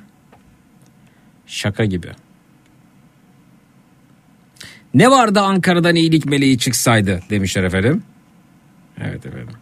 Şaka 1.47 1.85
gibi. 1.85 2.07
Ne 4.97 5.10
vardı 5.10 5.40
Ankara'dan 5.40 5.94
iyilik 5.94 6.27
meleği 6.27 6.59
çıksaydı 6.59 7.20
demişler 7.31 7.62
efendim. 7.64 8.02
Evet 9.01 9.27
efendim. 9.27 9.56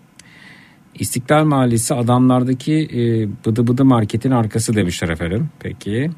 İstiklal 0.95 1.45
Mahallesi 1.45 1.95
adamlardaki 1.95 2.75
e, 2.75 3.01
bıdı 3.47 3.67
bıdı 3.67 3.85
marketin 3.85 4.31
arkası 4.31 4.75
demişler 4.75 5.09
efendim. 5.09 5.49
Peki. 5.61 6.11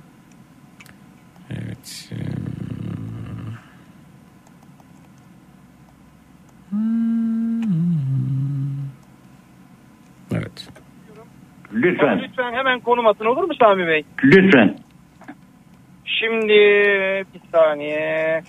Evet. 1.50 2.10
e, 2.12 2.16
Evet. 10.32 10.68
Lütfen. 11.72 12.18
lütfen 12.18 12.52
hemen 12.52 12.80
konum 12.80 13.06
atın 13.06 13.24
olur 13.24 13.44
mu 13.44 13.52
Sami 13.60 13.86
Bey? 13.86 14.04
Lütfen. 14.24 14.78
Şimdi 16.04 16.52
bir 17.34 17.40
saniye. 17.52 18.42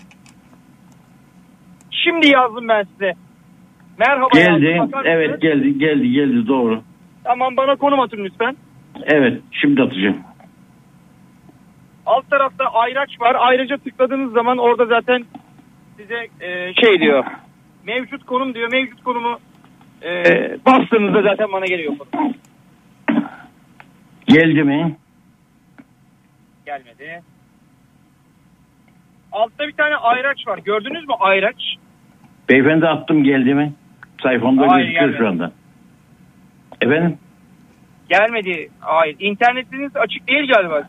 Şimdi 2.08 2.28
yazdım 2.28 2.68
ben 2.68 2.84
size. 2.84 3.14
Merhaba 3.98 4.28
Geldi. 4.34 4.66
yazdım, 4.66 5.02
Evet 5.06 5.42
geldi 5.42 5.78
geldi 5.78 6.12
geldi 6.12 6.48
doğru. 6.48 6.82
Tamam 7.24 7.58
bana 7.58 7.76
konum 7.76 8.00
atın 8.00 8.26
lütfen. 8.26 8.56
Evet 9.04 9.42
şimdi 9.52 9.82
atacağım. 9.82 10.18
Alt 12.06 12.30
tarafta 12.30 12.66
ayraç 12.66 13.22
var. 13.22 13.36
Ayraca 13.40 13.78
tıkladığınız 13.78 14.34
zaman 14.34 14.58
orada 14.58 14.86
zaten 14.86 15.26
size 15.98 16.28
e, 16.42 16.74
şey 16.74 17.00
diyor. 17.00 17.26
Mevcut 17.84 18.26
konum 18.26 18.54
diyor. 18.54 18.72
Mevcut 18.72 19.04
konumu 19.04 19.40
e, 20.04 20.24
bastığınızda 20.66 21.22
zaten 21.22 21.52
bana 21.52 21.66
geliyor 21.66 21.94
konum. 21.98 22.34
Geldi 24.28 24.64
mi? 24.64 24.96
Gelmedi. 26.66 27.22
Altta 29.32 29.68
bir 29.68 29.74
tane 29.74 29.96
ayraç 29.96 30.48
var. 30.48 30.58
Gördünüz 30.58 31.08
mü 31.08 31.14
ayraç? 31.20 31.78
Beyefendi 32.50 32.88
attım 32.88 33.24
geldi 33.24 33.54
mi? 33.54 33.74
Sayfamda 34.24 34.68
Hayır, 34.68 34.86
gözüküyor 34.86 35.06
gelmedi. 35.10 35.18
şu 35.18 35.28
anda. 35.28 35.52
Efendim? 36.82 37.18
Gelmedi. 38.10 38.70
Hayır. 38.80 39.16
İnternetiniz 39.20 39.96
açık 39.96 40.28
değil 40.28 40.48
galiba. 40.54 40.88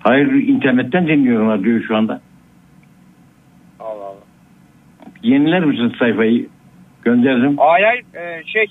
Hayır 0.00 0.32
internetten 0.32 1.08
dinliyorum 1.08 1.50
radyoyu 1.50 1.82
şu 1.82 1.96
anda. 1.96 2.20
Allah 3.80 4.04
Allah. 4.04 4.24
Yeniler 5.22 5.64
misiniz 5.64 5.92
sayfayı? 5.98 6.46
Gönderdim. 7.02 7.58
Hayır 7.58 7.84
hayır. 7.86 8.04
Ee, 8.14 8.42
şey. 8.46 8.66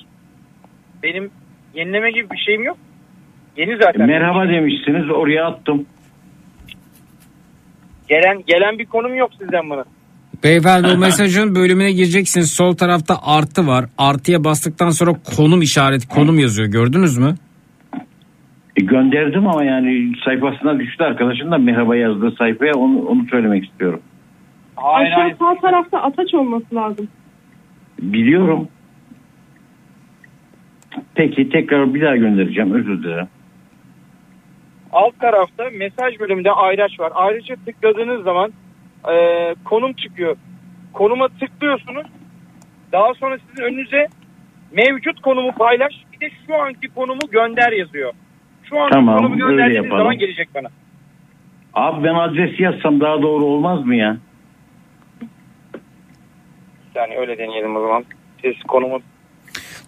Benim 1.04 1.32
yenileme 1.74 2.12
gibi 2.12 2.30
bir 2.30 2.38
şeyim 2.38 2.64
yok. 2.64 2.78
Yeni 3.58 3.78
zaten. 3.78 4.08
Merhaba 4.08 4.50
demişsiniz 4.50 5.10
oraya 5.10 5.46
attım. 5.46 5.86
Gelen 8.10 8.44
gelen 8.48 8.80
bir 8.80 8.86
konum 8.86 9.16
yok 9.16 9.32
sizden 9.40 9.70
bana. 9.70 9.86
Beyefendi 10.44 10.88
o 10.88 10.98
mesajın 10.98 11.56
bölümüne 11.56 11.92
gireceksiniz. 11.92 12.52
Sol 12.52 12.74
tarafta 12.74 13.16
artı 13.26 13.68
var. 13.68 13.86
Artıya 13.98 14.44
bastıktan 14.44 14.90
sonra 14.90 15.12
konum 15.38 15.62
işareti 15.62 16.08
konum 16.08 16.40
yazıyor. 16.40 16.68
Gördünüz 16.70 17.18
mü? 17.18 17.36
E, 18.78 18.82
gönderdim 18.82 19.48
ama 19.48 19.64
yani 19.64 20.12
sayfasına 20.26 20.80
düştü 20.80 21.04
arkadaşım 21.04 21.52
da 21.52 21.58
merhaba 21.58 21.96
yazdığı 21.96 22.32
sayfaya 22.32 22.74
onu, 22.74 23.06
onu 23.06 23.26
söylemek 23.32 23.66
istiyorum. 23.66 24.00
Hayır 24.76 25.12
Aşağı 25.12 25.22
hayır. 25.22 25.36
sağ 25.40 25.62
tarafta 25.62 26.02
ataç 26.02 26.34
olması 26.34 26.76
lazım. 26.76 27.08
Biliyorum. 28.02 28.68
Peki 31.16 31.50
tekrar 31.50 31.94
bir 31.94 32.02
daha 32.02 32.16
göndereceğim 32.16 32.74
özür 32.74 33.04
dilerim. 33.04 33.28
Alt 34.92 35.20
tarafta 35.20 35.64
mesaj 35.78 36.20
bölümünde 36.20 36.52
ayraç 36.52 37.00
var. 37.00 37.12
Ayrıca 37.16 37.56
tıkladığınız 37.66 38.24
zaman 38.24 38.52
e, 39.12 39.16
konum 39.66 39.94
çıkıyor. 39.94 40.36
Konuma 40.94 41.28
tıklıyorsunuz. 41.28 42.08
Daha 42.92 43.14
sonra 43.14 43.38
sizin 43.50 43.64
önünüze 43.64 44.08
mevcut 44.72 45.22
konumu 45.22 45.52
paylaş. 45.52 45.94
Bir 46.14 46.20
de 46.20 46.32
şu 46.48 46.56
anki 46.56 46.88
konumu 46.96 47.22
gönder 47.32 47.72
yazıyor. 47.72 48.14
Şu 48.70 48.80
anki 48.80 48.94
Tamam, 48.94 49.18
konumu 49.18 49.38
gönderdiğiniz 49.38 49.90
zaman 49.90 50.18
gelecek 50.18 50.50
bana. 50.56 50.68
Abi 51.74 52.04
ben 52.04 52.16
adresi 52.16 52.64
yazsam 52.64 53.00
daha 53.00 53.22
doğru 53.22 53.46
olmaz 53.46 53.86
mı 53.86 53.96
ya? 53.96 54.18
Yani 56.96 57.18
öyle 57.18 57.38
deneyelim 57.38 57.76
o 57.76 57.82
zaman. 57.82 58.06
Siz 58.42 58.64
konumu 58.68 59.02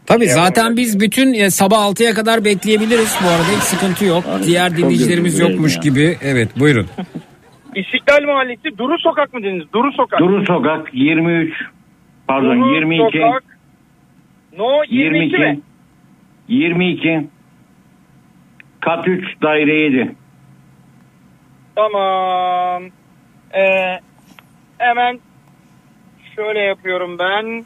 Tabii 0.06 0.28
zaten 0.28 0.78
biz 0.78 1.00
bütün 1.00 1.34
e, 1.34 1.50
sabah 1.50 1.78
6'ya 1.78 2.14
kadar 2.14 2.46
bekleyebiliriz 2.46 3.20
bu 3.24 3.28
arada 3.28 3.58
hiç 3.58 3.64
sıkıntı 3.64 4.06
yok. 4.06 4.24
Diğer 4.46 4.70
çok 4.70 4.78
dinleyicilerimiz 4.78 5.40
yokmuş 5.40 5.76
ya. 5.76 5.82
gibi. 5.82 6.18
Evet 6.22 6.60
buyurun. 6.60 6.88
İstiklal 7.76 8.24
Mahallesi 8.24 8.78
Duru 8.78 9.00
Sokak 9.00 9.34
mı 9.34 9.44
dediniz? 9.44 9.74
Duru 9.74 9.92
Sokak. 9.92 10.20
Duru 10.20 10.46
Sokak 10.46 10.94
23 10.94 11.54
pardon 12.28 12.62
Duru 12.62 12.76
22 12.76 13.18
Sokak. 13.18 13.44
No 14.58 14.84
22, 14.90 15.38
mi? 15.38 15.60
22 16.48 17.28
kat 18.80 19.08
3 19.08 19.42
daire 19.42 19.74
7 19.74 20.16
Tamam. 21.76 22.84
Ee, 23.54 24.00
hemen 24.78 25.20
şöyle 26.36 26.60
yapıyorum 26.60 27.20
ben. 27.20 27.66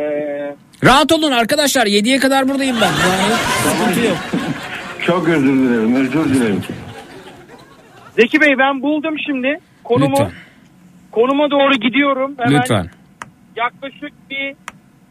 Ee, 0.00 0.56
Rahat 0.84 1.12
olun 1.12 1.32
arkadaşlar 1.32 1.86
7'ye 1.86 2.18
kadar 2.18 2.48
buradayım 2.48 2.76
ben. 2.80 2.86
Yani 3.08 3.34
sıkıntı 3.62 4.08
yok. 4.08 4.16
Çok 5.06 5.28
özür 5.28 5.58
dilerim 5.58 5.94
özür 5.94 6.34
dilerim. 6.34 6.62
Zeki 8.18 8.40
Bey 8.40 8.54
ben 8.58 8.82
buldum 8.82 9.14
şimdi. 9.26 9.58
Konumu 9.84 10.10
Lütfen. 10.10 10.30
konuma 11.12 11.50
doğru 11.50 11.74
gidiyorum. 11.74 12.34
Hemen 12.38 12.60
Lütfen. 12.60 12.90
yaklaşık 13.56 14.12
bir 14.30 14.54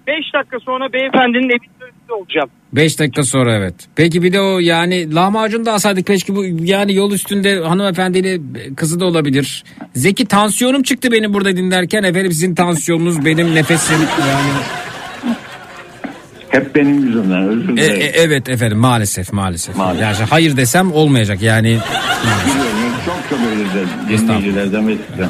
5 0.08 0.34
dakika 0.34 0.60
sonra 0.60 0.94
beyefendinin 0.94 1.50
evinin 1.50 1.82
önünde 1.82 2.14
olacağım. 2.14 2.50
5 2.74 3.00
dakika 3.00 3.24
sonra 3.24 3.56
evet. 3.56 3.74
Peki 3.95 4.24
bir 4.24 4.34
de 4.34 4.42
o 4.42 4.60
yani 4.60 5.16
lahmacun 5.16 5.66
da 5.66 5.74
alsaydık 5.74 6.08
keşke 6.08 6.36
bu 6.36 6.45
yani 6.60 6.94
yol 6.95 7.11
üstünde 7.11 7.60
hanımefendiyle 7.60 8.40
kızı 8.76 9.00
da 9.00 9.06
olabilir. 9.06 9.64
Zeki 9.95 10.26
tansiyonum 10.26 10.84
çıktı 10.84 11.11
benim 11.11 11.34
burada 11.34 11.58
dinlerken 11.58 12.03
efendim 12.03 12.32
sizin 12.32 12.56
tansiyonunuz 12.56 13.26
benim 13.26 13.56
nefesim 13.56 13.98
yani. 14.19 14.50
Hep 16.50 16.76
benim 16.76 17.06
yüzümden 17.06 17.44
özür 17.48 17.69
E, 17.69 17.77
dilerim. 17.77 18.02
e, 18.02 18.03
evet 18.06 18.50
efendim 18.50 18.77
maalesef 18.77 19.34
maalesef. 19.34 19.76
Yani 19.77 20.16
hayır 20.30 20.58
desem 20.58 20.92
olmayacak 20.92 21.42
yani. 21.42 21.77
Çok 23.30 23.39
özür 23.39 23.88
dinleyicilerden 24.09 24.88
ve 24.88 24.97
sizden. 25.07 25.30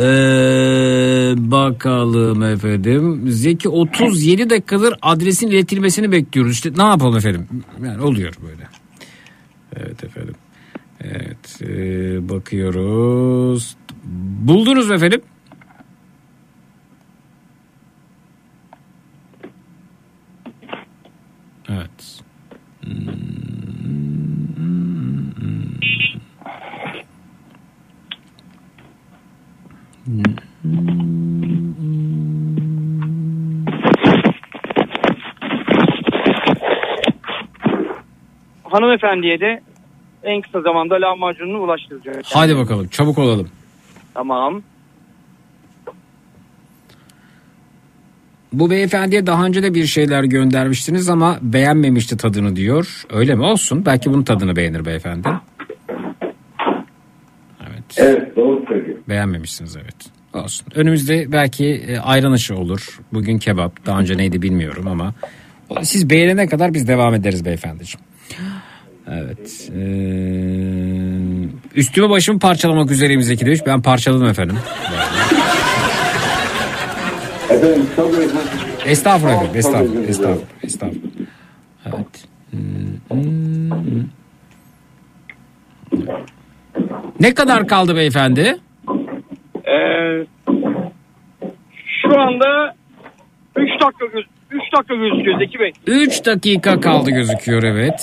Ee, 0.00 1.34
bakalım 1.50 2.42
efendim. 2.42 3.24
Zeki 3.32 3.68
37 3.68 4.50
dakikadır 4.50 4.94
adresin 5.02 5.48
iletilmesini 5.48 6.12
bekliyoruz. 6.12 6.52
İşte 6.52 6.70
ne 6.76 6.82
yapalım 6.82 7.16
efendim? 7.16 7.46
Yani 7.84 8.02
oluyor 8.02 8.34
böyle. 8.42 8.68
Evet 9.76 10.04
efendim. 10.04 10.34
Evet 11.00 11.62
ee, 11.62 12.28
bakıyoruz. 12.28 13.76
Buldunuz 14.42 14.88
mu 14.88 14.94
efendim? 14.94 15.20
Evet. 21.68 22.22
Hanımefendiye 38.64 39.40
de 39.40 39.60
en 40.22 40.40
kısa 40.42 40.60
zamanda 40.60 40.94
lahmacununu 40.94 41.58
ulaştıracağım. 41.58 42.18
Hadi 42.24 42.56
bakalım 42.56 42.88
çabuk 42.88 43.18
olalım. 43.18 43.48
Tamam. 44.14 44.62
Bu 48.52 48.70
beyefendiye 48.70 49.26
daha 49.26 49.46
önce 49.46 49.62
de 49.62 49.74
bir 49.74 49.86
şeyler 49.86 50.24
göndermiştiniz 50.24 51.08
ama 51.08 51.38
beğenmemişti 51.42 52.16
tadını 52.16 52.56
diyor. 52.56 53.04
Öyle 53.10 53.34
mi? 53.34 53.42
Olsun. 53.42 53.86
Belki 53.86 54.10
bunun 54.10 54.22
tadını 54.22 54.56
beğenir 54.56 54.84
beyefendi. 54.84 55.28
Evet. 55.28 55.57
Evet 57.96 58.36
doğru 58.36 58.64
söylüyor. 58.68 58.98
Beğenmemişsiniz 59.08 59.76
evet. 59.76 59.96
Olsun. 60.34 60.66
Önümüzde 60.74 61.32
belki 61.32 61.66
e, 61.66 61.98
ayran 61.98 62.32
aşı 62.32 62.56
olur. 62.56 63.00
Bugün 63.12 63.38
kebap. 63.38 63.86
Daha 63.86 64.00
önce 64.00 64.16
neydi 64.16 64.42
bilmiyorum 64.42 64.88
ama 64.88 65.14
siz 65.82 66.10
beğenene 66.10 66.46
kadar 66.48 66.74
biz 66.74 66.88
devam 66.88 67.14
ederiz 67.14 67.44
beyefendiciğim. 67.44 68.04
Evet. 69.10 69.70
Ee, 69.76 69.80
üstümü 71.74 72.10
başımı 72.10 72.38
parçalamak 72.38 72.90
üzereyim 72.90 73.22
Zeki 73.22 73.46
demiş. 73.46 73.60
Ben 73.66 73.82
parçaladım 73.82 74.26
efendim. 74.28 74.58
Efendim 77.50 77.86
çok 77.96 78.10
özür 78.10 78.20
dilerim. 78.20 78.38
Estağfurullah 78.86 79.34
efendim. 79.34 79.58
Estağfurullah. 79.58 80.08
Estağfurullah. 80.08 80.46
Estağfurullah. 80.62 81.02
Evet. 81.86 82.24
Hmm. 82.50 84.04
Ne 87.20 87.34
kadar 87.34 87.66
kaldı 87.66 87.96
beyefendi? 87.96 88.56
Ee, 89.66 90.26
şu 92.02 92.20
anda 92.20 92.74
3 93.56 93.70
dakika 93.70 94.06
göz 94.12 94.24
3 94.50 94.62
dakika 94.76 94.94
gözüküyor 94.94 95.38
Zeki 95.38 95.58
Bey. 95.58 95.72
3 95.86 96.26
dakika 96.26 96.80
kaldı 96.80 97.10
gözüküyor 97.10 97.62
evet. 97.62 98.00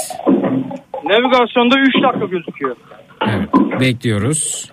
Navigasyonda 1.03 1.79
3 1.79 2.03
dakika 2.03 2.25
gözüküyor. 2.25 2.75
Evet. 3.21 3.79
Bekliyoruz. 3.79 4.71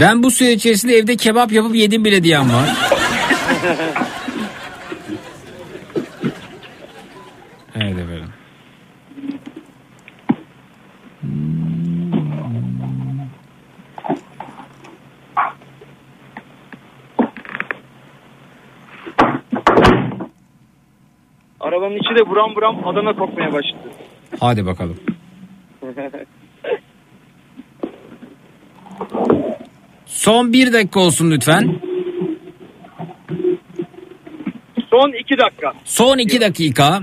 Ben 0.00 0.22
bu 0.22 0.30
süre 0.30 0.52
içerisinde 0.52 0.96
evde 0.96 1.16
kebap 1.16 1.52
yapıp 1.52 1.74
yedim 1.74 2.04
bile 2.04 2.22
diyen 2.22 2.52
var. 2.52 2.76
Evet 7.80 7.98
efendim. 7.98 8.28
Arabanın 21.60 21.96
içi 21.96 22.14
de 22.16 22.30
buram 22.30 22.54
buram 22.54 22.88
Adana 22.88 23.16
kokmaya 23.16 23.52
başladı. 23.52 23.90
Hadi 24.40 24.66
bakalım. 24.66 24.96
Son 30.16 30.52
bir 30.52 30.72
dakika 30.72 31.00
olsun 31.00 31.30
lütfen. 31.30 31.80
Son 34.90 35.12
2 35.20 35.38
dakika. 35.38 35.72
Son 35.84 36.18
iki 36.18 36.40
dakika. 36.40 37.00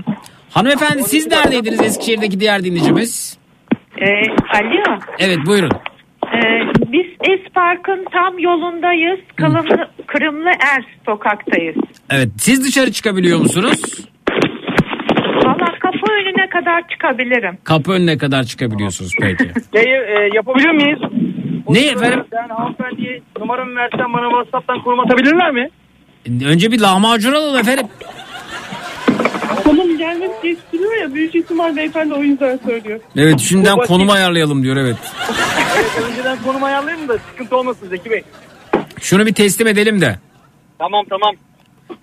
Hanımefendi 0.50 1.02
siz 1.02 1.26
neredeydiniz 1.26 1.80
Eskişehir'deki 1.80 2.40
diğer 2.40 2.64
dinleyicimiz? 2.64 3.38
Ee, 3.98 4.04
alo. 4.58 4.98
Evet 5.18 5.38
buyurun. 5.46 5.70
Ee, 6.24 6.38
biz 6.92 7.06
Espark'ın 7.30 8.04
tam 8.12 8.38
yolundayız. 8.38 9.20
Kılımlı, 9.36 9.88
Kırımlı 10.06 10.48
Er 10.48 10.84
sokaktayız. 11.06 11.76
Evet 12.10 12.28
siz 12.38 12.64
dışarı 12.66 12.92
çıkabiliyor 12.92 13.38
musunuz? 13.38 14.06
Valla 15.44 15.78
kapı 15.80 16.12
önüne 16.12 16.48
kadar 16.48 16.88
çıkabilirim. 16.88 17.58
Kapı 17.64 17.92
önüne 17.92 18.18
kadar 18.18 18.44
çıkabiliyorsunuz 18.44 19.12
peki. 19.20 19.44
Şeyi 19.76 19.94
e, 19.94 20.28
yapabilir 20.34 20.70
miyiz? 20.70 20.98
O 21.66 21.74
Ne 21.74 21.86
efendim? 21.86 22.24
Ben 22.32 22.48
hanımefendiye 22.48 23.20
numaramı 23.38 23.76
versen 23.76 24.12
bana 24.12 24.28
WhatsApp'tan 24.30 24.82
konum 24.84 25.00
atabilirler 25.00 25.50
mi? 25.50 25.70
Önce 26.44 26.72
bir 26.72 26.80
lahmacun 26.80 27.32
alalım 27.32 27.60
efendim. 27.60 27.86
Konum 29.64 29.98
gelmesi 29.98 30.32
geç 30.42 30.58
duruyor 30.72 30.96
ya 31.02 31.14
büyük 31.14 31.34
ihtimal 31.34 31.76
beyefendi 31.76 32.14
o 32.14 32.22
yüzden 32.22 32.58
söylüyor. 32.66 33.00
Evet 33.16 33.40
şimdiden 33.40 33.74
Bu 33.74 33.78
basit. 33.78 33.88
konum 33.88 34.10
ayarlayalım 34.10 34.62
diyor 34.62 34.76
evet. 34.76 34.96
Evet 35.76 36.10
önceden 36.10 36.38
konum 36.44 36.64
ayarlayayım 36.64 37.08
da 37.08 37.18
sıkıntı 37.18 37.56
olmasın 37.56 37.88
Zeki 37.88 38.10
Bey. 38.10 38.22
Şunu 39.00 39.26
bir 39.26 39.34
teslim 39.34 39.66
edelim 39.68 40.00
de. 40.00 40.18
Tamam 40.78 41.04
tamam. 41.10 41.34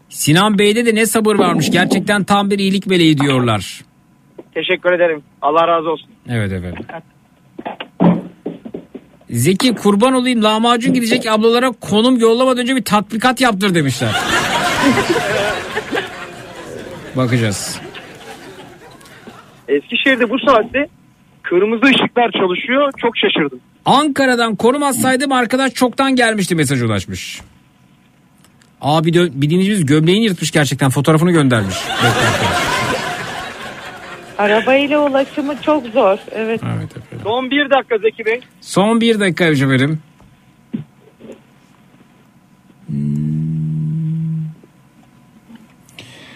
Sinan 0.09 0.57
Bey'de 0.59 0.85
de 0.85 0.95
ne 0.95 1.05
sabır 1.05 1.35
varmış. 1.35 1.71
Gerçekten 1.71 2.23
tam 2.23 2.51
bir 2.51 2.59
iyilik 2.59 2.87
meleği 2.87 3.17
diyorlar. 3.17 3.81
Teşekkür 4.53 4.91
ederim. 4.93 5.23
Allah 5.41 5.67
razı 5.67 5.89
olsun. 5.89 6.09
Evet 6.29 6.51
efendim. 6.51 6.85
Zeki 9.31 9.75
kurban 9.75 10.13
olayım 10.13 10.43
lahmacun 10.43 10.93
gidecek 10.93 11.27
ablalara 11.27 11.71
konum 11.71 12.19
yollamadan 12.19 12.61
önce 12.61 12.75
bir 12.75 12.83
tatbikat 12.83 13.41
yaptır 13.41 13.75
demişler. 13.75 14.09
Bakacağız. 17.15 17.79
Eskişehir'de 19.67 20.29
bu 20.29 20.39
saatte 20.39 20.87
kırmızı 21.43 21.85
ışıklar 21.85 22.31
çalışıyor. 22.31 22.91
Çok 22.97 23.17
şaşırdım. 23.17 23.59
Ankara'dan 23.85 24.55
konum 24.55 24.83
atsaydım 24.83 25.31
arkadaş 25.31 25.73
çoktan 25.73 26.15
gelmişti 26.15 26.55
mesaj 26.55 26.81
ulaşmış. 26.81 27.41
Abi 28.81 29.09
dö- 29.09 29.31
bir 29.33 29.49
dinleyicimiz 29.49 29.85
gömleğini 29.85 30.23
yırtmış 30.25 30.51
gerçekten 30.51 30.89
fotoğrafını 30.89 31.31
göndermiş. 31.31 31.75
Arabayla 34.37 34.99
ulaşımı 34.99 35.61
çok 35.61 35.87
zor. 35.87 36.17
Evet. 36.31 36.61
Son 37.23 37.51
bir 37.51 37.69
dakika 37.69 37.97
Zeki 37.97 38.25
Bey. 38.25 38.39
Son 38.61 39.01
bir 39.01 39.19
dakika 39.19 39.45
efendim. 39.45 39.99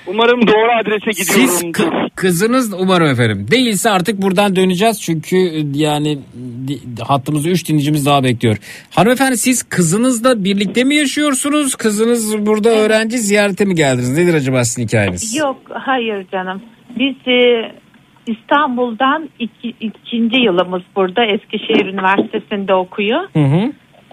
Umarım 0.07 0.47
doğru 0.47 0.71
adrese 0.81 1.11
gidiyorum. 1.21 1.47
Siz 1.55 1.61
kı- 1.63 2.09
kızınız 2.15 2.73
umarım 2.73 3.07
efendim. 3.07 3.47
Değilse 3.51 3.89
artık 3.89 4.21
buradan 4.21 4.55
döneceğiz 4.55 5.01
çünkü 5.01 5.35
e, 5.37 5.63
yani 5.73 6.19
hattımızda 7.01 7.49
3 7.49 7.69
dinleyicimiz 7.69 8.05
daha 8.05 8.23
bekliyor. 8.23 8.57
Hanımefendi 8.89 9.37
siz 9.37 9.63
kızınızla 9.63 10.43
birlikte 10.43 10.83
mi 10.83 10.95
yaşıyorsunuz? 10.95 11.75
Kızınız 11.75 12.45
burada 12.45 12.69
öğrenci 12.69 13.17
ziyarete 13.17 13.65
mi 13.65 13.75
geldiniz? 13.75 14.17
Nedir 14.17 14.33
acaba 14.33 14.63
sizin 14.65 14.87
hikayeniz? 14.87 15.35
Yok 15.35 15.57
hayır 15.73 16.25
canım. 16.31 16.61
Biz 16.99 17.15
e, 17.27 17.71
İstanbul'dan 18.27 19.29
iki, 19.39 19.73
ikinci 19.79 20.37
yılımız 20.41 20.81
burada 20.95 21.25
Eskişehir 21.25 21.85
Üniversitesi'nde 21.85 22.73
okuyor. 22.73 23.19
Hı 23.33 23.39
hı. 23.39 23.71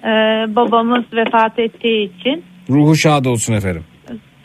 E, 0.09 0.11
babamız 0.57 1.05
vefat 1.13 1.59
ettiği 1.59 2.11
için 2.19 2.45
Ruhu 2.71 2.97
şad 2.97 3.25
olsun 3.25 3.53
efendim. 3.55 3.85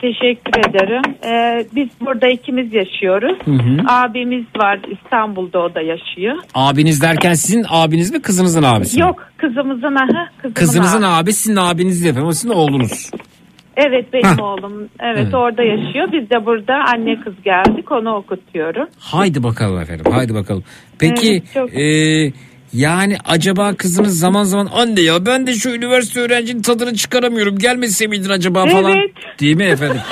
teşekkür 0.00 0.60
ederim. 0.70 1.02
E, 1.24 1.64
biz 1.74 1.88
burada 2.00 2.28
ikimiz 2.28 2.72
yaşıyoruz. 2.74 3.38
Hı 3.44 3.50
hı. 3.50 3.76
Abimiz 3.88 4.44
var 4.56 4.78
İstanbul'da 4.90 5.58
o 5.58 5.74
da 5.74 5.80
yaşıyor. 5.80 6.36
Abiniz 6.54 7.02
derken 7.02 7.34
sizin 7.34 7.64
abiniz 7.68 8.12
mi 8.12 8.22
kızınızın 8.22 8.62
abisi 8.62 8.96
mi? 8.96 9.00
Yok 9.02 9.28
kızımızın 9.36 9.94
aha 9.94 10.28
kızımın 10.36 10.54
Kızınızın 10.54 11.02
abi. 11.02 11.22
abi 11.22 11.32
sizin 11.32 11.56
abiniz 11.56 12.02
değil 12.02 12.10
efendim. 12.12 12.28
O 12.28 12.32
sizin 12.32 12.50
oğlunuz. 12.54 13.10
Evet 13.86 14.12
benim 14.12 14.24
Hah. 14.24 14.42
oğlum. 14.42 14.88
Evet, 15.00 15.18
Evet. 15.22 15.34
orada 15.34 15.62
yaşıyor. 15.62 16.08
Biz 16.12 16.30
de 16.30 16.46
burada 16.46 16.74
anne 16.94 17.20
kız 17.24 17.34
geldik 17.44 17.92
onu 17.92 18.14
okutuyorum. 18.14 18.86
Haydi 18.98 19.42
bakalım 19.42 19.80
efendim. 19.80 20.04
Haydi 20.12 20.34
bakalım. 20.34 20.64
Peki 20.98 21.30
Evet, 21.32 21.42
çok- 21.54 21.74
e, 21.74 22.32
yani 22.72 23.16
acaba 23.24 23.74
kızınız 23.74 24.18
zaman 24.18 24.44
zaman 24.44 24.68
anne 24.74 25.00
ya 25.00 25.26
ben 25.26 25.46
de 25.46 25.52
şu 25.54 25.70
üniversite 25.70 26.20
öğrencinin 26.20 26.62
tadını 26.62 26.94
çıkaramıyorum. 26.94 27.58
Gelmese 27.58 28.06
miydin 28.06 28.30
acaba 28.30 28.66
falan. 28.66 28.92
Evet. 28.96 29.10
Değil 29.40 29.56
mi 29.56 29.64
efendim? 29.64 30.00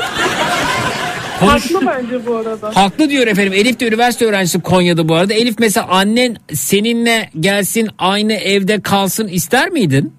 Konuş- 1.41 1.75
Haklı 1.75 1.87
bence 1.87 2.27
bu 2.27 2.37
arada. 2.37 2.71
Haklı 2.77 3.11
diyor 3.11 3.27
efendim. 3.27 3.53
Elif 3.53 3.81
de 3.81 3.89
üniversite 3.89 4.25
öğrencisi 4.27 4.61
Konya'da 4.63 5.09
bu 5.09 5.15
arada. 5.15 5.35
Elif 5.35 5.55
mesela 5.59 5.87
annen 5.89 6.37
seninle 6.53 7.31
gelsin 7.41 7.89
aynı 7.99 8.33
evde 8.33 8.81
kalsın 8.81 9.29
ister 9.29 9.71
miydin? 9.71 10.13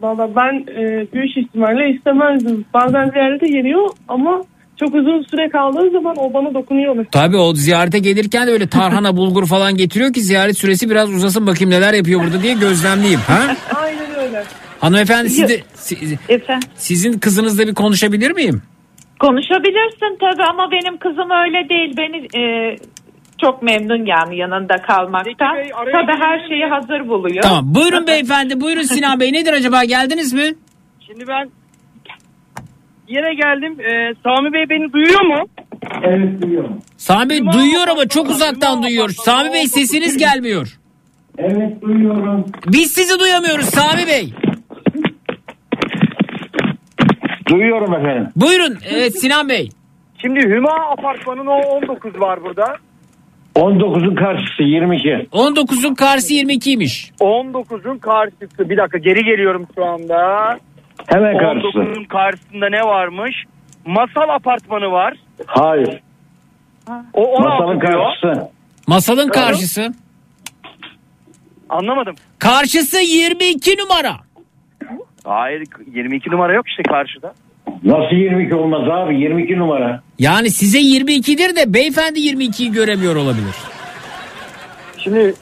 Valla 0.00 0.36
ben 0.36 0.54
e, 0.72 1.06
büyük 1.12 1.36
ihtimalle 1.36 1.90
istemezdim. 1.90 2.64
Bazen 2.74 3.10
ziyarete 3.10 3.46
geliyor 3.46 3.88
ama 4.08 4.42
çok 4.80 4.94
uzun 4.94 5.22
süre 5.30 5.48
kaldığı 5.48 5.90
zaman 5.90 6.16
o 6.18 6.32
bana 6.34 6.54
dokunuyor 6.54 6.96
mesela. 6.96 7.10
Tabii 7.10 7.36
o 7.36 7.54
ziyarete 7.54 7.98
gelirken 7.98 8.46
de 8.46 8.50
öyle 8.50 8.66
tarhana 8.68 9.16
bulgur 9.16 9.46
falan 9.46 9.76
getiriyor 9.76 10.12
ki 10.12 10.20
ziyaret 10.20 10.58
süresi 10.58 10.90
biraz 10.90 11.10
uzasın 11.10 11.46
bakayım 11.46 11.70
neler 11.70 11.94
yapıyor 11.94 12.20
burada 12.24 12.42
diye 12.42 12.54
gözlemleyeyim. 12.54 13.20
Ha? 13.20 13.40
Aynen 13.82 14.14
öyle. 14.26 14.42
Hanımefendi 14.80 15.30
siz 15.30 15.48
de, 15.48 15.60
si- 15.74 16.18
Efendim? 16.28 16.68
sizin 16.74 17.18
kızınızla 17.18 17.66
bir 17.66 17.74
konuşabilir 17.74 18.30
miyim? 18.30 18.62
Konuşabilirsin 19.20 20.18
tabii 20.20 20.42
ama 20.50 20.70
benim 20.72 20.96
kızım 20.98 21.30
öyle 21.30 21.68
değil. 21.68 21.96
Beni 21.96 22.16
e, 22.42 22.76
çok 23.40 23.62
memnun 23.62 24.06
yani 24.06 24.36
yanında 24.36 24.76
kalmaktan. 24.76 25.56
Tabii 25.92 26.20
her 26.20 26.48
şeyi 26.48 26.64
hazır 26.64 27.08
buluyor. 27.08 27.42
Tamam 27.42 27.74
buyurun 27.74 28.06
beyefendi 28.06 28.60
buyurun 28.60 28.82
Sinan 28.82 29.20
Bey 29.20 29.32
nedir 29.32 29.52
acaba 29.52 29.84
geldiniz 29.84 30.32
mi? 30.32 30.54
Şimdi 31.06 31.24
ben 31.28 31.50
yere 33.08 33.34
geldim. 33.34 33.76
Ee, 33.80 34.14
Sami 34.24 34.52
Bey 34.52 34.68
beni 34.70 34.92
duyuyor 34.92 35.20
mu? 35.20 35.48
Evet 36.02 36.42
duyuyorum. 36.42 36.78
Sami 36.96 37.28
Bey 37.30 37.40
duyuyor 37.52 37.88
ama 37.88 38.08
çok 38.08 38.30
uzaktan 38.30 38.82
duyuyor. 38.82 39.08
Sami 39.08 39.52
Bey 39.52 39.66
sesiniz 39.66 40.16
gelmiyor. 40.18 40.78
Evet 41.38 41.82
duyuyorum. 41.82 42.46
Biz 42.66 42.92
sizi 42.92 43.18
duyamıyoruz 43.20 43.64
Sami 43.66 44.06
Bey. 44.06 44.32
Duyuyorum 47.48 47.94
efendim. 47.94 48.28
Buyurun 48.36 48.78
evet 48.90 49.20
Sinan 49.20 49.48
Bey. 49.48 49.68
Şimdi 50.22 50.40
Hüma 50.40 50.74
apartmanın 50.90 51.46
o 51.46 51.54
19 51.54 52.20
var 52.20 52.44
burada. 52.44 52.76
19'un 53.56 54.14
karşısı 54.14 54.62
22. 54.62 55.08
19'un 55.32 55.94
karşısı 55.94 56.34
22'ymiş. 56.34 57.10
19'un 57.20 57.98
karşısı. 57.98 58.70
Bir 58.70 58.76
dakika 58.76 58.98
geri 58.98 59.24
geliyorum 59.24 59.66
şu 59.74 59.84
anda. 59.84 60.18
Hemen 61.06 61.38
karşısı. 61.38 61.78
19'un 61.78 62.04
karşısında 62.04 62.68
ne 62.68 62.80
varmış? 62.80 63.44
Masal 63.86 64.28
apartmanı 64.28 64.90
var. 64.90 65.14
Hayır. 65.46 66.00
O 67.12 67.24
16 67.24 67.48
Masanın 67.62 67.80
diyor. 67.80 67.92
karşısı. 67.92 68.50
Masalın 68.86 69.28
karşısı. 69.28 69.92
Anlamadım. 71.68 72.14
Karşısı 72.38 72.98
22 73.00 73.76
numara. 73.78 74.12
Hayır 75.24 75.62
22 75.94 76.30
numara 76.30 76.54
yok 76.54 76.68
işte 76.68 76.82
karşıda. 76.82 77.34
Nasıl 77.84 78.16
22 78.16 78.54
olmaz 78.54 78.88
abi? 78.90 79.20
22 79.20 79.58
numara. 79.58 80.02
Yani 80.18 80.50
size 80.50 80.78
22'dir 80.78 81.56
de 81.56 81.74
beyefendi 81.74 82.18
22'yi 82.20 82.72
göremiyor 82.72 83.16
olabilir. 83.16 83.54
Şimdi 84.98 85.34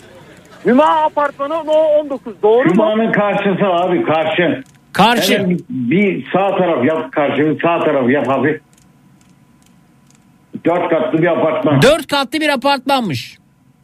Hüma 0.67 0.85
apartmanı 0.85 1.55
o 1.55 2.01
19 2.01 2.43
doğru 2.43 2.65
mu? 2.65 2.75
Cuma'nın 2.75 3.13
karşısı 3.13 3.67
abi 3.67 4.05
karşı. 4.05 4.63
Karşı. 4.93 5.39
Hemen 5.39 5.59
bir, 5.71 6.27
sağ 6.33 6.57
taraf 6.57 6.85
yap 6.85 7.13
karşı 7.13 7.43
bir 7.43 7.61
sağ 7.63 7.81
taraf 7.81 8.11
yap 8.11 8.29
hafif. 8.29 8.61
Dört 10.65 10.91
katlı 10.91 11.23
bir 11.23 11.27
apartman. 11.27 11.83
4 11.83 12.07
katlı 12.07 12.41
bir 12.41 12.49
apartmanmış. 12.49 13.39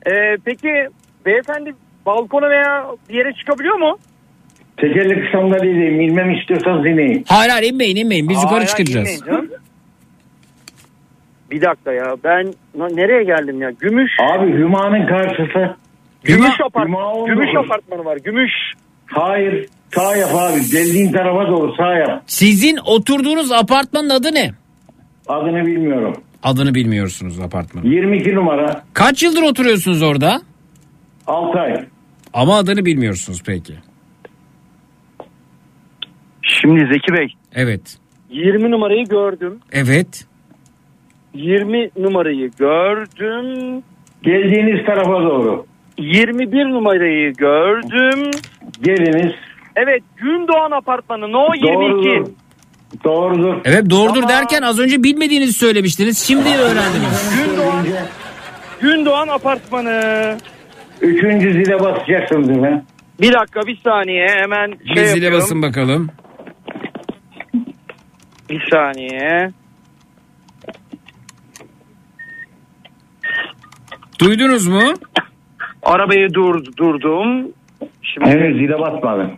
Ee, 0.06 0.36
peki 0.44 0.88
beyefendi 1.26 1.74
balkona 2.06 2.50
veya 2.50 2.86
bir 3.08 3.14
yere 3.14 3.32
çıkabiliyor 3.32 3.76
mu? 3.76 3.98
Tekerlekli 4.80 5.32
sandalyedeyim. 5.32 6.00
İnmem 6.00 6.30
istiyorsanız 6.30 6.86
ineyim. 6.86 7.24
Hayır 7.28 7.50
hayır 7.50 7.72
inmeyin 7.72 7.96
inmeyin 7.96 8.28
biz 8.28 8.36
yukarı 8.36 8.54
Hayır, 8.54 8.66
çıkacağız. 8.68 8.96
inmeyin 9.08 9.24
canım. 9.26 9.48
Bir 11.50 11.60
dakika 11.62 11.92
ya 11.92 12.16
ben 12.24 12.54
nereye 12.96 13.22
geldim 13.24 13.62
ya? 13.62 13.70
Gümüş. 13.70 14.10
Abi 14.32 14.52
Hüma'nın 14.52 15.06
karşısı. 15.06 15.76
Gümüş, 16.24 16.46
Hüma- 16.50 16.64
apart 16.66 16.86
Hüma 16.88 17.12
on 17.12 17.26
Gümüş 17.26 17.48
apartmanı 17.64 18.04
var. 18.04 18.16
Gümüş. 18.24 18.52
Hayır. 19.06 19.66
Sağ 19.94 20.16
yap 20.16 20.30
abi. 20.34 20.60
Geldiğin 20.72 21.12
tarafa 21.12 21.50
doğru 21.50 21.74
sağ 21.76 21.94
yap. 21.94 22.22
Sizin 22.26 22.76
oturduğunuz 22.86 23.52
apartmanın 23.52 24.10
adı 24.10 24.34
ne? 24.34 24.50
Adını 25.28 25.66
bilmiyorum. 25.66 26.14
Adını 26.42 26.74
bilmiyorsunuz 26.74 27.40
apartmanın. 27.40 27.86
22 27.86 28.34
numara. 28.34 28.82
Kaç 28.94 29.22
yıldır 29.22 29.42
oturuyorsunuz 29.42 30.02
orada? 30.02 30.40
6 31.26 31.58
ay. 31.58 31.74
Ama 32.32 32.56
adını 32.56 32.84
bilmiyorsunuz 32.84 33.42
peki. 33.46 33.74
Şimdi 36.60 36.80
Zeki 36.92 37.12
Bey 37.12 37.28
Evet. 37.54 37.98
20 38.30 38.70
numarayı 38.70 39.04
gördüm. 39.04 39.58
Evet. 39.72 40.24
20 41.34 41.90
numarayı 41.98 42.50
gördüm. 42.58 43.82
Geldiğiniz 44.22 44.86
tarafa 44.86 45.10
doğru. 45.22 45.66
21 45.98 46.64
numarayı 46.70 47.32
gördüm. 47.34 48.30
Geliniz. 48.82 49.32
Evet 49.76 50.02
Gündoğan 50.16 50.70
apartmanı 50.70 51.32
no 51.32 51.54
22. 51.54 52.08
Doğrudur. 52.08 52.30
Doğrudur. 53.04 53.60
Evet 53.64 53.90
doğrudur 53.90 54.28
derken 54.28 54.62
az 54.62 54.78
önce 54.80 55.02
bilmediğinizi 55.02 55.52
söylemiştiniz. 55.52 56.18
Şimdi 56.18 56.48
öğrendiniz. 56.48 57.44
Gündoğan, 57.46 57.86
Gündoğan 58.80 59.28
apartmanı. 59.28 60.36
Üçüncü 61.00 61.52
zile 61.52 61.80
basacaksınız 61.80 62.50
efendim. 62.50 62.82
Bir 63.20 63.32
dakika 63.32 63.60
bir 63.66 63.76
saniye 63.84 64.26
hemen 64.28 64.66
şey 64.68 64.96
Bir 64.96 65.04
zile 65.04 65.24
yapıyorum. 65.24 65.38
basın 65.38 65.62
bakalım. 65.62 66.08
Bir 68.50 68.70
saniye. 68.70 69.50
Duydunuz 74.20 74.66
mu? 74.66 74.82
Arabayı 75.82 76.34
dur, 76.34 76.64
durdum. 76.76 77.52
Şimdi 78.02 78.30
Henüz 78.30 78.56
zile 78.58 78.78
basmadım. 78.78 79.30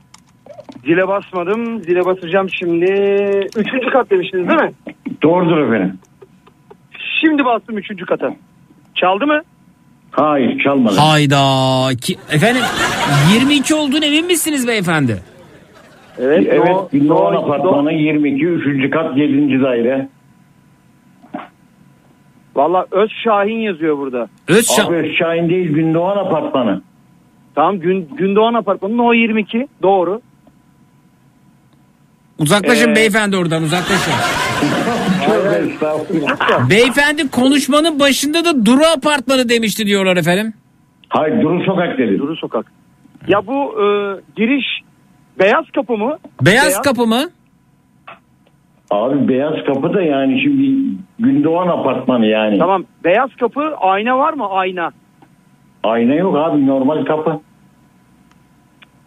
zile 0.84 1.08
basmadım. 1.08 1.82
Zile 1.82 2.04
basacağım 2.04 2.48
şimdi. 2.50 2.84
Üçüncü 3.56 3.90
kat 3.92 4.10
demiştiniz 4.10 4.48
değil 4.48 4.60
mi? 4.60 4.72
Doğrudur 5.22 5.58
efendim. 5.58 5.98
Şimdi 7.20 7.44
bastım 7.44 7.78
üçüncü 7.78 8.06
kata. 8.06 8.34
Çaldı 8.94 9.26
mı? 9.26 9.40
Hayır 10.10 10.64
çalmadı. 10.64 10.96
Hayda. 10.96 11.96
Ki, 12.00 12.16
efendim 12.32 12.62
22 13.34 13.74
olduğunu 13.74 14.04
emin 14.04 14.26
misiniz 14.26 14.68
beyefendi? 14.68 15.22
Evet. 16.18 16.46
Evet 16.50 16.68
no- 16.68 16.88
Gündoğan 16.92 17.34
no- 17.34 17.38
Apartmanı 17.38 17.92
22 17.92 18.46
3. 18.46 18.90
kat 18.90 19.16
7. 19.16 19.62
daire. 19.62 20.08
Valla 22.56 22.86
Öz 22.90 23.10
Şahin 23.24 23.58
yazıyor 23.58 23.98
burada. 23.98 24.28
Özşah. 24.48 24.86
Abi 24.88 24.94
Özşahin 24.94 25.48
değil 25.48 25.68
Gündoğan 25.72 26.16
Apartmanı. 26.16 26.82
Tamam 27.54 27.78
Gün, 27.80 28.08
Gündoğan 28.16 28.54
Apartmanı 28.54 28.96
No 28.96 29.12
22. 29.12 29.68
Doğru. 29.82 30.20
Uzaklaşın 32.38 32.90
Ee, 32.90 32.96
beyefendi 32.96 33.36
oradan 33.36 33.62
uzaklaşın. 33.62 34.12
Beyefendi 36.70 37.30
konuşmanın 37.30 38.00
başında 38.00 38.44
da 38.44 38.66
Duru 38.66 38.84
Apartmanı 38.96 39.48
demişti 39.48 39.86
diyorlar 39.86 40.16
efendim. 40.16 40.52
Hayır 41.08 41.42
Duru 41.42 41.64
Sokak 41.64 41.98
dedi. 41.98 42.18
Duru 42.18 42.36
Sokak. 42.36 42.66
Ya 43.28 43.46
bu 43.46 43.82
e, 43.82 43.86
giriş 44.36 44.66
beyaz 45.38 45.70
kapı 45.70 45.96
mı? 45.96 46.18
Beyaz, 46.42 46.82
kapı 46.82 47.06
mı? 47.06 47.22
Abi 48.90 49.28
beyaz 49.28 49.54
kapı 49.66 49.94
da 49.94 50.02
yani 50.02 50.40
şimdi 50.42 50.96
Gündoğan 51.18 51.68
Apartmanı 51.68 52.26
yani. 52.26 52.58
Tamam. 52.58 52.84
Beyaz 53.04 53.36
kapı 53.36 53.74
ayna 53.76 54.18
var 54.18 54.32
mı? 54.32 54.48
Ayna. 54.50 54.90
Ayna 55.84 56.14
yok 56.14 56.36
abi 56.36 56.66
normal 56.66 57.04
kapı. 57.04 57.40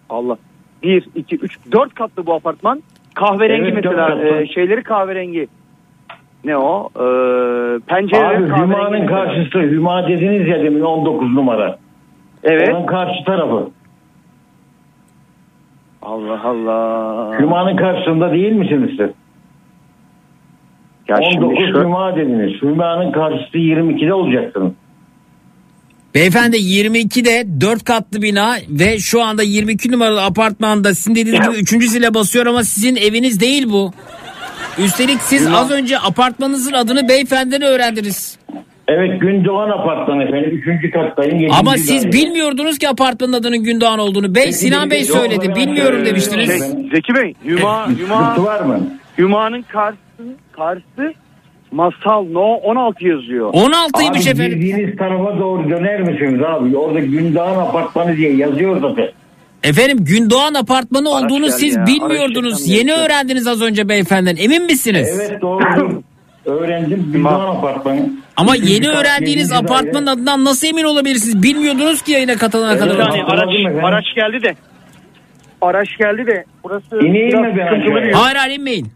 Allah. 0.10 0.38
1, 0.84 1.08
2, 1.16 1.36
3, 1.36 1.60
4 1.72 1.94
katlı 1.94 2.26
bu 2.26 2.34
apartman. 2.34 2.84
Kahverengi 3.16 3.70
Evet, 3.70 3.84
dört 3.84 3.96
mesela. 4.16 4.42
e, 4.42 4.48
şeyleri 4.48 4.84
kahverengi. 4.84 5.48
Ne 6.44 6.58
o? 6.58 6.90
E, 6.96 7.04
pencereleri 7.80 8.38
Abi 8.38 8.48
kahverengi. 8.50 8.74
Hüma'nın 8.74 9.08
karşısı 9.08 9.60
Hüma 9.60 10.08
dediniz 10.08 10.48
ya 10.48 10.64
demin 10.64 10.82
19 10.82 11.34
numara. 11.34 11.78
Evet. 12.44 12.70
Onun 12.74 12.86
karşı 12.86 13.24
tarafı. 13.26 13.70
Allah 16.06 16.42
Allah. 16.44 17.40
Hüma'nın 17.40 17.78
karşısında 17.78 18.32
değil 18.32 18.52
misiniz 18.52 18.90
siz? 18.90 19.10
Ya 21.08 21.18
şimdi 21.32 21.46
19 21.46 21.66
şu- 21.74 21.82
Hüma 21.84 22.16
dediniz. 22.16 22.62
Hüma'nın 22.62 23.12
karşısı 23.12 23.58
22'de 23.58 24.14
olacaksınız. 24.14 24.72
Beyefendi 26.16 26.58
22'de 26.58 27.62
4 27.62 27.84
katlı 27.84 28.22
bina 28.22 28.56
ve 28.70 29.00
şu 29.00 29.24
anda 29.24 29.44
22 29.44 29.92
numaralı 29.92 30.24
apartmanda 30.24 30.94
sizin 30.94 31.16
dediğiniz 31.16 31.48
gibi 31.50 31.58
3. 31.60 31.88
zile 31.88 32.14
basıyor 32.14 32.46
ama 32.46 32.64
sizin 32.64 32.96
eviniz 32.96 33.40
değil 33.40 33.70
bu. 33.70 33.92
Üstelik 34.80 35.22
siz 35.22 35.48
az 35.48 35.72
önce 35.72 36.00
apartmanınızın 36.00 36.74
adını 36.74 37.10
beyefendiden 37.10 37.62
öğrendiniz. 37.62 38.38
Evet 38.88 39.22
Gündoğan 39.22 39.70
Apartmanı 39.70 40.24
efendim. 40.24 40.64
3. 40.84 40.92
kattayım. 40.94 41.52
Ama 41.60 41.78
siz 41.78 42.04
daire. 42.04 42.12
bilmiyordunuz 42.12 42.78
ki 42.78 42.90
apartmanın 42.90 43.34
adının 43.34 43.64
Gündoğan 43.64 44.00
olduğunu. 44.00 44.36
Bey 44.36 44.52
Sinan 44.52 44.92
Bey 44.92 45.04
söyledi. 45.04 45.56
Bilmiyorum 45.56 46.00
Ee, 46.02 46.06
demiştiniz. 46.06 46.48
Şey, 46.48 46.90
Zeki 46.94 47.16
Bey, 47.16 47.34
Hüma, 47.46 47.88
Hüma, 48.00 48.44
var 48.44 48.60
mı? 48.60 48.80
Hüma'nın 49.18 49.62
karşısı, 49.62 50.24
karşısı 50.52 51.14
Masal 51.72 52.26
No 52.26 52.54
16 52.54 53.08
yazıyor. 53.08 53.54
16'ymış 53.54 54.10
Abi 54.26 54.30
efendim. 54.30 54.60
girdiğiniz 54.60 54.98
tarafa 54.98 55.40
doğru 55.40 55.70
döner 55.70 56.02
misiniz 56.02 56.42
abi? 56.48 56.78
Orada 56.78 57.00
Gündoğan 57.00 57.56
Apartmanı 57.60 58.18
diye 58.18 58.36
yazıyor 58.36 58.82
zaten. 58.82 59.08
Efendim 59.64 59.98
Gündoğan 60.06 60.54
apartmanı 60.54 61.10
olduğunu 61.10 61.46
gel 61.46 61.52
siz 61.52 61.76
ya, 61.76 61.86
bilmiyordunuz. 61.88 62.54
araç 62.54 62.68
Yeni 62.68 62.94
öğrendiniz 62.94 63.48
az 63.48 63.62
önce 63.62 63.90
beyefendiden. 63.90 64.36
Emin 64.36 64.66
misiniz? 64.66 65.20
Evet 65.30 65.42
doğru. 65.42 65.64
Öğrendim 66.46 67.10
Gündoğan 67.14 67.56
Apartmanı. 67.56 68.10
Ama 68.38 68.56
Üçüncü 68.56 68.74
yeni 68.74 68.86
kat, 68.86 68.96
öğrendiğiniz 68.96 69.52
yedinci 69.52 69.68
daire. 69.68 69.80
apartmanın 69.80 70.08
adından 70.08 70.46
nasıl 70.46 70.68
emin 70.68 70.84
olabilirsiniz? 70.84 71.44
Bilmiyordunuz 71.44 72.02
ki 72.02 72.12
yayına 72.12 72.36
katılana 72.38 72.78
kadar. 72.78 72.98
Hatırladım 73.00 73.26
araç, 73.30 73.50
efendim. 73.60 73.86
araç 73.86 74.06
geldi 74.16 74.44
de. 74.44 74.56
Araç 75.62 75.88
geldi 76.00 76.28
de. 76.28 76.46
Burası 76.64 77.00
İneyim 77.00 77.42
mi 77.42 77.56
ben 77.58 77.68
aşağıya? 77.82 78.22
Hayır 78.24 78.36
hayır 78.36 78.60
inmeyin. 78.60 78.88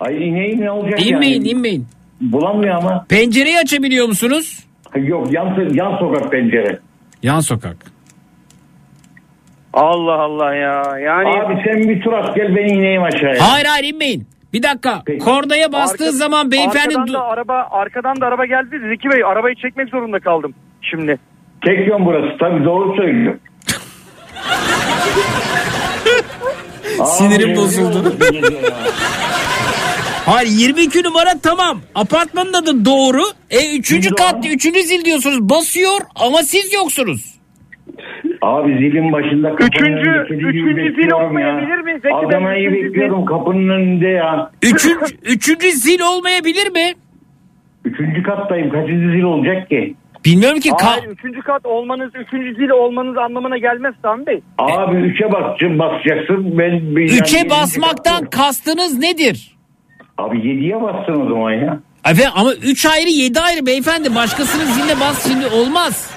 Ay 0.00 0.28
ineyim 0.28 0.60
ne 0.60 0.70
olacak 0.70 1.06
İnmeyin 1.06 1.34
yani? 1.34 1.48
inmeyin. 1.48 1.86
Bulamıyor 2.20 2.74
ama. 2.74 3.06
Pencereyi 3.08 3.58
açabiliyor 3.58 4.06
musunuz? 4.06 4.58
Yok 4.96 5.32
yan, 5.32 5.68
yan 5.74 5.98
sokak 5.98 6.30
pencere. 6.32 6.78
Yan 7.22 7.40
sokak. 7.40 7.76
Allah 9.72 10.12
Allah 10.20 10.54
ya. 10.54 10.82
Yani 10.98 11.28
Abi 11.28 11.62
sen 11.64 11.88
bir 11.88 12.02
tur 12.02 12.12
at 12.12 12.36
gel 12.36 12.56
ben 12.56 12.74
ineyim 12.74 13.02
aşağıya. 13.02 13.52
Hayır 13.52 13.66
hayır 13.66 13.84
inmeyin. 13.94 14.26
Bir 14.54 14.62
dakika. 14.62 15.02
Peki. 15.06 15.18
Kordaya 15.18 15.72
bastığı 15.72 16.04
Arka- 16.04 16.12
zaman 16.12 16.50
beyefendi... 16.50 16.98
arkadan 16.98 17.12
da 17.14 17.24
araba 17.24 17.68
arkadan 17.70 18.20
da 18.20 18.26
araba 18.26 18.46
geldi. 18.46 18.80
Zeki 18.88 19.10
Bey 19.10 19.24
arabayı 19.24 19.54
çekmek 19.54 19.88
zorunda 19.88 20.20
kaldım 20.20 20.54
şimdi. 20.82 21.18
Tek 21.64 21.88
yön 21.88 22.06
burası 22.06 22.38
tabii 22.38 22.64
doğru 22.64 22.96
söylüyor. 22.96 23.34
Sinirim 27.04 27.56
bozuldu. 27.56 28.14
Hayır 30.26 30.48
22 30.50 31.02
numara 31.02 31.38
tamam. 31.42 31.80
Apartmanın 31.94 32.52
adı 32.52 32.84
doğru. 32.84 33.22
E 33.50 33.76
3. 33.76 33.88
Gündoğan. 33.88 34.14
kat 34.16 34.46
3. 34.46 34.62
zil 34.62 35.04
diyorsunuz. 35.04 35.40
Basıyor 35.40 36.00
ama 36.14 36.42
siz 36.42 36.72
yoksunuz. 36.72 37.33
Abi 38.42 38.72
zilin 38.78 39.12
başında 39.12 39.54
kapının 39.56 39.96
Üçüncü- 39.96 40.34
üçüncü 40.34 41.02
zil 41.02 41.10
olmayabilir 41.12 41.78
mi? 41.78 41.92
Zeki 41.92 42.04
Bey, 42.04 42.12
Adana'yı 42.14 42.68
üçüncü 42.70 42.84
bekliyorum 42.88 43.24
kapının 43.24 43.68
önünde 43.68 44.08
ya. 44.08 44.50
Üçüncü, 44.62 45.16
üçüncü 45.22 45.70
zil 45.70 46.00
olmayabilir 46.00 46.70
mi? 46.72 46.92
Üçüncü 47.84 48.22
kattayım 48.22 48.70
kaçıncı 48.70 49.08
zil 49.16 49.22
olacak 49.22 49.68
ki? 49.68 49.94
Bilmiyorum 50.24 50.60
ki. 50.60 50.70
Ka- 50.70 50.84
Hayır 50.84 51.04
üçüncü 51.10 51.40
kat 51.40 51.66
olmanız, 51.66 52.10
üçüncü 52.14 52.54
zil 52.54 52.68
olmanız 52.70 53.16
anlamına 53.18 53.58
gelmez 53.58 53.94
Sami 54.02 54.26
Bey. 54.26 54.40
Abi 54.58 54.96
üçe 54.96 55.32
basacaksın, 55.32 55.78
basacaksın. 55.78 56.58
Ben, 56.58 56.96
ben 56.96 57.02
Üçe 57.02 57.38
yani 57.38 57.50
basmaktan 57.50 58.24
kastınız 58.30 58.98
nedir? 58.98 59.56
Abi 60.18 60.48
yediye 60.48 60.82
bassın 60.82 61.20
o 61.20 61.28
zaman 61.28 61.52
ya. 61.52 61.78
Efendim 62.10 62.32
ama 62.36 62.54
3 62.54 62.86
ayrı 62.86 63.08
7 63.08 63.40
ayrı 63.40 63.66
beyefendi. 63.66 64.14
Başkasının 64.14 64.64
ziline 64.64 65.00
bas 65.00 65.28
şimdi 65.32 65.46
olmaz. 65.46 66.10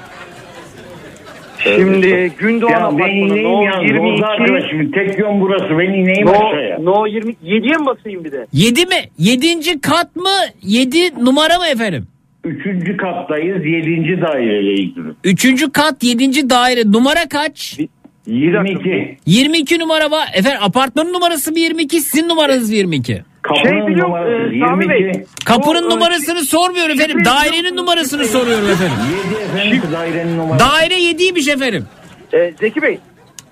Şimdi 1.76 2.32
Gündoğan 2.40 2.72
Ya 2.72 2.80
ben 2.80 2.86
Apartmanı 2.86 3.10
ineyim 3.12 3.44
No 3.44 3.62
ya. 3.62 3.72
Yolda 3.72 3.84
22 3.84 4.26
arkadaşım. 4.26 4.92
Tek 4.92 5.20
yön 5.20 5.42
burası. 5.42 5.70
Ben 5.70 5.94
ineyim 5.94 6.26
No, 6.28 6.32
aşağıya. 6.32 6.80
no 6.80 7.06
20 7.08 7.32
7'ye 7.46 7.78
mi 7.78 7.86
basayım 7.86 8.24
bir 8.24 8.32
de? 8.32 8.48
7 8.54 8.86
mi? 8.86 8.96
7. 9.20 9.82
kat 9.82 10.16
mı? 10.16 10.30
7 10.64 11.26
numara 11.26 11.58
mı 11.58 11.68
efendim? 11.68 12.08
Üçüncü 12.44 12.98
kattayız. 12.98 13.66
Yedinci 13.66 14.22
daireyle 14.22 14.74
ilgili. 14.74 15.08
3. 15.24 15.72
kat 15.74 16.04
7. 16.04 16.50
daire 16.50 16.92
numara 16.92 17.30
kaç? 17.30 17.80
22. 18.28 19.18
22 19.26 19.80
numara 19.80 20.12
var. 20.12 20.30
Efendim 20.34 20.60
apartmanın 20.64 21.14
numarası 21.14 21.52
mı 21.52 21.60
22 21.60 22.02
sizin 22.02 22.30
numaranız 22.30 22.70
mı 22.70 22.76
22? 22.76 23.24
Kapının 23.42 23.64
Şey 23.64 23.88
biliyorum, 23.88 24.12
numarası 24.12 24.56
e, 24.56 24.60
Sami 24.60 24.90
Bey. 24.90 25.02
22. 25.02 25.26
Kapının 25.46 25.84
Bu, 25.84 25.88
e, 25.88 25.96
numarasını 25.96 26.40
sormuyorum 26.40 26.92
efendim. 26.92 27.26
Dairenin 27.26 27.76
numarasını 27.76 28.26
soruyorum 28.26 28.70
efendim. 28.70 28.96
7 29.34 29.44
efendim 29.44 29.82
dairenin 29.92 30.38
numarası. 30.38 30.66
Daire 30.66 30.96
7'ymiş 30.96 31.54
efendim. 31.54 31.86
Ee, 32.34 32.54
Zeki 32.60 32.82
Bey 32.82 33.00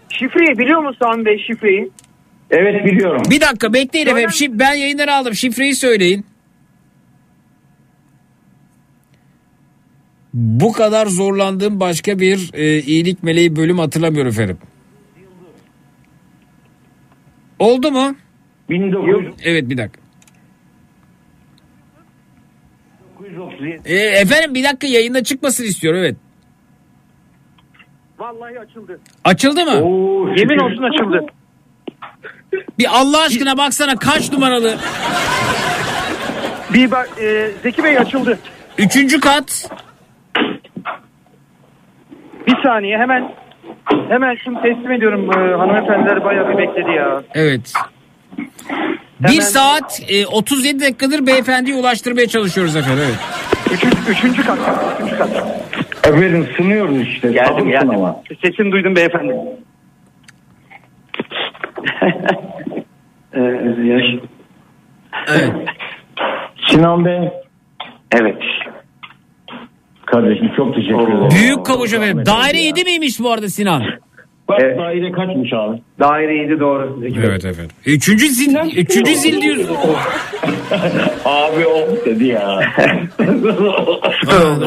şifreyi 0.09 0.57
biliyor 0.57 0.79
musun 0.79 0.97
Sami 1.03 1.25
Bey 1.25 1.43
şifreyi? 1.47 1.89
Evet 2.51 2.85
biliyorum. 2.85 3.21
Bir 3.29 3.41
dakika 3.41 3.73
bekleyin 3.73 4.07
efendim. 4.07 4.59
Ben 4.59 4.73
yayından 4.73 5.07
aldım. 5.07 5.35
Şifreyi 5.35 5.75
söyleyin. 5.75 6.25
Bu 10.35 10.71
kadar 10.71 11.07
zorlandığım 11.07 11.79
başka 11.79 12.19
bir 12.19 12.51
e, 12.53 12.79
iyilik 12.79 13.23
meleği 13.23 13.55
bölüm 13.55 13.79
hatırlamıyorum 13.79 14.29
efendim. 14.29 14.57
Oldu 17.59 17.91
mu? 17.91 18.15
1937. 18.69 19.33
Evet 19.43 19.69
bir 19.69 19.77
dakika. 19.77 20.01
E, 23.85 23.95
efendim 23.95 24.55
bir 24.55 24.63
dakika 24.63 24.87
yayında 24.87 25.23
çıkmasın 25.23 25.63
istiyorum 25.63 25.99
evet. 25.99 26.15
Vallahi 28.19 28.59
açıldı. 28.59 28.99
Açıldı 29.23 29.65
mı? 29.65 29.81
Oo, 29.83 30.27
Yemin 30.37 30.57
olsun 30.57 30.83
açıldı. 30.83 31.25
Bir 32.79 32.99
Allah 32.99 33.21
aşkına 33.21 33.57
baksana 33.57 33.95
kaç 33.95 34.31
numaralı? 34.31 34.77
Bir 36.73 36.91
bak 36.91 37.09
e, 37.21 37.51
Zeki 37.63 37.83
Bey 37.83 37.97
açıldı. 37.97 38.39
Üçüncü 38.77 39.19
kat. 39.19 39.69
Bir 42.47 42.55
saniye 42.63 42.97
hemen 42.97 43.31
hemen 44.09 44.35
şunu 44.35 44.61
teslim 44.61 44.91
ediyorum. 44.91 45.29
Ee, 45.31 45.55
hanımefendiler 45.55 46.23
bayağı 46.23 46.49
bir 46.49 46.57
bekledi 46.57 46.91
ya. 46.91 47.23
Evet. 47.33 47.73
Hemen- 49.21 49.35
Bir 49.35 49.41
saat 49.41 50.01
e, 50.09 50.25
37 50.27 50.79
dakikadır 50.79 51.27
beyefendiye 51.27 51.75
ulaştırmaya 51.77 52.27
çalışıyoruz 52.27 52.75
efendim. 52.75 53.03
Evet. 53.05 53.19
Üçüncü, 53.73 53.97
üçüncü 54.11 54.45
kat. 54.45 54.57
Üçüncü 54.99 55.17
kat. 55.17 55.29
Efendim 56.07 56.47
sınıyoruz 56.57 57.01
işte. 57.01 57.31
Geldim 57.31 57.69
geldim. 57.69 57.89
ama. 57.89 58.21
Sesini 58.41 58.71
duydum 58.71 58.95
beyefendi. 58.95 59.33
ee, 63.33 63.41
yaş. 63.83 64.03
Evet. 65.27 65.51
Sinan 66.69 67.05
Bey. 67.05 67.29
Evet. 68.11 68.37
Kardeşim 70.15 70.51
çok 70.57 70.75
teşekkür 70.75 70.95
ederim. 71.03 71.29
Büyük 71.41 71.65
kavuş 71.65 71.93
efendim. 71.93 72.25
Daire 72.25 72.57
7 72.61 72.83
miymiş 72.83 73.19
bu 73.19 73.31
arada 73.31 73.49
Sinan? 73.49 73.83
Bak 74.49 74.59
daire 74.59 75.11
kaçmış 75.11 75.53
abi? 75.53 75.81
Daire 75.99 76.35
7 76.35 76.59
doğru. 76.59 76.97
Zeki 77.01 77.17
Bey. 77.17 77.23
Evet 77.29 77.45
efendim. 77.45 77.71
Üçüncü 77.85 78.27
zil, 78.27 78.55
üçüncü 78.75 79.15
zil 79.15 79.41
diyorsun. 79.41 79.67
abi 81.25 81.65
o 81.67 82.05
dedi 82.05 82.25
ya. 82.25 82.59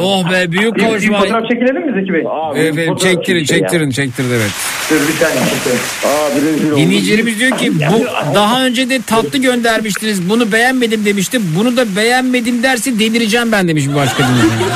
oh 0.03 0.33
be 0.33 0.53
büyük 0.53 0.77
Bir, 0.77 0.83
bir 0.83 1.13
fotoğraf 1.13 1.49
çekilelim 1.51 1.87
mi 1.87 2.01
Zeki 2.01 2.13
Bey? 2.13 2.25
Efendim 2.69 2.97
çektirin 2.97 3.45
çektirin 3.45 3.91
çektirin 3.91 4.29
evet. 4.31 4.51
Dur 4.91 4.97
bir 5.09 5.13
saniye. 5.13 5.45
çekelim. 5.45 5.79
Abi 6.05 6.47
rezil 6.47 6.67
oldum. 6.67 6.79
Dinleyicilerimiz 6.79 7.41
diyor 7.41 7.59
ki 7.59 7.73
bu 7.73 8.05
daha 8.35 8.67
önce 8.67 8.91
de 8.91 9.01
tatlı 9.07 9.39
göndermiştiniz. 9.39 10.31
Bunu 10.31 10.53
beğenmedim 10.53 11.05
demiştim. 11.05 11.43
Bunu 11.59 11.77
da 11.77 11.97
beğenmedim 11.97 12.63
derse 12.63 12.99
delireceğim 12.99 13.53
ben 13.53 13.69
demiş 13.69 13.89
bir 13.89 13.95
başka 13.95 14.25
dinleyicimiz. 14.29 14.67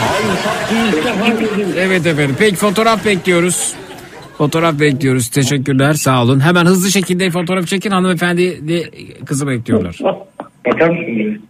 Evet 1.79 2.07
efendim. 2.07 2.37
Peki 2.39 2.57
fotoğraf 2.57 3.05
bekliyoruz. 3.05 3.75
Fotoğraf 4.43 4.81
bekliyoruz. 4.81 5.29
Teşekkürler. 5.29 5.95
Sağ 5.95 6.23
olun. 6.23 6.41
Hemen 6.41 6.67
hızlı 6.67 6.91
şekilde 6.91 7.31
fotoğraf 7.31 7.67
çekin. 7.67 7.91
Hanımefendi 7.91 8.69
de 8.69 8.91
kızı 9.25 9.47
bekliyorlar. 9.47 9.99
Bakar 10.67 10.89
mısın? 10.91 11.43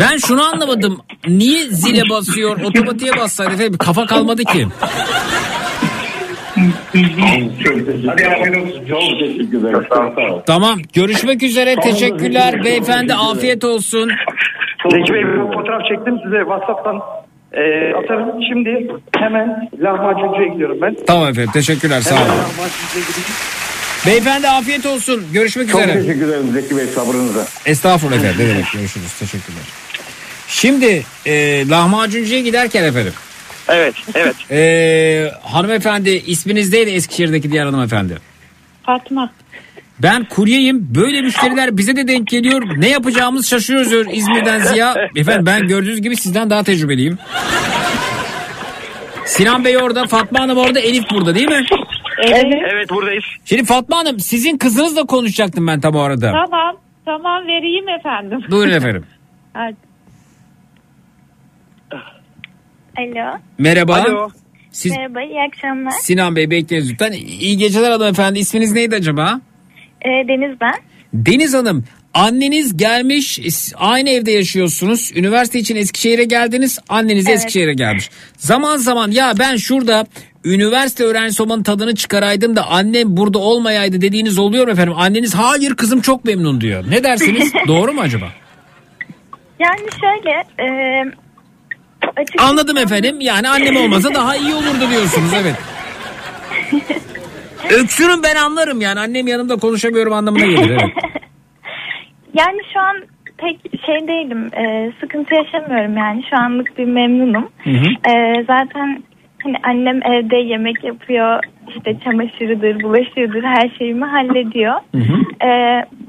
Ben 0.00 0.16
şunu 0.16 0.42
anlamadım. 0.42 1.00
Niye 1.28 1.66
zile 1.66 2.02
basıyor? 2.10 2.60
Otomatiğe 2.60 3.12
bassaydı 3.16 3.54
efendim. 3.54 3.78
Kafa 3.78 4.06
kalmadı 4.06 4.44
ki. 4.44 4.66
Tamam. 10.46 10.78
Görüşmek 10.92 11.42
üzere. 11.42 11.76
Teşekkürler. 11.76 12.64
Beyefendi 12.64 13.14
afiyet 13.14 13.64
olsun. 13.64 14.10
Zeki 14.90 15.12
Bey 15.14 15.22
bir 15.24 15.54
fotoğraf 15.54 15.82
çektim 15.88 16.14
size 16.24 16.38
WhatsApp'tan 16.38 16.96
e, 17.52 17.94
atarım. 17.94 18.42
Şimdi 18.48 18.88
hemen 19.18 19.68
lahmacuncuya 19.82 20.48
gidiyorum 20.48 20.78
ben. 20.82 20.96
Tamam 21.06 21.28
efendim. 21.28 21.50
Teşekkürler. 21.52 22.00
Sağ 22.00 22.14
olun. 22.14 22.22
Lahmacuncuya 22.28 23.04
gideceğim. 23.08 23.40
Beyefendi 24.06 24.48
afiyet 24.48 24.86
olsun. 24.86 25.24
Görüşmek 25.32 25.68
Çok 25.70 25.80
üzere. 25.80 26.00
teşekkür 26.00 26.28
ederim 26.28 26.46
Zeki 26.52 26.76
Bey 26.76 26.86
sabrınıza. 26.86 27.44
Estağfurullah 27.66 28.16
efendim. 28.16 28.36
Ne 28.38 28.48
demek 28.48 28.72
görüşürüz. 28.72 29.12
Teşekkürler. 29.18 29.62
Şimdi 30.48 31.02
e, 31.26 31.68
lahmacuncuya 31.68 32.40
giderken 32.40 32.84
efendim. 32.84 33.12
Evet, 33.68 33.94
evet. 34.14 34.34
E, 34.50 35.30
hanımefendi 35.42 36.10
isminiz 36.10 36.72
neydi 36.72 36.90
Eskişehir'deki 36.90 37.52
diğer 37.52 37.64
hanımefendi? 37.64 38.18
Fatma. 38.82 39.30
Ben 39.98 40.24
kuryeyim. 40.24 40.88
Böyle 40.94 41.20
müşteriler 41.22 41.76
bize 41.76 41.96
de 41.96 42.08
denk 42.08 42.26
geliyor. 42.28 42.62
Ne 42.76 42.88
yapacağımız 42.88 43.48
şaşırıyoruz 43.48 43.90
diyor 43.90 44.06
İzmir'den 44.12 44.58
Ziya. 44.60 44.94
Efendim 45.16 45.46
ben 45.46 45.68
gördüğünüz 45.68 46.02
gibi 46.02 46.16
sizden 46.16 46.50
daha 46.50 46.62
tecrübeliyim. 46.62 47.18
Sinan 49.26 49.64
Bey 49.64 49.76
orada, 49.78 50.06
Fatma 50.06 50.40
Hanım 50.40 50.58
orada, 50.58 50.80
Elif 50.80 51.04
burada 51.10 51.34
değil 51.34 51.48
mi? 51.48 51.64
Evet. 52.26 52.44
Evet 52.72 52.90
buradayız. 52.90 53.24
Şimdi 53.44 53.64
Fatma 53.64 53.96
Hanım 53.96 54.20
sizin 54.20 54.58
kızınızla 54.58 55.04
konuşacaktım 55.06 55.66
ben 55.66 55.80
tam 55.80 55.94
o 55.94 56.00
arada. 56.00 56.32
Tamam. 56.32 56.76
Tamam 57.04 57.46
vereyim 57.46 57.88
efendim. 57.88 58.40
Buyurun 58.50 58.72
efendim. 58.76 59.04
Hadi. 59.52 59.76
Alo. 62.98 63.38
Merhaba. 63.58 63.94
Alo. 63.96 64.28
Siz 64.72 64.96
Merhaba, 64.96 65.22
iyi 65.22 65.40
akşamlar. 65.48 65.90
Sinan 65.90 66.36
Bey 66.36 66.50
bekleriz 66.50 66.92
lütfen. 66.92 67.12
İyi 67.12 67.56
geceler 67.56 67.90
hanımefendi. 67.90 68.38
İsminiz 68.38 68.72
neydi 68.72 68.96
acaba? 68.96 69.40
Ee, 70.04 70.28
Deniz 70.28 70.60
ben. 70.60 70.74
Deniz 71.14 71.54
Hanım. 71.54 71.84
Anneniz 72.14 72.76
gelmiş 72.76 73.38
aynı 73.76 74.10
evde 74.10 74.30
yaşıyorsunuz. 74.32 75.10
Üniversite 75.14 75.58
için 75.58 75.76
Eskişehir'e 75.76 76.24
geldiniz. 76.24 76.78
Anneniz 76.88 77.26
Evet. 77.28 77.38
Eskişehir'e 77.38 77.74
gelmiş. 77.74 78.10
Zaman 78.36 78.76
zaman 78.76 79.10
ya 79.10 79.32
ben 79.38 79.56
şurada 79.56 80.06
üniversite 80.44 81.04
öğrencisi 81.04 81.42
olmanın 81.42 81.62
tadını 81.62 81.94
çıkaraydım 81.94 82.56
da 82.56 82.66
annem 82.66 83.16
burada 83.16 83.38
olmayaydı 83.38 84.00
dediğiniz 84.00 84.38
oluyor 84.38 84.66
mu 84.66 84.72
efendim? 84.72 84.94
Anneniz 84.96 85.34
hayır 85.34 85.74
kızım 85.74 86.00
çok 86.00 86.24
memnun 86.24 86.60
diyor. 86.60 86.84
Ne 86.90 87.04
dersiniz? 87.04 87.52
Doğru 87.68 87.92
mu 87.92 88.00
acaba? 88.00 88.26
Yani 89.60 89.88
şöyle... 90.00 90.30
E, 90.60 91.04
açıkçası- 92.16 92.48
Anladım 92.48 92.76
efendim. 92.76 93.20
Yani 93.20 93.48
annem 93.48 93.76
olmasa 93.76 94.14
daha 94.14 94.36
iyi 94.36 94.54
olurdu 94.54 94.90
diyorsunuz 94.90 95.30
evet. 95.42 95.54
Öksürün 97.70 98.22
ben 98.22 98.36
anlarım 98.36 98.80
yani. 98.80 99.00
Annem 99.00 99.26
yanımda 99.26 99.56
konuşamıyorum 99.56 100.12
anlamına 100.12 100.46
gelir. 100.46 100.70
Evet. 100.70 100.90
Yani 102.34 102.58
şu 102.72 102.80
an 102.80 102.96
pek 103.38 103.80
şey 103.86 104.08
değilim. 104.08 104.50
e, 104.56 104.92
sıkıntı 105.00 105.34
yaşamıyorum 105.34 105.96
yani. 105.96 106.22
Şu 106.30 106.36
anlık 106.36 106.78
bir 106.78 106.84
memnunum. 106.84 107.48
Hı 107.64 107.70
hı. 107.70 108.10
E, 108.14 108.44
zaten 108.46 109.02
hani 109.42 109.56
annem 109.62 110.02
evde 110.02 110.36
yemek 110.36 110.84
yapıyor. 110.84 111.40
işte 111.68 111.98
çamaşırıdır, 112.04 112.82
bulaşığıdır 112.82 113.42
her 113.42 113.70
şeyimi 113.78 114.04
hallediyor. 114.04 114.74
Hı 114.94 114.98
hı. 114.98 115.46
E, 115.46 115.50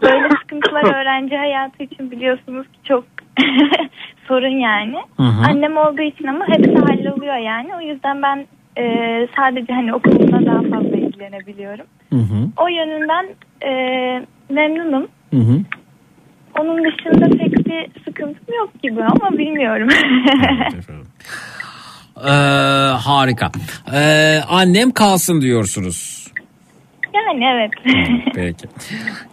böyle 0.01 0.30
sıkıntılar 0.41 1.01
öğrenci 1.01 1.38
hayatı 1.38 1.83
için 1.83 2.11
biliyorsunuz 2.11 2.67
ki 2.67 2.80
çok 2.88 3.03
sorun 4.27 4.57
yani. 4.59 4.98
Hı 5.17 5.23
hı. 5.23 5.43
Annem 5.49 5.77
olduğu 5.77 6.01
için 6.01 6.27
ama 6.27 6.45
hepsi 6.48 6.75
halloluyor 6.75 7.35
yani. 7.38 7.75
O 7.75 7.82
yüzden 7.82 8.22
ben 8.22 8.45
e, 8.77 8.84
sadece 9.35 9.74
hani 9.74 9.93
okulumda 9.93 10.45
daha 10.45 10.61
fazla 10.61 10.98
ilgilenebiliyorum. 10.98 11.85
Hı 12.10 12.19
hı. 12.19 12.50
O 12.58 12.68
yönünden 12.68 13.26
e, 13.66 13.72
memnunum. 14.50 15.08
Hı 15.34 15.38
hı. 15.40 15.60
Onun 16.60 16.84
dışında 16.84 17.38
pek 17.38 17.66
bir 17.66 18.03
sıkıntım 18.06 18.56
yok 18.58 18.82
gibi 18.84 19.03
ama 19.03 19.38
bilmiyorum. 19.38 19.90
Ee, 22.18 22.30
harika. 23.03 23.52
Ee, 23.93 24.40
annem 24.50 24.92
kalsın 24.92 25.42
diyorsunuz. 25.42 26.27
yani 27.14 27.45
evet. 27.45 27.72
Peki. 28.35 28.68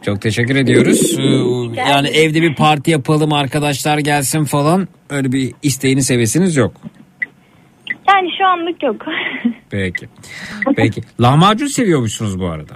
Çok 0.02 0.20
teşekkür 0.22 0.56
ediyoruz. 0.56 1.18
Ee, 1.18 1.80
yani 1.80 2.08
evde 2.08 2.42
bir 2.42 2.54
parti 2.54 2.90
yapalım 2.90 3.32
arkadaşlar 3.32 3.98
gelsin 3.98 4.44
falan 4.44 4.88
öyle 5.10 5.32
bir 5.32 5.52
isteğiniz 5.62 6.10
hevesiniz 6.10 6.56
yok. 6.56 6.72
Yani 8.16 8.28
şu 8.38 8.46
anlık 8.46 8.82
yok. 8.82 9.06
Peki. 9.70 10.08
Peki. 10.76 11.00
Lahmacun 11.20 11.66
seviyormuşsunuz 11.66 12.40
bu 12.40 12.46
arada. 12.46 12.74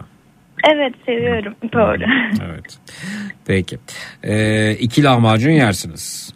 evet 0.74 0.94
seviyorum. 1.06 1.54
Doğru. 1.72 2.04
Evet. 2.44 2.78
Peki. 3.46 3.78
Ee, 4.22 4.72
iki 4.72 5.02
lahmacun 5.02 5.50
yersiniz. 5.50 6.34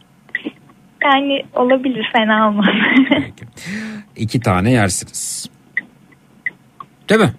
Yani 1.04 1.42
olabilir 1.54 2.10
fena 2.16 2.48
olmaz. 2.48 2.66
İki 4.16 4.40
tane 4.40 4.70
yersiniz. 4.70 5.50
Değil 7.08 7.20
mi? 7.20 7.32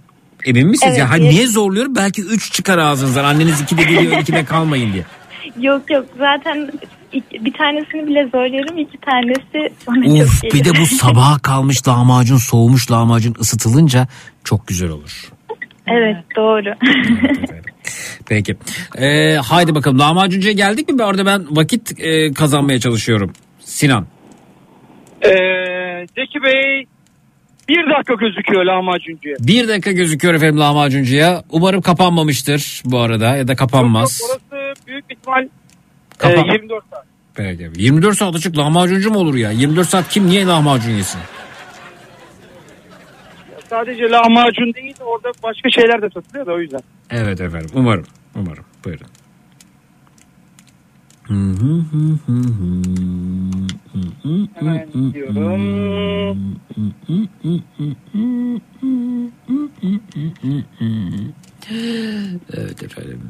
Emin 0.45 0.67
misiniz? 0.67 0.93
Evet, 0.93 0.99
ya 0.99 1.09
hani 1.09 1.29
niye 1.29 1.47
zorluyorum? 1.47 1.95
Belki 1.95 2.21
üç 2.21 2.51
çıkar 2.53 2.77
ağzınızdan. 2.77 3.23
Anneniz 3.23 3.61
iki 3.61 3.77
de 3.77 3.83
geliyor 3.83 4.17
iki 4.21 4.33
de 4.33 4.45
kalmayın 4.45 4.93
diye. 4.93 5.03
yok 5.59 5.91
yok 5.91 6.05
zaten 6.17 6.71
bir 7.13 7.53
tanesini 7.53 8.07
bile 8.07 8.29
zorluyorum. 8.33 8.77
iki 8.77 8.97
tanesi 8.97 9.73
bana 9.87 10.23
Uf 10.23 10.41
çok 10.41 10.53
bir 10.53 10.65
de 10.65 10.69
bu 10.81 10.85
sabaha 10.95 11.39
kalmış 11.39 11.87
lahmacun 11.87 12.37
soğumuş 12.37 12.91
lahmacun 12.91 13.35
ısıtılınca 13.39 14.07
çok 14.43 14.67
güzel 14.67 14.89
olur. 14.89 15.29
evet 15.87 16.17
doğru. 16.35 16.73
Peki. 18.29 18.55
Ee, 18.97 19.35
haydi 19.35 19.75
bakalım 19.75 19.99
lahmacuncuya 19.99 20.53
geldik 20.53 20.89
mi? 20.89 21.03
Orada 21.03 21.25
ben 21.25 21.45
vakit 21.51 21.99
e, 21.99 22.33
kazanmaya 22.33 22.79
çalışıyorum. 22.79 23.33
Sinan. 23.59 24.07
Ee, 25.21 25.29
Zeki 26.15 26.43
Bey 26.43 26.85
bir 27.69 27.89
dakika 27.97 28.13
gözüküyor 28.13 28.65
lahmacuncuya. 28.65 29.35
Bir 29.39 29.67
dakika 29.67 29.91
gözüküyor 29.91 30.33
efendim 30.33 30.59
lahmacuncuya. 30.59 31.43
Umarım 31.49 31.81
kapanmamıştır 31.81 32.81
bu 32.85 32.99
arada 32.99 33.35
ya 33.35 33.47
da 33.47 33.55
kapanmaz. 33.55 34.21
Orası 34.29 34.73
büyük 34.87 35.05
ihtimal 35.11 35.47
e, 36.23 36.35
Kapan- 36.35 36.53
24 36.53 36.83
saat. 36.91 37.05
Peki. 37.33 37.69
24 37.75 38.17
saat 38.17 38.35
açık 38.35 38.57
lahmacuncu 38.57 39.11
mu 39.11 39.19
olur 39.19 39.35
ya? 39.35 39.51
24 39.51 39.87
saat 39.89 40.09
kim 40.09 40.27
niye 40.27 40.45
lahmacun 40.45 40.91
yesin? 40.91 41.21
Sadece 43.69 44.09
lahmacun 44.09 44.73
değil 44.73 44.95
orada 45.01 45.31
başka 45.43 45.69
şeyler 45.69 46.01
de 46.01 46.09
satılıyor 46.13 46.45
da 46.45 46.51
o 46.53 46.59
yüzden. 46.59 46.79
Evet 47.09 47.41
efendim 47.41 47.69
umarım. 47.73 48.05
Umarım. 48.35 48.65
Buyurun. 48.85 49.07
Hemen 54.55 55.13
diyorum. 55.13 56.59
Evet 62.53 62.83
efendim. 62.83 63.21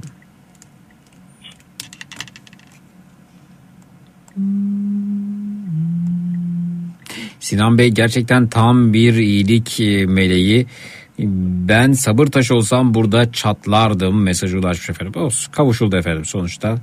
Sinan 7.39 7.77
Bey 7.77 7.89
gerçekten 7.89 8.47
tam 8.47 8.93
bir 8.93 9.13
iyilik 9.13 9.79
e, 9.79 10.05
meleği. 10.05 10.67
Ben 11.67 11.91
sabır 11.91 12.27
taşı 12.27 12.55
olsam 12.55 12.93
burada 12.93 13.31
çatlardım 13.31 14.23
mesajı 14.23 14.59
ulaşmış 14.59 14.89
efendim. 14.89 15.21
Olsun, 15.21 15.51
kavuşuldu 15.51 15.97
efendim 15.97 16.25
sonuçta. 16.25 16.77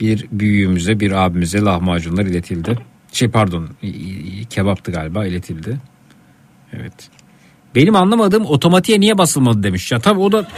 bir 0.00 0.26
büyüğümüze 0.32 1.00
bir 1.00 1.12
abimize 1.12 1.60
lahmacunlar 1.60 2.26
iletildi. 2.26 2.78
Şey 3.12 3.28
pardon 3.30 3.68
kebaptı 4.50 4.92
galiba 4.92 5.26
iletildi. 5.26 5.78
Evet. 6.72 7.10
Benim 7.74 7.96
anlamadığım 7.96 8.46
otomatiğe 8.46 9.00
niye 9.00 9.18
basılmadı 9.18 9.62
demiş. 9.62 9.92
Ya 9.92 10.00
tabii 10.00 10.20
o 10.20 10.32
da. 10.32 10.46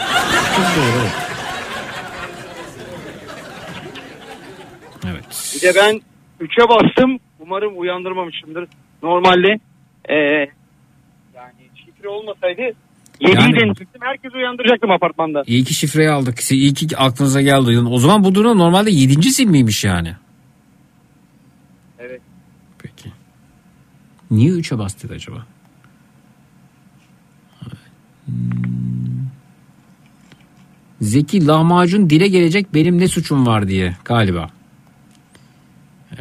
Evet. 5.07 5.53
Bir 5.55 5.61
de 5.61 5.73
ben 5.75 6.01
3'e 6.45 6.69
bastım. 6.69 7.19
Umarım 7.41 7.79
uyandırmamışımdır. 7.79 8.69
Normalde 9.03 9.59
e, 10.09 10.15
yani 11.35 11.63
şifre 11.75 12.09
olmasaydı 12.09 12.63
7'yi 13.21 13.35
Yani-. 13.35 13.75
Herkesi 14.01 14.37
uyandıracaktım 14.37 14.91
apartmanda. 14.91 15.43
İyi 15.47 15.65
ki 15.65 15.75
şifreyi 15.75 16.11
aldık. 16.11 16.53
İyi 16.53 16.75
ki 16.75 16.97
aklınıza 16.97 17.43
geldi. 17.43 17.79
O 17.79 17.99
zaman 17.99 18.25
bu 18.25 18.35
durum 18.35 18.59
normalde 18.59 18.91
7. 18.91 19.23
sil 19.37 19.49
miymiş 19.49 19.85
yani? 19.85 20.13
Evet. 21.99 22.21
Peki. 22.79 23.13
Niye 24.31 24.51
3'e 24.51 24.79
bastık 24.79 25.11
acaba? 25.11 25.47
Zeki 31.01 31.47
lahmacun 31.47 32.11
dile 32.11 32.29
gelecek 32.29 32.75
benim 32.75 32.99
ne 32.99 33.09
suçum 33.09 33.47
var 33.47 33.69
diye 33.69 33.97
galiba. 34.05 34.51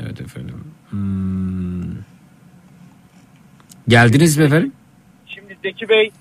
Evet 0.01 0.21
efendim. 0.21 0.63
Hmm. 0.89 1.83
Geldiniz 3.87 4.37
mi 4.37 4.43
efendim? 4.45 4.71
Şimdi 5.27 5.57
Zeki 5.63 5.89
Bey 5.89 6.11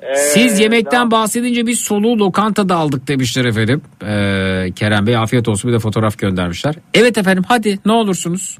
e, 0.00 0.14
Siz 0.16 0.60
yemekten 0.60 1.10
daha- 1.10 1.10
bahsedince 1.10 1.66
biz 1.66 1.80
soluğu 1.80 2.18
lokantada 2.18 2.76
aldık 2.76 3.08
demişler 3.08 3.44
efendim. 3.44 3.82
Ee, 4.02 4.72
Kerem 4.76 5.06
Bey 5.06 5.16
afiyet 5.16 5.48
olsun 5.48 5.68
bir 5.68 5.74
de 5.74 5.78
fotoğraf 5.78 6.18
göndermişler. 6.18 6.74
Evet 6.94 7.18
efendim 7.18 7.44
hadi 7.48 7.78
ne 7.86 7.92
olursunuz. 7.92 8.58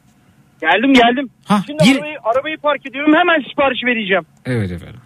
geldim 0.61 0.93
geldim. 0.93 1.31
Şimdi 1.67 1.85
gir- 1.85 1.97
arabayı, 1.97 2.17
arabayı 2.25 2.57
park 2.59 2.87
ediyorum. 2.87 3.15
Hemen 3.15 3.49
sipariş 3.51 3.85
vereceğim. 3.85 4.25
Evet 4.47 4.71
efendim. 4.73 5.01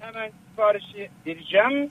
Hemen 0.00 0.30
siparişi 0.50 1.08
vereceğim. 1.26 1.90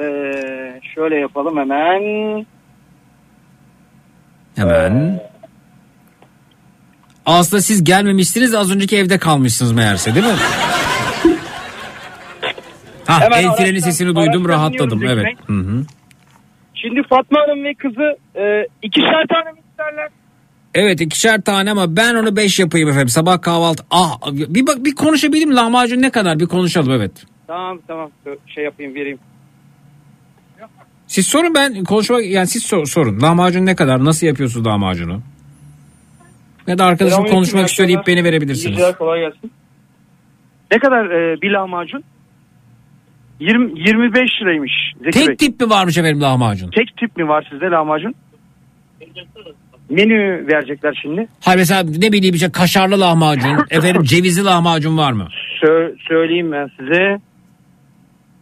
Ee, 0.00 0.80
şöyle 0.94 1.16
yapalım 1.16 1.56
hemen. 1.58 2.02
Hemen. 4.56 5.20
Aslında 7.26 7.62
siz 7.62 7.84
gelmemişsiniz 7.84 8.54
az 8.54 8.74
önceki 8.74 8.96
evde 8.96 9.18
kalmışsınız 9.18 9.72
meğerse 9.72 10.14
değil 10.14 10.26
mi? 10.26 10.32
Ha 13.06 13.20
Hemen 13.20 13.42
el 13.42 13.52
freni 13.52 13.80
sesini 13.80 14.16
duydum 14.16 14.48
rahatladım 14.48 15.06
evet. 15.06 15.26
Hı 15.46 15.52
hı. 15.52 15.84
Şimdi 16.74 17.02
Fatma 17.08 17.40
Hanım 17.40 17.64
ve 17.64 17.74
kızı 17.74 18.16
e, 18.36 18.66
ikişer 18.82 19.26
tane 19.28 19.52
mi 19.52 19.58
isterler? 19.70 20.08
Evet 20.74 21.00
ikişer 21.00 21.40
tane 21.42 21.70
ama 21.70 21.96
ben 21.96 22.14
onu 22.14 22.36
beş 22.36 22.58
yapayım 22.58 22.88
efendim 22.88 23.08
sabah 23.08 23.42
kahvaltı. 23.42 23.84
Ah 23.90 24.18
bir 24.32 24.66
bak 24.66 24.84
bir 24.84 24.94
konuşabilir 24.94 25.44
mi 25.46 25.54
lahmacun 25.54 26.02
ne 26.02 26.10
kadar 26.10 26.40
bir 26.40 26.46
konuşalım 26.46 26.90
evet. 26.90 27.10
Tamam 27.46 27.80
tamam 27.86 28.10
şey 28.46 28.64
yapayım 28.64 28.94
vereyim. 28.94 29.18
Siz 31.14 31.26
sorun 31.26 31.54
ben 31.54 31.84
konuşmak 31.84 32.24
yani 32.24 32.46
siz 32.46 32.62
sor- 32.62 32.86
sorun. 32.86 33.20
Lahmacun 33.20 33.66
ne 33.66 33.74
kadar? 33.76 34.04
Nasıl 34.04 34.26
yapıyorsunuz 34.26 34.66
lahmacunu? 34.66 35.20
Ya 36.66 36.78
da 36.78 36.84
arkadaşım 36.84 37.10
Selamünaleyküm, 37.10 37.36
konuşmak 37.36 37.68
istiyor 37.68 37.88
deyip 37.88 38.06
beni 38.06 38.24
verebilirsiniz. 38.24 38.66
İyi 38.66 38.76
geceler, 38.76 38.98
kolay 38.98 39.20
gelsin. 39.20 39.52
Ne 40.72 40.78
kadar 40.78 41.04
e, 41.10 41.42
bir 41.42 41.50
lahmacun? 41.50 42.04
20, 43.40 43.80
25 43.80 44.30
liraymış 44.42 44.72
Zeki 45.04 45.18
Bey. 45.18 45.26
Tek 45.26 45.38
tip 45.38 45.60
mi 45.60 45.70
varmış 45.70 45.98
efendim 45.98 46.20
lahmacun? 46.20 46.70
Tek 46.70 46.96
tip 46.96 47.16
mi 47.16 47.28
var 47.28 47.46
sizde 47.50 47.66
lahmacun? 47.66 48.14
Menü 49.90 50.46
verecekler 50.52 50.98
şimdi. 51.02 51.28
Hayır 51.40 51.58
mesela 51.58 51.82
ne 51.82 52.12
bileyim 52.12 52.34
işte 52.34 52.52
kaşarlı 52.52 53.00
lahmacun, 53.00 53.58
efendim 53.70 54.02
cevizli 54.04 54.44
lahmacun 54.44 54.98
var 54.98 55.12
mı? 55.12 55.28
Sö- 55.62 55.94
söyleyeyim 56.08 56.52
ben 56.52 56.70
size. 56.78 57.20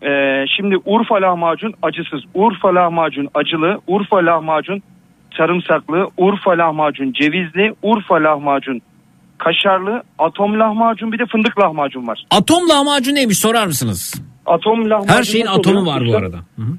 Ee, 0.04 0.44
şimdi 0.56 0.76
Urfa 0.84 1.14
lahmacun 1.14 1.74
acısız, 1.82 2.20
Urfa 2.34 2.74
lahmacun 2.74 3.28
acılı, 3.34 3.80
Urfa 3.86 4.16
lahmacun 4.16 4.82
sarımsaklı, 5.36 6.08
Urfa 6.16 6.50
lahmacun 6.50 7.12
cevizli, 7.12 7.74
Urfa 7.82 8.14
lahmacun 8.14 8.80
kaşarlı, 9.38 10.02
atom 10.18 10.60
lahmacun 10.60 11.12
bir 11.12 11.18
de 11.18 11.26
fındık 11.26 11.60
lahmacun 11.60 12.06
var. 12.06 12.24
Atom 12.30 12.68
lahmacun 12.68 13.14
neymiş 13.14 13.38
sorar 13.38 13.66
mısınız? 13.66 14.22
Atom 14.46 14.90
lahmacun 14.90 15.14
Her 15.14 15.22
şeyin 15.22 15.46
atomu 15.46 15.80
oluyor? 15.80 15.94
var 15.96 16.02
bu 16.08 16.16
arada. 16.16 16.36
Hı 16.36 16.62
hı. 16.62 16.76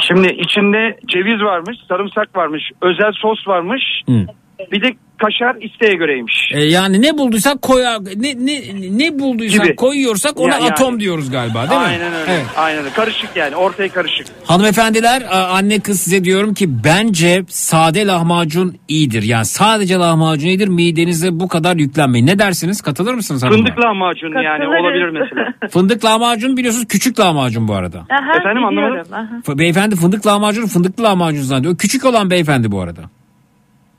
Şimdi 0.00 0.28
içinde 0.28 0.98
ceviz 1.08 1.42
varmış, 1.42 1.78
sarımsak 1.88 2.36
varmış, 2.36 2.62
özel 2.82 3.12
sos 3.12 3.48
varmış. 3.48 3.82
Hı. 4.06 4.26
Bir 4.72 4.82
de 4.82 4.96
kaşar 5.18 5.56
isteğe 5.60 5.94
göreymiş. 5.94 6.50
E, 6.54 6.60
yani 6.60 7.02
ne 7.02 7.18
bulduysak 7.18 7.62
koya 7.62 7.98
ne 8.16 8.34
ne 8.46 8.60
ne 8.98 9.18
bulduysak 9.18 9.64
Gibi. 9.64 9.76
koyuyorsak 9.76 10.40
ona 10.40 10.52
Ya- 10.54 10.58
yani. 10.58 10.70
atom 10.72 11.00
diyoruz 11.00 11.30
galiba 11.30 11.70
değil 11.70 11.80
mi? 11.80 11.86
Aynen 11.86 12.12
öyle. 12.14 12.32
Evet. 12.32 12.46
Aynen 12.56 12.78
öyle. 12.80 12.90
Karışık 12.90 13.36
yani. 13.36 13.56
Ortaya 13.56 13.88
karışık. 13.88 14.26
Hanımefendiler 14.46 15.22
anne 15.30 15.80
kız 15.80 16.00
size 16.00 16.24
diyorum 16.24 16.54
ki 16.54 16.84
bence 16.84 17.42
sade 17.48 18.06
lahmacun 18.06 18.76
iyidir. 18.88 19.22
Yani 19.22 19.44
sadece 19.44 19.94
lahmacun 19.94 20.48
iyidir 20.48 20.68
midenize 20.68 21.40
bu 21.40 21.48
kadar 21.48 21.76
yüklenmeyin. 21.76 22.26
Ne 22.26 22.38
dersiniz 22.38 22.80
katılır 22.82 23.14
mısınız 23.14 23.42
hanımlar? 23.42 23.58
Fındık 23.58 23.78
lahmacun 23.84 24.42
yani 24.42 24.66
olabilir 24.66 25.08
mesela. 25.08 25.52
Fındık 25.70 26.04
lahmacun 26.04 26.56
biliyorsunuz 26.56 26.86
küçük 26.88 27.20
lahmacun 27.20 27.68
bu 27.68 27.74
arada. 27.74 27.98
Aha, 27.98 28.38
Efendim, 28.40 28.64
anlamadım. 28.64 29.12
aha. 29.46 29.58
Beyefendi 29.58 29.96
fındık 29.96 30.26
lahmacun 30.26 30.66
fındıklı 30.66 31.04
lahmacun 31.04 31.42
zannediyor. 31.42 31.76
Küçük 31.78 32.04
olan 32.04 32.30
beyefendi 32.30 32.70
bu 32.72 32.80
arada. 32.80 33.02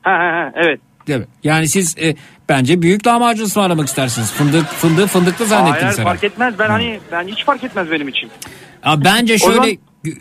Ha, 0.02 0.10
ha, 0.10 0.18
ha, 0.18 0.52
evet. 0.56 0.80
Değil 1.10 1.20
mi? 1.20 1.26
Yani 1.44 1.68
siz 1.68 1.98
e, 1.98 2.14
bence 2.48 2.82
büyük 2.82 3.06
lahmacun 3.06 3.44
ısmarlamak 3.44 3.88
istersiniz. 3.88 4.32
Fındık 4.32 4.66
fındığı 4.66 5.06
fındıklı 5.06 5.44
Hayır 5.44 5.48
zannettiniz 5.48 5.82
herhalde. 5.82 6.02
fark 6.02 6.24
etmez. 6.24 6.54
Ben 6.58 6.68
hani 6.68 7.00
ben 7.12 7.26
hiç 7.26 7.44
fark 7.44 7.64
etmez 7.64 7.90
benim 7.90 8.08
için. 8.08 8.30
Ya 8.86 9.04
bence 9.04 9.38
şöyle 9.38 9.54
zaman 9.54 9.70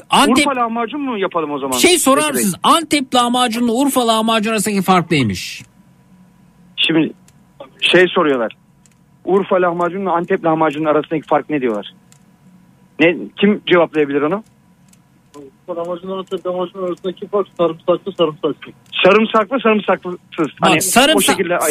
Antep 0.09 0.48
Urfa 0.48 0.56
lahmacun 0.61 1.01
mu 1.01 1.18
yapalım 1.18 1.51
o 1.51 1.59
zaman? 1.59 1.77
şey 1.77 2.00
sorar 2.00 2.24
Bey? 2.24 2.32
mısınız? 2.32 2.56
Antep 2.64 3.16
lahmacunla 3.16 3.72
Urfa 3.72 4.08
lahmacun 4.08 4.51
arasındaki 4.51 4.82
fark 4.82 5.11
neymiş? 5.11 5.61
Şimdi 6.77 7.14
şey 7.82 8.06
soruyorlar. 8.16 8.56
Urfa 9.26 9.56
lahmacunla 9.56 10.11
Antep 10.11 10.45
lahmacunun 10.45 10.85
arasındaki 10.85 11.27
fark 11.27 11.50
ne 11.50 11.61
diyorlar? 11.61 11.93
Ne 13.00 13.16
kim 13.40 13.61
cevaplayabilir 13.68 14.22
onu? 14.22 14.43
Lahmacun 15.75 16.11
arasında 16.11 16.49
lahmacun 16.53 16.88
arasındaki 16.88 17.27
fark 17.27 17.48
sarımsaklı 17.57 18.11
sarımsaksız. 18.17 18.73
Sarımsaklı 19.06 19.57
sarımsaksız. 19.64 20.11
Bak, 20.61 20.69
Hani 20.69 20.77
o 20.77 20.81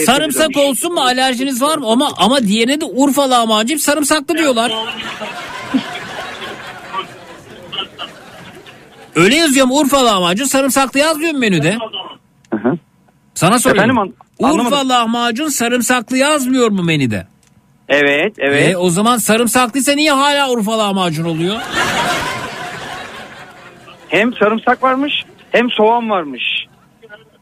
sarımsak, 0.00 0.56
olsun 0.56 0.94
mu 0.94 1.00
alerjiniz 1.00 1.62
var 1.62 1.78
mı? 1.78 1.86
Ama 1.88 2.08
ama 2.18 2.42
diğerine 2.42 2.80
de 2.80 2.84
Urfa 2.84 3.30
lahmacun 3.30 3.76
sarımsaklı 3.76 4.38
diyorlar. 4.38 4.72
Öyle 9.14 9.36
yazıyor 9.36 9.66
mu 9.66 9.78
Urfa 9.78 10.04
lahmacun 10.06 10.44
sarımsaklı 10.44 11.00
yazmıyor 11.00 11.32
mu 11.32 11.38
menüde? 11.38 11.76
Sana 13.34 13.58
soruyorum. 13.58 13.90
Efendim, 13.90 13.98
an- 13.98 14.52
Urfa 14.52 14.60
anlamadım. 14.76 14.88
lahmacun 14.88 15.48
sarımsaklı 15.48 16.16
yazmıyor 16.18 16.70
mu 16.70 16.82
menüde? 16.82 17.26
Evet 17.88 18.34
evet. 18.38 18.70
E, 18.70 18.76
o 18.76 18.90
zaman 18.90 19.16
sarımsaklıysa 19.16 19.92
niye 19.92 20.12
hala 20.12 20.50
Urfa 20.50 20.78
lahmacun 20.78 21.24
oluyor? 21.24 21.56
Hem 24.08 24.32
sarımsak 24.34 24.82
varmış 24.82 25.12
hem 25.52 25.70
soğan 25.70 26.10
varmış. 26.10 26.42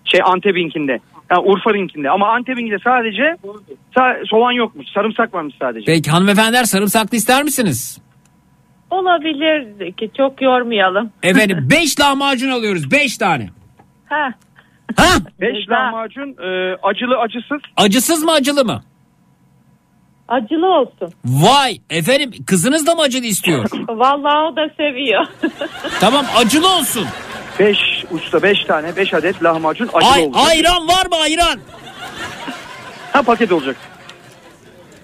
Şey 0.04 0.20
Antep'inkinde. 0.24 0.98
Yani 1.30 1.40
Urfa'ninkinde. 1.40 2.10
Ama 2.10 2.28
Antep'inkinde 2.34 2.78
sadece 2.84 3.22
sa- 3.96 4.26
soğan 4.30 4.52
yokmuş. 4.52 4.86
Sarımsak 4.94 5.34
varmış 5.34 5.54
sadece. 5.60 5.84
Peki 5.92 6.10
hanımefendiler 6.10 6.64
sarımsaklı 6.64 7.16
ister 7.16 7.42
misiniz? 7.42 7.98
Olabilir 8.90 9.92
ki 9.92 10.10
çok 10.16 10.42
yormayalım. 10.42 11.10
Efendim 11.22 11.58
5 11.70 12.00
lahmacun 12.00 12.50
alıyoruz 12.50 12.90
5 12.90 13.18
tane. 13.18 13.48
Ha. 14.08 14.28
Ha? 14.96 15.04
Beş 15.40 15.68
lahmacun 15.68 16.30
e, 16.42 16.76
acılı 16.82 17.16
acısız. 17.18 17.60
Acısız 17.76 18.24
mı 18.24 18.32
acılı 18.32 18.64
mı? 18.64 18.82
Acılı 20.28 20.66
olsun. 20.66 21.12
Vay 21.24 21.78
efendim 21.90 22.30
kızınız 22.46 22.86
da 22.86 22.94
mı 22.94 23.02
acılı 23.02 23.26
istiyor? 23.26 23.64
Vallahi 23.88 24.52
o 24.52 24.56
da 24.56 24.68
seviyor. 24.76 25.26
tamam 26.00 26.26
acılı 26.36 26.68
olsun. 26.76 27.04
Beş 27.58 27.78
usta 28.10 28.42
beş 28.42 28.64
tane 28.64 28.96
beş 28.96 29.14
adet 29.14 29.42
lahmacun 29.42 29.88
acılı 29.94 30.10
Ay, 30.12 30.22
olacak. 30.24 30.42
ayran 30.50 30.88
var 30.88 31.06
mı 31.06 31.16
ayran? 31.22 31.58
Ha 33.12 33.22
paket 33.22 33.52
olacak. 33.52 33.76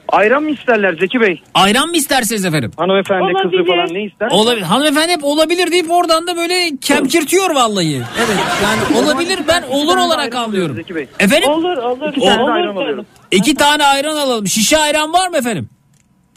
Ayran 0.09 0.43
mı 0.43 0.51
isterler 0.51 0.97
Zeki 1.01 1.21
Bey? 1.21 1.43
Ayran 1.55 1.89
mı 1.89 1.97
isterseniz 1.97 2.45
efendim? 2.45 2.71
Hanımefendi 2.77 3.33
kızı 3.43 3.57
Olabilir. 3.57 3.67
falan 3.67 3.95
ne 3.95 4.03
ister? 4.05 4.29
Olabilir. 4.31 4.63
Hanımefendi 4.67 5.13
hep 5.13 5.25
olabilir 5.25 5.71
deyip 5.71 5.91
oradan 5.91 6.27
da 6.27 6.37
böyle 6.37 6.77
kemkirtiyor 6.81 7.51
vallahi. 7.55 8.03
Evet 8.19 8.37
yani 8.63 9.05
olabilir 9.05 9.39
ben 9.49 9.63
olur 9.71 9.97
olarak 9.97 10.35
anlıyorum. 10.35 10.77
Zeki 10.77 10.95
Bey. 10.95 11.07
Efendim? 11.21 11.51
olur 11.51 11.77
olur. 11.77 12.09
İki 12.17 12.21
tane 12.27 12.43
olur 12.43 12.51
ayran 12.53 12.77
alıyorum. 12.77 13.07
İki 13.33 13.55
tane 13.55 13.85
ayran 13.85 14.17
alalım. 14.17 14.47
Şişe 14.47 14.79
ayran 14.79 15.13
var 15.13 15.29
mı 15.29 15.37
efendim? 15.37 15.69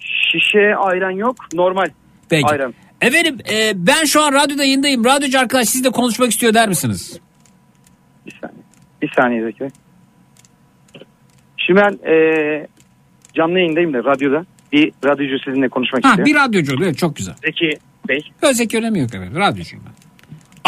Şişe 0.02 0.76
ayran 0.76 1.12
yok 1.12 1.36
normal 1.54 1.86
Peki. 2.30 2.46
ayran. 2.48 2.74
Efendim 3.02 3.38
e, 3.52 3.72
ben 3.76 4.06
şu 4.06 4.22
an 4.24 4.34
radyoda 4.34 4.64
yayındayım. 4.64 5.06
Radyocu 5.06 5.40
arkadaş 5.40 5.70
sizle 5.70 5.90
konuşmak 5.90 6.32
istiyor 6.32 6.54
der 6.54 6.68
misiniz? 6.70 7.20
Bir 9.02 9.12
saniye 9.16 9.44
Zeki 9.44 9.60
Bey. 9.60 9.70
Şimdi 11.58 11.82
ben 11.82 12.12
e, 12.12 12.16
canlı 13.36 13.60
yayındayım 13.60 13.94
da 13.94 13.98
radyoda. 13.98 14.46
Bir 14.72 14.92
radyocu 15.06 15.40
sizinle 15.46 15.70
konuşmak 15.70 16.06
Ha, 16.06 16.10
istiyor. 16.10 16.26
bir 16.28 16.36
radyocu 16.36 16.76
oluyor 16.76 16.94
çok 16.94 17.16
güzel. 17.16 17.36
Zeki 17.46 17.70
Bey. 18.08 18.32
Özek 18.42 18.74
önemi 18.76 19.00
yok 19.00 19.10
efendim 19.16 19.36
radyocuyum 19.36 19.86
ben. 19.86 19.94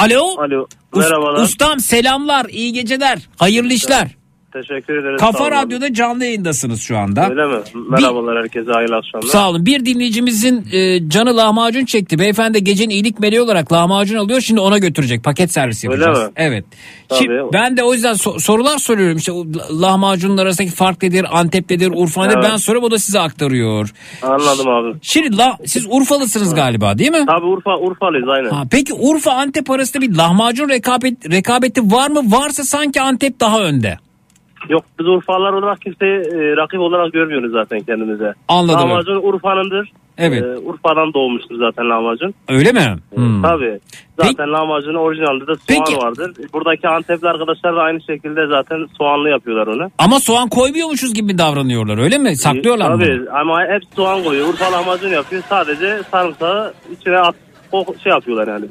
Alo. 0.03 0.41
Alo. 0.41 0.67
Us- 0.93 0.99
Merhabalar. 0.99 1.43
ustam 1.43 1.79
selamlar 1.79 2.45
iyi 2.45 2.73
geceler 2.73 3.19
hayırlı 3.37 3.73
işler. 3.73 4.07
Teşekkür 4.53 4.97
ederim. 4.97 5.19
sağ 5.19 5.25
Kafa. 5.31 5.51
Radyo'da 5.51 5.93
canlı 5.93 6.25
yayındasınız 6.25 6.81
şu 6.81 6.97
anda. 6.97 7.29
Öyle 7.29 7.45
mi? 7.45 7.61
Merhabalar 7.89 8.37
herkese 8.37 8.71
hayırlı 8.71 8.95
akşamlar. 8.95 9.27
Sağ 9.27 9.49
olun. 9.49 9.65
Bir 9.65 9.85
dinleyicimizin 9.85 10.65
e, 10.71 11.09
canı 11.09 11.37
lahmacun 11.37 11.85
çekti. 11.85 12.19
Beyefendi 12.19 12.63
gecenin 12.63 12.89
iyilik 12.89 13.19
meleği 13.19 13.41
olarak 13.41 13.73
lahmacun 13.73 14.17
alıyor. 14.17 14.41
Şimdi 14.41 14.59
ona 14.59 14.77
götürecek. 14.77 15.23
Paket 15.23 15.51
servis 15.51 15.85
Öyle 15.85 16.03
yapacağız. 16.03 16.27
mi? 16.27 16.33
Evet. 16.35 16.65
Tabii. 17.09 17.19
Şimdi 17.19 17.33
ben 17.53 17.77
de 17.77 17.83
o 17.83 17.93
yüzden 17.93 18.13
so- 18.13 18.39
sorular 18.39 18.77
soruyorum. 18.77 19.17
İşte 19.17 19.31
lahmacunun 19.81 20.37
arasındaki 20.37 20.73
fark 20.75 21.03
nedir? 21.03 21.25
Antep 21.31 21.69
nedir? 21.69 21.91
Urfa 21.95 22.25
nedir? 22.25 22.35
Evet. 22.37 22.49
Ben 22.51 22.57
soruyorum 22.57 22.87
o 22.87 22.91
da 22.91 22.99
size 22.99 23.19
aktarıyor. 23.19 23.89
Anladım 24.21 24.67
abi. 24.69 24.93
Şimdi 25.01 25.37
la, 25.37 25.57
siz 25.65 25.85
Urfalısınız 25.89 26.55
galiba 26.55 26.97
değil 26.97 27.11
mi? 27.11 27.25
Tabii 27.27 27.45
Urfa 27.45 27.77
Urfalıyız 27.77 28.27
aynen. 28.29 28.49
Ha, 28.49 28.63
peki 28.71 28.93
Urfa 28.93 29.31
Antep 29.31 29.69
arasında 29.71 30.01
bir 30.01 30.15
lahmacun 30.15 30.69
rekabet, 30.69 31.31
rekabeti 31.31 31.81
var 31.91 32.09
mı? 32.09 32.21
Varsa 32.25 32.63
sanki 32.63 33.01
Antep 33.01 33.39
daha 33.39 33.59
önde. 33.61 33.97
Yok 34.69 34.83
biz 34.99 35.07
Urfalılar 35.07 35.53
olarak 35.53 35.81
kimseyi 35.81 36.17
e, 36.19 36.57
rakip 36.57 36.79
olarak 36.79 37.13
görmüyoruz 37.13 37.51
zaten 37.51 37.79
kendimize. 37.79 38.33
Anladım. 38.47 38.89
Lahmacun 38.89 39.19
Urfa'nındır. 39.23 39.91
Evet. 40.17 40.43
E, 40.43 40.57
Urfa'dan 40.57 41.13
doğmuştur 41.13 41.55
zaten 41.59 41.89
lahmacun. 41.89 42.33
Öyle 42.49 42.71
mi? 42.71 42.95
Hmm. 43.15 43.41
Tabii. 43.41 43.79
Zaten 44.19 44.53
lahmacunun 44.53 44.95
orijinalinde 44.95 45.47
de 45.47 45.55
soğan 45.55 45.85
Peki. 45.85 45.97
vardır. 45.97 46.31
Buradaki 46.53 46.87
Antepli 46.87 47.29
arkadaşlar 47.29 47.75
da 47.75 47.81
aynı 47.81 48.01
şekilde 48.01 48.47
zaten 48.47 48.85
soğanlı 48.97 49.29
yapıyorlar 49.29 49.67
onu. 49.67 49.91
Ama 49.97 50.19
soğan 50.19 50.49
koymuyormuşuz 50.49 51.13
gibi 51.13 51.37
davranıyorlar 51.37 51.97
öyle 51.97 52.17
mi? 52.17 52.35
Saklıyorlar 52.35 52.91
mı? 52.91 53.01
Tabii 53.01 53.29
ama 53.29 53.61
hep 53.61 53.81
soğan 53.95 54.23
koyuyor. 54.23 54.47
Urfa 54.47 54.71
lahmacun 54.71 55.09
yapıyor. 55.09 55.43
Sadece 55.49 56.03
sarımsağı 56.11 56.73
içine 56.99 57.17
at, 57.17 57.35
o 57.71 57.85
şey 58.03 58.11
yapıyorlar 58.11 58.47
yani. 58.47 58.65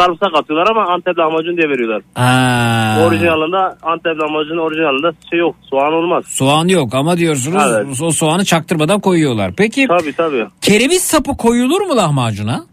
Sarımsak 0.00 0.28
atıyorlar 0.34 0.70
ama 0.70 0.92
Antep 0.92 1.18
lahmacun 1.18 1.56
diye 1.56 1.68
veriyorlar. 1.68 2.02
Ha. 2.14 2.98
Orijinalinde 3.06 3.56
Antep 3.82 4.16
lahmacunun 4.22 4.58
orijinalinde 4.58 5.16
şey 5.30 5.38
yok. 5.38 5.56
Soğan 5.70 5.92
olmaz. 5.92 6.24
Soğan 6.26 6.68
yok 6.68 6.94
ama 6.94 7.16
diyorsunuz 7.18 7.62
Evet. 7.68 8.02
o 8.02 8.10
soğanı 8.10 8.44
çaktırmadan 8.44 9.00
koyuyorlar. 9.00 9.52
Peki 9.56 9.86
Tabii 9.88 10.12
tabii. 10.12 10.46
kereviz 10.60 11.02
sapı 11.02 11.36
koyulur 11.36 11.80
mu 11.80 11.96
lahmacuna? 11.96 12.64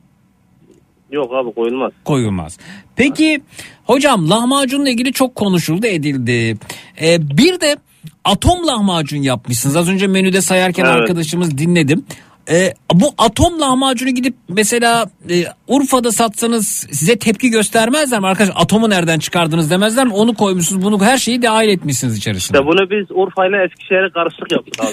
Yok 1.11 1.33
abi 1.33 1.53
koyulmaz. 1.53 1.91
Koyulmaz. 2.05 2.57
Peki 2.95 3.41
hocam 3.85 4.29
lahmacunla 4.29 4.89
ilgili 4.89 5.13
çok 5.13 5.35
konuşuldu 5.35 5.87
edildi. 5.87 6.57
Ee, 7.01 7.17
bir 7.37 7.59
de 7.61 7.77
atom 8.23 8.67
lahmacun 8.67 9.17
yapmışsınız. 9.21 9.75
Az 9.75 9.89
önce 9.89 10.07
menüde 10.07 10.41
sayarken 10.41 10.85
Evet. 10.85 10.95
arkadaşımız 10.95 11.57
dinledim. 11.57 12.05
Ee, 12.49 12.73
bu 12.93 13.13
atom 13.17 13.61
lahmacunu 13.61 14.09
gidip 14.09 14.35
mesela 14.49 15.05
e, 15.29 15.43
Urfa'da 15.67 16.11
satsanız 16.11 16.67
size 16.91 17.19
tepki 17.19 17.49
göstermezler 17.49 18.19
mi? 18.19 18.27
Arkadaş 18.27 18.53
atomu 18.55 18.89
nereden 18.89 19.19
çıkardınız 19.19 19.71
demezler 19.71 20.05
mi? 20.05 20.13
Onu 20.13 20.33
koymuşsunuz 20.33 20.85
bunu 20.85 21.03
her 21.03 21.17
şeyi 21.17 21.41
dahil 21.41 21.69
etmişsiniz 21.69 22.17
içerisine. 22.17 22.57
İşte 22.57 22.67
bunu 22.67 22.89
biz 22.89 23.05
Urfa 23.11 23.47
ile 23.47 23.63
Eskişehir'e 23.63 24.09
karışık 24.09 24.51
yaptık 24.51 24.83
abi. 24.83 24.91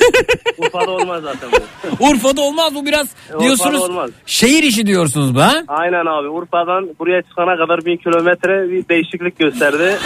Urfa'da 0.58 0.90
olmaz 0.90 1.22
zaten 1.22 1.48
bu. 1.52 2.04
Urfa'da 2.04 2.40
olmaz 2.42 2.74
bu 2.74 2.86
biraz 2.86 3.06
Urfa'da 3.28 3.40
diyorsunuz 3.40 3.82
olmaz. 3.82 4.10
şehir 4.26 4.62
işi 4.62 4.86
diyorsunuz 4.86 5.34
bu 5.34 5.40
ha? 5.40 5.62
Aynen 5.68 6.06
abi. 6.06 6.28
Urfa'dan 6.28 6.88
buraya 6.98 7.22
çıkana 7.22 7.56
kadar 7.56 7.84
bin 7.84 7.96
kilometre 7.96 8.70
bir 8.70 8.88
değişiklik 8.88 9.38
gösterdi. 9.38 9.96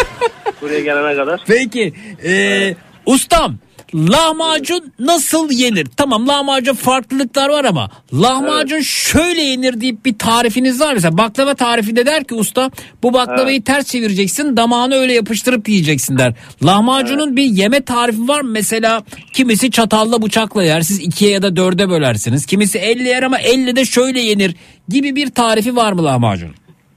buraya 0.62 0.80
gelene 0.80 1.16
kadar. 1.16 1.40
Peki 1.46 1.92
e, 2.24 2.74
ustam 3.06 3.54
lahmacun 3.94 4.92
nasıl 4.98 5.50
yenir? 5.50 5.86
Tamam 5.96 6.28
lahmacun 6.28 6.74
farklılıklar 6.74 7.48
var 7.48 7.64
ama 7.64 7.90
lahmacun 8.12 8.80
şöyle 8.80 9.40
yenir 9.40 9.80
deyip 9.80 10.04
bir 10.04 10.18
tarifiniz 10.18 10.80
var 10.80 10.86
mı? 10.86 10.94
Mesela 10.94 11.18
baklava 11.18 11.54
tarifinde 11.54 12.06
der 12.06 12.24
ki 12.24 12.34
usta 12.34 12.70
bu 13.02 13.12
baklavayı 13.12 13.64
ters 13.64 13.86
çevireceksin 13.86 14.56
damağını 14.56 14.94
öyle 14.94 15.12
yapıştırıp 15.12 15.68
yiyeceksin 15.68 16.18
der. 16.18 16.34
Lahmacunun 16.64 17.36
bir 17.36 17.44
yeme 17.44 17.80
tarifi 17.80 18.28
var 18.28 18.40
mı? 18.40 18.50
Mesela 18.50 19.02
kimisi 19.32 19.70
çatalla 19.70 20.22
bıçakla 20.22 20.62
yer 20.64 20.80
siz 20.80 21.00
ikiye 21.00 21.30
ya 21.30 21.42
da 21.42 21.56
dörde 21.56 21.90
bölersiniz. 21.90 22.46
Kimisi 22.46 22.78
elle 22.78 23.08
yer 23.08 23.22
ama 23.22 23.38
elle 23.38 23.76
de 23.76 23.84
şöyle 23.84 24.20
yenir 24.20 24.54
gibi 24.88 25.16
bir 25.16 25.30
tarifi 25.30 25.76
var 25.76 25.92
mı 25.92 26.04
lahmacun? 26.04 26.50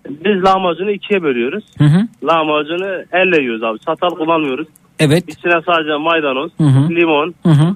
Biz 0.10 0.44
lahmacunu 0.44 0.92
ikiye 0.92 1.22
bölüyoruz. 1.22 1.64
Hı 1.78 1.84
hı. 1.84 2.08
Lahmacunu 2.24 3.04
elle 3.12 3.42
yiyoruz 3.42 3.64
abi. 3.64 3.80
Çatal 3.80 4.10
kullanmıyoruz. 4.10 4.68
Evet. 5.00 5.24
İçine 5.28 5.62
sadece 5.66 5.96
maydanoz, 5.96 6.52
Hı 6.58 6.64
hı. 6.64 6.90
limon. 6.90 7.34
Hı 7.44 7.50
hı. 7.50 7.76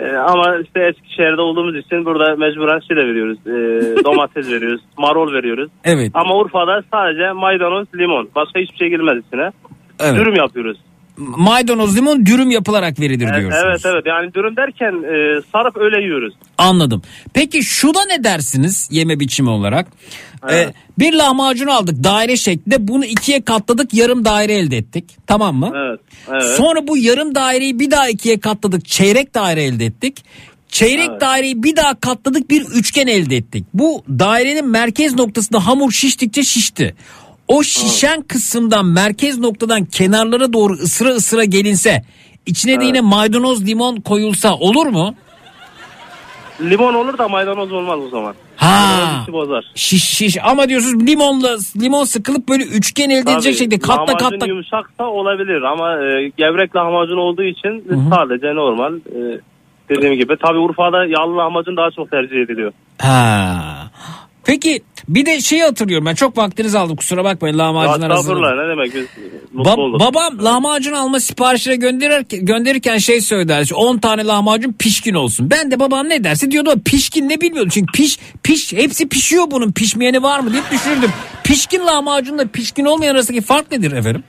Ee, 0.00 0.16
ama 0.16 0.56
işte 0.64 0.80
Eskişehir'de 0.80 1.40
olduğumuz 1.40 1.76
için 1.76 2.04
burada 2.04 2.36
mecburen 2.36 2.80
şey 2.80 2.96
de 2.96 3.06
veriyoruz. 3.06 3.38
Ee, 3.46 3.50
domates 4.04 4.52
veriyoruz, 4.52 4.80
marul 4.98 5.32
veriyoruz. 5.32 5.70
Evet. 5.84 6.10
Ama 6.14 6.36
Urfa'da 6.36 6.82
sadece 6.92 7.32
maydanoz, 7.32 7.86
limon. 7.94 8.28
Başka 8.34 8.60
hiçbir 8.60 8.76
şey 8.76 8.88
girmez 8.88 9.26
içine. 9.26 9.50
Evet. 10.00 10.16
Dürüm 10.16 10.34
yapıyoruz. 10.34 10.78
Maydanoz 11.18 11.96
limon 11.96 12.26
dürüm 12.26 12.50
yapılarak 12.50 13.00
verilir 13.00 13.28
Evet, 13.30 13.40
diyorsunuz. 13.40 13.64
evet 13.66 13.80
evet 13.84 14.06
yani 14.06 14.34
dürüm 14.34 14.56
derken 14.56 14.92
e, 14.92 15.40
sarıp 15.52 15.76
öyle 15.76 16.02
yiyoruz. 16.02 16.34
Anladım. 16.58 17.02
Peki 17.34 17.62
şuna 17.62 18.04
ne 18.06 18.24
dersiniz 18.24 18.88
yeme 18.92 19.20
biçimi 19.20 19.50
olarak? 19.50 19.86
Ee, 20.50 20.72
bir 20.98 21.12
lahmacun 21.12 21.66
aldık 21.66 22.04
daire 22.04 22.36
şeklinde 22.36 22.88
bunu 22.88 23.04
ikiye 23.04 23.44
katladık 23.44 23.94
yarım 23.94 24.24
daire 24.24 24.52
elde 24.54 24.76
ettik. 24.76 25.04
Tamam 25.26 25.56
mı? 25.56 25.72
Evet. 25.74 26.00
evet. 26.28 26.42
Sonra 26.42 26.86
bu 26.88 26.96
yarım 26.96 27.34
daireyi 27.34 27.80
bir 27.80 27.90
daha 27.90 28.08
ikiye 28.08 28.40
katladık 28.40 28.86
çeyrek 28.86 29.34
daire 29.34 29.62
elde 29.64 29.84
ettik. 29.84 30.24
Çeyrek 30.68 31.08
Evet. 31.10 31.20
daireyi 31.20 31.62
bir 31.62 31.76
daha 31.76 32.00
katladık 32.00 32.50
bir 32.50 32.62
üçgen 32.62 33.06
elde 33.06 33.36
ettik. 33.36 33.64
Bu 33.74 34.02
dairenin 34.08 34.68
merkez 34.68 35.14
noktasında 35.14 35.66
hamur 35.66 35.92
şiştikçe 35.92 36.42
şişti. 36.42 36.94
O 37.48 37.62
şişen 37.62 38.22
kısımdan 38.22 38.86
merkez 38.86 39.38
noktadan 39.38 39.84
kenarlara 39.84 40.52
doğru 40.52 40.72
ısıra 40.72 41.08
ısıra 41.08 41.44
gelinse 41.44 42.02
içine 42.46 42.72
de 42.72 42.76
Evet. 42.76 42.86
yine 42.86 43.00
maydanoz 43.00 43.66
limon 43.66 43.96
koyulsa 43.96 44.54
olur 44.54 44.86
mu? 44.86 45.14
Limon 46.60 46.94
olur 46.94 47.18
da 47.18 47.28
maydanoz 47.28 47.72
olmaz 47.72 48.00
o 48.06 48.08
zaman. 48.08 48.34
Ha. 48.56 49.24
Bozar. 49.32 49.64
Şiş 49.74 50.04
şiş 50.04 50.36
ama 50.44 50.68
diyorsunuz 50.68 51.06
limonla 51.08 51.56
limon 51.80 52.04
sıkılıp 52.04 52.48
böyle 52.48 52.64
üçgen 52.64 53.10
elde 53.10 53.30
edecek 53.32 53.42
Tabii, 53.42 53.54
şekilde 53.54 53.78
katla 53.78 54.16
katla. 54.16 54.46
yumuşaksa 54.46 55.04
olabilir 55.04 55.62
ama 55.62 55.92
e, 56.04 56.28
gevrek 56.36 56.76
lahmacun 56.76 57.16
olduğu 57.16 57.42
için 57.42 57.84
sadece 58.10 58.54
normal 58.54 58.94
e, 58.96 59.40
dediğim 59.88 60.14
gibi. 60.14 60.36
Tabi 60.36 60.58
Urfa'da 60.58 61.04
yağlı 61.04 61.36
lahmacun 61.36 61.76
daha 61.76 61.90
çok 61.90 62.10
tercih 62.10 62.36
ediliyor. 62.36 62.72
Ha. 62.98 63.90
Peki 64.46 64.82
bir 65.08 65.26
de 65.26 65.40
şeyi 65.40 65.62
hatırlıyorum 65.62 66.06
ben 66.06 66.14
çok 66.14 66.38
vaktinizi 66.38 66.78
aldım 66.78 66.96
kusura 66.96 67.24
bakmayın 67.24 67.58
lahmacun 67.58 68.02
arasında. 68.02 68.54
Ne 68.54 68.68
demek 68.68 68.94
biz 68.94 69.06
mutlu 69.52 69.70
Ba- 69.70 69.80
olduk. 69.80 70.00
babam 70.00 70.44
lahmacun 70.44 70.92
alma 70.92 71.20
siparişine 71.20 71.76
gönderirken, 71.76 72.46
gönderirken 72.46 72.98
şey 72.98 73.20
söylerdi. 73.20 73.74
10 73.74 73.98
tane 73.98 74.24
lahmacun 74.24 74.72
pişkin 74.72 75.14
olsun. 75.14 75.50
Ben 75.50 75.70
de 75.70 75.80
babam 75.80 76.08
ne 76.08 76.24
derse 76.24 76.50
diyordu 76.50 76.70
pişkin 76.84 77.28
ne 77.28 77.40
bilmiyordum. 77.40 77.70
Çünkü 77.74 77.92
piş 77.92 78.18
piş 78.42 78.72
hepsi 78.72 79.08
pişiyor 79.08 79.44
bunun. 79.50 79.72
Pişmeyeni 79.72 80.22
var 80.22 80.40
mı 80.40 80.52
diye 80.52 80.62
düşünürdüm. 80.72 81.10
Pişkin 81.44 81.86
lahmacunla 81.86 82.44
pişkin 82.52 82.84
olmayan 82.84 83.14
arasındaki 83.14 83.44
fark 83.44 83.72
nedir 83.72 83.92
efendim? 83.92 84.24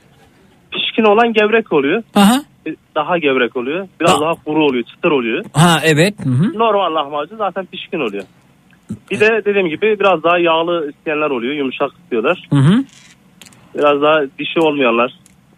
Pişkin 0.72 1.04
olan 1.04 1.34
gevrek 1.34 1.74
oluyor. 1.74 2.04
Aha. 2.16 2.44
E, 2.68 2.70
Daha 2.96 3.18
gevrek 3.18 3.56
oluyor. 3.58 3.88
Biraz 4.02 4.22
daha 4.22 4.34
kuru 4.46 4.66
oluyor, 4.66 4.84
çıtır 4.84 5.12
oluyor. 5.12 5.46
Ha 5.54 5.80
evet. 5.84 6.14
Hı 6.24 6.30
hı. 6.30 6.60
Normal 6.60 6.96
lahmacun 6.96 7.38
zaten 7.38 7.66
pişkin 7.66 8.00
oluyor. 8.00 8.24
Bir 9.12 9.20
de 9.20 9.42
dediğim 9.46 9.68
gibi 9.68 10.00
biraz 10.00 10.24
daha 10.24 10.38
yağlı 10.40 10.90
isteyenler 10.98 11.30
oluyor. 11.30 11.54
Yumuşak 11.54 11.92
istiyorlar. 12.04 12.48
Hı 12.50 12.56
hı. 12.60 12.84
Biraz 13.76 14.02
daha 14.02 14.22
dişi 14.40 14.60
olmayanlar. 14.60 15.14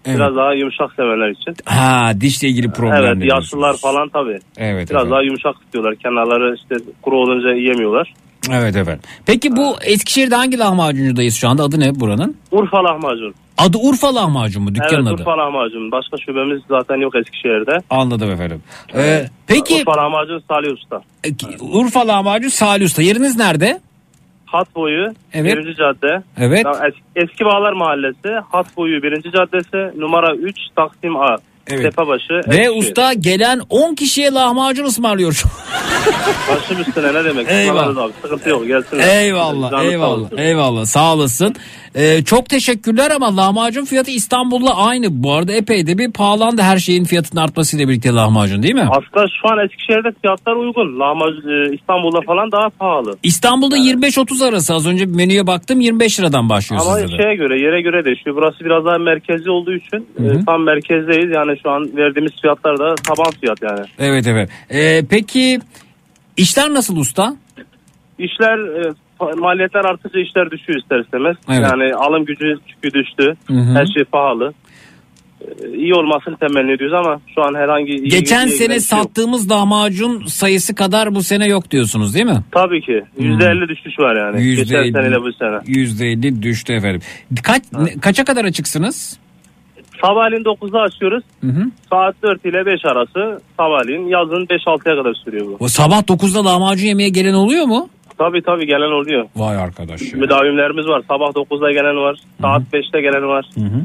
Evet. 0.05 0.17
Biraz 0.17 0.35
daha 0.35 0.53
yumuşak 0.53 0.93
sevenler 0.95 1.29
için. 1.29 1.55
Ha 1.65 2.11
dişle 2.21 2.47
ilgili 2.47 2.71
problem 2.71 3.03
evet 3.21 3.31
yaşlılar 3.31 3.77
falan 3.77 4.09
tabii. 4.09 4.39
Evet, 4.57 4.89
Biraz 4.89 5.01
evet. 5.01 5.11
daha 5.11 5.21
yumuşak 5.21 5.55
istiyorlar. 5.65 5.95
Kenarları 5.95 6.55
işte 6.55 6.75
kuru 7.01 7.17
olunca 7.17 7.51
yiyemiyorlar. 7.53 8.13
Evet 8.51 8.75
efendim. 8.75 9.01
Peki 9.25 9.55
bu 9.55 9.75
Eskişehir'de 9.83 10.35
hangi 10.35 10.59
lahmacuncudayız 10.59 11.35
şu 11.35 11.49
anda? 11.49 11.63
Adı 11.63 11.79
ne 11.79 11.99
buranın? 11.99 12.37
Urfa 12.51 12.83
lahmacun. 12.83 13.33
Adı 13.57 13.77
Urfa 13.77 14.15
lahmacun 14.15 14.63
mu 14.63 14.75
dükkanın 14.75 15.05
evet 15.05 15.13
adı? 15.13 15.21
Urfa 15.21 15.37
lahmacun. 15.37 15.91
Başka 15.91 16.17
şubemiz 16.25 16.61
zaten 16.69 16.95
yok 16.95 17.15
Eskişehir'de. 17.15 17.77
Anladım 17.89 18.31
efendim. 18.31 18.61
Ee, 18.95 19.25
peki 19.47 19.75
Urfa 19.75 19.97
lahmacun 19.97 20.43
Salih 20.47 20.73
Usta. 20.77 21.01
Urfa 21.61 22.07
lahmacun 22.07 22.49
Salih 22.49 22.85
Usta. 22.85 23.01
Yeriniz 23.01 23.37
nerede? 23.37 23.79
Hat 24.45 24.75
boyu 24.75 25.13
Evet. 25.33 25.55
birinci 25.57 25.75
cadde. 25.77 26.23
Evet. 26.37 26.65
Ya, 26.65 26.71
es- 26.71 27.23
Eski 27.23 27.45
Bağlar 27.45 27.73
Mahallesi. 27.73 28.29
Hat 28.51 28.77
boyu 28.77 29.03
birinci 29.03 29.31
caddesi. 29.31 29.99
Numara 30.01 30.35
3 30.35 30.55
Taksim 30.75 31.15
A. 31.15 31.35
Evet. 31.69 31.83
tepebaşı. 31.83 32.33
Ve 32.33 32.37
Eskişehir. 32.57 32.79
usta 32.79 33.13
gelen 33.13 33.61
10 33.69 33.95
kişiye 33.95 34.31
lahmacun 34.31 34.85
ısmarlıyor 34.85 35.31
şu. 35.33 35.47
Başım 36.51 36.81
üstüne 36.81 37.13
ne 37.13 37.23
demek? 37.25 37.47
Eyvallah. 37.49 38.03
Abi. 38.03 38.11
Sıkıntı 38.21 38.49
yok 38.49 38.67
gelsinler. 38.67 39.21
Eyvallah, 39.21 39.69
sağ 39.69 39.83
eyvallah, 39.83 40.27
eyvallah. 40.37 40.85
Sağ 40.85 41.13
olasın. 41.13 41.55
Ee, 41.95 42.23
çok 42.23 42.49
teşekkürler 42.49 43.11
ama 43.11 43.37
lahmacun 43.37 43.85
fiyatı 43.85 44.11
İstanbul'la 44.11 44.77
aynı. 44.77 45.07
Bu 45.23 45.33
arada 45.33 45.53
epey 45.53 45.87
de 45.87 45.97
bir 45.97 46.11
pahalandı 46.11 46.61
her 46.61 46.77
şeyin 46.77 47.03
fiyatının 47.03 47.41
artmasıyla 47.41 47.87
birlikte 47.89 48.09
lahmacun 48.13 48.63
değil 48.63 48.73
mi? 48.75 48.87
Aslında 48.89 49.25
şu 49.41 49.53
an 49.53 49.65
Eskişehir'de 49.65 50.11
fiyatlar 50.21 50.55
uygun. 50.55 50.99
Lahmacun 50.99 51.49
e, 51.49 51.75
İstanbul'da 51.75 52.19
falan 52.25 52.51
daha 52.51 52.69
pahalı. 52.69 53.17
İstanbul'da 53.23 53.77
25-30 53.77 54.45
arası 54.49 54.73
az 54.73 54.87
önce 54.87 55.05
menüye 55.05 55.47
baktım 55.47 55.81
25 55.81 56.19
liradan 56.19 56.49
başlıyor 56.49 56.81
Ama 56.85 56.95
sizde 56.95 57.11
de. 57.17 57.23
şeye 57.23 57.35
göre 57.35 57.61
yere 57.61 57.81
göre 57.81 58.05
değişiyor. 58.05 58.35
Burası 58.35 58.65
biraz 58.65 58.85
daha 58.85 58.97
merkezli 58.97 59.51
olduğu 59.51 59.73
için 59.73 60.07
e, 60.19 60.45
tam 60.45 60.63
merkezdeyiz. 60.63 61.31
Yani 61.35 61.58
şu 61.63 61.69
an 61.71 61.97
verdiğimiz 61.97 62.31
fiyatlar 62.41 62.79
da 62.79 62.95
taban 62.95 63.31
fiyat 63.41 63.57
yani. 63.63 63.85
Evet 63.99 64.27
evet. 64.27 64.49
Ee, 64.69 65.03
peki 65.09 65.59
işler 66.37 66.73
nasıl 66.73 66.95
usta? 66.97 67.35
İşler 68.19 68.57
e, 68.81 68.93
maliyetler 69.37 69.85
artınca 69.85 70.19
işler 70.19 70.51
düşüyor 70.51 70.79
ister 70.79 70.99
istemez. 70.99 71.37
Evet. 71.49 71.67
Yani 71.71 71.93
alım 71.95 72.25
gücü 72.25 72.55
çünkü 72.67 72.93
düştü. 72.99 73.33
Hı 73.47 73.53
hı. 73.53 73.73
Her 73.75 73.85
şey 73.85 74.03
pahalı. 74.03 74.53
E, 75.41 75.69
iyi 75.77 75.93
olmasını 75.93 76.37
temenni 76.37 76.71
ediyoruz 76.71 76.97
ama 77.05 77.21
şu 77.35 77.43
an 77.43 77.55
herhangi 77.55 77.91
iyi 77.91 78.09
Geçen 78.09 78.47
iyi 78.47 78.51
sene 78.51 78.67
şey 78.67 78.75
yok. 78.75 78.83
sattığımız 78.83 79.51
lahmacun 79.51 80.25
sayısı 80.25 80.75
kadar 80.75 81.15
bu 81.15 81.23
sene 81.23 81.47
yok 81.47 81.71
diyorsunuz 81.71 82.13
değil 82.15 82.25
mi? 82.25 82.43
Tabii 82.51 82.81
ki. 82.81 83.03
%50 83.19 83.67
düşüş 83.69 83.99
var 83.99 84.15
yani. 84.15 84.43
Yüzde 84.43 84.61
Geçen 84.63 84.77
elli. 84.83 84.91
seneyle 84.91 85.21
bu 85.21 85.33
sene. 85.33 85.55
%50 85.55 86.41
düştü 86.41 86.73
efendim. 86.73 87.01
Kaç, 87.43 87.61
ne- 87.73 87.99
kaça 88.01 88.23
kadar 88.25 88.45
açıksınız? 88.45 89.19
Sabahleyin 90.01 90.43
9'da 90.43 90.79
açıyoruz. 90.79 91.23
Hı 91.41 91.47
hı. 91.47 91.63
Saat 91.89 92.15
4 92.23 92.45
ile 92.45 92.65
5 92.65 92.85
arası 92.85 93.41
sabahleyin. 93.57 94.07
Yazın 94.07 94.45
5-6'ya 94.45 94.95
kadar 95.03 95.13
sürüyor 95.13 95.45
bu. 95.47 95.57
O 95.59 95.67
sabah 95.67 96.01
9'da 96.01 96.45
lahmacun 96.45 96.85
yemeye 96.87 97.09
gelen 97.09 97.33
oluyor 97.33 97.65
mu? 97.65 97.89
Tabii 98.17 98.41
tabii 98.41 98.65
gelen 98.67 98.91
oluyor. 99.01 99.25
Vay 99.35 99.57
arkadaş 99.57 100.01
ya. 100.01 100.19
Müdavimlerimiz 100.19 100.87
var. 100.87 101.01
Sabah 101.07 101.25
9'da 101.29 101.71
gelen 101.71 101.95
var. 101.95 102.19
Saat 102.41 102.61
5'te 102.73 103.01
gelen 103.01 103.27
var. 103.27 103.45
Hı 103.55 103.61
hı. 103.61 103.81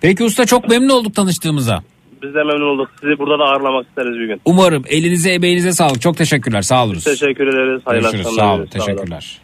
Peki 0.00 0.24
usta 0.24 0.46
çok 0.46 0.68
memnun 0.68 0.88
olduk 0.88 1.14
tanıştığımıza. 1.14 1.82
Biz 2.22 2.34
de 2.34 2.38
memnun 2.44 2.74
olduk. 2.74 2.90
Sizi 3.00 3.18
burada 3.18 3.38
da 3.38 3.44
ağırlamak 3.44 3.86
isteriz 3.88 4.18
bir 4.18 4.26
gün. 4.26 4.40
Umarım 4.44 4.84
elinize 4.88 5.30
emeğinize 5.30 5.72
sağlık. 5.72 6.00
Çok 6.00 6.16
teşekkürler. 6.16 6.62
Sağ 6.62 6.84
oluruz. 6.84 7.04
Teşekkür 7.04 7.46
ederiz. 7.46 7.82
Hayırlı 7.84 8.10
Görüşürüz. 8.10 8.26
akşamlar. 8.26 8.54
Sağ 8.54 8.60
olun. 8.60 8.66
Teşekkürler. 8.66 9.38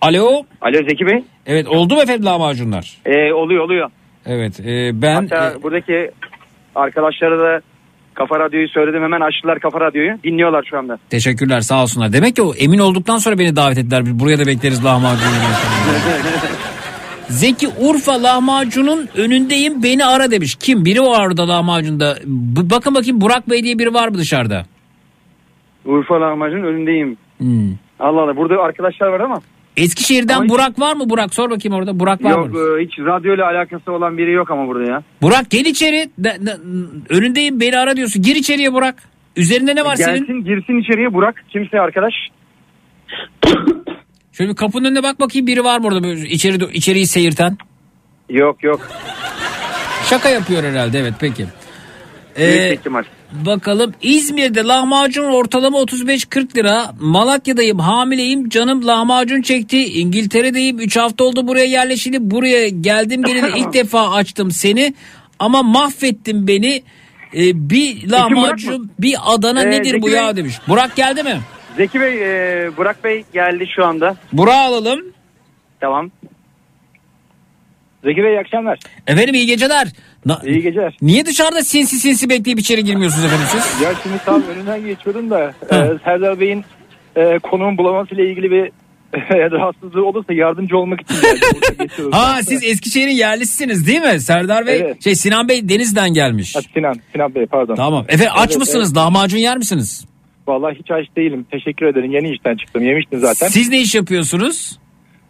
Alo. 0.00 0.42
Alo 0.60 0.82
Zeki 0.88 1.06
Bey. 1.06 1.24
Evet 1.46 1.68
oldu 1.68 1.94
mu 1.94 2.02
efendim 2.02 2.24
lahmacunlar? 2.26 2.96
Ee, 3.06 3.32
oluyor 3.32 3.64
oluyor. 3.64 3.90
Evet 4.26 4.60
e, 4.60 5.02
ben 5.02 5.14
Hatta 5.14 5.62
buradaki 5.62 6.10
arkadaşlara 6.74 7.38
da 7.38 7.60
Kafa 8.14 8.38
Radyo'yu 8.40 8.68
söyledim. 8.68 9.02
Hemen 9.02 9.20
açtılar 9.20 9.60
Kafa 9.60 9.80
Radyo'yu. 9.80 10.18
Dinliyorlar 10.24 10.64
şu 10.70 10.78
anda. 10.78 10.98
teşekkürler 11.10 11.60
sağ 11.60 11.82
olsunlar. 11.82 12.12
Demek 12.12 12.36
ki 12.36 12.42
o 12.42 12.54
emin 12.54 12.78
olduktan 12.78 13.18
sonra 13.18 13.38
beni 13.38 13.56
davet 13.56 13.78
ettiler. 13.78 14.02
Buraya 14.20 14.38
da 14.38 14.46
bekleriz 14.46 14.84
lahmacun. 14.84 15.24
yemeye. 15.26 15.50
Zeki 17.28 17.68
Urfa 17.68 18.22
lahmacunun 18.22 19.08
önündeyim 19.16 19.82
beni 19.82 20.04
ara 20.04 20.30
demiş. 20.30 20.54
Kim? 20.54 20.84
Biri 20.84 21.02
var 21.02 21.26
orada 21.26 21.48
lahmacunda. 21.48 22.16
B- 22.26 22.70
bakın 22.70 22.94
bakayım 22.94 23.20
Burak 23.20 23.50
Bey 23.50 23.62
diye 23.64 23.78
biri 23.78 23.94
var 23.94 24.08
mı 24.08 24.18
dışarıda? 24.18 24.64
Urfa 25.84 26.20
lahmacunun 26.20 26.62
önündeyim. 26.66 27.16
Hmm. 27.38 27.70
Allah 28.00 28.20
Allah. 28.22 28.36
Burada 28.36 28.62
arkadaşlar 28.62 29.06
var 29.06 29.20
ama. 29.20 29.40
Eskişehir'den 29.76 30.34
Ama 30.34 30.44
hiç- 30.44 30.50
Burak 30.50 30.78
var 30.80 30.96
mı 30.96 31.10
Burak? 31.10 31.34
Sor 31.34 31.50
bakayım 31.50 31.76
orada. 31.78 32.00
Burak 32.00 32.24
var 32.24 32.30
Yok 32.30 32.52
mı? 32.52 32.58
e, 32.80 32.84
hiç 32.84 32.98
radyoyla 32.98 33.46
alakası 33.46 33.92
olan 33.92 34.18
biri 34.18 34.32
yok 34.32 34.50
ama 34.50 34.66
burada 34.68 34.90
ya. 34.90 35.02
Burak 35.22 35.50
gel 35.50 35.64
içeri. 35.64 36.10
De- 36.18 36.38
de- 36.46 36.56
önündeyim 37.08 37.60
beni 37.60 37.78
ara 37.78 37.96
diyorsun. 37.96 38.22
Gir 38.22 38.36
içeriye 38.36 38.72
Burak. 38.72 38.94
Üzerinde 39.36 39.76
ne 39.76 39.84
var 39.84 39.96
Gelsin 39.96 40.26
senin? 40.26 40.44
girsin 40.44 40.80
içeriye 40.80 41.12
Burak. 41.14 41.44
Kimse 41.48 41.80
arkadaş. 41.80 42.14
Şöyle 44.32 44.50
bir 44.50 44.56
kapının 44.56 44.84
önüne 44.84 45.02
bak 45.02 45.20
bakayım 45.20 45.46
biri 45.46 45.64
var 45.64 45.78
mı 45.78 45.86
orada 45.86 46.02
böyle 46.02 46.20
içeri, 46.28 46.64
içeriği 46.76 47.06
seyirten. 47.06 47.56
Yok 48.30 48.64
yok. 48.64 48.88
Şaka 50.10 50.28
yapıyor 50.28 50.62
herhalde 50.64 50.98
evet 50.98 51.14
peki. 51.20 51.46
Büyük 52.38 52.60
Ee, 52.60 52.74
ihtimal. 52.74 53.02
Bakalım 53.32 53.94
İzmir'de 54.02 54.60
lahmacun 54.64 55.24
ortalama 55.24 55.78
35-40 55.78 56.56
lira. 56.56 56.92
Malatya'dayım 57.00 57.78
hamileyim 57.78 58.48
canım 58.48 58.86
lahmacun 58.86 59.42
çekti. 59.42 59.84
İngiltere'deyim 60.00 60.80
3 60.80 60.96
hafta 60.96 61.24
oldu 61.24 61.48
buraya 61.48 61.64
yerleşili. 61.66 62.30
Buraya 62.30 62.68
geldim 62.68 63.22
geleli 63.22 63.46
ilk 63.58 63.72
defa 63.72 64.10
açtım 64.10 64.50
seni. 64.50 64.94
Ama 65.38 65.62
mahvettin 65.62 66.46
beni. 66.48 66.82
Ee, 67.34 67.70
bir 67.70 68.10
lahmacun 68.10 68.90
bir 68.98 69.16
Adana 69.24 69.62
Ee, 69.62 69.70
nedir 69.70 69.90
Zeki 69.90 70.02
bu 70.02 70.08
ya 70.10 70.22
Bey- 70.30 70.36
demiş. 70.36 70.54
Burak 70.68 70.96
geldi 70.96 71.22
mi? 71.22 71.40
Zeki 71.76 72.00
Bey, 72.00 72.14
e, 72.22 72.76
Burak 72.76 73.04
Bey 73.04 73.24
geldi 73.32 73.66
şu 73.76 73.84
anda. 73.86 74.16
Burak'ı 74.32 74.56
alalım. 74.58 75.00
Tamam. 75.80 76.10
Zeki 78.04 78.22
Bey 78.22 78.32
iyi 78.34 78.38
akşamlar. 78.40 78.78
Efendim 79.06 79.34
iyi 79.34 79.46
geceler. 79.46 79.88
Na- 80.26 80.40
İyi 80.46 80.62
geceler. 80.62 80.96
Niye 81.02 81.26
dışarıda 81.26 81.62
sinsi 81.64 81.96
sinsi 81.98 82.30
bekleyip 82.30 82.58
içeri 82.58 82.84
girmiyorsunuz 82.84 83.24
efendim 83.24 83.46
siz? 83.50 83.80
Ya 83.82 83.92
şimdi 84.02 84.16
tam 84.24 84.42
önünden 84.42 84.86
geçiyordum 84.86 85.30
da 85.30 85.54
e, 85.70 85.76
Serdar 86.04 86.40
Bey'in 86.40 86.64
e, 87.16 87.38
konuğun 87.38 87.78
bulamasıyla 87.78 88.24
ilgili 88.24 88.50
bir 88.50 88.64
e, 89.14 89.50
rahatsızlığı 89.50 90.06
olursa 90.06 90.32
yardımcı 90.32 90.78
olmak 90.78 91.00
için 91.00 91.14
geldim. 91.22 92.10
Ha 92.12 92.40
siz 92.42 92.64
Eskişehir'in 92.64 93.12
yerlisisiniz 93.12 93.86
değil 93.86 94.00
mi? 94.02 94.20
Serdar 94.20 94.66
Bey, 94.66 94.80
Evet. 94.80 95.04
şey 95.04 95.14
Sinan 95.14 95.48
Bey 95.48 95.68
Deniz'den 95.68 96.14
gelmiş. 96.14 96.56
Ha, 96.56 96.60
Sinan, 96.74 96.94
Sinan 97.12 97.34
Bey 97.34 97.46
pardon. 97.46 97.74
Tamam. 97.74 98.04
Efendim 98.08 98.32
aç 98.36 98.50
Evet, 98.50 98.58
mısınız? 98.58 98.96
Lahmacun 98.96 99.38
yer 99.38 99.56
misiniz? 99.56 100.04
Vallahi 100.46 100.74
hiç 100.78 100.90
aç 100.90 101.06
değilim. 101.16 101.46
Teşekkür 101.50 101.86
ederim. 101.86 102.12
Yeni 102.12 102.30
işten 102.34 102.56
çıktım. 102.56 102.84
Yemiştim 102.84 103.20
zaten. 103.20 103.48
Siz 103.48 103.68
ne 103.68 103.80
iş 103.80 103.94
yapıyorsunuz? 103.94 104.78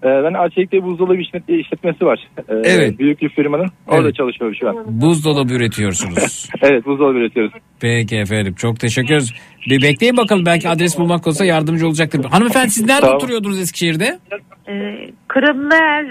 Ee, 0.04 0.06
ben 0.08 0.34
Arçelik'te 0.34 0.82
buzdolabı 0.82 1.16
işlet- 1.16 1.48
işletmesi 1.48 2.04
var. 2.06 2.28
Ee, 2.38 2.54
Evet. 2.64 2.98
Büyük 2.98 3.22
bir 3.22 3.28
firmanın. 3.28 3.68
Orada 3.86 4.02
Evet. 4.02 4.14
çalışıyorum 4.16 4.56
şu 4.60 4.68
an. 4.68 4.76
Buzdolabı 5.00 5.52
üretiyorsunuz. 5.54 6.48
evet 6.62 6.86
buzdolabı 6.86 7.18
üretiyoruz. 7.18 7.52
Peki 7.80 8.16
efendim 8.16 8.54
çok 8.54 8.80
teşekkür 8.80 9.08
ederiz. 9.14 9.32
Bir 9.70 9.82
bekleyin 9.82 10.16
bakalım 10.16 10.46
belki 10.46 10.68
adres 10.68 10.98
bulmak 10.98 11.26
olsa 11.26 11.44
yardımcı 11.44 11.86
olacaktır. 11.88 12.24
Hanımefendi 12.24 12.70
siz 12.70 12.86
nerede 12.86 13.00
Tamam. 13.00 13.16
oturuyordunuz 13.16 13.60
Eskişehir'de? 13.60 14.18
Ee, 14.68 14.72
Kırımlıer 15.28 16.06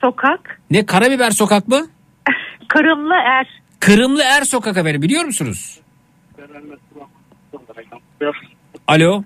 Sokak. 0.00 0.60
Ne 0.70 0.86
Karabiber 0.86 1.30
Sokak 1.30 1.68
mı? 1.68 1.86
Kırımlı 2.68 3.14
Er. 3.14 3.46
Kırımlı 3.80 4.22
Er 4.22 4.42
Sokak 4.42 4.76
efendim 4.76 5.02
biliyor 5.02 5.24
musunuz? 5.24 5.80
Alo. 8.86 9.22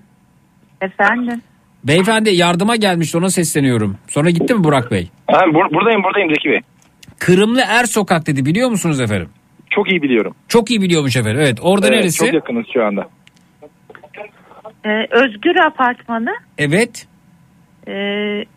Efendim. 0.81 1.41
Beyefendi 1.87 2.29
yardıma 2.29 2.75
gelmişti 2.75 3.17
ona 3.17 3.29
sesleniyorum. 3.29 3.97
Sonra 4.07 4.29
gitti 4.29 4.53
mi 4.53 4.63
Burak 4.63 4.91
Bey? 4.91 5.07
Ha, 5.27 5.37
bur- 5.39 5.73
buradayım 5.73 6.03
buradayım 6.03 6.29
Zeki 6.29 6.49
Bey. 6.49 6.59
Kırımlı 7.19 7.61
Er 7.67 7.85
Sokak 7.85 8.27
dedi 8.27 8.45
biliyor 8.45 8.69
musunuz 8.69 8.99
efendim? 9.01 9.29
Çok 9.69 9.91
iyi 9.91 10.01
biliyorum. 10.01 10.35
Çok 10.47 10.71
iyi 10.71 10.81
biliyormuş 10.81 11.15
efendim. 11.15 11.39
Evet 11.41 11.57
orada 11.61 11.87
Evet, 11.87 11.97
neresi? 11.99 12.17
Çok 12.25 12.33
yakınız 12.33 12.65
şu 12.73 12.85
anda. 12.85 13.07
Ee, 14.85 14.89
Özgür 15.11 15.55
Apartmanı. 15.67 16.29
Evet. 16.57 17.07
Ee, 17.87 17.91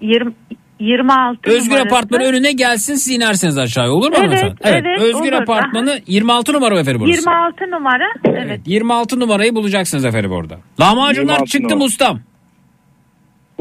20, 0.00 0.32
26 0.80 1.50
Özgür 1.50 1.70
numarası. 1.70 1.86
Apartmanı 1.94 2.22
önüne 2.24 2.52
gelsin 2.52 2.94
siz 2.94 3.16
inersiniz 3.16 3.58
aşağıya 3.58 3.92
olur 3.92 4.08
mu 4.08 4.14
Evet, 4.18 4.28
hanımefendi? 4.28 4.54
evet, 4.62 5.00
Özgür 5.00 5.32
olur. 5.32 5.42
Apartmanı 5.42 6.00
26 6.06 6.52
numara 6.52 6.80
efendim 6.80 7.00
burası? 7.00 7.18
26 7.18 7.70
numara. 7.70 8.04
Evet. 8.24 8.60
26 8.66 9.20
numarayı 9.20 9.54
bulacaksınız 9.54 10.04
efendim 10.04 10.32
orada. 10.32 10.58
Lahmacunlar 10.80 11.32
26 11.32 11.50
çıktı 11.50 11.68
numara. 11.74 11.84
ustam? 11.86 12.20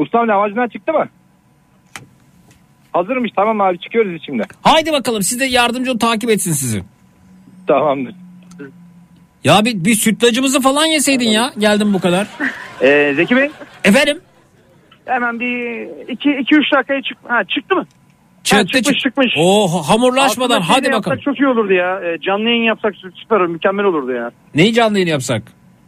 Ustam 0.00 0.28
lahmacunlar 0.28 0.68
çıktı 0.68 0.92
mı? 0.92 1.08
Hazırmış 2.92 3.30
tamam 3.36 3.60
abi 3.60 3.78
çıkıyoruz 3.78 4.14
içimde. 4.14 4.42
Haydi 4.62 4.92
bakalım 4.92 5.22
siz 5.22 5.40
de 5.40 5.44
yardımcı 5.44 5.92
ol 5.92 5.98
takip 5.98 6.30
etsin 6.30 6.52
sizi. 6.52 6.82
Tamamdır. 7.66 8.14
Ya 9.44 9.64
bir, 9.64 9.84
bir 9.84 9.94
sütlacımızı 9.94 10.60
falan 10.60 10.86
yeseydin 10.86 11.28
ya 11.28 11.52
geldim 11.58 11.94
bu 11.94 12.00
kadar. 12.00 12.26
Ee, 12.82 13.12
Zeki 13.16 13.36
Bey 13.36 13.50
Efendim? 13.84 14.20
hemen 15.04 15.40
bir 15.40 15.46
2-3 15.46 16.76
dakikaya 16.76 17.02
çık 17.02 17.18
ha, 17.28 17.44
çıktı 17.44 17.74
mı? 17.76 17.86
Çıktı 18.44 18.66
çıkmış, 18.66 18.84
çık- 18.84 18.98
çıkmış. 19.00 19.34
Oh 19.38 19.88
hamurlaşmadan 19.88 20.60
Aslında 20.60 20.74
hadi 20.76 20.92
bakalım. 20.92 20.94
yapsak 21.18 21.22
çok 21.22 21.40
iyi 21.40 21.46
olurdu 21.48 21.72
ya. 21.72 22.00
Ee, 22.04 22.18
canlı 22.20 22.48
yayın 22.48 22.62
yapsak 22.62 22.94
süper 23.14 23.36
olur, 23.40 23.46
mükemmel 23.48 23.84
olurdu 23.84 24.12
ya. 24.12 24.30
Neyi 24.54 24.72
canlı 24.74 24.98
yayın 24.98 25.08
yapsak? 25.10 25.42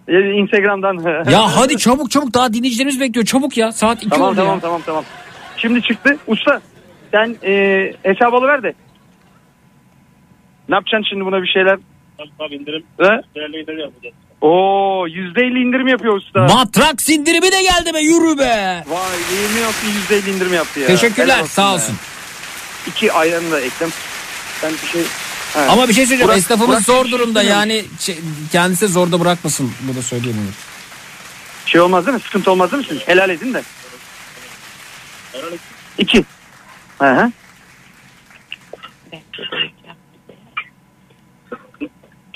Instagram'dan. 0.09 1.25
Ya 1.31 1.57
hadi 1.57 1.77
çabuk 1.79 2.11
çabuk 2.11 2.35
daha 2.35 2.53
dinleyicilerimiz 2.53 3.01
bekliyor 3.01 3.27
çabuk 3.27 3.57
ya 3.57 3.73
saat 3.73 3.99
2 4.03 4.09
tamam 4.09 4.29
oldu 4.29 4.37
tamam 4.37 4.55
ya. 4.55 4.61
tamam 4.61 4.83
tamam. 4.87 5.05
Şimdi 5.57 5.83
çıktı. 5.83 6.19
Usta 6.27 6.61
sen 7.13 7.37
e, 7.45 7.53
hesap 8.03 8.35
alıver 8.35 8.63
de. 8.63 8.75
Ne 10.69 10.75
yapacaksın 10.75 11.07
şimdi 11.11 11.25
buna 11.25 11.43
bir 11.43 11.49
şeyler? 11.49 11.79
Tabii 12.39 12.55
indirim. 12.55 12.83
He? 12.99 13.21
Değerli 13.35 13.61
indirim 13.61 13.79
yapacağız. 13.79 14.15
Oo 14.41 15.07
%50 15.09 15.69
indirim 15.69 15.89
yapıyor 15.89 16.17
usta. 16.17 16.41
Matrak 16.41 17.03
sindirimi 17.03 17.53
de 17.53 17.63
geldi 17.63 17.95
be 17.95 18.01
yürü 18.01 18.39
be. 18.39 18.85
Vay 18.89 19.19
iyi 19.33 19.55
mi 19.55 19.61
yaptı 19.61 19.87
%50 20.31 20.37
indirim 20.37 20.55
yaptı 20.55 20.81
ya. 20.81 20.87
Teşekkürler 20.87 21.43
sağ 21.45 21.75
olsun. 21.75 21.95
İki 22.87 23.13
ayranı 23.13 23.51
da 23.53 23.61
eklem. 23.61 23.89
Ben 24.63 24.73
bir 24.73 24.89
şey... 24.89 25.03
Ha. 25.55 25.67
Ama 25.71 25.89
bir 25.89 25.95
şey 25.95 26.07
söyleyeceğim. 26.07 26.29
Burak- 26.29 26.39
Esnafımız 26.39 26.69
Burak 26.69 26.83
zor 26.83 27.11
durumda 27.11 27.43
yani 27.43 27.85
kendisi 28.53 28.89
zorda 28.89 29.21
bırakmasın. 29.21 29.73
Bu 29.81 29.97
da 29.97 30.03
söyleyeyim. 30.03 30.39
onu. 30.43 30.51
Şey 31.67 31.81
olmaz 31.81 32.07
değil 32.07 32.15
mi? 32.15 32.23
Sıkıntı 32.23 32.51
olmaz 32.51 32.73
değil 32.73 32.83
mi 32.83 32.89
siz? 32.99 33.09
Helal 33.09 33.31
edin 33.31 33.55
de. 33.55 33.63
İki. 35.99 36.25
Hı 36.99 37.11
hı. 37.15 37.33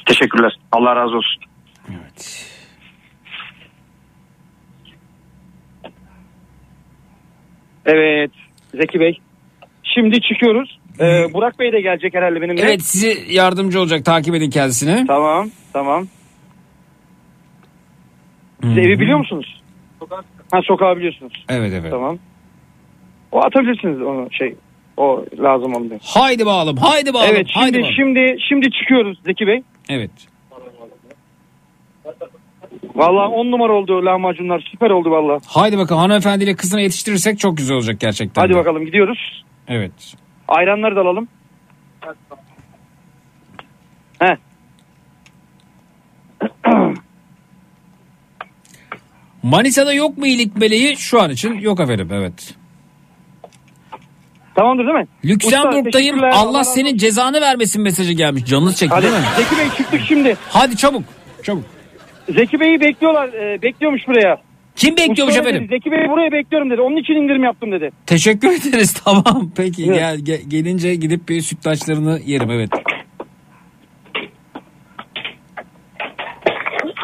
Teşekkürler. 0.06 0.52
Allah 0.72 0.96
razı 0.96 1.16
olsun. 1.16 1.42
Evet. 7.86 8.30
Zeki 8.74 9.00
Bey. 9.00 9.20
Şimdi 9.94 10.20
çıkıyoruz. 10.20 10.75
Ee, 11.00 11.34
Burak 11.34 11.58
Bey 11.58 11.72
de 11.72 11.80
gelecek 11.80 12.14
herhalde 12.14 12.40
benimle. 12.40 12.62
Evet 12.62 12.82
sizi 12.82 13.34
yardımcı 13.34 13.80
olacak. 13.80 14.04
Takip 14.04 14.34
edin 14.34 14.50
kendisini. 14.50 15.06
Tamam. 15.06 15.50
Tamam. 15.72 16.06
Siz 18.62 18.78
evi 18.78 19.00
biliyor 19.00 19.18
musunuz? 19.18 19.62
Ha 20.52 20.60
sokağı 20.64 20.96
biliyorsunuz. 20.96 21.44
Evet 21.48 21.72
evet. 21.80 21.90
Tamam. 21.90 22.18
O 23.32 23.44
atabilirsiniz 23.44 24.02
onu 24.02 24.28
şey. 24.32 24.54
O 24.96 25.24
lazım 25.38 25.74
oluyor. 25.74 26.00
Haydi 26.02 26.46
bağalım. 26.46 26.76
Haydi 26.76 27.14
bağalım. 27.14 27.30
Evet 27.30 27.46
haydi 27.50 27.72
şimdi 27.72 27.82
bağalım. 27.82 27.94
şimdi 27.96 28.36
şimdi 28.48 28.70
çıkıyoruz 28.70 29.18
Zeki 29.26 29.46
Bey. 29.46 29.62
Evet. 29.88 30.10
Vallahi 32.94 33.28
on 33.28 33.50
numara 33.50 33.72
oldu 33.72 34.04
lahmacunlar 34.04 34.68
süper 34.70 34.90
oldu 34.90 35.10
vallahi. 35.10 35.40
Haydi 35.46 35.78
bakalım 35.78 36.00
hanımefendiyle 36.00 36.56
kızına 36.56 36.80
yetiştirirsek 36.80 37.38
çok 37.38 37.56
güzel 37.56 37.76
olacak 37.76 38.00
gerçekten. 38.00 38.42
Hadi 38.42 38.52
de. 38.52 38.56
bakalım 38.56 38.84
gidiyoruz. 38.84 39.44
Evet. 39.68 40.14
Ayranları 40.48 40.96
da 40.96 41.00
alalım. 41.00 41.28
He. 44.18 44.36
Manisa'da 49.42 49.92
yok 49.92 50.18
mu 50.18 50.26
iyilik 50.26 50.56
meleği? 50.56 50.96
Şu 50.96 51.22
an 51.22 51.30
için 51.30 51.54
yok 51.54 51.80
efendim 51.80 52.08
evet. 52.12 52.54
Tamamdır 54.54 54.86
değil 54.86 54.96
mi? 54.98 55.06
Lüksemburg'dayım. 55.24 56.24
Allah 56.24 56.38
Allah 56.38 56.64
senin 56.64 56.96
cezanı 56.96 57.40
vermesin 57.40 57.82
mesajı 57.82 58.12
gelmiş. 58.12 58.44
Canınız 58.44 58.76
çekti 58.76 58.94
Hadi 58.94 59.06
değil 59.06 59.14
mi? 59.14 59.20
Zeki 59.36 59.58
Bey 59.58 59.68
çıktık 59.76 60.00
şimdi. 60.08 60.36
Hadi 60.48 60.76
çabuk. 60.76 61.02
Çabuk. 61.42 61.64
Zeki 62.34 62.60
Bey'i 62.60 62.80
bekliyorlar. 62.80 63.28
e, 63.28 63.62
bekliyormuş 63.62 64.02
buraya. 64.08 64.38
Kim 64.76 64.96
bekliyormuş 64.96 65.34
Usta 65.34 65.40
öyle 65.40 65.48
efendim? 65.48 65.68
Dedi, 65.68 65.76
Zeki 65.76 65.90
Bey'i 65.90 66.08
buraya 66.08 66.32
bekliyorum 66.32 66.70
dedi. 66.70 66.80
Onun 66.80 66.96
için 66.96 67.14
indirim 67.14 67.44
yaptım 67.44 67.72
dedi. 67.72 67.90
Teşekkür 68.06 68.48
ederiz 68.48 68.94
tamam. 69.04 69.50
Peki 69.56 69.84
gel, 69.84 70.18
gel- 70.18 70.42
gelince 70.48 70.94
gidip 70.94 71.28
bir 71.28 71.40
sütlaçlarını 71.40 72.20
yerim 72.24 72.50
evet. 72.50 72.70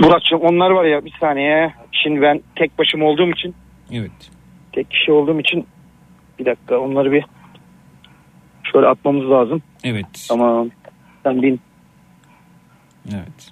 Burak'cığım 0.02 0.40
onlar 0.40 0.70
var 0.70 0.84
ya 0.84 1.04
bir 1.04 1.12
saniye. 1.20 1.74
Şimdi 2.02 2.22
ben 2.22 2.40
tek 2.56 2.78
başıma 2.78 3.04
olduğum 3.06 3.30
için 3.30 3.54
Evet. 3.92 4.10
tek 4.72 4.90
kişi 4.90 5.12
olduğum 5.12 5.40
için 5.40 5.66
bir 6.38 6.44
dakika 6.46 6.78
onları 6.78 7.12
bir 7.12 7.24
şöyle 8.72 8.86
atmamız 8.86 9.30
lazım. 9.30 9.62
Evet. 9.84 10.26
Tamam. 10.28 10.70
Sen 11.22 11.42
bin. 11.42 11.60
Evet. 13.14 13.50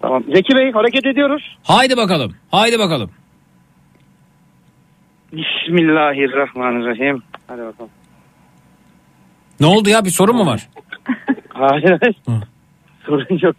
Tamam. 0.00 0.24
Zeki 0.34 0.54
Bey 0.54 0.72
hareket 0.72 1.06
ediyoruz. 1.06 1.56
Haydi 1.62 1.96
bakalım. 1.96 2.34
Haydi 2.50 2.78
bakalım. 2.78 3.10
Bismillahirrahmanirrahim. 5.32 7.22
Hadi 7.46 7.60
bakalım. 7.62 7.90
Ne 9.60 9.66
oldu 9.66 9.88
ya 9.88 10.04
bir 10.04 10.10
sorun 10.10 10.36
mu 10.36 10.46
var? 10.46 10.68
Hayır. 11.48 12.00
Sorun 13.06 13.38
yok. 13.42 13.56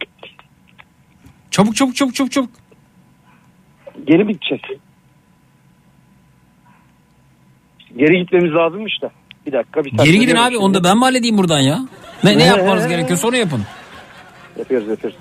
Çabuk 1.50 1.76
çabuk 1.76 1.96
çabuk 1.96 2.14
çabuk 2.14 2.32
çabuk. 2.32 2.50
Geri 4.06 4.26
gideceğiz? 4.26 4.62
Geri 7.96 8.18
gitmemiz 8.18 8.52
lazımmış 8.54 9.02
da. 9.02 9.10
Bir 9.46 9.52
dakika. 9.52 9.84
Bir 9.84 9.90
Geri 9.90 10.18
gidin 10.18 10.36
abi 10.36 10.58
onu 10.58 10.74
da 10.74 10.84
ben 10.84 10.96
mi 10.96 11.04
halledeyim 11.04 11.38
buradan 11.38 11.60
ya? 11.60 11.78
Ne, 12.24 12.38
ne 12.38 12.44
yapmanız 12.46 12.88
gerekiyor 12.88 13.18
sonra 13.18 13.36
yapın. 13.36 13.62
Yapıyoruz 14.58 14.88
yapıyoruz. 14.88 15.18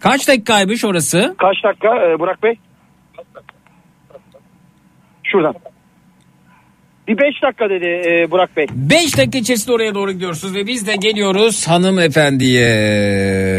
Kaç 0.00 0.28
dakikaymış 0.28 0.84
orası? 0.84 1.34
Kaç 1.38 1.56
dakika 1.64 1.88
e, 1.88 2.18
Burak 2.18 2.42
Bey? 2.42 2.54
Şuradan. 5.24 5.54
Bir 7.08 7.18
beş 7.18 7.42
dakika 7.42 7.70
dedi 7.70 7.86
e, 7.86 8.30
Burak 8.30 8.56
Bey. 8.56 8.66
5 8.70 9.18
dakika 9.18 9.38
içerisinde 9.38 9.72
oraya 9.72 9.94
doğru 9.94 10.12
gidiyorsunuz 10.12 10.54
ve 10.54 10.66
biz 10.66 10.86
de 10.86 10.96
geliyoruz 10.96 11.68
hanımefendiye. 11.68 12.68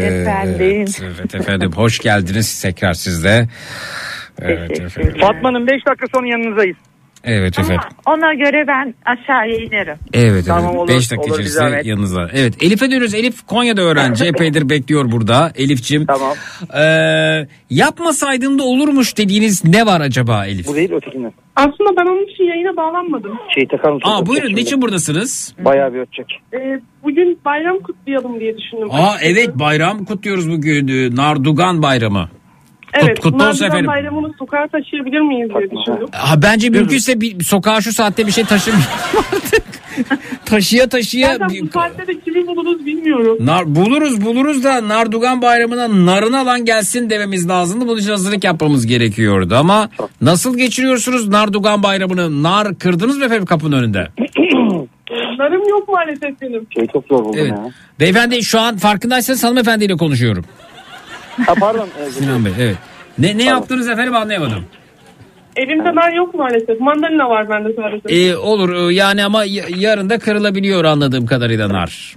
Efendim. 0.02 0.60
Evet, 0.60 1.02
evet 1.02 1.34
efendim 1.34 1.72
hoş 1.74 1.98
geldiniz 1.98 2.62
tekrar 2.62 2.92
sizde. 2.92 3.48
Evet 4.42 4.80
efendim. 4.80 5.20
Fatma'nın 5.20 5.66
beş 5.66 5.86
dakika 5.86 6.06
sonra 6.14 6.26
yanınızdayız. 6.26 6.76
Evet 7.24 7.58
efendim. 7.58 7.80
Ona 8.06 8.34
göre 8.34 8.64
ben 8.68 8.94
aşağıya 9.04 9.56
inerim. 9.56 9.96
Evet 10.14 10.44
Tamam, 10.46 10.64
evet. 10.70 10.80
olur, 10.80 10.88
5 10.88 10.96
dakika 11.10 11.16
olur, 11.20 11.28
bir 11.28 11.32
içerisinde 11.34 11.64
zahmet. 11.70 11.86
yanınızda. 11.86 12.28
Evet 12.34 12.62
Elif'e 12.62 12.86
dönüyoruz. 12.86 13.14
Elif 13.14 13.46
Konya'da 13.46 13.82
öğrenci. 13.82 14.24
Epeydir 14.26 14.68
bekliyor 14.68 15.12
burada. 15.12 15.52
Elif'cim. 15.56 16.06
Tamam. 16.06 16.34
Ee, 16.82 17.46
yapmasaydım 17.70 18.58
da 18.58 18.62
olurmuş 18.62 19.16
dediğiniz 19.18 19.64
ne 19.64 19.86
var 19.86 20.00
acaba 20.00 20.46
Elif? 20.46 20.66
Bu 20.68 20.74
değil 20.74 20.92
ötekinden. 20.92 21.32
Aslında 21.56 21.96
ben 21.96 22.06
onun 22.10 22.32
için 22.32 22.44
yayına 22.44 22.76
bağlanmadım. 22.76 23.32
Şey 23.54 23.68
takar 23.68 23.92
mısın? 23.92 24.08
Aa 24.10 24.26
buyurun 24.26 24.54
niçin 24.56 24.82
buradasınız? 24.82 25.54
Bayağı 25.58 25.94
bir 25.94 25.98
ötecek. 25.98 26.26
Ee, 26.54 26.80
bugün 27.04 27.38
bayram 27.44 27.78
kutlayalım 27.78 28.40
diye 28.40 28.58
düşündüm. 28.58 28.88
Aa 28.90 29.14
evet 29.22 29.48
bayram 29.58 30.04
kutluyoruz 30.04 30.50
bugün. 30.50 30.88
Ee, 30.88 31.16
Nardugan 31.16 31.82
bayramı. 31.82 32.28
Evet, 32.94 33.20
kutlu 33.20 33.48
olsun 33.48 33.64
efendim. 33.66 33.86
bayramını 33.86 34.32
sokağa 34.38 34.66
taşıyabilir 34.72 35.20
miyiz 35.20 35.48
diye 35.48 35.70
düşündüm. 35.70 36.08
Ha, 36.12 36.42
bence 36.42 36.70
mümkünse 36.70 37.20
bir 37.20 37.44
sokağa 37.44 37.80
şu 37.80 37.92
saatte 37.92 38.26
bir 38.26 38.32
şey 38.32 38.44
taşımayalım 38.44 38.86
artık. 39.34 39.62
taşıya 40.44 40.88
taşıya 40.88 41.32
Zaten 41.32 41.48
bu 41.62 41.68
saatte 41.72 42.06
de 42.06 42.20
kimi 42.20 42.46
buluruz 42.46 42.86
bilmiyorum. 42.86 43.38
Nar, 43.40 43.74
buluruz 43.74 44.24
buluruz 44.24 44.64
da 44.64 44.88
Nardugan 44.88 45.42
bayramına 45.42 46.06
narını 46.06 46.38
alan 46.38 46.64
gelsin 46.64 47.10
dememiz 47.10 47.48
lazımdı. 47.48 47.88
Bunun 47.88 48.00
için 48.00 48.10
hazırlık 48.10 48.44
yapmamız 48.44 48.86
gerekiyordu 48.86 49.54
ama 49.56 49.88
nasıl 50.20 50.56
geçiriyorsunuz 50.58 51.28
Nardugan 51.28 51.82
bayramını? 51.82 52.42
Nar 52.42 52.78
kırdınız 52.78 53.18
mı 53.18 53.24
efendim 53.24 53.46
kapının 53.46 53.78
önünde? 53.82 54.08
Narım 55.38 55.68
yok 55.68 55.88
maalesef 55.88 56.40
benim. 56.40 56.66
Şey 56.74 56.86
çok 56.86 57.04
zor 57.06 57.18
buldum 57.24 57.38
Evet. 57.40 57.50
ya. 57.50 57.68
Beyefendi 58.00 58.42
şu 58.42 58.60
an 58.60 58.76
farkındaysanız 58.76 59.44
hanımefendiyle 59.44 59.96
konuşuyorum. 59.96 60.44
Ha 61.46 61.54
pardon. 61.54 61.88
e, 62.06 62.10
Sinan 62.10 62.44
Bey 62.44 62.52
evet. 62.60 62.76
Ne, 63.18 63.38
ne 63.38 63.44
yaptınız 63.44 63.88
efendim 63.88 64.14
anlayamadım. 64.16 64.64
Elimde 65.56 65.94
nar 65.94 66.12
yok 66.12 66.34
maalesef. 66.34 66.80
Mandalina 66.80 67.30
var 67.30 67.50
bende 67.50 67.68
sadece. 67.76 68.14
Ee, 68.28 68.36
olur 68.36 68.90
e, 68.90 68.94
yani 68.94 69.24
ama 69.24 69.44
y- 69.44 69.64
yarın 69.76 70.10
da 70.10 70.18
kırılabiliyor 70.18 70.84
anladığım 70.84 71.26
kadarıyla 71.26 71.68
nar. 71.68 72.14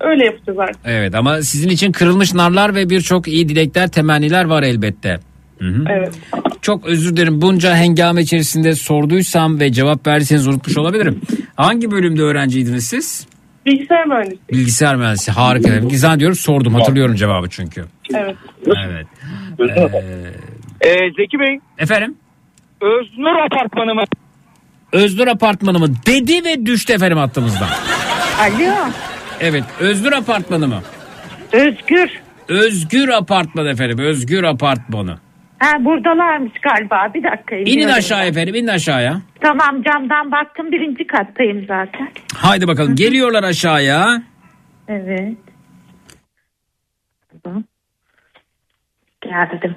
Öyle 0.00 0.24
yapacağız 0.24 0.58
artık. 0.58 0.76
Evet 0.84 1.14
ama 1.14 1.42
sizin 1.42 1.68
için 1.68 1.92
kırılmış 1.92 2.34
narlar 2.34 2.74
ve 2.74 2.90
birçok 2.90 3.28
iyi 3.28 3.48
dilekler, 3.48 3.88
temenniler 3.88 4.44
var 4.44 4.62
elbette. 4.62 5.20
Hı 5.58 5.64
hı. 5.68 5.84
Evet. 5.90 6.14
Çok 6.62 6.86
özür 6.86 7.16
dilerim. 7.16 7.40
Bunca 7.42 7.76
hengame 7.76 8.22
içerisinde 8.22 8.74
sorduysam 8.74 9.60
ve 9.60 9.72
cevap 9.72 10.06
verdiyseniz 10.06 10.46
unutmuş 10.46 10.78
olabilirim. 10.78 11.20
Hangi 11.56 11.90
bölümde 11.90 12.22
öğrenciydiniz 12.22 12.86
siz? 12.86 13.26
Bilgisayar 13.66 14.06
mühendisi. 14.06 14.38
Bilgisayar 14.52 14.96
mühendisi. 14.96 15.30
Harika. 15.32 15.82
Bilgisayar 15.82 16.20
diyorum 16.20 16.36
sordum. 16.36 16.74
Hatırlıyorum 16.74 17.14
cevabı 17.14 17.48
çünkü. 17.50 17.84
Evet. 18.14 18.36
Evet. 18.86 19.06
Ee, 20.80 20.94
Zeki 21.16 21.38
Bey. 21.38 21.58
Efendim? 21.78 22.14
Öznur 22.80 23.36
apartmanı 23.46 23.94
mı? 23.94 24.04
Öznur 24.92 25.26
apartmanı 25.26 25.78
mı? 25.78 25.86
Dedi 26.06 26.44
ve 26.44 26.66
düştü 26.66 26.92
efendim 26.92 27.18
hattımızdan. 27.18 27.68
Alo. 28.40 28.74
Evet. 29.40 29.64
Öznur 29.80 30.12
apartmanı 30.12 30.68
mı? 30.68 30.82
Özgür. 31.52 32.10
Özgür 32.48 33.08
apartman 33.08 33.66
efendim. 33.66 33.98
Özgür 33.98 34.42
apartmanı. 34.44 35.18
Ha 35.58 35.84
buradalarmış 35.84 36.52
galiba. 36.62 37.14
Bir 37.14 37.22
dakika. 37.22 37.56
İnin 37.56 37.66
iniyorum 37.72 37.94
aşağı 37.94 38.26
efendim. 38.26 38.54
inin 38.54 38.66
aşağıya. 38.66 39.20
Tamam 39.44 39.82
camdan 39.82 40.32
baktım 40.32 40.72
birinci 40.72 41.06
kattayım 41.06 41.64
zaten. 41.68 42.08
Haydi 42.34 42.68
bakalım. 42.68 42.94
Geliyorlar 42.94 43.44
aşağıya. 43.44 44.22
Evet. 44.88 45.38
Tamam. 47.42 47.64
Geldim. 49.20 49.76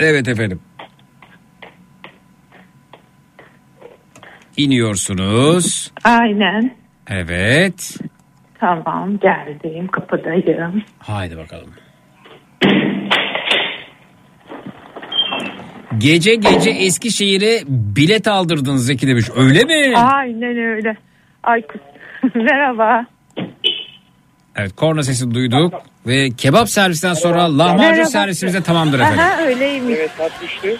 Evet 0.00 0.28
efendim. 0.28 0.60
İniyorsunuz. 4.56 5.92
Aynen. 6.04 6.76
Evet. 7.10 7.98
Tamam 8.60 9.18
geldim 9.18 9.86
kapıdayım. 9.86 10.82
Haydi 10.98 11.36
bakalım. 11.36 11.70
Gece 15.98 16.34
gece 16.34 16.70
Eskişehir'e 16.70 17.60
bilet 17.68 18.28
aldırdınız 18.28 18.86
Zeki 18.86 19.08
demiş. 19.08 19.26
Öyle 19.36 19.64
mi? 19.64 19.96
Aynen 19.96 20.56
öyle. 20.58 20.96
Aykut. 21.42 21.80
Merhaba. 22.34 23.06
Evet 24.56 24.72
korna 24.76 25.02
sesi 25.02 25.34
duyduk 25.34 25.74
ve 26.06 26.28
kebap 26.30 26.68
servisten 26.68 27.12
sonra 27.14 27.58
lahmacun 27.58 27.90
Merhaba. 27.90 28.04
servisimiz 28.04 28.54
de 28.54 28.62
tamamdır 28.62 29.00
efendim. 29.00 29.18
Aha 29.20 29.42
öyleymiş. 29.42 29.96
Evet 29.98 30.32
düştü. 30.42 30.76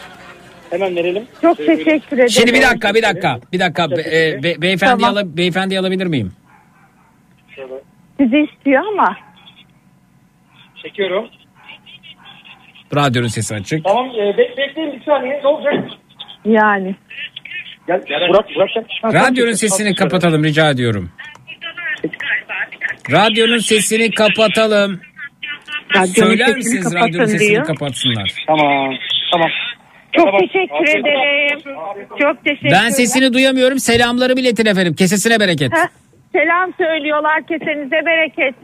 Hemen 0.70 0.97
verelim. 0.97 1.24
Çok 1.42 1.56
teşekkür 1.56 2.16
ederim. 2.16 2.28
Şimdi 2.30 2.55
bir 2.55 2.62
dakika 2.62 2.94
bir 2.94 3.02
dakika 3.02 3.40
bir 3.52 3.60
dakika 3.60 3.90
Be- 3.90 4.00
e, 4.00 4.42
be- 4.42 4.62
beyefendi 4.62 5.02
Tamam. 5.02 5.16
ala- 5.16 5.36
beyefendi 5.36 5.78
alabilir 5.78 6.06
miyim? 6.06 6.32
Sizi 8.20 8.36
istiyor 8.52 8.82
ama. 8.92 9.16
Çekiyorum. 10.82 11.28
Radyonun 12.97 13.28
sesi 13.28 13.55
açık. 13.55 13.84
Tamam 13.84 14.07
e, 14.07 14.39
bek 14.39 14.58
bekleyin 14.58 14.92
bir 14.92 15.05
saniye. 15.05 15.41
Ne 15.42 15.47
olacak? 15.47 15.75
Yani. 16.44 16.94
Gel 17.89 18.00
Burak 18.28 18.47
Burak. 18.57 18.70
Ha, 19.02 19.12
Radyonun 19.15 19.52
sesini 19.52 19.94
kapatalım 19.94 20.44
rica 20.44 20.70
ediyorum. 20.70 21.10
Radyonun 23.10 23.58
sesini 23.58 24.10
kapatalım. 24.10 25.00
Radyonun 25.97 26.07
Söyler 26.31 26.47
sesini 26.47 26.57
misiniz 26.57 26.84
kapatın 26.84 27.08
radyonun 27.08 27.26
sesini 27.26 27.49
diyor. 27.50 27.65
kapatsınlar? 27.67 28.44
Tamam. 28.47 28.94
Tamam. 29.33 29.50
Çok 30.17 30.25
Tamam. 30.26 30.41
teşekkür 30.41 30.75
Afiyet 30.75 30.97
ederim. 31.07 31.58
Çok 32.23 32.44
teşekkür 32.44 32.70
Ben 32.70 32.89
sesini 32.91 33.33
duyamıyorum. 33.33 33.78
Selamları 33.78 34.33
iletin 34.33 34.67
efendim. 34.67 34.94
Kesesine 34.94 35.41
bereket 35.41 35.73
Heh, 35.73 35.89
Selam 36.33 36.73
söylüyorlar 36.78 37.47
kesenize 37.47 38.07
bereket. 38.07 38.55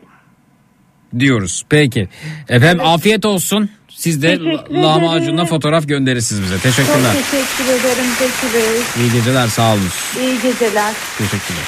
diyoruz. 1.19 1.63
Peki. 1.71 2.09
Efendim 2.49 2.81
afiyet 2.87 3.25
olsun. 3.25 3.71
Siz 3.97 4.23
de 4.23 4.39
Teşekkür 4.39 4.75
la- 4.75 4.83
lahmacunla 4.83 5.33
ederim. 5.33 5.47
fotoğraf 5.47 5.89
gönderirsiniz 5.89 6.43
bize. 6.43 6.55
Çok 6.55 6.63
Teşekkürler. 6.63 7.13
teşekkür 7.13 7.65
ederim 7.73 8.11
Zeki 8.19 8.55
Bey. 8.55 9.05
İyi 9.05 9.13
geceler 9.13 9.49
sağ 9.49 9.73
olun. 9.73 9.81
İyi 10.21 10.35
geceler. 10.43 10.93
Teşekkürler. 11.19 11.65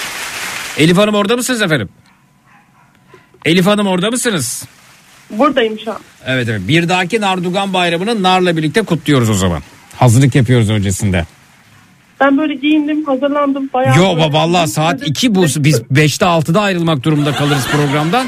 Elif 0.78 0.96
Hanım 0.96 1.14
orada 1.14 1.36
mısınız 1.36 1.62
efendim? 1.62 1.88
Elif 3.44 3.66
Hanım 3.66 3.86
orada 3.86 4.10
mısınız? 4.10 4.64
Buradayım 5.30 5.78
şu 5.84 5.90
an. 5.92 5.98
Evet 6.26 6.48
evet. 6.48 6.60
Bir 6.68 6.88
dahaki 6.88 7.20
Nardugan 7.20 7.72
Bayramı'nı 7.72 8.22
narla 8.22 8.56
birlikte 8.56 8.82
kutluyoruz 8.82 9.30
o 9.30 9.34
zaman. 9.34 9.62
Hazırlık 9.96 10.34
yapıyoruz 10.34 10.70
öncesinde. 10.70 11.26
Ben 12.20 12.38
böyle 12.38 12.54
giyindim, 12.54 13.04
hazırlandım. 13.04 13.70
Bayağı 13.74 13.96
Yo 13.98 14.16
böyle- 14.16 14.32
vallahi 14.32 14.68
saat 14.68 15.06
2 15.08 15.34
bu. 15.34 15.42
Biz 15.42 15.82
5'te 15.90 16.24
6'da 16.26 16.60
ayrılmak 16.60 17.02
durumunda 17.02 17.32
kalırız 17.32 17.66
programdan. 17.66 18.26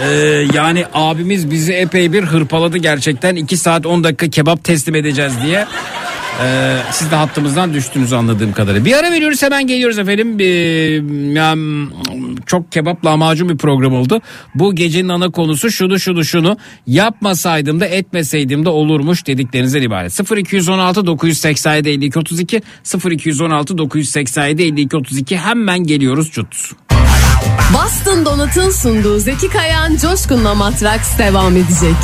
Ee, 0.00 0.06
yani 0.54 0.84
abimiz 0.94 1.50
bizi 1.50 1.72
epey 1.72 2.12
bir 2.12 2.22
hırpaladı 2.22 2.78
gerçekten. 2.78 3.36
2 3.36 3.56
saat 3.56 3.86
10 3.86 4.04
dakika 4.04 4.28
kebap 4.28 4.64
teslim 4.64 4.94
edeceğiz 4.94 5.32
diye. 5.46 5.66
Ee, 6.42 6.76
siz 6.90 7.10
de 7.10 7.16
hattımızdan 7.16 7.74
düştünüz 7.74 8.12
anladığım 8.12 8.52
kadarıyla. 8.52 8.84
Bir 8.84 8.92
ara 8.92 9.10
veriyoruz 9.12 9.42
hemen 9.42 9.66
geliyoruz 9.66 9.98
efendim. 9.98 10.36
Ee, 10.40 10.44
yani 11.38 11.88
çok 12.46 12.72
kebap 12.72 13.04
lahmacun 13.04 13.48
bir 13.48 13.56
program 13.56 13.94
oldu. 13.94 14.20
Bu 14.54 14.74
gecenin 14.74 15.08
ana 15.08 15.30
konusu 15.30 15.70
şunu 15.70 15.98
şunu 16.00 16.24
şunu 16.24 16.56
yapmasaydım 16.86 17.80
da 17.80 17.86
etmeseydim 17.86 18.64
de 18.64 18.68
olurmuş 18.68 19.26
dediklerinizden 19.26 19.82
ibaret. 19.82 20.30
0216 20.36 21.06
987 21.06 21.88
52 21.88 22.18
32 22.18 22.62
0216 23.10 23.78
987 23.78 24.62
52 24.62 24.96
32 24.96 25.36
hemen 25.36 25.84
geliyoruz 25.84 26.30
cut. 26.30 26.72
Boston 27.74 28.24
Donut'un 28.24 28.70
sunduğu 28.70 29.18
Zeki 29.18 29.48
Kayan 29.48 29.96
Coşkun'la 29.96 30.54
Matraks 30.54 31.18
devam 31.18 31.56
edecek. 31.56 31.96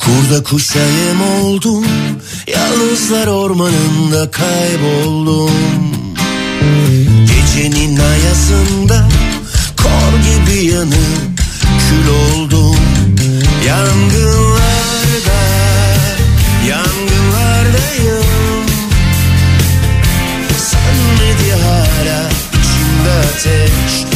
Kurda 0.00 0.42
kuşa 0.42 0.78
yem 0.78 1.22
oldum 1.22 1.84
Yalnızlar 2.46 3.26
ormanında 3.26 4.30
kayboldum 4.30 5.50
Gecenin 7.26 8.00
ayazında 8.00 9.08
Kor 9.76 10.18
gibi 10.18 10.66
yanıp 10.66 11.40
kül 11.88 12.08
oldum 12.08 12.76
Yangınlarda 13.66 14.43
içimde 23.44 24.13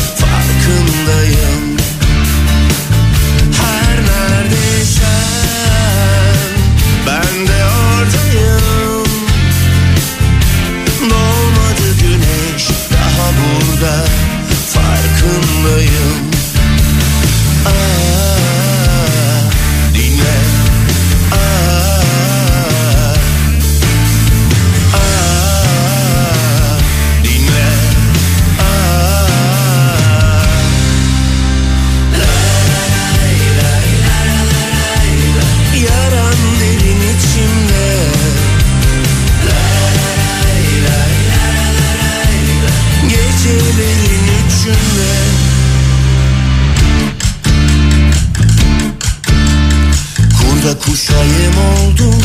Yem 50.98 51.58
oldum 51.58 52.22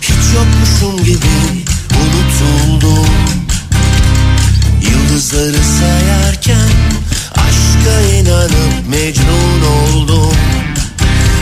Hiç 0.00 0.34
yokmuşum 0.34 1.04
gibi 1.04 1.26
unutuldum. 2.00 3.06
Yıldızları 4.82 5.64
sayarken 5.78 6.70
Aşka 7.34 8.00
inanıp 8.00 8.88
mecnun 8.88 9.62
oldum. 9.62 10.34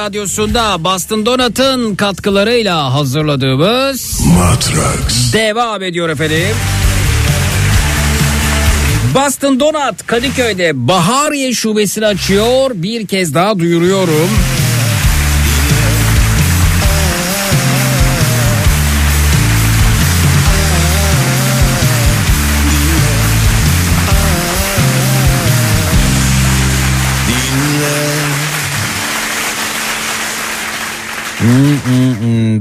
Radyosu'nda 0.00 0.84
Boston 0.84 1.26
Donat'ın 1.26 1.94
katkılarıyla 1.94 2.94
hazırladığımız 2.94 4.20
Matrax 4.38 5.32
devam 5.32 5.82
ediyor 5.82 6.08
efendim. 6.08 6.56
Boston 9.14 9.60
Donat 9.60 10.06
Kadıköy'de 10.06 10.88
Bahariye 10.88 11.52
şubesini 11.52 12.06
açıyor. 12.06 12.70
Bir 12.74 13.06
kez 13.06 13.34
daha 13.34 13.58
duyuruyorum. 13.58 14.30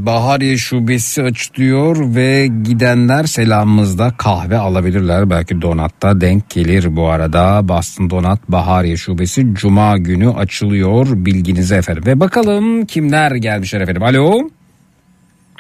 Bahariye 0.06 0.58
şubesi 0.58 1.24
açılıyor 1.24 2.16
ve 2.16 2.48
gidenler 2.48 3.24
selamımızda 3.24 4.14
kahve 4.17 4.58
alabilirler. 4.58 5.30
Belki 5.30 5.61
donatta 5.61 6.22
denk 6.22 6.49
gelir 6.49 6.95
bu 6.95 7.09
arada. 7.09 7.67
Boston 7.67 8.09
Donat 8.09 8.40
Bahariye 8.49 8.98
şubesi 8.98 9.48
cuma 9.53 9.98
günü 9.98 10.30
açılıyor 10.30 11.08
bilginize 11.11 11.75
efendim. 11.75 12.03
Ve 12.06 12.19
bakalım 12.19 12.85
kimler 12.85 13.32
gelmişler 13.32 13.82
efendim. 13.82 14.03
Alo. 14.03 14.49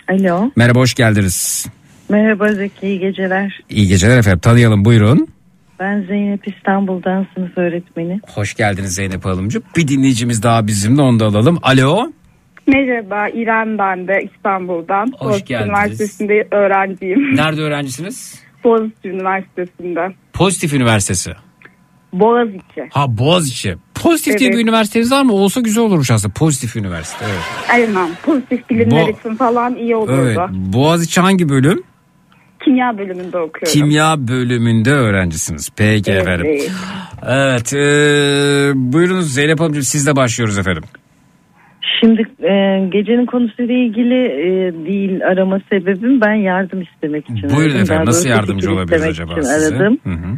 Alo. 0.09 0.51
Merhaba 0.55 0.79
hoş 0.79 0.93
geldiniz. 0.93 1.67
Merhaba 2.09 2.53
Zeki, 2.53 2.87
iyi 2.87 2.99
geceler. 2.99 3.59
İyi 3.69 3.87
geceler 3.87 4.17
efendim 4.17 4.39
tanıyalım 4.39 4.85
buyurun. 4.85 5.27
Ben 5.79 6.01
Zeynep 6.07 6.47
İstanbul'dan 6.47 7.27
sınıf 7.35 7.57
öğretmeni. 7.57 8.19
Hoş 8.27 8.53
geldiniz 8.53 8.95
Zeynep 8.95 9.25
Hanımcığım. 9.25 9.63
Bir 9.77 9.87
dinleyicimiz 9.87 10.43
daha 10.43 10.67
bizimle 10.67 11.01
onu 11.01 11.19
da 11.19 11.25
alalım. 11.25 11.59
Alo. 11.61 12.11
Merhaba 12.73 13.29
İrem 13.29 13.77
ben 13.77 14.07
de 14.07 14.19
İstanbul'dan. 14.35 15.05
Hoş 15.17 15.21
Boğaziçi 15.21 15.45
geldiniz. 15.45 15.67
Üniversitesi'nde 15.69 16.47
öğrenciyim. 16.51 17.35
Nerede 17.35 17.61
öğrencisiniz? 17.61 18.39
Boğaziçi 18.63 19.07
Üniversitesi'nde. 19.09 20.13
Pozitif 20.33 20.73
Üniversitesi. 20.73 21.31
Boğaziçi. 22.13 22.89
Ha 22.91 23.17
Boğaziçi. 23.17 23.75
Pozitif 23.95 24.39
diye 24.39 24.49
Evet. 24.49 24.57
bir 24.59 24.63
üniversiteniz 24.63 25.11
var 25.11 25.23
mı? 25.23 25.33
Olsa 25.33 25.61
güzel 25.61 25.83
olurmuş 25.83 26.11
aslında. 26.11 26.33
Pozitif 26.33 26.75
üniversite. 26.75 27.25
Evet. 27.25 27.39
Aynen 27.71 28.09
pozitif 28.25 28.69
bilimler 28.69 29.03
Bo- 29.03 29.19
için 29.19 29.35
falan 29.35 29.75
iyi 29.75 29.95
olurdu. 29.95 30.21
Evet. 30.23 30.37
Boğaziçi 30.51 31.21
hangi 31.21 31.49
bölüm? 31.49 31.83
Kimya 32.65 32.97
bölümünde 32.97 33.37
okuyorum. 33.37 33.73
Kimya 33.73 34.27
bölümünde 34.27 34.91
öğrencisiniz. 34.91 35.69
Peki 35.77 36.11
Evet. 36.11 36.21
efendim. 36.21 36.47
Evet. 37.27 37.73
E, 37.73 37.77
buyurunuz 38.75 39.33
Zeynep 39.33 39.59
Hanımcığım 39.59 39.83
sizle 39.83 40.15
başlıyoruz 40.15 40.57
efendim. 40.57 40.83
Şimdi 41.99 42.21
e, 42.43 42.87
gecenin 42.91 43.25
konusuyla 43.25 43.75
ilgili 43.75 44.25
e, 44.25 44.73
değil 44.85 45.25
arama 45.25 45.59
sebebim 45.69 46.21
ben 46.21 46.33
yardım 46.33 46.81
istemek 46.81 47.23
için. 47.29 47.49
Buyurun 47.49 47.69
aradım. 47.69 47.81
efendim. 47.81 48.05
Nasıl 48.05 48.29
yardımcı 48.29 48.73
olabiliriz 48.73 49.03
acaba 49.03 49.31
için 49.31 49.41
size? 49.41 49.75
Aradım. 49.75 49.97
Hı 50.03 50.09
hı. 50.09 50.37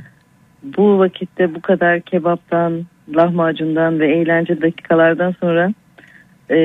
Bu 0.77 0.99
vakitte 0.99 1.55
bu 1.55 1.61
kadar 1.61 2.01
kebaptan, 2.01 2.85
lahmacundan 3.15 3.99
ve 3.99 4.15
eğlence 4.15 4.61
dakikalardan 4.61 5.35
sonra 5.41 5.73
e, 6.49 6.57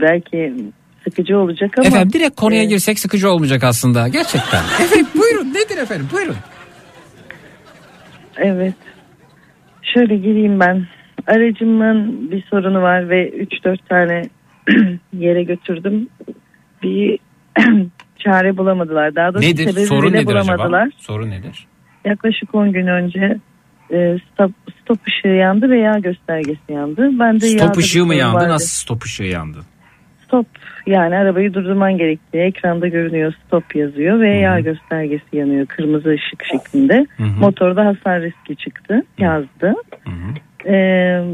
belki 0.00 0.54
sıkıcı 1.04 1.38
olacak 1.38 1.78
ama... 1.78 1.86
efendim 1.86 2.12
direkt 2.12 2.36
konuya 2.36 2.62
e, 2.62 2.66
girsek 2.66 2.98
sıkıcı 2.98 3.30
olmayacak 3.30 3.64
aslında. 3.64 4.08
Gerçekten. 4.08 4.62
evet 4.80 5.06
buyurun 5.14 5.48
nedir 5.48 5.82
efendim 5.82 6.08
buyurun. 6.12 6.36
Evet. 8.36 8.74
Şöyle 9.94 10.16
gireyim 10.16 10.60
ben. 10.60 10.86
Aracımın 11.26 12.30
bir 12.30 12.44
sorunu 12.50 12.82
var 12.82 13.08
ve 13.08 13.30
3-4 13.30 13.78
tane 13.88 14.22
yere 15.12 15.42
götürdüm. 15.42 16.08
Bir 16.82 17.18
çare 18.18 18.56
bulamadılar. 18.56 19.14
Daha 19.14 19.34
doğrusu 19.34 19.48
Nedir? 19.48 19.86
Sorun 19.86 20.12
nedir 20.12 20.26
bulamadılar. 20.26 20.82
acaba? 20.82 20.90
Sorun 20.96 21.30
nedir? 21.30 21.66
Yaklaşık 22.04 22.54
10 22.54 22.72
gün 22.72 22.86
önce 22.86 23.38
e, 23.92 24.18
stop, 24.32 24.52
stop 24.82 24.98
ışığı 25.08 25.28
yandı 25.28 25.70
ve 25.70 25.78
yağ 25.78 25.98
göstergesi 25.98 26.72
yandı. 26.72 27.10
Ben 27.18 27.40
de 27.40 27.46
Stop 27.46 27.76
ışığı 27.76 28.06
mı 28.06 28.14
yandı? 28.14 28.36
vardı. 28.36 28.48
Nasıl 28.48 28.68
stop 28.68 29.04
ışığı 29.04 29.24
yandı? 29.24 29.58
Stop 30.24 30.46
yani 30.86 31.16
arabayı 31.16 31.54
durdurman 31.54 31.98
gerektiği 31.98 32.42
ekranda 32.42 32.88
görünüyor 32.88 33.34
stop 33.46 33.76
yazıyor 33.76 34.20
ve 34.20 34.34
yağ 34.36 34.60
göstergesi 34.60 35.36
yanıyor 35.36 35.66
kırmızı 35.66 36.08
ışık 36.08 36.44
şeklinde. 36.44 37.06
Hı 37.16 37.22
hı. 37.22 37.40
Motorda 37.40 37.84
hasar 37.86 38.22
riski 38.22 38.56
çıktı 38.56 39.02
yazdı. 39.18 39.74
Ee, 40.66 41.24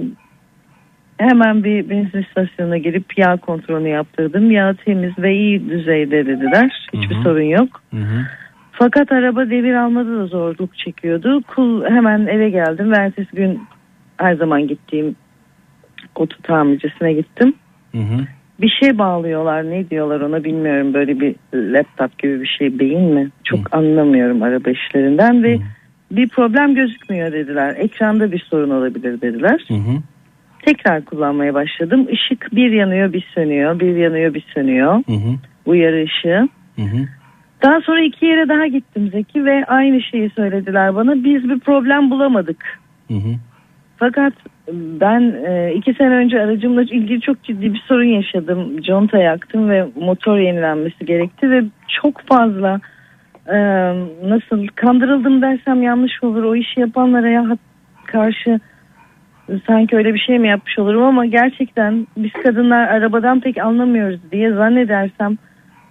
hemen 1.18 1.64
bir 1.64 1.90
benzin 1.90 2.22
istasyonuna 2.22 2.78
girip 2.78 3.18
yağ 3.18 3.36
kontrolünü 3.36 3.88
yaptırdım. 3.88 4.50
Yağ 4.50 4.74
temiz 4.84 5.18
ve 5.18 5.34
iyi 5.34 5.70
düzeyde 5.70 6.26
dediler. 6.26 6.88
Hiçbir 6.92 7.16
Hı 7.16 7.18
hı. 7.18 7.22
sorun 7.22 7.42
yok. 7.42 7.82
Hı 7.90 7.96
hı. 7.96 8.24
Fakat 8.72 9.12
araba 9.12 9.50
devir 9.50 9.74
almada 9.74 10.18
da 10.18 10.26
zorluk 10.26 10.76
çekiyordu. 10.76 11.42
Kul 11.42 11.84
hemen 11.84 12.26
eve 12.26 12.50
geldim 12.50 12.92
ve 12.92 12.96
ertesi 12.96 13.36
gün 13.36 13.62
her 14.16 14.34
zaman 14.34 14.68
gittiğim 14.68 15.16
oto 16.14 16.36
tamircisine 16.42 17.12
gittim. 17.12 17.54
Hı 17.92 17.98
hı. 17.98 18.26
Bir 18.60 18.68
şey 18.80 18.98
bağlıyorlar 18.98 19.70
ne 19.70 19.90
diyorlar 19.90 20.20
ona 20.20 20.44
bilmiyorum 20.44 20.94
böyle 20.94 21.20
bir 21.20 21.34
laptop 21.54 22.18
gibi 22.18 22.40
bir 22.40 22.56
şey 22.58 22.78
beyin 22.78 23.14
mi? 23.14 23.30
Çok 23.44 23.74
anlamıyorum 23.74 24.42
araba 24.42 24.70
işlerinden 24.70 25.42
ve 25.42 25.58
bir 26.10 26.28
problem 26.28 26.74
gözükmüyor 26.74 27.32
dediler. 27.32 27.74
Ekranda 27.78 28.32
bir 28.32 28.46
sorun 28.50 28.70
olabilir 28.70 29.20
dediler. 29.20 29.64
Hı 29.68 29.74
hı. 29.74 30.02
Tekrar 30.62 31.04
kullanmaya 31.04 31.54
başladım. 31.54 32.06
Işık 32.10 32.54
bir 32.54 32.70
yanıyor 32.70 33.12
bir 33.12 33.28
sönüyor 33.34 33.80
bir 33.80 33.96
yanıyor 33.96 34.34
bir 34.34 34.44
sönüyor. 34.54 34.92
Hı 34.92 35.12
hı. 35.12 35.34
Uyarı 35.66 36.04
ışığı. 36.04 36.48
Hı 36.76 36.82
hı. 36.82 37.06
Daha 37.62 37.80
sonra 37.80 38.00
iki 38.00 38.26
yere 38.26 38.48
daha 38.48 38.66
gittim 38.66 39.08
Zeki 39.12 39.44
ve 39.44 39.64
aynı 39.64 40.02
şeyi 40.02 40.30
söylediler 40.30 40.94
bana. 40.94 41.14
Biz 41.14 41.48
bir 41.48 41.60
problem 41.60 42.10
bulamadık. 42.10 42.78
Hı 43.08 43.14
hı. 43.14 43.34
Fakat 43.96 44.32
ben 44.72 45.20
e, 45.46 45.74
iki 45.74 45.94
sene 45.94 46.14
önce 46.14 46.40
aracımla 46.40 46.82
ilgili 46.82 47.20
çok 47.20 47.42
ciddi 47.42 47.74
bir 47.74 47.82
sorun 47.88 48.04
yaşadım. 48.04 48.82
Conta 48.82 49.18
yaktım 49.18 49.68
ve 49.68 49.86
motor 50.00 50.38
yenilenmesi 50.38 51.06
gerekti 51.06 51.50
ve 51.50 51.64
çok 52.02 52.20
fazla 52.20 52.80
e, 53.52 53.58
nasıl 54.28 54.66
kandırıldım 54.74 55.42
dersem 55.42 55.82
yanlış 55.82 56.12
olur. 56.22 56.42
O 56.44 56.56
işi 56.56 56.80
yapanlara 56.80 57.28
ya 57.28 57.56
karşı 58.06 58.60
sanki 59.66 59.96
öyle 59.96 60.14
bir 60.14 60.18
şey 60.26 60.38
mi 60.38 60.48
yapmış 60.48 60.78
olurum 60.78 61.02
ama 61.02 61.26
gerçekten 61.26 62.06
biz 62.16 62.32
kadınlar 62.32 62.88
arabadan 62.88 63.40
pek 63.40 63.58
anlamıyoruz 63.58 64.20
diye 64.32 64.52
zannedersem 64.52 65.38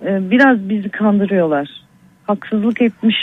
e, 0.06 0.32
biraz 0.32 0.70
bizi 0.70 0.90
kandırıyorlar. 0.90 1.70
Haksızlık 2.28 2.82
etmiş 2.82 3.16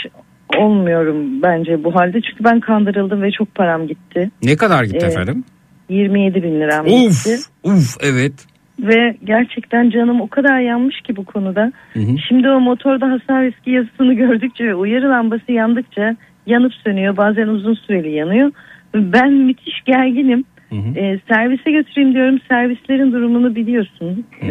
olmuyorum 0.57 1.41
bence 1.43 1.83
bu 1.83 1.95
halde 1.95 2.21
çünkü 2.21 2.43
ben 2.43 2.59
kandırıldım 2.59 3.21
ve 3.21 3.31
çok 3.31 3.55
param 3.55 3.87
gitti. 3.87 4.31
Ne 4.43 4.55
kadar 4.55 4.83
gitti 4.83 5.05
Ee, 5.05 5.07
efendim? 5.07 5.43
27 5.89 6.43
bin 6.43 6.59
liram 6.61 6.85
Uf, 6.85 7.25
gitti. 7.25 7.37
uf 7.63 7.97
evet. 8.01 8.33
Ve 8.79 9.15
gerçekten 9.23 9.89
canım 9.89 10.21
o 10.21 10.27
kadar 10.27 10.59
yanmış 10.59 11.01
ki 11.01 11.15
bu 11.15 11.25
konuda. 11.25 11.71
Hı 11.93 11.99
hı. 11.99 12.17
Şimdi 12.27 12.49
o 12.49 12.59
motorda 12.59 13.11
hasar 13.11 13.43
riski 13.43 13.71
yazısını 13.71 14.13
gördükçe 14.13 14.65
ve 14.65 14.75
uyarı 14.75 15.09
lambası 15.09 15.51
yandıkça 15.51 16.15
yanıp 16.45 16.73
sönüyor. 16.73 17.17
Bazen 17.17 17.47
uzun 17.47 17.73
süreli 17.73 18.11
yanıyor. 18.11 18.51
Ben 18.95 19.33
müthiş 19.33 19.81
gerginim. 19.85 20.43
Ee, 20.71 21.19
servise 21.29 21.71
götüreyim 21.71 22.13
diyorum. 22.13 22.39
Servislerin 22.49 23.11
durumunu 23.11 23.55
biliyorsun. 23.55 24.25
Ee, 24.41 24.49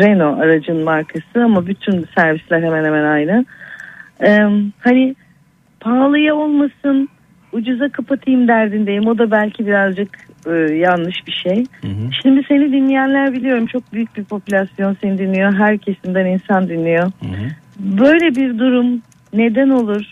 Renault 0.00 0.40
aracın 0.40 0.84
markası 0.84 1.44
ama 1.44 1.66
bütün 1.66 2.04
servisler 2.16 2.62
hemen 2.62 2.84
hemen 2.84 3.04
aynı. 3.04 3.44
Ee, 4.26 4.38
hani 4.80 5.14
pahalıya 5.80 6.34
olmasın 6.34 7.08
ucuza 7.54 7.88
kapatayım 7.88 8.48
derdindeyim. 8.48 9.06
O 9.06 9.18
da 9.18 9.30
belki 9.30 9.66
birazcık 9.66 10.08
e, 10.46 10.50
yanlış 10.74 11.16
bir 11.26 11.32
şey. 11.32 11.64
Şimdi 12.22 12.42
seni 12.48 12.72
dinleyenler 12.72 13.32
biliyorum 13.32 13.66
çok 13.66 13.92
büyük 13.92 14.16
bir 14.16 14.24
popülasyon 14.24 14.96
seni 15.02 15.18
dinliyor. 15.18 15.54
Her 15.54 15.78
kesimden 15.78 16.26
insan 16.26 16.68
dinliyor. 16.68 17.10
Böyle 17.78 18.36
bir 18.36 18.58
durum 18.58 19.02
neden 19.32 19.68
olur? 19.70 20.02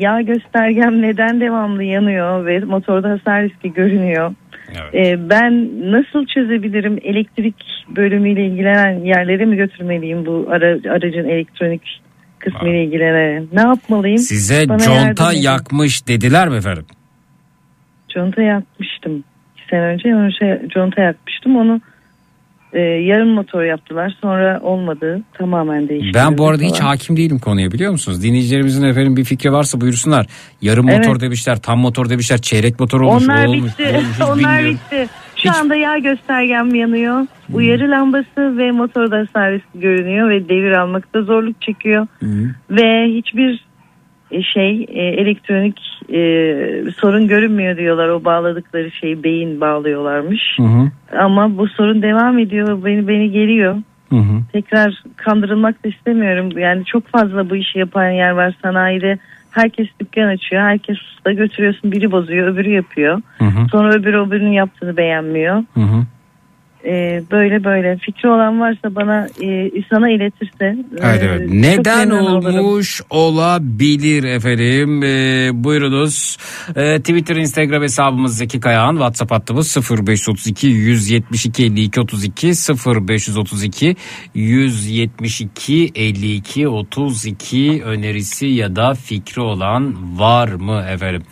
Yağ 0.00 0.20
göstergem 0.20 1.02
neden 1.02 1.40
devamlı 1.40 1.82
yanıyor 1.84 2.46
ve 2.46 2.58
motorda 2.58 3.10
hasar 3.10 3.42
riski 3.42 3.72
görünüyor? 3.72 4.34
Ee, 4.94 5.30
ben 5.30 5.68
nasıl 5.92 6.26
çözebilirim? 6.26 6.98
Elektrik 7.02 7.54
bölümüyle 7.96 8.46
ilgilenen 8.46 9.04
yerlere 9.04 9.44
mi 9.44 9.56
götürmeliyim 9.56 10.26
bu 10.26 10.46
ara- 10.50 10.92
aracın 10.94 11.28
elektronik 11.28 12.00
kısmı 12.40 12.68
ile 12.68 12.84
ilgilenen? 12.84 13.46
Ne 13.52 13.60
yapmalıyım? 13.60 14.18
Size 14.18 14.68
Bana 14.68 14.78
conta 14.78 15.32
yakmış 15.32 16.08
dediler 16.08 16.48
mi 16.48 16.56
efendim? 16.56 16.86
Conta 18.14 18.42
yakmıştım. 18.42 19.24
İki 19.56 19.68
sene 19.70 19.80
önce 19.80 20.14
onu 20.14 20.30
şey, 20.32 20.68
conta 20.68 21.02
yakmıştım. 21.02 21.56
Onu 21.56 21.80
e, 22.72 22.80
yarım 22.80 23.28
motor 23.28 23.62
yaptılar. 23.62 24.14
Sonra 24.20 24.60
olmadı. 24.62 25.22
Tamamen 25.38 25.88
değişti. 25.88 26.14
Ben 26.14 26.38
bu 26.38 26.48
arada 26.48 26.62
hiç 26.62 26.80
hakim 26.80 27.16
değilim 27.16 27.38
konuya 27.38 27.70
biliyor 27.72 27.92
musunuz? 27.92 28.22
Dinleyicilerimizin 28.22 28.84
efendim 28.84 29.16
bir 29.16 29.24
fikri 29.24 29.52
varsa 29.52 29.80
buyursunlar. 29.80 30.26
Yarım 30.62 30.88
Evet. 30.88 30.98
motor 31.06 31.20
demişler, 31.20 31.56
tam 31.62 31.78
motor 31.78 32.08
demişler, 32.10 32.38
çeyrek 32.38 32.80
motor 32.80 33.00
olmuş, 33.00 33.24
Onlar 33.24 33.46
olmuş, 33.46 33.78
bitti. 33.78 33.94
olmuş, 33.96 34.20
Onlar 34.26 34.36
bilmiyorum. 34.58 34.78
bitti. 34.90 35.08
Şu 35.42 35.50
anda 35.60 35.74
yağ 35.74 35.98
göstergem 35.98 36.74
yanıyor. 36.74 37.26
Uyarı 37.52 37.90
lambası 37.90 38.58
ve 38.58 38.72
motorda 38.72 39.20
riski 39.50 39.80
görünüyor 39.80 40.30
ve 40.30 40.48
devir 40.48 40.72
almakta 40.72 41.22
zorluk 41.22 41.62
çekiyor. 41.62 42.06
Ve 42.70 43.04
hiçbir 43.14 43.68
e, 44.30 44.42
şey 44.42 44.86
e, 44.88 45.02
elektronik 45.02 45.80
e, 46.12 46.20
sorun 46.96 47.28
görünmüyor 47.28 47.76
diyorlar. 47.76 48.08
O 48.08 48.24
bağladıkları 48.24 48.90
şeyi 48.90 49.22
beyin 49.24 49.60
bağlıyorlarmış. 49.60 50.42
Ama 51.18 51.58
bu 51.58 51.68
sorun 51.68 52.02
devam 52.02 52.38
ediyor. 52.38 52.84
Beni 52.84 53.08
beni 53.08 53.30
geliyor. 53.30 53.76
Tekrar 54.52 55.02
kandırılmak 55.16 55.84
da 55.84 55.88
istemiyorum. 55.88 56.58
Yani 56.58 56.84
çok 56.84 57.06
fazla 57.06 57.50
bu 57.50 57.56
işi 57.56 57.78
yapan 57.78 58.10
yer 58.10 58.30
var 58.30 58.54
sanayide. 58.62 59.18
Herkes 59.58 59.86
dükkan 60.00 60.28
açıyor. 60.28 60.62
Herkes 60.62 60.96
usta 61.02 61.32
götürüyorsun. 61.32 61.92
Biri 61.92 62.12
bozuyor, 62.12 62.48
öbürü 62.48 62.70
yapıyor. 62.70 63.22
Sonra 63.70 63.94
öbürü 63.94 64.18
öbürünün 64.20 64.52
yaptığını 64.52 64.96
beğenmiyor. 64.96 65.64
Ee, 66.84 67.22
böyle 67.30 67.64
böyle 67.64 67.96
fikri 67.96 68.28
olan 68.28 68.60
varsa 68.60 68.94
bana 68.94 69.26
e, 69.42 69.70
sana 69.90 70.10
iletirse 70.10 70.64
e, 70.64 70.76
Evet, 71.00 71.22
evet. 71.24 71.40
çok 71.40 71.54
Neden 71.54 72.10
olurum. 72.10 72.58
olmuş 72.64 73.00
olabilir 73.10 74.24
efendim? 74.24 75.02
Ee, 75.02 75.50
buyurunuz. 75.64 76.36
Ee, 76.76 76.98
Twitter, 76.98 77.36
Instagram 77.36 77.82
hesabımız 77.82 78.36
Zeki 78.36 78.60
Kayağan. 78.60 78.92
WhatsApp 78.92 79.30
hattımız 79.32 79.76
0532 79.90 80.66
172 80.66 81.64
52 81.64 82.00
32 82.00 82.46
0532 82.46 83.96
172 84.34 85.92
52 85.94 86.68
32 86.68 87.82
önerisi 87.84 88.46
ya 88.46 88.76
da 88.76 88.94
fikri 88.94 89.40
olan 89.40 89.94
var 90.18 90.48
mı 90.48 90.84
efendim? 90.92 91.22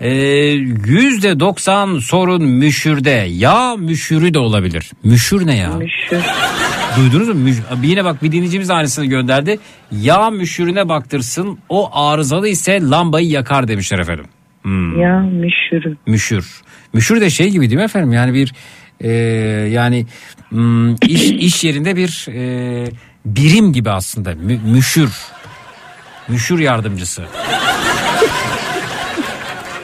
Ee, 0.00 0.10
%90 0.10 2.00
sorun 2.00 2.44
müşürde. 2.44 3.26
Ya 3.30 3.76
müşürü 3.76 4.34
de 4.34 4.38
olabilir. 4.38 4.90
Müşür 5.04 5.46
ne 5.46 5.56
ya? 5.56 5.70
Müşür. 5.70 6.22
Duydunuz 6.96 7.28
mu? 7.28 7.34
Müş- 7.34 7.62
Yine 7.82 8.04
bak 8.04 8.22
bir 8.22 8.32
dinleyicimiz 8.32 8.70
aynısını 8.70 9.04
gönderdi. 9.06 9.58
Yağ 9.92 10.30
müşürüne 10.30 10.88
baktırsın 10.88 11.58
o 11.68 11.90
arızalı 11.98 12.48
ise 12.48 12.80
lambayı 12.82 13.28
yakar 13.28 13.68
demişler 13.68 13.98
efendim. 13.98 14.24
Hmm. 14.62 15.00
Ya 15.00 15.18
müşürü. 15.20 15.96
Müşür. 16.06 16.62
Müşür 16.92 17.20
de 17.20 17.30
şey 17.30 17.50
gibi 17.50 17.70
değil 17.70 17.78
mi 17.78 17.84
efendim? 17.84 18.12
Yani 18.12 18.34
bir 18.34 18.52
e, 19.00 19.10
yani 19.70 20.06
hmm, 20.48 20.94
iş 20.94 21.22
iş 21.30 21.64
yerinde 21.64 21.96
bir 21.96 22.26
e, 22.34 22.86
birim 23.26 23.72
gibi 23.72 23.90
aslında. 23.90 24.30
Mü- 24.34 24.60
müşür. 24.72 25.10
Müşür 26.28 26.58
yardımcısı. 26.58 27.22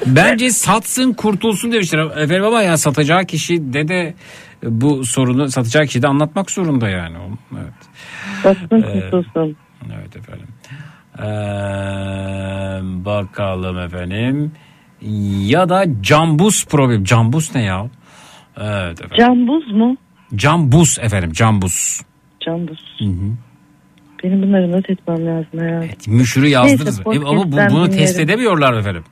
Bence 0.07 0.51
satsın 0.51 1.13
kurtulsun 1.13 1.73
demişler 1.73 1.99
efendim 1.99 2.45
ama 2.45 2.63
ya 2.63 2.77
satacağı 2.77 3.25
kişi 3.25 3.73
de 3.73 3.89
de 3.89 4.15
bu 4.63 5.05
sorunu 5.05 5.51
satacağı 5.51 5.87
kişi 5.87 6.03
de 6.03 6.09
anlatmak 6.09 6.51
zorunda 6.51 6.89
yani. 6.89 7.17
Evet. 7.55 7.73
Satsın 8.43 8.83
Ee, 8.83 9.11
kurtulsun. 9.11 9.57
Evet 9.99 10.17
efendim. 10.17 10.47
Ee, 11.19 11.25
bakalım 13.05 13.79
efendim. 13.79 14.53
Ya 15.47 15.69
da 15.69 15.85
cambus 16.03 16.67
problem. 16.67 17.05
Cambus 17.05 17.55
ne 17.55 17.63
ya? 17.63 17.87
Evet 18.61 19.01
efendim. 19.01 19.17
Cambuz 19.19 19.73
mu? 19.73 19.97
Cambus 20.37 20.99
efendim 20.99 21.33
cambus. 21.33 22.01
Cambuz. 22.47 22.97
Hı 22.99 23.05
hı. 23.05 23.31
Benim 24.25 24.43
bunları 24.43 24.73
not 24.73 24.91
etmem 24.91 25.27
lazım 25.27 25.61
herhalde. 25.61 25.91
Müşürü 26.07 26.49
yazdınız. 26.49 27.07
Neyse, 27.07 27.21
E, 27.25 27.29
ama 27.29 27.53
bu, 27.53 27.57
bunu 27.71 27.91
test 27.91 28.15
dinlerim. 28.15 28.31
edemiyorlar 28.31 28.73
efendim. 28.75 29.05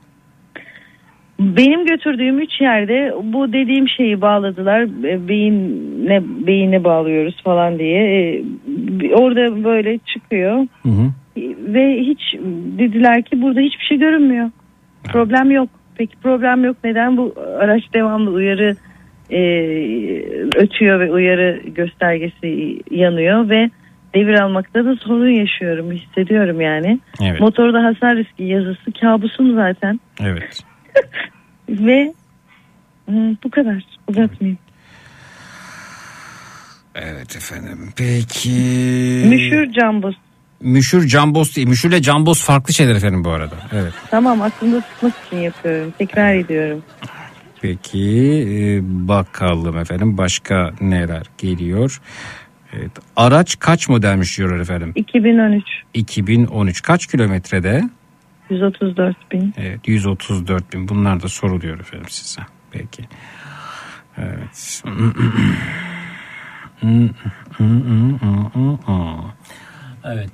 Benim 1.39 1.85
götürdüğüm 1.85 2.39
üç 2.39 2.61
yerde 2.61 3.13
bu 3.23 3.53
dediğim 3.53 3.89
şeyi 3.89 4.21
bağladılar. 4.21 4.81
E, 4.81 5.27
Beyinle 5.27 6.21
beyine 6.47 6.83
bağlıyoruz 6.83 7.43
falan 7.43 7.79
diye. 7.79 8.29
E, 8.29 8.43
Orada 9.13 9.63
böyle 9.63 9.97
çıkıyor. 9.97 10.67
Hı 10.83 10.89
hı. 10.89 11.11
Ve 11.73 11.99
hiç 11.99 12.21
dediler 12.79 13.21
ki 13.23 13.41
burada 13.41 13.59
hiçbir 13.59 13.85
şey 13.85 13.97
görünmüyor. 13.97 14.49
Problem 15.03 15.51
yok. 15.51 15.69
Peki 15.97 16.15
problem 16.23 16.63
yok. 16.63 16.77
Neden 16.83 17.17
bu 17.17 17.33
araç 17.59 17.83
devamlı 17.93 18.31
uyarı 18.31 18.75
e, 19.31 19.39
ötüyor 20.55 20.99
ve 20.99 21.11
uyarı 21.11 21.61
göstergesi 21.65 22.79
yanıyor 22.91 23.49
ve 23.49 23.69
devir 24.15 24.39
almakta 24.39 24.85
da 24.85 24.95
sorun 24.95 25.29
yaşıyorum. 25.29 25.91
Hissediyorum 25.91 26.61
yani. 26.61 26.99
Evet. 27.21 27.39
Motorda 27.41 27.83
hasar 27.83 28.15
riski 28.15 28.43
yazısı 28.43 28.91
kabusum 29.01 29.55
zaten. 29.55 29.99
Evet. 30.23 30.63
Ve 31.69 32.13
hı, 33.09 33.35
bu 33.43 33.51
kadar. 33.51 33.83
Uzatmayayım. 34.07 34.59
Evet 36.95 37.35
efendim. 37.35 37.89
Peki. 37.95 38.49
Müşür 39.29 39.71
cambuz. 39.73 40.15
Müşür 40.61 41.07
cambos 41.07 41.55
değil. 41.55 41.67
Müşürle 41.67 42.01
cambos 42.01 42.43
farklı 42.43 42.73
şeyler 42.73 42.95
efendim 42.95 43.23
bu 43.23 43.29
arada. 43.29 43.55
Evet. 43.73 43.93
Tamam 44.11 44.41
aklımda 44.41 44.81
tutmak 44.81 45.13
için 45.27 45.37
yapıyorum. 45.37 45.93
Tekrar 45.97 46.33
ediyorum. 46.33 46.83
Peki 47.61 48.45
e, 48.49 48.79
bakalım 49.07 49.77
efendim 49.77 50.17
başka 50.17 50.73
neler 50.81 51.25
geliyor. 51.37 52.01
Evet, 52.73 52.91
araç 53.15 53.59
kaç 53.59 53.89
modelmiş 53.89 54.37
diyorlar 54.37 54.59
efendim. 54.59 54.91
2013 54.95 55.63
2013 55.93 56.81
kaç 56.81 57.07
kilometrede? 57.07 57.89
134 58.49 59.31
bin. 59.31 59.53
Evet 59.57 59.87
134 59.87 60.73
bin 60.73 60.87
bunlar 60.87 61.21
da 61.21 61.27
soruluyor 61.27 61.79
efendim 61.79 62.09
size. 62.09 62.41
Peki. 62.71 63.03
Evet. 64.17 64.83
Evet. 70.03 70.31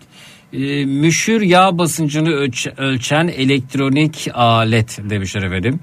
Ee, 0.56 0.86
müşür 0.86 1.42
yağ 1.42 1.78
basıncını 1.78 2.30
ölç- 2.30 2.74
ölçen 2.78 3.28
elektronik 3.28 4.28
alet 4.34 5.00
demişler 5.10 5.42
efendim. 5.44 5.80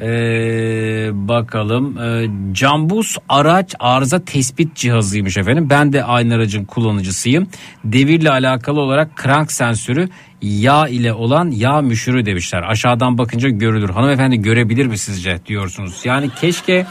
Ee, 0.00 1.10
bakalım. 1.28 1.98
Ee, 1.98 2.26
Cambus 2.52 3.16
araç 3.28 3.74
arıza 3.80 4.24
tespit 4.24 4.74
cihazıymış 4.76 5.36
efendim. 5.36 5.70
Ben 5.70 5.92
de 5.92 6.04
aynı 6.04 6.34
aracın 6.34 6.64
kullanıcısıyım. 6.64 7.46
Devirle 7.84 8.30
alakalı 8.30 8.80
olarak 8.80 9.16
krank 9.16 9.52
sensörü 9.52 10.08
yağ 10.42 10.88
ile 10.88 11.12
olan 11.12 11.50
yağ 11.50 11.80
müşürü 11.80 12.26
demişler. 12.26 12.62
Aşağıdan 12.62 13.18
bakınca 13.18 13.48
görülür. 13.48 13.90
Hanımefendi 13.90 14.36
görebilir 14.42 14.86
mi 14.86 14.98
sizce 14.98 15.38
diyorsunuz. 15.46 16.00
Yani 16.04 16.30
keşke 16.40 16.86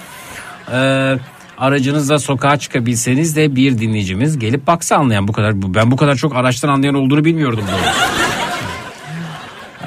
e, 0.74 1.16
aracınızla 1.62 2.20
sokağa 2.20 2.58
çıkabilseniz 2.58 3.36
de 3.36 3.56
bir 3.56 3.78
dinleyicimiz 3.78 4.40
gelip 4.40 4.68
baksa 4.68 4.96
anlayan 4.96 5.28
bu 5.28 5.32
kadar. 5.32 5.54
Ben 5.56 5.92
bu 5.92 5.96
kadar 5.96 6.16
çok 6.16 6.36
araçtan 6.36 6.70
anlayan 6.70 6.96
olduğunu 6.96 7.26
bilmiyordum. 7.26 7.64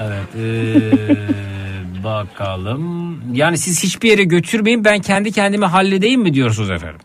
evet. 0.01 0.29
e, 0.37 2.05
bakalım. 2.05 3.21
Yani 3.33 3.59
siz 3.59 3.85
hiçbir 3.85 4.11
yere 4.11 4.25
götürmeyin 4.25 4.85
ben 4.85 4.99
kendi 4.99 5.33
kendime 5.33 5.67
halledeyim 5.67 6.21
mi 6.21 6.35
diyorsunuz 6.35 6.71
efendim? 6.71 7.01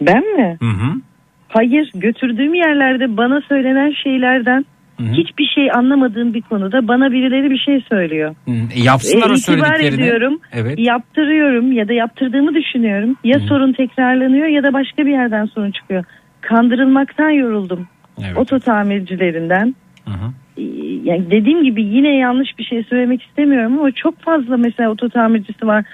Ben 0.00 0.36
mi? 0.36 0.56
Hı 0.60 0.70
hı. 0.70 1.00
Hayır 1.48 1.90
götürdüğüm 1.94 2.54
yerlerde 2.54 3.16
bana 3.16 3.40
söylenen 3.48 3.92
şeylerden 4.04 4.64
hiçbir 5.00 5.46
şey 5.54 5.70
anlamadığım 5.74 6.34
bir 6.34 6.42
konuda 6.42 6.88
bana 6.88 7.12
birileri 7.12 7.50
bir 7.50 7.58
şey 7.58 7.80
söylüyor. 7.88 8.34
Hı, 8.44 8.50
e, 8.50 8.80
yapsınlar 8.82 9.30
E, 9.30 9.32
o 9.32 9.36
söylediklerini. 9.36 10.02
ediyorum. 10.02 10.40
Evet. 10.52 10.78
Yaptırıyorum 10.78 11.72
ya 11.72 11.88
da 11.88 11.92
yaptırdığımı 11.92 12.54
düşünüyorum. 12.54 13.16
Ya 13.24 13.38
sorun 13.40 13.72
tekrarlanıyor 13.72 14.46
ya 14.46 14.62
da 14.62 14.72
başka 14.72 15.06
bir 15.06 15.10
yerden 15.10 15.44
sorun 15.44 15.70
çıkıyor. 15.70 16.04
Kandırılmaktan 16.40 17.30
yoruldum. 17.30 17.88
Oto 18.36 18.58
tamircilerinden. 18.58 19.74
Ee, 20.06 20.62
Yani 21.04 21.30
dediğim 21.30 21.64
gibi 21.64 21.82
yine 21.84 22.16
yanlış 22.16 22.58
bir 22.58 22.64
şey 22.64 22.84
söylemek 22.84 23.22
istemiyorum 23.22 23.78
ama 23.78 23.90
çok 23.92 24.18
fazla 24.20 24.56
mesela 24.56 24.90
oto 24.90 25.08
tamircisi 25.08 25.66
var. 25.66 25.84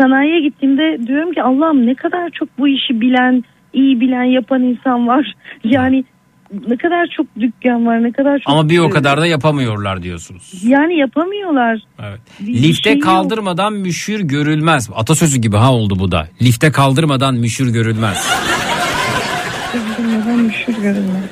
Sanayiye 0.00 0.40
gittiğimde 0.40 1.06
diyorum 1.06 1.32
ki 1.32 1.42
Allah'ım 1.42 1.86
ne 1.86 1.94
kadar 1.94 2.30
çok 2.30 2.58
bu 2.58 2.68
işi 2.68 3.00
bilen, 3.00 3.44
iyi 3.72 4.00
bilen, 4.00 4.22
yapan 4.24 4.62
insan 4.62 5.06
var. 5.06 5.32
Yani 5.64 6.04
ne 6.68 6.76
kadar 6.76 7.06
çok 7.16 7.26
dükkan 7.40 7.86
var, 7.86 8.02
ne 8.02 8.12
kadar 8.12 8.38
çok... 8.38 8.52
Ama 8.52 8.68
bir 8.68 8.78
o 8.78 8.90
kadar 8.90 9.20
da 9.20 9.26
yapamıyorlar 9.26 10.02
diyorsunuz. 10.02 10.64
Yani 10.64 10.98
yapamıyorlar. 10.98 11.80
Evet. 12.02 12.20
Bir 12.40 12.62
Lifte 12.62 12.82
şey 12.82 12.94
yok. 12.94 13.02
kaldırmadan 13.02 13.72
müşür 13.72 14.20
görülmez. 14.20 14.90
Atasözü 14.94 15.40
gibi 15.40 15.56
ha 15.56 15.72
oldu 15.72 15.98
bu 15.98 16.12
da. 16.12 16.28
Lifte 16.42 16.72
kaldırmadan 16.72 17.34
müşür 17.34 17.72
görülmez. 17.72 18.28
Neden 19.98 20.38
müşür 20.38 20.74
görünmez? 20.82 21.24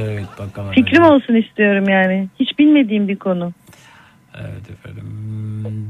Evet 0.00 0.26
bakalım. 0.38 0.72
Fikrim 0.72 1.02
olsun 1.02 1.34
istiyorum 1.34 1.88
yani. 1.88 2.28
Hiç 2.40 2.58
bilmediğim 2.58 3.08
bir 3.08 3.16
konu. 3.16 3.52
Evet 4.34 4.70
efendim. 4.70 5.04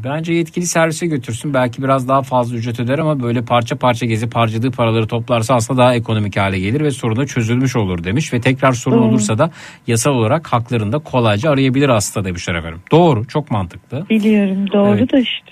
Bence 0.04 0.32
yetkili 0.32 0.66
servise 0.66 1.06
götürsün. 1.06 1.54
Belki 1.54 1.82
biraz 1.82 2.08
daha 2.08 2.22
fazla 2.22 2.56
ücret 2.56 2.80
öder 2.80 2.98
ama 2.98 3.22
böyle 3.22 3.42
parça 3.44 3.76
parça 3.76 4.06
gezip 4.06 4.36
harcadığı 4.36 4.70
paraları 4.70 5.06
toplarsa 5.06 5.54
aslında 5.54 5.82
daha 5.82 5.94
ekonomik 5.94 6.36
hale 6.36 6.58
gelir 6.58 6.80
ve 6.80 6.90
sorun 6.90 7.16
da 7.16 7.26
çözülmüş 7.26 7.76
olur 7.76 8.04
demiş. 8.04 8.32
Ve 8.32 8.40
tekrar 8.40 8.72
sorun 8.72 8.98
olursa 8.98 9.38
da 9.38 9.50
yasal 9.86 10.10
olarak 10.10 10.46
haklarında 10.52 10.98
kolayca 10.98 11.50
arayabilir 11.50 11.88
hasta 11.88 12.24
demişler 12.24 12.54
efendim. 12.54 12.80
Doğru 12.90 13.26
çok 13.26 13.50
mantıklı. 13.50 14.06
Biliyorum 14.10 14.70
doğru 14.72 14.98
Evet. 14.98 15.12
da 15.12 15.18
işte. 15.18 15.50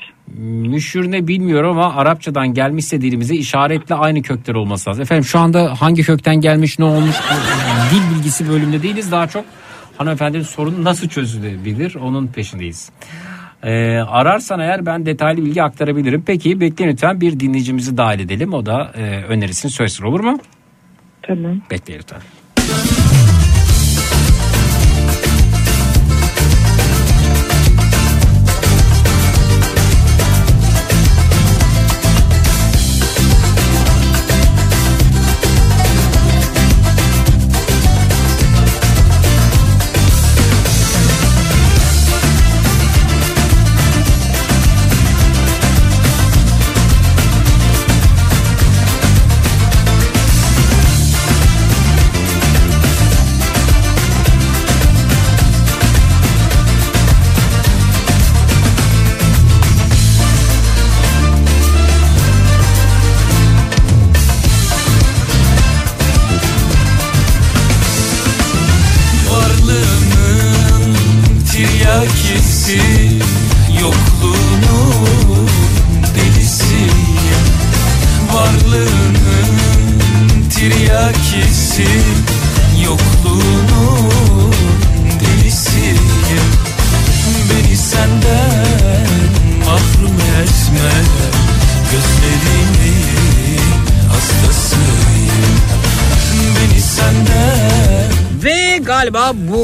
Müşür 0.69 1.11
ne 1.11 1.29
bilmiyorum 1.29 1.79
ama 1.79 1.95
Arapçadan 1.95 2.55
gelmişse 2.55 3.01
dilimize 3.01 3.35
işaretle 3.35 3.95
aynı 3.95 4.23
kökler 4.23 4.55
olması 4.55 4.91
lazım. 4.91 5.03
Efendim 5.03 5.25
şu 5.25 5.39
anda 5.39 5.75
hangi 5.81 6.03
kökten 6.03 6.37
gelmiş 6.37 6.79
ne 6.79 6.85
olmuş 6.85 7.17
dil 7.93 8.17
bilgisi 8.17 8.49
bölümünde 8.49 8.83
değiliz. 8.83 9.13
Daha 9.13 9.27
çok 9.27 9.45
hanımefendinin 9.99 10.43
sorunu 10.43 10.85
nasıl 10.85 11.09
çözülebilir 11.09 11.95
onun 11.95 12.27
peşindeyiz. 12.27 12.91
Ee, 13.63 13.99
ararsan 13.99 14.61
eğer 14.61 14.87
ben 14.87 15.07
detaylı 15.07 15.45
bilgi 15.45 15.63
aktarabilirim. 15.63 16.23
Peki 16.27 16.61
bekleyin 16.61 16.93
lütfen 16.93 17.21
bir 17.21 17.41
dinleyicimizi 17.41 17.97
dahil 17.97 18.21
edelim. 18.21 18.55
O 18.55 18.67
da 18.67 18.93
e, 18.97 19.25
önerisini 19.25 19.71
söylesin 19.71 20.05
olur 20.05 20.21
mu? 20.21 20.39
Tamam. 21.23 21.63
Bekleyin 21.71 22.01
lütfen. 22.01 22.21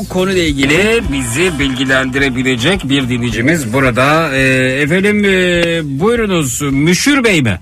Bu 0.04 0.08
konuyla 0.08 0.42
ilgili 0.42 1.02
bizi 1.12 1.58
bilgilendirebilecek 1.58 2.84
bir 2.84 3.08
dinleyicimiz 3.08 3.74
burada. 3.74 4.34
Ee, 4.34 4.40
efendim 4.82 5.24
e, 5.24 5.30
buyurunuz 6.00 6.62
Müşür 6.72 7.24
Bey 7.24 7.42
mi? 7.42 7.58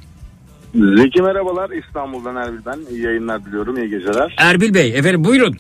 Zeki 0.75 1.23
merhabalar 1.23 1.71
İstanbul'dan 1.71 2.37
Erbil 2.37 2.59
ben. 2.67 2.79
İyi 2.91 3.03
yayınlar 3.03 3.45
diliyorum. 3.45 3.77
iyi 3.77 3.91
geceler. 3.91 4.37
Erbil 4.39 4.75
Bey 4.75 4.99
efendim 4.99 5.25
buyurun. 5.25 5.57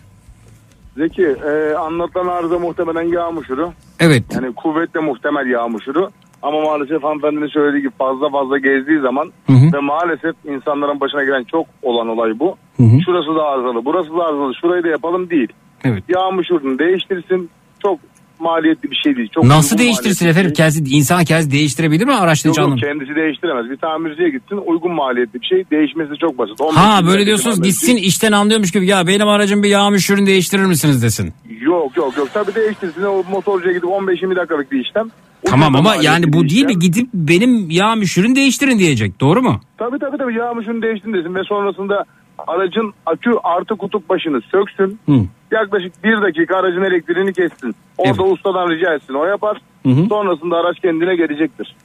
Zeki 0.96 1.22
e, 1.22 1.74
anlatılan 1.74 2.26
arıza 2.26 2.58
muhtemelen 2.58 3.12
yağmuşuru. 3.12 3.72
Evet. 4.00 4.24
Yani 4.34 4.54
kuvvetle 4.54 5.00
muhtemel 5.00 5.46
yağmuşuru. 5.46 6.10
Ama 6.42 6.60
maalesef 6.60 7.02
hanımefendinin 7.02 7.46
söylediği 7.48 7.82
gibi 7.82 7.92
fazla 7.98 8.30
fazla 8.30 8.58
gezdiği 8.58 9.00
zaman 9.00 9.32
Hı 9.46 9.52
hı. 9.52 9.72
ve 9.72 9.80
maalesef 9.80 10.34
insanların 10.44 11.00
başına 11.00 11.24
gelen 11.24 11.44
çok 11.44 11.66
olan 11.82 12.08
olay 12.08 12.38
bu. 12.38 12.56
Hı 12.76 12.82
hı. 12.82 13.00
Şurası 13.04 13.34
da 13.36 13.42
arızalı, 13.44 13.84
burası 13.84 14.10
da 14.10 14.24
arızalı, 14.24 14.54
şurayı 14.60 14.84
da 14.84 14.88
yapalım 14.88 15.30
değil. 15.30 15.48
Evet. 15.84 16.04
Yağmuşurunu 16.08 16.78
değiştirsin. 16.78 17.50
Çok 17.82 17.98
maliyetli 18.38 18.90
bir 18.90 18.96
şey 18.96 19.16
değil. 19.16 19.28
Çok 19.34 19.44
Nasıl 19.44 19.78
değiştirsin 19.78 20.28
efendim? 20.28 20.48
şey. 20.48 20.54
Kendisi, 20.54 20.96
insan 20.96 21.24
kendisi 21.24 21.50
değiştirebilir 21.50 22.04
mi 22.06 22.14
araçlı 22.14 22.52
canlı? 22.52 22.76
kendisi 22.76 23.14
değiştiremez. 23.14 23.70
Bir 23.70 23.76
tamirciye 23.76 24.30
gitsin 24.30 24.56
uygun 24.66 24.92
maliyetli 24.92 25.40
bir 25.40 25.46
şey 25.46 25.64
değişmesi 25.70 26.12
çok 26.20 26.38
basit. 26.38 26.60
15 26.60 26.76
Ha 26.76 27.06
böyle 27.06 27.26
diyorsunuz 27.26 27.62
gitsin 27.62 27.96
işten 27.96 28.32
anlıyormuş 28.32 28.70
gibi 28.72 28.86
ya 28.86 29.06
benim 29.06 29.28
aracım 29.28 29.62
bir 29.62 29.68
yağmış 29.68 30.10
ürün 30.10 30.26
değiştirir 30.26 30.62
misiniz 30.66 31.02
desin. 31.02 31.32
Yok 31.60 31.96
yok 31.96 32.16
yok 32.16 32.28
tabii 32.34 32.54
değiştirsin. 32.54 33.02
O 33.02 33.22
motorcuya 33.30 33.72
gidip 33.72 33.88
15-20 33.88 34.36
dakikalık 34.36 34.72
bir 34.72 34.80
işlem. 34.84 35.08
Tamam 35.44 35.76
ama 35.76 35.94
yani 35.96 36.32
bu 36.32 36.48
değil 36.48 36.64
mi 36.64 36.78
gidip 36.78 37.08
benim 37.14 37.70
yağmış 37.70 38.18
ürün 38.18 38.36
değiştirin 38.36 38.78
diyecek 38.78 39.20
doğru 39.20 39.42
mu? 39.42 39.60
Tabii 39.78 39.98
tabii 39.98 40.18
tabii 40.18 40.34
yağmışını 40.34 40.82
değiştirin 40.82 41.14
desin 41.14 41.34
ve 41.34 41.44
sonrasında 41.44 42.04
aracın 42.38 42.92
akü 43.06 43.30
artı 43.44 43.76
kutup 43.76 44.08
başını 44.08 44.40
söksün. 44.40 44.98
Hı. 45.06 45.12
Yaklaşık 45.50 46.04
bir 46.04 46.22
dakika 46.22 46.56
aracın 46.56 46.82
elektriğini 46.82 47.32
kessin. 47.32 47.74
Orada 47.98 48.22
ustadan 48.22 48.70
rica 48.70 48.94
etsin 48.94 49.14
o 49.14 49.24
yapar. 49.24 49.58
Hı 49.82 49.88
hı. 49.88 50.06
Sonrasında 50.08 50.56
araç 50.56 50.80
kendine 50.80 51.16
gelecektir. 51.16 51.76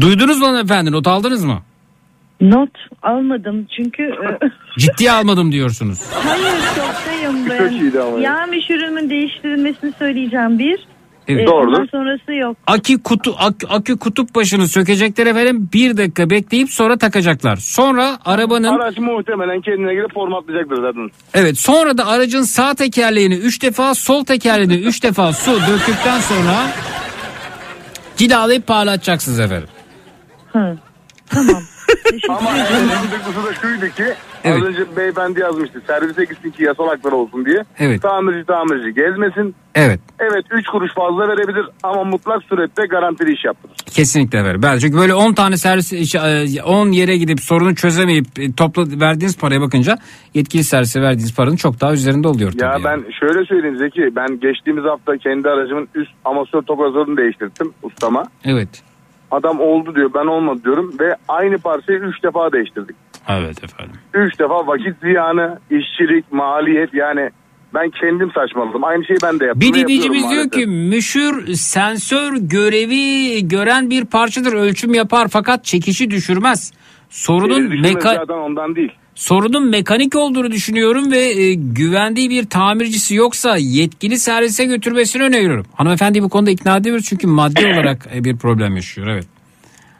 Duydunuz 0.00 0.40
mu 0.40 0.58
efendim 0.58 0.92
not 0.92 1.06
aldınız 1.06 1.44
mı? 1.44 1.58
Not 2.40 2.70
almadım 3.02 3.66
çünkü 3.76 4.02
e, 4.02 4.38
Ciddiye 4.78 5.12
almadım 5.12 5.52
diyorsunuz. 5.52 6.00
hayır 6.12 6.60
şoktayım 6.74 7.50
ben. 7.50 7.58
Çok 7.58 7.72
iyiydi 7.72 8.00
ama 8.00 8.18
ya. 8.18 8.46
Yağ 8.50 8.74
ürünün 8.74 9.10
değiştirilmesini 9.10 9.92
söyleyeceğim 9.98 10.58
bir. 10.58 10.86
Evet. 11.28 11.48
Doğrudur. 11.48 11.72
Ondan 11.72 11.86
sonrası 11.86 12.32
yok. 12.32 12.56
Akü 12.66 13.02
kutu 13.02 13.34
ak- 13.38 13.64
akü 13.68 13.98
kutup 13.98 14.34
başını 14.34 14.68
sökecekler 14.68 15.26
efendim 15.26 15.68
bir 15.74 15.96
dakika 15.96 16.30
bekleyip 16.30 16.70
sonra 16.70 16.96
takacaklar. 16.98 17.56
Sonra 17.56 18.18
arabanın 18.24 18.78
Araç 18.78 18.98
muhtemelen 18.98 19.60
kendine 19.60 19.94
gelip 19.94 20.14
formatlayacaktır 20.14 20.76
zaten. 20.82 21.08
evet 21.34 21.58
sonra 21.58 21.98
da 21.98 22.06
aracın 22.06 22.42
sağ 22.42 22.74
tekerleğini 22.74 23.34
3 23.34 23.62
defa 23.62 23.94
sol 23.94 24.24
tekerleğini 24.24 24.84
3 24.86 25.02
defa 25.02 25.32
su 25.32 25.52
döktükten 25.70 26.20
sonra 26.20 26.66
cilalayıp 28.16 28.66
parlatacaksınız 28.66 29.40
efendim. 29.40 29.68
Hı. 30.52 30.58
Ama 32.28 32.58
en 32.58 32.84
mantıklısı 32.86 33.46
da 33.46 33.54
şuydu 33.62 33.94
ki 33.94 34.04
Evet. 34.44 34.62
az 34.62 34.68
önce 34.68 34.96
beyefendi 34.96 35.40
yazmıştı 35.40 35.82
servise 35.86 36.24
gitsin 36.24 36.50
ki 36.50 36.64
yasal 36.64 36.88
hakları 36.88 37.14
olsun 37.14 37.44
diye. 37.44 37.64
Evet. 37.78 38.02
Tamirci 38.02 38.46
tamirci 38.46 38.94
gezmesin. 38.94 39.54
Evet. 39.74 40.00
Evet 40.18 40.44
3 40.50 40.66
kuruş 40.66 40.94
fazla 40.94 41.28
verebilir 41.28 41.66
ama 41.82 42.04
mutlak 42.04 42.42
surette 42.42 42.86
garantili 42.86 43.32
iş 43.32 43.44
yaptırır. 43.44 43.74
Kesinlikle 43.86 44.38
efendim. 44.38 44.60
Ben 44.62 44.78
çünkü 44.78 44.98
böyle 44.98 45.14
10 45.14 45.32
tane 45.32 45.56
servis 45.56 45.92
iş- 45.92 46.14
e, 46.14 46.62
10 46.62 46.88
yere 46.88 47.16
gidip 47.16 47.40
sorunu 47.40 47.74
çözemeyip 47.74 48.26
e, 48.38 48.52
topla 48.52 48.82
verdiğiniz 49.00 49.38
paraya 49.38 49.60
bakınca 49.60 49.98
yetkili 50.34 50.64
servise 50.64 51.02
verdiğiniz 51.02 51.36
paranın 51.36 51.56
çok 51.56 51.80
daha 51.80 51.92
üzerinde 51.92 52.28
oluyor 52.28 52.52
tabii. 52.52 52.62
Ya 52.62 52.70
yani. 52.72 52.84
ben 52.84 53.04
şöyle 53.20 53.44
söyleyeyim 53.44 53.76
Zeki 53.76 54.16
ben 54.16 54.40
geçtiğimiz 54.40 54.84
hafta 54.84 55.16
kendi 55.18 55.48
aracımın 55.48 55.88
üst 55.94 56.10
amasör 56.24 56.62
tokazörünü 56.62 57.16
değiştirdim 57.16 57.72
ustama. 57.82 58.24
Evet. 58.44 58.68
Adam 59.30 59.60
oldu 59.60 59.94
diyor 59.94 60.10
ben 60.14 60.26
olmadı 60.26 60.60
diyorum 60.64 60.92
ve 61.00 61.16
aynı 61.28 61.58
parçayı 61.58 61.98
3 61.98 62.22
defa 62.22 62.52
değiştirdik. 62.52 62.96
Evet 63.28 63.64
efendim. 63.64 63.96
3 64.14 64.38
defa 64.38 64.66
vakit 64.66 65.00
ziyanı, 65.02 65.58
işçilik, 65.70 66.32
maliyet 66.32 66.94
yani 66.94 67.30
ben 67.74 67.90
kendim 67.90 68.30
saçmaladım. 68.34 68.84
Aynı 68.84 69.04
şeyi 69.04 69.18
ben 69.22 69.40
de 69.40 69.44
yaptım. 69.44 69.60
Bir 69.60 69.74
dinleyicimiz 69.74 70.30
diyor 70.30 70.50
ki 70.50 70.66
müşür 70.66 71.54
sensör 71.54 72.36
görevi 72.36 73.48
gören 73.48 73.90
bir 73.90 74.04
parçadır 74.04 74.52
ölçüm 74.52 74.94
yapar 74.94 75.28
fakat 75.28 75.64
çekişi 75.64 76.10
düşürmez. 76.10 76.72
Sorunun 77.10 77.70
düşürmez 77.70 77.94
meka 77.94 78.24
ondan 78.34 78.76
değil. 78.76 78.92
sorunun 79.14 79.70
mekanik 79.70 80.16
olduğunu 80.16 80.50
düşünüyorum 80.50 81.12
ve 81.12 81.18
e, 81.18 81.54
güvendiği 81.54 82.30
bir 82.30 82.44
tamircisi 82.44 83.14
yoksa 83.14 83.56
yetkili 83.56 84.18
servise 84.18 84.64
götürmesini 84.64 85.22
öneriyorum. 85.22 85.66
Hanımefendi 85.74 86.22
bu 86.22 86.28
konuda 86.28 86.50
ikna 86.50 86.76
ediyoruz 86.76 87.04
çünkü 87.08 87.26
maddi 87.26 87.66
olarak 87.74 88.08
e, 88.14 88.24
bir 88.24 88.36
problem 88.36 88.76
yaşıyor 88.76 89.06
evet. 89.06 89.33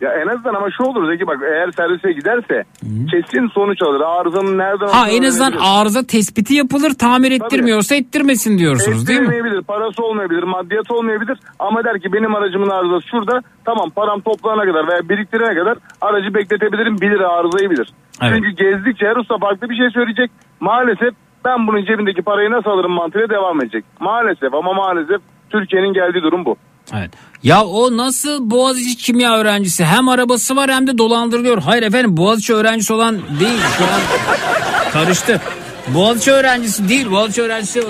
Ya 0.04 0.10
en 0.22 0.28
azından 0.32 0.54
ama 0.54 0.68
şu 0.76 0.82
olur 0.84 1.02
Zeki 1.12 1.26
bak 1.26 1.38
eğer 1.54 1.70
servise 1.70 2.12
giderse 2.12 2.56
kesin 3.10 3.46
sonuç 3.54 3.82
alır. 3.82 4.00
Arızanın 4.00 4.58
nereden 4.58 4.86
Ha 4.86 5.04
en 5.10 5.22
azından 5.22 5.52
öğrenebilir. 5.52 5.80
arıza 5.80 6.02
tespiti 6.06 6.54
yapılır 6.54 6.92
tamir 6.94 7.32
ettirmiyorsa 7.32 7.94
ettirmesin 7.94 8.58
diyorsunuz 8.58 9.08
değil 9.08 9.20
mi? 9.20 9.24
Ettiremeyebilir, 9.26 9.62
parası 9.62 10.04
olmayabilir, 10.04 10.42
maddiyat 10.42 10.90
olmayabilir 10.90 11.38
ama 11.58 11.84
der 11.84 12.00
ki 12.00 12.12
benim 12.12 12.34
aracımın 12.34 12.70
arızası 12.70 13.06
şurada 13.08 13.42
tamam 13.64 13.90
param 13.90 14.20
toplayana 14.20 14.64
kadar 14.64 14.88
veya 14.88 15.08
biriktirene 15.08 15.54
kadar 15.58 15.78
aracı 16.00 16.34
bekletebilirim 16.34 16.96
bilir 17.00 17.20
arızayı 17.20 17.70
bilir. 17.70 17.88
Evet. 18.22 18.32
Çünkü 18.34 18.50
gezdikçe 18.50 19.06
her 19.06 19.16
usta 19.16 19.38
farklı 19.38 19.70
bir 19.70 19.76
şey 19.76 19.90
söyleyecek. 19.90 20.30
Maalesef 20.60 21.14
ben 21.44 21.66
bunun 21.66 21.84
cebindeki 21.84 22.22
parayı 22.22 22.50
nasıl 22.50 22.70
alırım 22.70 22.92
mantığıyla 22.92 23.28
devam 23.28 23.60
edecek. 23.62 23.84
Maalesef 24.00 24.54
ama 24.54 24.72
maalesef 24.72 25.20
Türkiye'nin 25.50 25.92
geldiği 25.92 26.22
durum 26.22 26.44
bu. 26.44 26.56
Evet. 26.92 27.10
Ya 27.42 27.64
o 27.64 27.96
nasıl 27.96 28.50
Boğaziçi 28.50 28.96
kimya 28.96 29.36
öğrencisi 29.36 29.84
hem 29.84 30.08
arabası 30.08 30.56
var 30.56 30.70
hem 30.70 30.86
de 30.86 30.98
dolandırılıyor. 30.98 31.62
Hayır 31.62 31.82
efendim 31.82 32.16
Boğaziçi 32.16 32.54
öğrencisi 32.54 32.92
olan 32.92 33.14
değil 33.40 33.60
şu 33.78 33.84
an 33.84 34.00
karıştı. 34.92 35.40
Boğaziçi 35.94 36.32
öğrencisi 36.32 36.88
değil 36.88 37.10
Boğaziçi 37.10 37.42
öğrencisi 37.42 37.82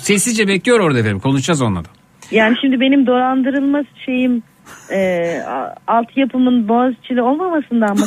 sessizce 0.00 0.48
bekliyor 0.48 0.80
orada 0.80 0.98
efendim 0.98 1.20
konuşacağız 1.20 1.62
onunla 1.62 1.84
da. 1.84 1.88
Yani 2.30 2.56
şimdi 2.60 2.80
benim 2.80 3.06
dolandırılma 3.06 3.82
şeyim 4.06 4.42
e, 4.90 5.38
altyapımın 5.86 6.68
Boğaziçi'li 6.68 7.22
olmamasından 7.22 7.98
mı? 7.98 8.06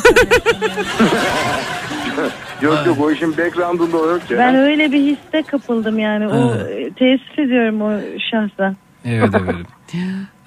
yok 2.62 2.78
yok 2.86 3.00
o 3.00 3.10
işin 3.10 3.36
background'unda 3.36 3.96
yok 3.96 4.20
ya. 4.30 4.38
ben 4.38 4.54
öyle 4.54 4.92
bir 4.92 5.00
hisse 5.00 5.42
kapıldım 5.42 5.98
yani. 5.98 6.28
O 6.28 6.54
e, 6.54 6.90
teessüf 6.90 7.38
ediyorum 7.38 7.82
o 7.82 8.00
şahsa. 8.30 8.74
Evet 9.04 9.34
efendim. 9.34 9.66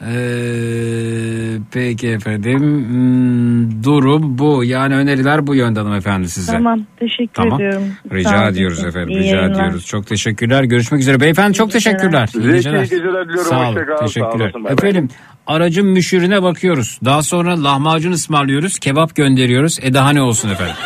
Ee, 0.01 1.57
peki 1.71 2.07
efendim 2.07 2.59
Hmm, 2.59 3.83
durum 3.83 4.37
bu 4.37 4.63
yani 4.63 4.95
öneriler 4.95 5.47
bu 5.47 5.55
yönde 5.55 5.79
hanımefendi 5.79 6.29
size. 6.29 6.51
Tamam 6.51 6.79
teşekkür 6.99 7.33
Tamam. 7.33 7.61
ediyorum. 7.61 7.83
Rica 8.13 8.29
Sağ 8.29 8.47
ediyoruz 8.49 8.83
efendim. 8.85 9.09
İyi 9.09 9.19
rica 9.19 9.35
yayınlar. 9.35 9.55
ediyoruz. 9.55 9.85
Çok 9.85 10.07
teşekkürler. 10.07 10.63
Görüşmek 10.63 11.01
üzere. 11.01 11.19
Beyefendi 11.19 11.53
çok 11.53 11.71
teşekkürler. 11.71 12.27
Size 12.27 12.49
iyi 12.49 12.53
geceler 12.53 12.89
diliyorum. 12.89 13.43
Sağ 13.49 13.59
olun. 13.69 13.75
Hoşça 13.75 13.85
kalın. 13.85 13.97
Sağ 13.97 14.05
Teşekkürler. 14.05 14.53
bay. 14.63 14.73
Efendim 14.73 15.09
aracın 15.47 15.87
müşürüne 15.87 16.43
bakıyoruz. 16.43 16.99
Daha 17.05 17.23
sonra 17.23 17.63
lahmacun 17.63 18.11
ısmarlıyoruz. 18.11 18.79
Kebap 18.79 19.15
gönderiyoruz. 19.15 19.79
Edahane 19.81 20.21
olsun 20.21 20.49
efendim. 20.49 20.75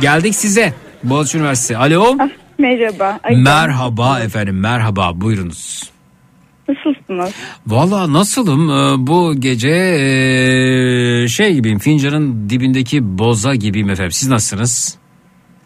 Geldik 0.00 0.34
size. 0.34 0.72
Boğaziçi 1.04 1.38
Üniversitesi. 1.38 1.76
Alo. 1.76 2.16
Merhaba. 2.58 3.20
Ay, 3.22 3.36
Merhaba 3.36 4.20
efendim. 4.20 4.60
Merhaba. 4.60 5.20
Buyurunuz. 5.20 5.90
Nasılsınız? 6.70 7.34
Valla 7.66 8.12
nasılım 8.12 8.70
Ee, 8.70 9.06
bu 9.06 9.34
gece 9.38 9.68
ee, 9.68 11.28
şey 11.28 11.54
gibiyim 11.54 11.78
fincanın 11.78 12.50
dibindeki 12.50 13.18
boza 13.18 13.54
gibiyim 13.54 13.90
efendim 13.90 14.12
siz 14.12 14.28
nasılsınız? 14.28 14.98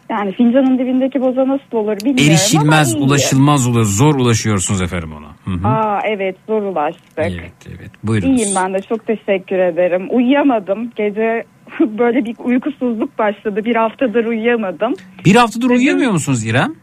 Yani 0.09 0.31
fincanın 0.31 0.77
dibindeki 0.79 1.21
boza 1.21 1.47
nasıl 1.47 1.77
olur 1.77 1.97
bilmiyorum 1.97 2.31
Erişilmez 2.31 2.95
ama 2.95 3.05
ulaşılmaz 3.05 3.67
oluyor 3.67 3.85
zor 3.85 4.15
ulaşıyorsunuz 4.15 4.81
efendim 4.81 5.09
ona. 5.13 5.53
Hı 5.55 5.59
hı. 5.59 5.67
Aa 5.67 5.99
evet 6.07 6.35
zor 6.47 6.61
ulaştık. 6.61 7.17
Evet 7.17 7.53
evet 7.67 7.91
buyurunuz. 8.03 8.41
İyiyim 8.41 8.55
ben 8.55 8.73
de 8.73 8.81
çok 8.81 9.07
teşekkür 9.07 9.59
ederim. 9.59 10.07
Uyuyamadım. 10.11 10.91
Gece 10.95 11.43
böyle 11.79 12.25
bir 12.25 12.35
uykusuzluk 12.43 13.19
başladı. 13.19 13.65
Bir 13.65 13.75
haftadır 13.75 14.25
uyuyamadım. 14.25 14.93
Bir 15.25 15.35
haftadır 15.35 15.69
uyuyamıyor 15.69 16.11
musunuz 16.11 16.45
İrem? 16.45 16.75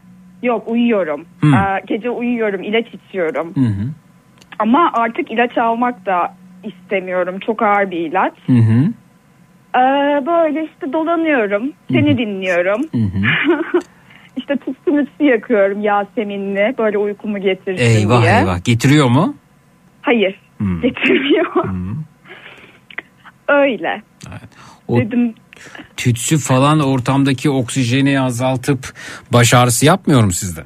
Yok 0.43 0.67
uyuyorum. 0.67 1.25
Aa, 1.43 1.79
gece 1.87 2.09
uyuyorum. 2.09 2.63
ilaç 2.63 2.85
içiyorum. 2.93 3.55
Hı 3.55 3.59
hı. 3.59 4.02
Ama 4.59 4.91
artık 4.93 5.31
ilaç 5.31 5.57
almak 5.57 6.05
da 6.05 6.35
istemiyorum. 6.63 7.39
Çok 7.45 7.61
ağır 7.61 7.91
bir 7.91 7.97
ilaç. 7.97 8.33
Hı 8.47 8.53
hı. 8.53 8.93
Ee, 9.75 10.25
böyle 10.25 10.63
işte 10.65 10.93
dolanıyorum. 10.93 11.73
Seni 11.91 12.17
dinliyorum. 12.17 12.81
işte 14.37 14.55
tütsü 14.55 15.25
yakıyorum 15.25 15.81
Yasemin'le. 15.81 16.77
Böyle 16.77 16.97
uykumu 16.97 17.37
getirsin 17.41 17.83
Eyvah 17.83 18.21
diye. 18.21 18.39
eyvah 18.39 18.63
getiriyor 18.63 19.09
mu? 19.09 19.35
Hayır. 20.01 20.39
Hmm. 20.57 20.81
Getirmiyor. 20.81 21.45
Öyle. 23.47 24.01
O 24.87 24.97
Dedim 24.97 25.33
tütsü 25.97 26.37
falan 26.37 26.79
ortamdaki 26.79 27.49
oksijeni 27.49 28.21
azaltıp 28.21 28.93
baş 29.33 29.53
ağrısı 29.53 29.85
yapmıyor 29.85 30.23
mu 30.23 30.31
sizde? 30.31 30.61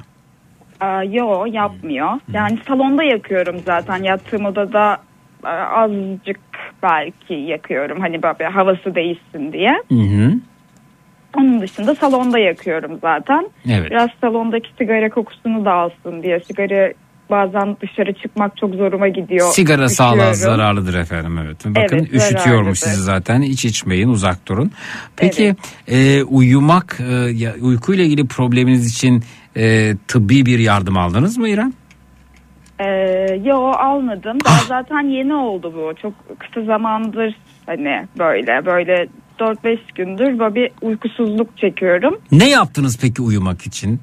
Aa, 0.82 1.04
yo 1.04 1.46
yapmıyor. 1.52 2.20
Yani 2.34 2.58
salonda 2.68 3.04
yakıyorum 3.04 3.56
zaten. 3.66 4.04
Yattığım 4.04 4.46
odada 4.46 4.98
e, 5.46 5.48
azıcık 5.50 6.40
belki 6.84 7.34
yakıyorum. 7.34 8.00
Hani 8.00 8.24
böyle 8.24 8.46
havası 8.46 8.96
değişsin 8.96 9.54
diye. 9.54 9.72
Hı 9.90 9.96
hı. 9.96 10.34
Onun 11.38 11.62
dışında 11.62 11.96
salonda 11.96 12.40
yakıyorum 12.40 13.00
zaten. 13.02 13.50
Evet. 13.70 13.92
Biraz 13.92 14.10
salondaki 14.22 14.70
sigara 14.78 15.10
kokusunu 15.10 15.66
da 15.66 15.72
alsın 15.74 16.24
diye. 16.24 16.40
Sigara 16.40 16.94
bazen 17.30 17.78
dışarı 17.82 18.14
çıkmak 18.14 18.58
çok 18.58 18.76
zoruma 18.76 19.08
gidiyor. 19.08 19.48
Sigara 19.54 19.90
sağlığa 19.90 20.32
Üşüyorum. 20.32 20.58
zararlıdır 20.58 20.94
efendim 20.94 21.38
evet. 21.46 21.58
Bakın 21.66 21.98
Evet, 21.98 22.14
üşütüyormuş 22.14 22.44
zararlıdır. 22.50 22.76
sizi 22.76 23.02
zaten 23.02 23.42
hiç 23.42 23.66
içmeyin 23.66 24.10
uzak 24.10 24.48
durun. 24.48 24.72
Peki 25.18 25.56
e, 25.88 26.24
uyumak 26.24 27.00
e, 27.10 27.14
ya, 27.14 27.54
uykuyla 27.62 28.04
ilgili 28.04 28.28
probleminiz 28.28 28.92
için 28.92 29.24
e, 29.58 29.96
tıbbi 30.08 30.46
bir 30.46 30.60
yardım 30.60 30.98
aldınız 30.98 31.38
mı 31.38 31.50
İrem? 31.50 31.74
Ee, 32.80 32.86
yo 33.44 33.56
almadım. 33.58 34.38
Daha 34.46 34.64
zaten 34.68 35.10
yeni 35.10 35.34
oldu 35.34 35.74
bu. 35.76 35.94
Çok 36.02 36.14
kısa 36.40 36.66
zamandır 36.66 37.36
hani 37.66 38.08
böyle 38.20 38.66
böyle 38.66 39.08
4-5 39.40 39.78
gündür 39.96 40.40
böyle 40.40 40.56
bir 40.56 40.72
uykusuzluk 40.82 41.58
çekiyorum. 41.58 42.20
Ne 42.32 42.50
yaptınız 42.50 42.98
peki 43.02 43.22
uyumak 43.22 43.62
için? 43.68 44.00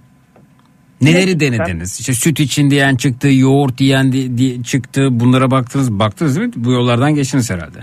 Neleri 1.00 1.34
Ne 1.36 1.40
denediniz? 1.40 2.00
İşte 2.00 2.14
süt 2.14 2.40
için 2.40 2.70
diyen 2.70 2.96
çıktı, 2.96 3.28
yoğurt 3.32 3.78
diyen 3.78 4.12
di- 4.12 4.38
di- 4.38 4.62
çıktı. 4.64 5.08
Bunlara 5.10 5.50
baktınız, 5.50 5.98
baktınız 5.98 6.36
değil 6.36 6.46
mi? 6.48 6.52
Bu 6.56 6.72
yollardan 6.72 7.14
geçtiniz 7.14 7.50
herhalde. 7.50 7.78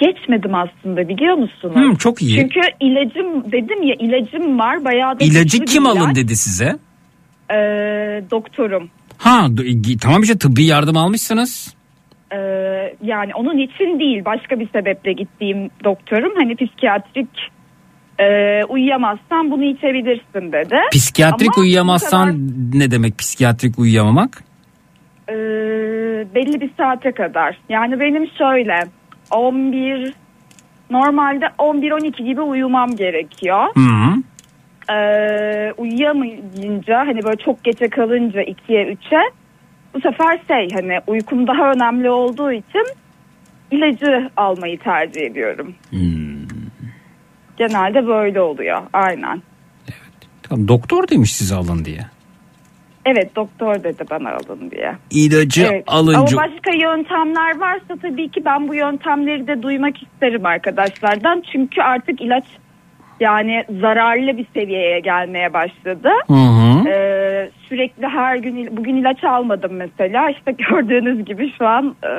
Geçmedim 0.00 0.54
aslında 0.54 1.08
biliyor 1.08 1.34
musunuz? 1.34 1.74
Hmm, 1.74 1.94
çok 1.94 2.22
iyi. 2.22 2.36
Çünkü 2.36 2.60
ilacım 2.80 3.52
dedim 3.52 3.82
ya 3.82 3.94
ilacım 3.94 4.58
var 4.58 4.84
bayağı 4.84 5.20
da 5.20 5.24
İlacı 5.24 5.64
kim 5.64 5.82
ilaç. 5.82 5.96
alın 5.96 6.14
dedi 6.14 6.36
size? 6.36 6.76
Ee, 7.50 7.56
doktorum. 8.30 8.90
Ha 9.18 9.46
tamam 10.02 10.22
işte 10.22 10.38
tıbbi 10.38 10.64
yardım 10.64 10.96
almışsınız. 10.96 11.74
Ee, 12.32 12.36
yani 13.02 13.34
onun 13.34 13.58
için 13.58 14.00
değil 14.00 14.24
başka 14.24 14.60
bir 14.60 14.68
sebeple 14.68 15.12
gittiğim 15.12 15.70
doktorum 15.84 16.32
hani 16.36 16.56
psikiyatrik 16.56 17.28
e, 18.20 18.24
uyuyamazsan 18.64 19.50
bunu 19.50 19.64
içebilirsin 19.64 20.52
dedi. 20.52 20.76
Psikiyatrik 20.92 21.48
Ama 21.56 21.62
uyuyamazsan 21.62 22.26
kadar, 22.26 22.78
ne 22.78 22.90
demek 22.90 23.18
psikiyatrik 23.18 23.78
uyuyamamak? 23.78 24.44
e, 25.28 25.34
belli 26.34 26.60
bir 26.60 26.70
saate 26.76 27.12
kadar. 27.12 27.56
Yani 27.68 28.00
benim 28.00 28.30
şöyle 28.38 28.74
11 29.30 30.14
normalde 30.90 31.44
11-12 31.58 32.24
gibi 32.24 32.40
uyumam 32.40 32.96
gerekiyor. 32.96 33.66
Hı 33.74 33.80
hı. 33.80 34.22
Ee, 34.92 35.72
uyuyamayınca 35.72 36.98
hani 36.98 37.24
böyle 37.24 37.36
çok 37.36 37.64
gece 37.64 37.88
kalınca 37.88 38.42
2'ye 38.42 38.92
3'e 38.92 39.32
bu 39.94 40.00
sefer 40.00 40.40
şey 40.48 40.68
hani 40.74 41.00
uykum 41.06 41.46
daha 41.46 41.70
önemli 41.72 42.10
olduğu 42.10 42.52
için 42.52 42.86
ilacı 43.70 44.30
almayı 44.36 44.78
tercih 44.78 45.22
ediyorum. 45.22 45.74
Genelde 47.56 48.06
böyle 48.06 48.40
oluyor 48.40 48.82
aynen. 48.92 49.42
Tamam, 50.42 50.68
doktor 50.68 51.08
demiş 51.08 51.36
size 51.36 51.54
alın 51.54 51.84
diye. 51.84 52.00
Evet 53.06 53.36
doktor 53.36 53.74
dedi 53.84 54.04
bana 54.10 54.30
alın 54.30 54.70
diye. 54.70 54.94
İlacı 55.10 55.66
Evet. 55.72 55.84
alınca 55.86 56.18
Ama 56.18 56.48
başka 56.50 56.70
yöntemler 56.72 57.58
varsa 57.58 57.96
tabii 58.02 58.28
ki 58.28 58.44
ben 58.44 58.68
bu 58.68 58.74
yöntemleri 58.74 59.46
de 59.46 59.62
duymak 59.62 60.02
isterim 60.02 60.46
arkadaşlardan. 60.46 61.42
Çünkü 61.52 61.82
artık 61.82 62.20
ilaç 62.20 62.44
yani 63.20 63.64
zararlı 63.80 64.38
bir 64.38 64.46
seviyeye 64.54 65.00
gelmeye 65.00 65.52
başladı. 65.52 66.08
Hı 66.26 66.32
hı. 66.34 66.88
Ee, 66.88 67.50
sürekli 67.68 68.06
her 68.06 68.36
gün 68.36 68.76
bugün 68.76 68.96
ilaç 68.96 69.24
almadım 69.24 69.72
mesela. 69.72 70.30
İşte 70.30 70.52
gördüğünüz 70.70 71.24
gibi 71.24 71.52
şu 71.58 71.66
an 71.66 71.94
e, 72.04 72.12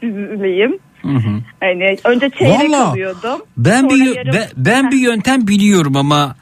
sizleyim. 0.00 0.78
Hı 1.02 1.08
hı. 1.08 1.38
Hani 1.60 1.96
önce 2.04 2.30
çeyrek 2.30 2.70
Vallahi 2.70 2.82
alıyordum. 2.90 3.42
Ben 3.56 3.88
bir 3.90 4.14
yarım- 4.16 4.32
ben, 4.34 4.44
ben 4.56 4.90
bir 4.90 4.98
yöntem 4.98 5.46
biliyorum 5.48 5.96
ama 5.96 6.36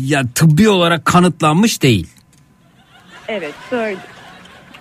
ya 0.00 0.22
tıbbi 0.34 0.68
olarak 0.68 1.04
kanıtlanmış 1.04 1.82
değil. 1.82 2.13
Evet 3.28 3.54
söyle, 3.70 3.98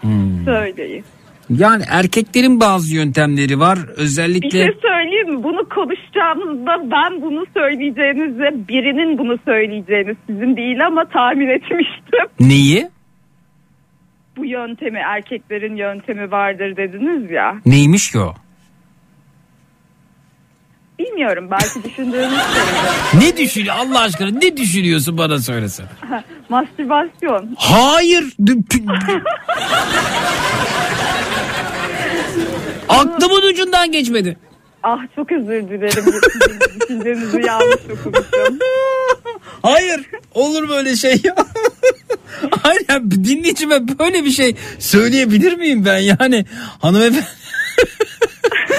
Hmm. 0.01 0.45
söyleyin. 0.45 1.03
Yani 1.49 1.83
erkeklerin 1.89 2.59
bazı 2.59 2.95
yöntemleri 2.95 3.59
var. 3.59 3.79
Bir 3.87 3.93
Özellikle 3.93 4.49
şey 4.49 4.73
söyleyeyim 4.81 5.33
mi? 5.35 5.43
Bunu 5.43 5.69
konuşacağımızda 5.69 6.91
ben 6.91 7.21
bunu 7.21 7.45
söyleyeceğinize 7.53 8.67
birinin 8.67 9.17
bunu 9.17 9.37
söyleyeceğini 9.45 10.15
sizin 10.27 10.57
değil 10.57 10.85
ama 10.87 11.05
tahmin 11.05 11.47
etmiştim. 11.47 12.25
neyi? 12.39 12.89
Bu 14.37 14.45
yöntemi 14.45 14.99
erkeklerin 14.99 15.75
yöntemi 15.75 16.31
vardır 16.31 16.77
dediniz 16.77 17.31
ya. 17.31 17.55
Neymiş 17.65 18.11
ki 18.11 18.19
o? 18.19 18.33
Bilmiyorum 21.03 21.47
belki 21.51 21.83
düşündüğünüz 21.83 22.29
şeydir. 22.29 22.39
Ne 23.25 23.37
düşünüyor 23.37 23.75
Allah 23.77 23.99
aşkına 23.99 24.29
ne 24.29 24.57
düşünüyorsun 24.57 25.17
bana 25.17 25.39
söylesene. 25.39 25.87
Mastürbasyon. 26.49 27.55
Hayır. 27.57 28.25
Aklımın 32.89 33.41
ucundan 33.41 33.91
geçmedi. 33.91 34.37
Ah 34.83 34.99
çok 35.15 35.31
özür 35.31 35.47
dilerim. 35.69 36.05
Düşündüğünüzü 36.81 37.41
yanlış 37.41 37.81
okumuşum. 37.85 38.59
Hayır 39.61 40.01
olur 40.33 40.69
böyle 40.69 40.95
şey 40.95 41.21
ya. 41.23 41.35
Ya, 42.89 43.01
dinleyicime 43.03 43.99
böyle 43.99 44.23
bir 44.25 44.31
şey 44.31 44.55
söyleyebilir 44.79 45.53
miyim 45.53 45.85
ben 45.85 45.97
yani 45.97 46.45
hanımefendi. 46.81 47.25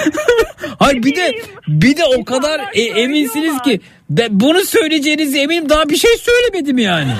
Hayır 0.79 1.03
bir 1.03 1.15
de 1.15 1.41
bir 1.67 1.97
de 1.97 2.05
o 2.05 2.25
kadar 2.25 2.61
e- 2.73 3.01
eminsiniz 3.01 3.61
ki 3.61 3.81
ben 4.09 4.27
bunu 4.31 4.65
söyleyeceğinize 4.65 5.39
eminim 5.39 5.69
daha 5.69 5.89
bir 5.89 5.97
şey 5.97 6.17
söylemedim 6.17 6.77
yani. 6.77 7.11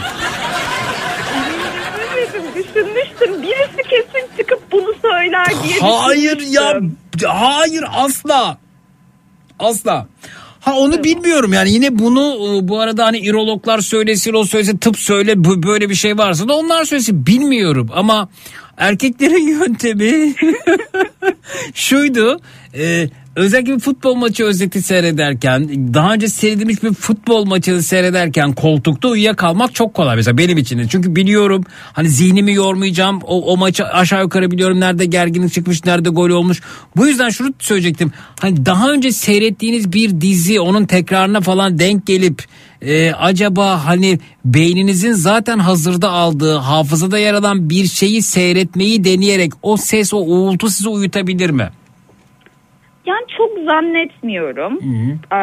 Düşünmüştüm. 2.56 3.42
Birisi 3.42 3.90
kesin 3.90 4.38
çıkıp 4.38 4.72
bunu 4.72 4.94
söyler 5.02 5.46
diye 5.64 5.80
Hayır 5.80 6.40
ya 6.40 6.82
hayır 7.28 7.84
asla. 7.94 8.58
Asla. 9.60 10.08
Ha 10.66 10.74
onu 10.76 11.04
bilmiyorum 11.04 11.54
yani 11.54 11.72
yine 11.72 12.00
bunu 12.00 12.34
e, 12.34 12.68
bu 12.68 12.80
arada 12.80 13.06
hani 13.06 13.18
irologlar 13.18 13.80
söylesin 13.80 14.34
o 14.34 14.44
söylesin 14.44 14.78
tıp 14.78 15.00
söyle 15.00 15.44
böyle 15.44 15.90
bir 15.90 15.96
şey 15.96 16.18
varsa 16.18 16.48
da 16.48 16.56
onlar 16.56 16.86
söylesin 16.86 17.26
bilmiyorum 17.26 17.90
ama 17.96 18.30
erkeklerin 18.78 19.48
yöntemi 19.60 20.36
şuydu. 21.74 22.42
E, 22.78 23.10
özellikle 23.36 23.76
bir 23.76 23.80
futbol 23.80 24.16
maçı 24.16 24.44
özeti 24.44 24.82
seyrederken 24.82 25.94
daha 25.94 26.14
önce 26.14 26.28
seyredilmiş 26.28 26.84
bir 26.84 26.94
futbol 26.94 27.46
maçını 27.46 27.84
seyrederken 27.84 28.54
koltukta 28.54 29.08
uyuyakalmak 29.08 29.76
çok 29.76 29.94
kolay 29.94 30.16
mesela 30.16 30.38
benim 30.38 30.58
için 30.58 30.78
de. 30.78 30.88
Çünkü 30.90 31.16
biliyorum 31.16 31.64
hani 31.94 32.10
zihnimi 32.10 32.54
yormayacağım 32.54 33.20
o, 33.24 33.54
o 33.54 33.58
maçı 33.58 33.86
aşağı 33.86 34.22
yukarı 34.22 34.52
biliyorum 34.52 34.80
nerede 34.80 35.06
gerginlik 35.06 35.54
çıkmış 35.54 35.86
nerede 35.86 36.10
gol 36.10 36.30
olmuş. 36.30 36.62
Bu 36.96 37.08
yüzden 37.08 37.30
şunu 37.30 37.54
söyleyecektim 37.60 38.12
hani 38.40 38.66
daha 38.66 38.92
önce 38.92 39.12
seyrettiğiniz 39.12 39.94
bir 39.94 40.22
dizi 40.22 40.60
onun 40.60 40.86
tekrarına 40.86 41.42
falan 41.42 41.80
denk 41.80 42.08
gelip 42.08 42.44
e, 42.82 43.12
acaba 43.12 43.86
hani 43.86 44.20
beyninizin 44.46 45.14
zaten 45.14 45.60
hazırda 45.60 46.10
aldığı 46.10 46.56
hafızada 46.56 47.18
yer 47.20 47.34
alan 47.34 47.70
bir 47.70 47.88
şeyi 47.88 48.22
seyretmeyi 48.22 49.04
deneyerek 49.04 49.52
o 49.62 49.78
ses 49.78 50.14
o 50.14 50.18
uğultu 50.18 50.70
sizi 50.70 50.90
uyutabilir 50.90 51.50
mi? 51.50 51.70
Yani 53.06 53.26
çok 53.38 53.52
zannetmiyorum. 53.66 54.74
Ee, 55.32 55.38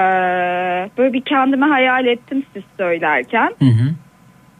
böyle 0.98 1.12
bir 1.12 1.20
kendime 1.20 1.66
hayal 1.66 2.06
ettim 2.06 2.42
siz 2.54 2.62
söylerken. 2.78 3.50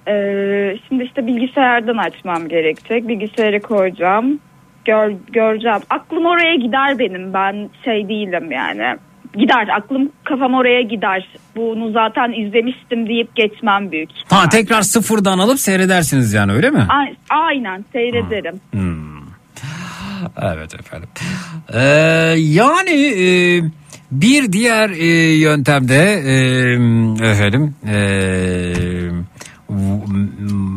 Ee, 0.09 0.77
şimdi 0.89 1.05
işte 1.05 1.27
bilgisayardan 1.27 1.97
açmam 1.97 2.49
gerekecek. 2.49 3.09
Bilgisayarı 3.09 3.61
koyacağım. 3.63 4.39
Gör, 4.85 5.13
göreceğim. 5.33 5.79
Aklım 5.91 6.27
oraya 6.27 6.55
gider 6.55 6.99
benim. 6.99 7.33
Ben 7.35 7.71
şey 7.85 8.09
değilim 8.09 8.53
yani. 8.53 8.97
Gider. 9.37 9.69
Aklım 9.77 10.13
kafam 10.25 10.55
oraya 10.55 10.83
gider. 10.83 11.29
Bunu 11.57 11.93
zaten 11.93 12.33
izlemiştim 12.33 13.09
deyip 13.09 13.37
geçmem 13.37 13.93
büyük. 13.93 14.11
Ha 14.31 14.49
tekrar 14.49 14.83
sıfırdan 14.83 15.39
alıp 15.39 15.59
seyredersiniz 15.59 16.33
yani 16.35 16.53
öyle 16.53 16.71
mi? 16.71 16.87
A- 16.91 17.35
aynen 17.45 17.85
seyrederim. 17.93 18.61
Evet 20.43 20.75
efendim. 20.75 21.09
Ee, 21.75 21.81
yani 22.39 22.91
e, 22.91 23.27
bir 24.13 24.53
diğer 24.53 24.91
e, 24.91 25.07
yöntemde 25.37 26.23
e, 26.27 26.35
efendim 27.31 27.75
e, 27.87 27.97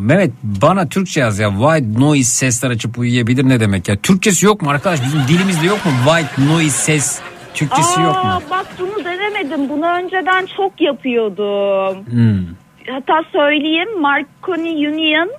Mehmet 0.01 0.31
bana 0.43 0.89
Türkçe 0.89 1.19
yaz 1.19 1.39
ya 1.39 1.49
white 1.49 1.99
noise 1.99 2.29
sesler 2.29 2.69
açıp 2.69 2.97
uyuyabilir 2.97 3.49
ne 3.49 3.59
demek 3.59 3.89
ya? 3.89 3.95
Türkçesi 3.95 4.45
yok 4.45 4.61
mu 4.61 4.69
arkadaş? 4.69 5.03
Bizim 5.03 5.19
dilimizde 5.27 5.65
yok 5.65 5.85
mu 5.85 5.91
white 6.05 6.45
noise 6.53 6.69
ses? 6.69 7.19
Türkçesi 7.53 8.01
yok 8.01 8.23
mu? 8.23 8.31
Aa, 8.31 8.41
bak 8.49 8.65
bunu 8.79 9.05
denemedim. 9.05 9.69
Bunu 9.69 9.85
önceden 9.85 10.45
çok 10.57 10.81
yapıyordum. 10.81 12.05
Hmm. 12.05 12.45
Hatta 12.87 13.13
söyleyeyim 13.31 14.01
Marconi 14.01 14.69
Union 14.69 15.29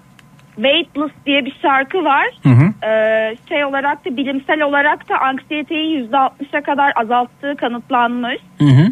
Weightless 0.56 1.10
diye 1.26 1.44
bir 1.44 1.56
şarkı 1.62 2.04
var. 2.04 2.26
Hı 2.42 2.48
hı. 2.48 2.86
Ee, 2.86 3.36
şey 3.48 3.64
olarak 3.64 4.04
da 4.04 4.16
bilimsel 4.16 4.62
olarak 4.62 5.08
da 5.08 5.18
anksiyeteyi 5.18 6.08
%60'a 6.10 6.62
kadar 6.62 6.92
azalttığı 6.96 7.56
kanıtlanmış. 7.56 8.38
Hı 8.58 8.64
hı. 8.64 8.86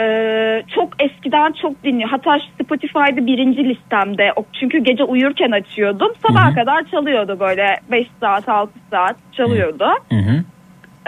Ee, 0.00 0.62
çok 0.74 0.88
eskiden 1.02 1.52
çok 1.62 1.84
dinliyor. 1.84 2.10
Hatta 2.10 2.38
Spotify'da 2.62 3.26
birinci 3.26 3.64
listemde. 3.64 4.32
Çünkü 4.60 4.78
gece 4.78 5.04
uyurken 5.04 5.50
açıyordum. 5.50 6.12
Sabaha 6.28 6.54
kadar 6.54 6.84
çalıyordu 6.90 7.36
böyle 7.40 7.66
5 7.90 8.06
saat 8.20 8.48
6 8.48 8.72
saat 8.90 9.16
çalıyordu. 9.32 9.88
Hı 10.08 10.16
hı. 10.16 10.44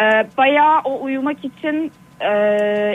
Ee, 0.02 0.26
bayağı 0.38 0.80
o 0.84 1.04
uyumak 1.04 1.44
için 1.44 1.92
e, 2.20 2.32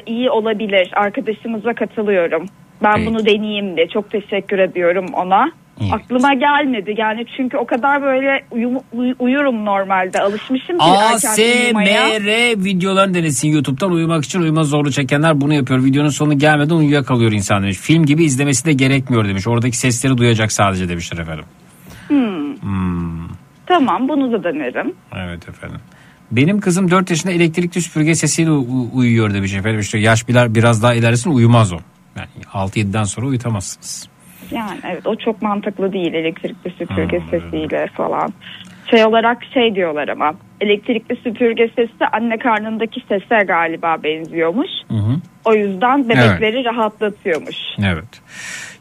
iyi 0.05 0.29
olabilir. 0.29 0.91
Arkadaşımıza 0.93 1.73
katılıyorum. 1.73 2.45
Ben 2.83 2.93
Peki. 2.95 3.05
bunu 3.05 3.25
deneyeyim 3.25 3.77
de 3.77 3.87
çok 3.87 4.11
teşekkür 4.11 4.59
ediyorum 4.59 5.05
ona. 5.13 5.51
Aklıma 5.91 6.33
gelmedi 6.33 6.93
yani 6.97 7.25
çünkü 7.37 7.57
o 7.57 7.65
kadar 7.65 8.01
böyle 8.01 8.45
uyum- 8.51 8.83
uy- 8.93 9.15
uyurum 9.19 9.65
normalde 9.65 10.19
alışmışım 10.21 10.77
ki. 10.77 10.83
ASMR 10.83 12.63
videolarını 12.65 13.13
denesin 13.13 13.49
YouTube'dan 13.49 13.91
uyumak 13.91 14.25
için 14.25 14.41
uyuma 14.41 14.63
zorlu 14.63 14.91
çekenler 14.91 15.41
bunu 15.41 15.53
yapıyor. 15.53 15.83
Videonun 15.83 16.09
sonu 16.09 16.37
gelmeden 16.39 16.75
uyuyakalıyor 16.75 17.31
insan 17.31 17.63
demiş. 17.63 17.77
Film 17.77 18.05
gibi 18.05 18.23
izlemesi 18.23 18.65
de 18.65 18.73
gerekmiyor 18.73 19.27
demiş. 19.27 19.47
Oradaki 19.47 19.77
sesleri 19.77 20.17
duyacak 20.17 20.51
sadece 20.51 20.89
demişler 20.89 21.17
efendim. 21.17 21.45
Hmm, 22.07 22.55
Hmm, 22.61 23.27
tamam 23.65 24.09
bunu 24.09 24.31
da 24.31 24.43
denerim. 24.43 24.93
evet 25.17 25.49
efendim. 25.49 25.79
Benim 26.31 26.59
kızım 26.59 26.91
4 26.91 27.09
yaşında 27.09 27.33
elektrikli 27.33 27.81
süpürge 27.81 28.15
sesiyle 28.15 28.51
uyuyor 28.51 29.33
demiş 29.33 29.53
efendim. 29.53 29.79
İşte 29.79 29.97
yaş 29.99 30.27
biraz, 30.29 30.83
daha 30.83 30.93
ilerlesin 30.93 31.31
uyumaz 31.31 31.71
o. 31.73 31.77
Yani 32.15 32.27
6-7'den 32.53 33.03
sonra 33.03 33.25
uyutamazsınız. 33.25 34.09
Yani 34.51 34.79
evet 34.83 35.07
o 35.07 35.15
çok 35.15 35.41
mantıklı 35.41 35.93
değil 35.93 36.13
elektrikli 36.13 36.69
süpürge 36.77 37.21
sesiyle 37.31 37.87
falan. 37.93 38.33
Şey 38.89 39.05
olarak 39.05 39.37
şey 39.53 39.75
diyorlar 39.75 40.07
ama 40.07 40.33
elektrikli 40.61 41.15
süpürge 41.15 41.69
sesi 41.75 42.05
anne 42.13 42.37
karnındaki 42.37 43.01
sese 43.07 43.43
galiba 43.47 43.97
benziyormuş. 44.03 44.69
Hı 44.87 44.97
hı. 44.97 45.15
O 45.45 45.53
yüzden 45.53 46.09
bebekleri 46.09 46.65
rahatlatıyormuş. 46.65 47.55
Evet. 47.79 48.21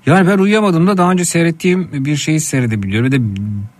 Yani 0.06 0.28
ben 0.28 0.38
uyuyamadığımda 0.38 0.96
daha 0.96 1.12
önce 1.12 1.24
seyrettiğim 1.24 1.88
bir 1.92 2.16
şeyi 2.16 2.40
seyredebiliyorum. 2.40 3.06
Ve 3.06 3.12
de 3.12 3.20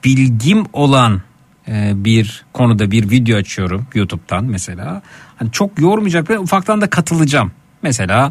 bilgim 0.04 0.64
olan 0.72 1.20
e, 1.68 1.92
bir 1.94 2.44
konuda 2.52 2.90
bir 2.90 3.10
video 3.10 3.36
açıyorum 3.36 3.86
YouTube'dan 3.94 4.44
mesela. 4.44 5.02
Hani 5.36 5.52
çok 5.52 5.80
yormayacak 5.80 6.30
ve 6.30 6.38
ufaktan 6.38 6.80
da 6.80 6.90
katılacağım. 6.90 7.52
Mesela 7.82 8.28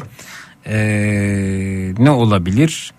e, 0.66 0.76
ne 1.98 2.10
olabilir? 2.10 2.92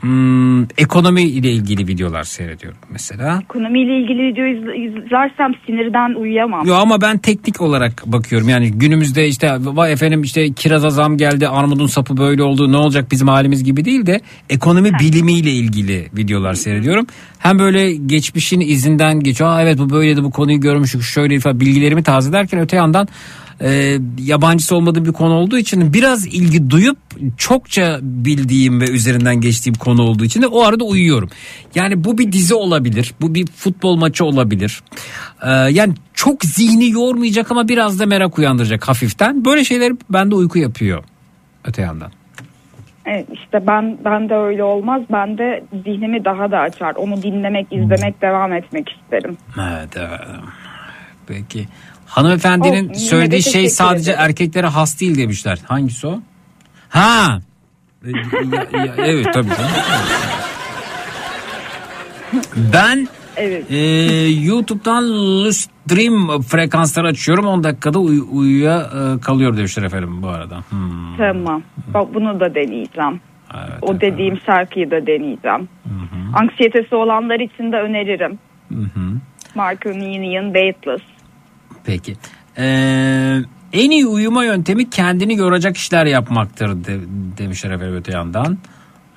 Hmm, 0.00 0.62
ekonomi 0.62 1.22
ile 1.22 1.50
ilgili 1.52 1.88
videolar 1.88 2.22
seyrediyorum 2.22 2.78
mesela. 2.90 3.40
Ekonomiyle 3.42 4.00
ilgili 4.00 4.22
video 4.22 4.46
iz- 4.46 4.88
izlersem 4.96 5.52
sinirden 5.66 6.14
uyuyamam. 6.20 6.66
Yo 6.66 6.74
ama 6.74 7.00
ben 7.00 7.18
teknik 7.18 7.60
olarak 7.60 8.02
bakıyorum. 8.06 8.48
Yani 8.48 8.70
günümüzde 8.72 9.28
işte 9.28 9.56
vay 9.60 9.92
efendim 9.92 10.22
işte 10.22 10.52
kiraza 10.52 10.90
zam 10.90 11.16
geldi, 11.16 11.48
armudun 11.48 11.86
sapı 11.86 12.16
böyle 12.16 12.42
oldu. 12.42 12.72
Ne 12.72 12.76
olacak 12.76 13.10
bizim 13.10 13.28
halimiz 13.28 13.64
gibi 13.64 13.84
değil 13.84 14.06
de 14.06 14.20
ekonomi 14.50 14.92
bilimiyle 15.00 15.50
ilgili 15.50 16.06
videolar 16.16 16.54
seyrediyorum. 16.54 17.06
Hem 17.38 17.58
böyle 17.58 17.94
geçmişin 17.94 18.60
izinden 18.60 19.20
geçiyor. 19.20 19.50
Aa 19.50 19.62
evet 19.62 19.78
bu 19.78 19.90
böyleydi 19.90 20.24
bu 20.24 20.30
konuyu 20.30 20.60
görmüştük 20.60 21.02
şöyle 21.02 21.40
falan 21.40 21.60
bilgilerimi 21.60 22.02
tazelerken 22.02 22.60
öte 22.60 22.76
yandan 22.76 23.08
e, 23.60 23.98
yabancısı 24.18 24.76
olmadığım 24.76 25.04
bir 25.04 25.12
konu 25.12 25.34
olduğu 25.34 25.58
için 25.58 25.92
biraz 25.92 26.26
ilgi 26.26 26.70
duyup 26.70 26.98
çokça 27.36 27.98
bildiğim 28.02 28.80
ve 28.80 28.90
üzerinden 28.90 29.40
geçtiğim 29.40 29.74
konu 29.74 30.02
olduğu 30.02 30.24
için 30.24 30.42
de 30.42 30.46
o 30.46 30.64
arada 30.64 30.84
uyuyorum. 30.84 31.30
Yani 31.74 32.04
bu 32.04 32.18
bir 32.18 32.32
dizi 32.32 32.54
olabilir. 32.54 33.14
Bu 33.20 33.34
bir 33.34 33.46
futbol 33.46 33.96
maçı 33.96 34.24
olabilir. 34.24 34.82
Ee, 35.42 35.50
yani 35.50 35.94
çok 36.14 36.44
zihni 36.44 36.90
yormayacak 36.90 37.50
ama 37.50 37.68
biraz 37.68 38.00
da 38.00 38.06
merak 38.06 38.38
uyandıracak 38.38 38.88
hafiften. 38.88 39.44
Böyle 39.44 39.64
şeyler 39.64 39.92
bende 40.10 40.34
uyku 40.34 40.58
yapıyor 40.58 41.04
öte 41.64 41.82
yandan. 41.82 42.10
Evet 43.06 43.26
işte 43.32 43.66
ben 43.66 43.98
ben 44.04 44.28
de 44.28 44.34
öyle 44.34 44.64
olmaz. 44.64 45.02
Ben 45.12 45.38
de 45.38 45.64
zihnimi 45.72 46.24
daha 46.24 46.50
da 46.50 46.58
açar. 46.58 46.94
Onu 46.94 47.22
dinlemek, 47.22 47.66
izlemek, 47.70 48.22
devam 48.22 48.52
etmek 48.52 48.88
isterim. 48.88 49.36
Evet 49.60 49.96
evet. 49.96 50.20
Peki. 51.26 51.68
Hanımefendinin 52.08 52.82
yine 52.82 52.94
de 52.94 52.98
söylediği 52.98 53.42
şey 53.42 53.68
sadece 53.70 54.10
ederim. 54.10 54.24
erkeklere 54.24 54.66
has 54.66 55.00
değil 55.00 55.18
demişler. 55.18 55.58
Hangisi 55.68 56.06
o? 56.06 56.20
Ha. 56.88 57.40
E, 58.06 58.10
ya- 58.56 58.84
ya- 58.84 58.94
evet 59.06 59.26
tabii. 59.34 59.48
Ben 62.74 63.08
Evet. 63.36 63.70
e, 63.70 63.76
YouTube'dan 64.28 65.04
Lustream 65.44 66.42
frekansları 66.42 67.06
açıyorum. 67.06 67.46
10 67.46 67.64
dakikada 67.64 67.98
uy- 67.98 68.24
uyuya 68.32 68.78
e, 68.80 69.20
kalıyor 69.20 69.56
demişler 69.56 69.82
efendim 69.82 70.22
bu 70.22 70.28
arada. 70.28 70.56
Hmm. 70.70 71.16
Tamam. 71.16 71.62
Bak 71.94 72.14
bunu 72.14 72.40
da 72.40 72.54
deneyeceğim. 72.54 73.20
o 73.82 74.00
dediğim 74.00 74.40
şarkıyı 74.46 74.90
da 74.90 75.06
deneyeceğim. 75.06 75.68
Anksiyetesi 76.34 76.94
olanlar 76.94 77.40
için 77.40 77.72
de 77.72 77.76
öneririm. 77.76 78.38
Hı 78.68 78.74
hı. 78.80 79.00
Marco 79.54 79.88
Union 79.90 80.44
Weightless. 80.54 81.00
Peki. 81.88 82.16
Ee, 82.58 83.38
en 83.72 83.90
iyi 83.90 84.06
uyuma 84.06 84.44
yöntemi 84.44 84.90
kendini 84.90 85.36
yoracak 85.36 85.76
işler 85.76 86.06
yapmaktır 86.06 86.84
de, 86.84 86.98
demişler 87.38 87.70
efendim 87.70 87.96
öte 87.96 88.12
yandan. 88.12 88.58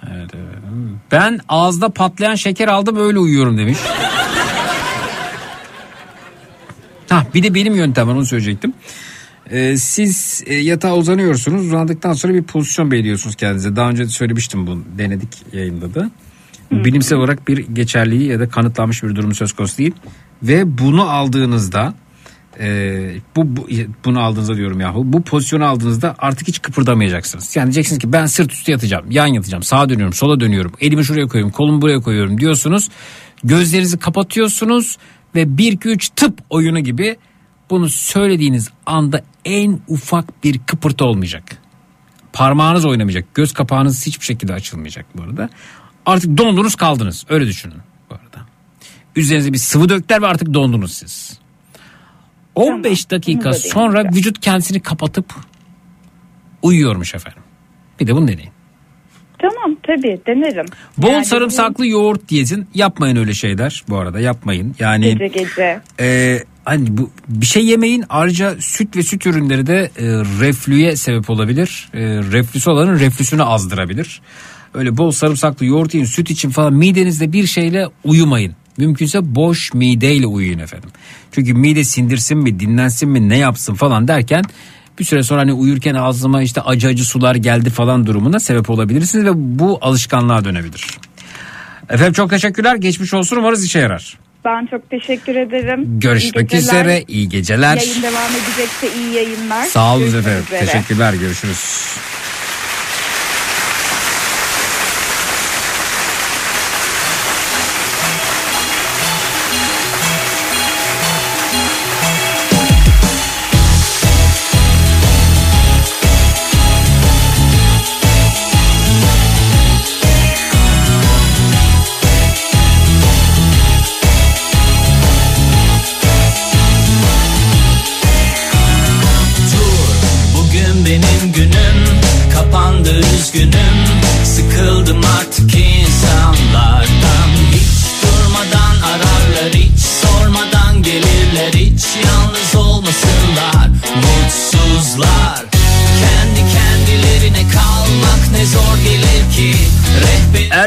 Evet, 0.08 0.30
evet. 0.34 0.58
Ben 1.12 1.40
ağızda 1.50 1.90
patlayan 1.90 2.36
şeker 2.36 2.68
aldım 2.68 2.98
öyle 2.98 3.20
uyuyorum 3.20 3.58
demiş. 3.58 3.78
Ha 7.10 7.26
bir 7.34 7.44
de 7.44 7.54
benim 7.54 7.76
yöntem 7.76 8.08
var 8.08 8.14
onu 8.14 8.26
söyleyecektim. 8.26 8.74
Ee, 9.50 9.78
siz 9.78 10.44
e, 10.46 10.56
yatağa 10.56 10.96
uzanıyorsunuz. 10.96 11.66
Uzandıktan 11.66 12.14
sonra 12.14 12.34
bir 12.34 12.44
pozisyon 12.44 12.92
belirliyorsunuz 12.92 13.36
kendinize. 13.36 13.76
Daha 13.76 13.90
önce 13.90 14.08
söylemiştim 14.08 14.68
bunu. 14.68 14.84
Denedik 14.98 15.54
yayında 15.54 15.94
da. 15.94 16.12
Bilimsel 16.72 17.18
olarak 17.18 17.48
bir 17.48 17.58
geçerliği 17.58 18.28
ya 18.28 18.40
da 18.40 18.50
kanıtlanmış 18.50 19.04
bir 19.04 19.16
durum 19.16 19.36
söz 19.36 19.54
konusu 19.54 19.78
değil. 19.78 19.94
Ve 20.44 20.78
bunu 20.78 21.10
aldığınızda 21.10 21.94
e, 22.62 23.22
bu, 23.36 23.56
bu 23.58 23.68
bunu 24.06 24.20
aldığınızda 24.20 24.56
diyorum 24.56 24.80
yahu 24.80 25.02
bu 25.06 25.22
pozisyonu 25.22 25.66
aldığınızda 25.66 26.16
artık 26.20 26.48
hiç 26.48 26.62
kıpırdamayacaksınız. 26.62 27.56
Yani 27.56 27.66
diyeceksiniz 27.66 28.00
ki 28.00 28.14
ben 28.14 28.26
sırt 28.26 28.54
üstü 28.54 28.72
yatacağım, 28.72 29.12
yan 29.12 29.28
yatacağım, 29.28 29.64
sağa 29.64 29.90
dönüyorum, 29.90 30.14
sola 30.14 30.40
dönüyorum, 30.40 30.72
elimi 30.80 31.06
şuraya 31.06 31.28
koyuyorum, 31.28 31.52
kolumu 31.52 31.82
buraya 31.82 32.00
koyuyorum 32.00 32.40
diyorsunuz. 32.40 32.90
Gözlerinizi 33.44 34.00
kapatıyorsunuz 34.00 34.98
ve 35.36 35.58
1 35.58 35.72
2 35.72 35.90
3 35.90 36.10
tıp 36.10 36.40
oyunu 36.50 36.80
gibi 36.80 37.18
bunu 37.70 37.90
söylediğiniz 37.90 38.70
anda 38.86 39.22
en 39.46 39.80
ufak 39.88 40.44
bir 40.44 40.60
kıpırtı 40.60 41.06
olmayacak. 41.06 41.44
Parmağınız 42.34 42.86
oynamayacak. 42.86 43.36
Göz 43.36 43.54
kapağınız 43.54 44.08
hiçbir 44.08 44.26
şekilde 44.26 44.54
açılmayacak 44.54 45.06
bu 45.18 45.24
arada. 45.24 45.50
Artık 46.06 46.38
dondunuz 46.38 46.76
kaldınız. 46.76 47.26
Öyle 47.30 47.48
düşünün 47.48 47.78
bu 48.10 48.16
arada. 48.16 48.48
Üzerinize 49.16 49.54
bir 49.54 49.58
sıvı 49.58 49.90
döktüler 49.90 50.22
ve 50.22 50.28
artık 50.28 50.54
dondunuz 50.54 50.94
siz. 50.94 51.41
15 52.56 53.12
dakika 53.12 53.44
Bunu 53.44 53.54
da 53.54 53.58
sonra 53.58 54.04
vücut 54.04 54.42
kendisini 54.42 54.80
kapatıp 54.80 55.34
uyuyormuş 56.62 57.16
efendim. 57.16 57.44
Bir 58.00 58.08
de 58.08 58.16
bunu 58.16 58.28
deneyin. 58.28 58.52
Tamam 59.42 59.78
tabii 59.84 60.20
denerim. 60.28 60.66
Bol 60.98 61.08
Yani 61.08 61.26
sarımsaklı 61.26 61.88
yoğurt 61.88 62.30
diyetin. 62.30 62.68
Yapmayın 62.74 63.16
öyle 63.16 63.34
şeyler 63.34 63.84
bu 63.90 63.98
arada 63.98 64.20
yapmayın. 64.20 64.76
Yani 64.80 65.18
Gece 65.18 65.28
gece. 65.28 65.82
e, 66.00 66.38
hani 66.66 66.98
bu 66.98 67.10
bir 67.28 67.46
şey 67.46 67.66
yemeyin. 67.66 68.06
Ayrıca 68.10 68.56
süt 68.60 68.96
ve 68.98 69.04
süt 69.04 69.26
ürünleri 69.26 69.68
de 69.68 69.92
e, 69.98 70.06
reflüye 70.42 70.96
sebep 70.96 71.30
olabilir. 71.30 71.90
E, 71.94 72.00
reflüsü 72.04 72.70
olanın 72.70 73.00
reflüsünü 73.00 73.44
azdırabilir. 73.44 74.22
Öyle 74.74 74.98
bol 74.98 75.12
sarımsaklı 75.12 75.66
yoğurt 75.66 75.94
yiyin, 75.94 76.06
süt 76.06 76.32
için 76.32 76.50
falan 76.50 76.74
midenizde 76.74 77.34
bir 77.34 77.48
şeyle 77.48 77.88
uyumayın. 78.04 78.56
Mümkünse 78.86 79.36
boş 79.36 79.74
mideyle 79.74 80.26
uyuyun 80.28 80.60
efendim. 80.60 80.90
Çünkü 81.32 81.54
mide 81.54 81.84
sindirsin 81.84 82.38
mi, 82.38 82.60
dinlensin 82.60 83.10
mi, 83.10 83.30
ne 83.30 83.38
yapsın 83.38 83.74
falan 83.74 84.08
derken 84.08 84.44
bir 85.00 85.04
süre 85.06 85.24
sonra 85.24 85.42
hani 85.42 85.54
uyurken 85.54 85.96
ağzıma 85.96 86.42
işte 86.42 86.62
acı 86.62 86.88
acı 86.88 87.06
sular 87.06 87.36
geldi 87.36 87.70
falan 87.70 88.06
durumuna 88.08 88.40
sebep 88.40 88.70
olabilirsiniz 88.70 89.26
ve 89.26 89.32
bu 89.36 89.80
alışkanlığa 89.82 90.46
dönebilir. 90.46 90.88
Efendim 91.90 92.14
çok 92.14 92.30
teşekkürler. 92.30 92.76
Geçmiş 92.76 93.14
olsun 93.14 93.38
umarız 93.38 93.66
işe 93.66 93.80
yarar. 93.80 94.18
Ben 94.46 94.66
çok 94.66 94.90
teşekkür 94.90 95.36
ederim. 95.36 96.00
Görüşmek 96.00 96.54
İyi 96.54 96.56
geceler. 96.56 96.82
üzere. 96.86 97.04
iyi 97.08 97.30
geceler. 97.30 97.78
Yayın 97.78 98.02
devam 98.04 98.32
edecekse 98.32 99.00
iyi 99.00 99.14
yayınlar. 99.16 99.66
Sağ 99.66 99.96
olun 99.96 100.08
efendim. 100.08 100.44
üzere. 100.48 100.66
Teşekkürler. 100.66 101.14
Görüşürüz. 101.14 101.60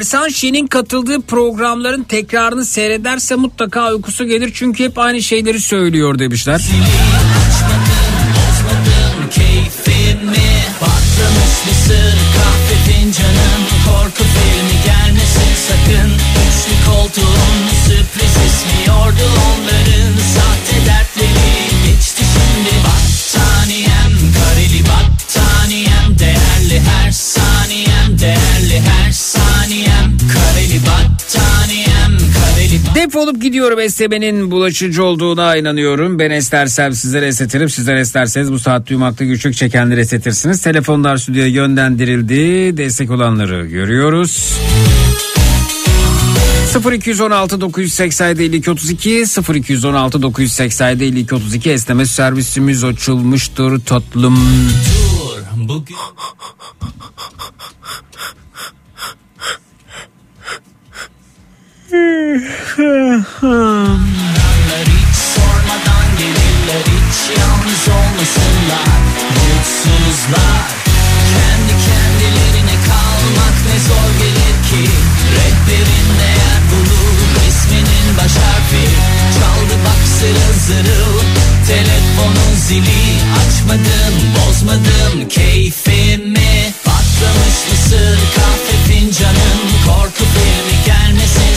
Ersan 0.05 0.29
Şen'in 0.29 0.67
katıldığı 0.67 1.21
programların 1.21 2.03
tekrarını 2.03 2.65
seyrederse 2.65 3.35
mutlaka 3.35 3.93
uykusu 3.93 4.27
gelir. 4.27 4.51
Çünkü 4.55 4.85
hep 4.85 4.99
aynı 4.99 5.23
şeyleri 5.23 5.61
söylüyor 5.61 6.19
demişler. 6.19 6.61
Sakın 15.69 16.11
Üçlü 16.49 16.91
koltuğun 16.91 17.59
sürpriz 17.87 18.37
ismiyordu 18.47 19.27
onların 19.47 20.04
Defolup 32.95 33.43
gidiyorum 33.43 33.81
esnemenin 33.81 34.51
bulaşıcı 34.51 35.05
olduğuna 35.05 35.57
inanıyorum. 35.57 36.19
Ben 36.19 36.31
estersem 36.31 36.93
sizlere 36.93 37.27
esnetirim. 37.27 37.69
Sizler 37.69 37.97
esterseniz 37.97 38.53
bu 38.53 38.59
saat 38.59 38.89
duymakta 38.89 39.25
güçlük 39.25 39.55
çekenleri 39.55 40.01
esnetirsiniz. 40.01 40.63
Telefonlar 40.63 41.17
stüdyoya 41.17 41.49
yönlendirildi. 41.49 42.77
Destek 42.77 43.11
olanları 43.11 43.67
görüyoruz. 43.67 44.55
0216 46.93 47.61
987 47.61 48.43
52 48.43 48.71
32 48.71 49.25
0216 49.55 50.23
987 50.23 51.05
52 51.05 51.35
32 51.35 51.71
esneme 51.71 52.07
servisimiz 52.07 52.85
açılmıştır 52.85 53.81
tatlım. 53.81 54.39
Dur 55.57 55.69
bugün 55.69 55.97
Ararlar 61.93 63.29
hiç 64.89 65.17
sormadan 65.17 66.09
gelirler 66.19 66.85
hiç 66.95 67.19
yalnız 67.39 67.85
olmasınlar 67.89 69.01
Mutsuzlar 69.37 70.69
Kendi 71.33 71.75
kendilerine 71.87 72.77
kalmak 72.89 73.57
ne 73.69 73.79
zor 73.89 74.11
gelir 74.19 74.57
ki 74.69 74.83
Rehberin 75.35 76.09
değer 76.21 76.63
bulur 76.71 77.19
isminin 77.49 78.07
baş 78.19 78.35
Çaldı 79.39 79.77
bak 79.85 80.03
zırıl 80.67 81.19
Telefonun 81.67 82.55
zili 82.57 83.05
açmadım 83.41 84.15
bozmadım 84.37 85.29
keyfimi 85.29 86.73
Patlamış 86.85 87.59
mısır 87.71 88.19
kahve 88.37 88.77
fincanım 88.89 89.61
Korku 89.87 90.25
filmi 90.35 90.85
gelmesin 90.87 91.04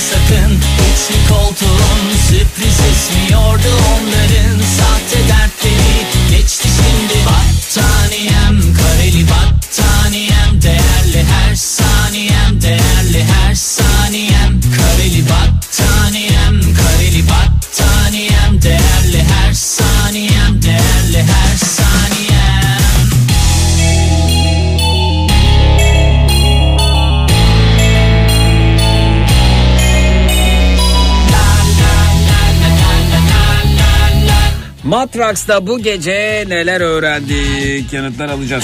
sakın. 0.10 0.52
Üçlü 0.88 1.34
koltuğun 1.34 2.04
sürpriz 2.28 2.80
esmiyordu 2.92 3.72
onların. 3.94 4.58
Sahte 4.78 5.20
dertleri 5.30 5.98
geçti 6.32 6.68
şimdi. 6.78 7.26
Battaniyem 7.26 8.74
kareli 8.74 9.26
battaniyem. 9.30 10.62
Değerli 10.62 11.24
her 11.32 11.56
saniyem 11.56 12.62
değerli 12.62 13.24
her 13.24 13.56
saniyem. 13.56 14.62
Kareli 14.78 15.24
battaniyem 15.24 15.77
Matraks'ta 34.88 35.68
bu 35.68 35.80
gece 35.80 36.46
neler 36.48 36.82
öğrendik 36.82 37.94
yanıtlar 37.94 38.30
alacağız. 38.30 38.64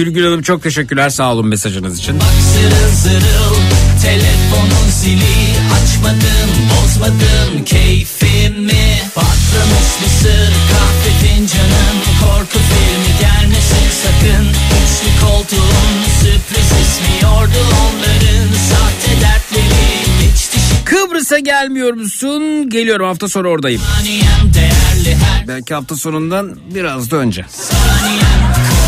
Birgül 0.00 0.24
Hanım 0.24 0.42
çok 0.42 0.62
teşekkürler 0.62 1.10
sağ 1.10 1.32
olun 1.32 1.46
mesajınız 1.46 1.98
için. 1.98 2.18
Zırıl 2.52 2.94
zırıl 2.94 3.56
telefonun 4.02 4.90
zili 4.90 5.54
açmadım 5.74 6.50
bozmadım 6.70 7.64
keyfimi 7.64 8.98
Patlamış 9.14 9.90
mısır 10.02 10.52
kahve 10.72 11.10
fincanım 11.22 11.96
korku 12.20 12.58
filmi 12.58 13.20
gelmesin 13.20 13.90
sakın 14.02 14.46
Üçlü 14.84 15.26
koltuğun 15.26 15.92
sürpriz 16.20 16.70
ismiyordu 16.82 17.66
onların 17.82 18.48
sahte 18.70 19.20
dertleri 19.20 20.22
geçti 20.22 20.58
Kıbrıs'a 20.84 21.38
gelmiyor 21.38 21.92
musun? 21.92 22.70
Geliyorum 22.70 23.06
hafta 23.06 23.28
sonu 23.28 23.48
oradayım. 23.48 23.82
Saniyem 23.96 24.54
değerli 24.54 25.16
her 25.16 25.48
Belki 25.48 25.74
hafta 25.74 25.96
sonundan 25.96 26.56
biraz 26.74 27.10
da 27.10 27.16
önce. 27.16 27.44
saniyem 27.50 28.79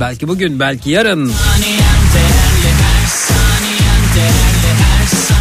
Belki 0.00 0.28
bugün 0.28 0.60
belki 0.60 0.90
yarın. 0.90 1.32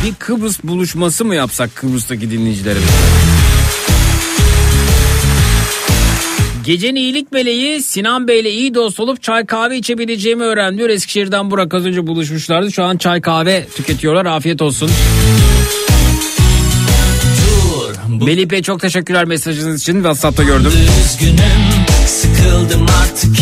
Bir 0.05 0.13
Kıbrıs 0.13 0.63
buluşması 0.63 1.25
mı 1.25 1.35
yapsak 1.35 1.75
Kıbrıs'taki 1.75 2.31
dinleyicilerimiz? 2.31 2.89
Gecenin 6.65 6.95
iyilik 6.95 7.31
meleği 7.31 7.83
Sinan 7.83 8.27
Bey'le 8.27 8.49
iyi 8.49 8.75
dost 8.75 8.99
olup 8.99 9.23
çay 9.23 9.45
kahve 9.45 9.77
içebileceğimi 9.77 10.43
öğrendi. 10.43 10.83
Eskişehir'den 10.83 11.51
Burak 11.51 11.73
az 11.73 11.85
önce 11.85 12.07
buluşmuşlardı. 12.07 12.71
Şu 12.71 12.83
an 12.83 12.97
çay 12.97 13.21
kahve 13.21 13.67
tüketiyorlar. 13.75 14.25
Afiyet 14.25 14.61
olsun. 14.61 14.91
Melih 18.25 18.49
Bey 18.49 18.61
çok 18.61 18.81
teşekkürler 18.81 19.25
mesajınız 19.25 19.81
için. 19.81 19.93
WhatsApp'ta 19.93 20.43
gördüm. 20.43 20.71
Üzgünüm 21.05 21.37
sıkıldım 22.07 22.85
artık 23.01 23.39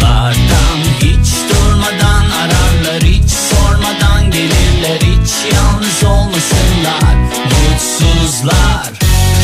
insanlardan 0.00 0.78
Hiç 1.00 1.28
durmadan 1.50 2.30
ararlar 2.30 3.02
hiç 3.02 3.30
sormadan 3.30 4.30
gelirler 4.30 5.00
Hiç 5.00 5.54
yalnız 5.54 6.04
olmasınlar. 6.04 7.14
Mutsuzlar 7.44 8.92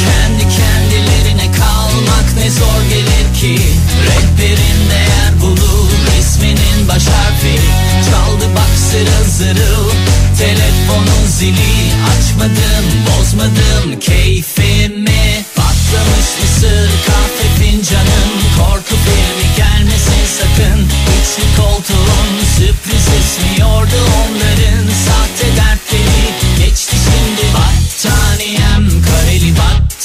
Kendi 0.05 0.43
kendilerine 0.57 1.53
kalmak 1.53 2.37
ne 2.39 2.51
zor 2.51 2.83
gelir 2.89 3.41
ki. 3.41 3.63
Rehberin 4.07 4.91
değer 4.91 5.41
bulur 5.41 5.91
isminin 6.21 6.89
baş 6.89 7.07
harfi. 7.07 7.61
Çaldı 8.11 8.45
bak 8.57 8.79
zırıl 8.91 9.31
zırıl 9.31 9.91
telefonun 10.39 11.27
zili. 11.27 11.93
Açmadım 12.13 12.87
bozmadım 13.07 14.01
keyfimi. 14.01 15.45
Patlamış 15.57 16.29
mısır 16.43 16.91
kahve 17.07 17.16
koltuğun 21.57 22.45
sürpriz 22.57 23.09
esmiyordu 23.19 24.01
onların 24.23 24.87
Sahte 25.07 25.57
dertleri. 25.57 26.27
Geçti 26.59 26.97
şimdi 27.05 27.45
Battaniyem 27.55 29.03
kareli 29.03 29.53
battaniyem 29.57 29.96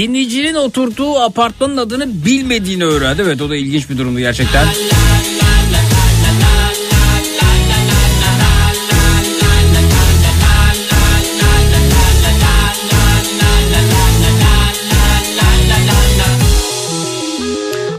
Dinleyicinin 0.00 0.54
oturduğu 0.54 1.18
apartmanın 1.18 1.76
adını 1.76 2.24
bilmediğini 2.24 2.84
öğrendi. 2.84 3.22
Evet 3.22 3.42
o 3.42 3.50
da 3.50 3.56
ilginç 3.56 3.90
bir 3.90 3.98
durumdu 3.98 4.18
gerçekten. 4.18 4.66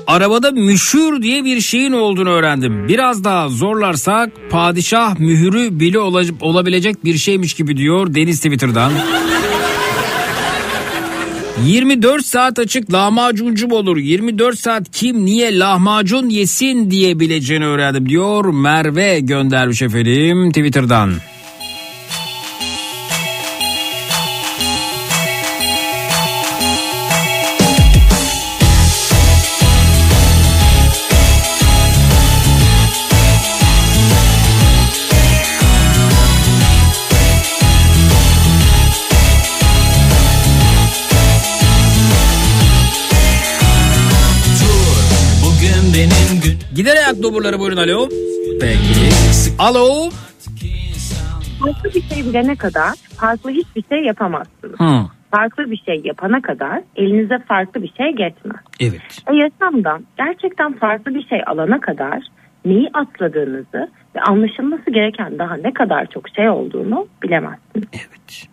Arabada 0.07 0.51
müşür 0.51 1.21
diye 1.21 1.45
bir 1.45 1.61
şeyin 1.61 1.91
olduğunu 1.91 2.29
öğrendim. 2.29 2.87
Biraz 2.87 3.23
daha 3.23 3.49
zorlarsak 3.49 4.29
padişah 4.49 5.19
mühürü 5.19 5.79
bile 5.79 5.99
ola- 5.99 6.23
olabilecek 6.41 7.05
bir 7.05 7.17
şeymiş 7.17 7.53
gibi 7.53 7.77
diyor 7.77 8.13
Deniz 8.15 8.37
Twitter'dan. 8.37 8.91
24 11.65 12.25
saat 12.25 12.59
açık 12.59 12.93
lahmacuncum 12.93 13.71
olur. 13.71 13.97
24 13.97 14.59
saat 14.59 14.91
kim 14.91 15.25
niye 15.25 15.59
lahmacun 15.59 16.29
yesin 16.29 16.91
diyebileceğini 16.91 17.65
öğrendim 17.65 18.09
diyor 18.09 18.45
Merve 18.45 19.19
göndermiş 19.19 19.81
efendim 19.81 20.49
Twitter'dan. 20.51 21.13
Ayak 47.11 47.23
numaraları 47.23 47.59
buyurun 47.59 47.77
alo. 47.77 48.09
Peki. 48.61 49.55
Alo. 49.59 50.09
Farklı 51.59 51.89
bir 51.95 52.01
şey 52.01 52.25
bilene 52.25 52.55
kadar 52.55 52.93
farklı 53.17 53.51
hiçbir 53.51 53.83
şey 53.89 54.03
yapamazsınız. 54.03 54.79
Hı. 54.79 55.07
Farklı 55.31 55.71
bir 55.71 55.77
şey 55.77 56.01
yapana 56.03 56.41
kadar 56.41 56.81
elinize 56.95 57.39
farklı 57.47 57.83
bir 57.83 57.93
şey 57.97 58.09
geçmez. 58.11 58.61
Evet. 58.79 59.01
E 59.27 59.35
yaşamdan 59.35 60.05
gerçekten 60.17 60.73
farklı 60.73 61.15
bir 61.15 61.27
şey 61.27 61.41
alana 61.45 61.79
kadar 61.79 62.23
neyi 62.65 62.89
atladığınızı 62.93 63.89
ve 64.15 64.21
anlaşılması 64.21 64.91
gereken 64.91 65.39
daha 65.39 65.55
ne 65.55 65.73
kadar 65.73 66.05
çok 66.05 66.29
şey 66.29 66.49
olduğunu 66.49 67.07
bilemezsiniz. 67.23 67.87
Evet. 67.93 68.50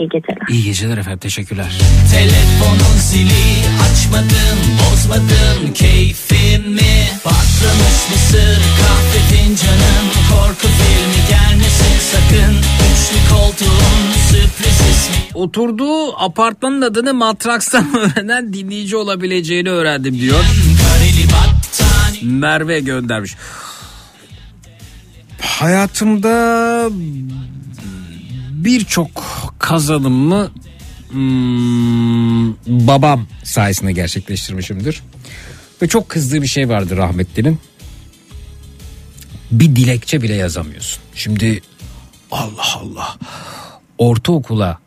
İyi 0.00 0.08
geceler. 0.08 0.48
İyi 0.48 0.64
geceler 0.64 0.98
efendim 0.98 1.18
teşekkürler. 1.18 1.78
Telefonun 2.12 2.96
zili 2.98 3.64
açmadım 3.84 4.58
bozmadım 4.80 5.74
keyfimi 5.74 7.08
Patlamış 7.24 7.98
mısır 8.10 8.60
kahve 8.80 9.20
fincanım 9.30 10.06
Korku 10.30 10.66
filmi 10.66 11.28
gelmesin 11.28 11.94
sakın 12.12 12.54
Üçlü 12.56 13.34
koltuğun 13.34 14.12
sürpriz 14.30 14.80
ismi 14.90 15.16
Oturduğu 15.34 16.20
apartmanın 16.22 16.82
adını 16.82 17.14
Matraks'tan 17.14 17.86
öğrenen 17.98 18.52
dinleyici 18.52 18.96
olabileceğini 18.96 19.70
öğrendim 19.70 20.18
diyor. 20.18 20.44
Merve 22.22 22.80
göndermiş. 22.80 23.36
Hayatımda 25.40 26.90
birçok 28.64 29.24
kazanımı 29.58 30.50
hmm, 31.10 32.54
babam 32.86 33.26
sayesinde 33.44 33.92
gerçekleştirmişimdir. 33.92 35.02
Ve 35.82 35.88
çok 35.88 36.08
kızdığı 36.08 36.42
bir 36.42 36.46
şey 36.46 36.68
vardı 36.68 36.96
rahmetlinin. 36.96 37.58
Bir 39.50 39.76
dilekçe 39.76 40.22
bile 40.22 40.34
yazamıyorsun. 40.34 41.02
Şimdi 41.14 41.60
Allah 42.30 42.76
Allah. 42.76 43.18
Ortaokula 43.98 44.78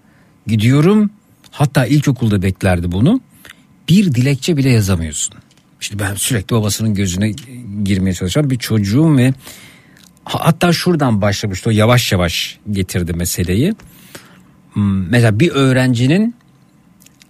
gidiyorum. 0.48 1.12
Hatta 1.52 1.86
ilkokulda 1.86 2.42
beklerdi 2.42 2.92
bunu. 2.92 3.22
Bir 3.90 4.16
dilekçe 4.16 4.58
bile 4.58 4.70
yazamıyorsun. 4.70 5.36
İşte 5.82 6.00
ben 6.00 6.16
sürekli 6.16 6.56
babasının 6.56 6.94
gözüne 6.94 7.32
girmeye 7.84 8.14
çalışan 8.14 8.50
bir 8.50 8.58
çocuğum 8.58 9.18
ve 9.18 9.34
hatta 10.26 10.74
şuradan 10.74 11.22
başlamıştı 11.22 11.70
o 11.70 11.72
yavaş 11.74 12.12
yavaş 12.12 12.60
getirdi 12.72 13.14
meseleyi. 13.14 13.74
Hmm, 14.74 15.10
Mesela 15.10 15.40
bir 15.40 15.52
öğrencinin 15.52 16.36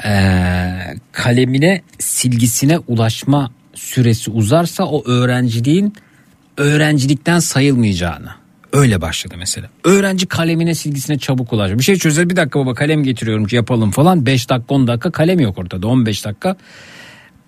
eee, 0.06 0.96
kalemine 1.12 1.82
silgisine 2.00 2.78
ulaşma 2.88 3.52
süresi 3.76 4.32
uzarsa 4.32 4.84
o 4.86 5.04
öğrenciliğin 5.08 5.94
öğrencilikten 6.58 7.40
sayılmayacağını 7.40 8.30
öyle 8.74 9.02
başladı 9.02 9.36
mesela. 9.38 9.70
Öğrenci 9.84 10.26
kalemine 10.26 10.76
silgisine 10.76 11.18
çabuk 11.20 11.54
ulaşıyor. 11.54 11.80
Bir 11.80 11.84
şey 11.84 11.96
çözer 11.96 12.30
bir 12.30 12.36
dakika 12.36 12.60
baba 12.60 12.74
kalem 12.74 13.04
getiriyorum 13.04 13.48
yapalım 13.52 13.92
falan 13.92 14.26
5 14.26 14.50
dakika 14.50 14.74
10 14.76 14.88
dakika 14.88 15.12
kalem 15.12 15.40
yok 15.40 15.58
ortada 15.58 15.88
15 15.88 16.26
dakika 16.26 16.56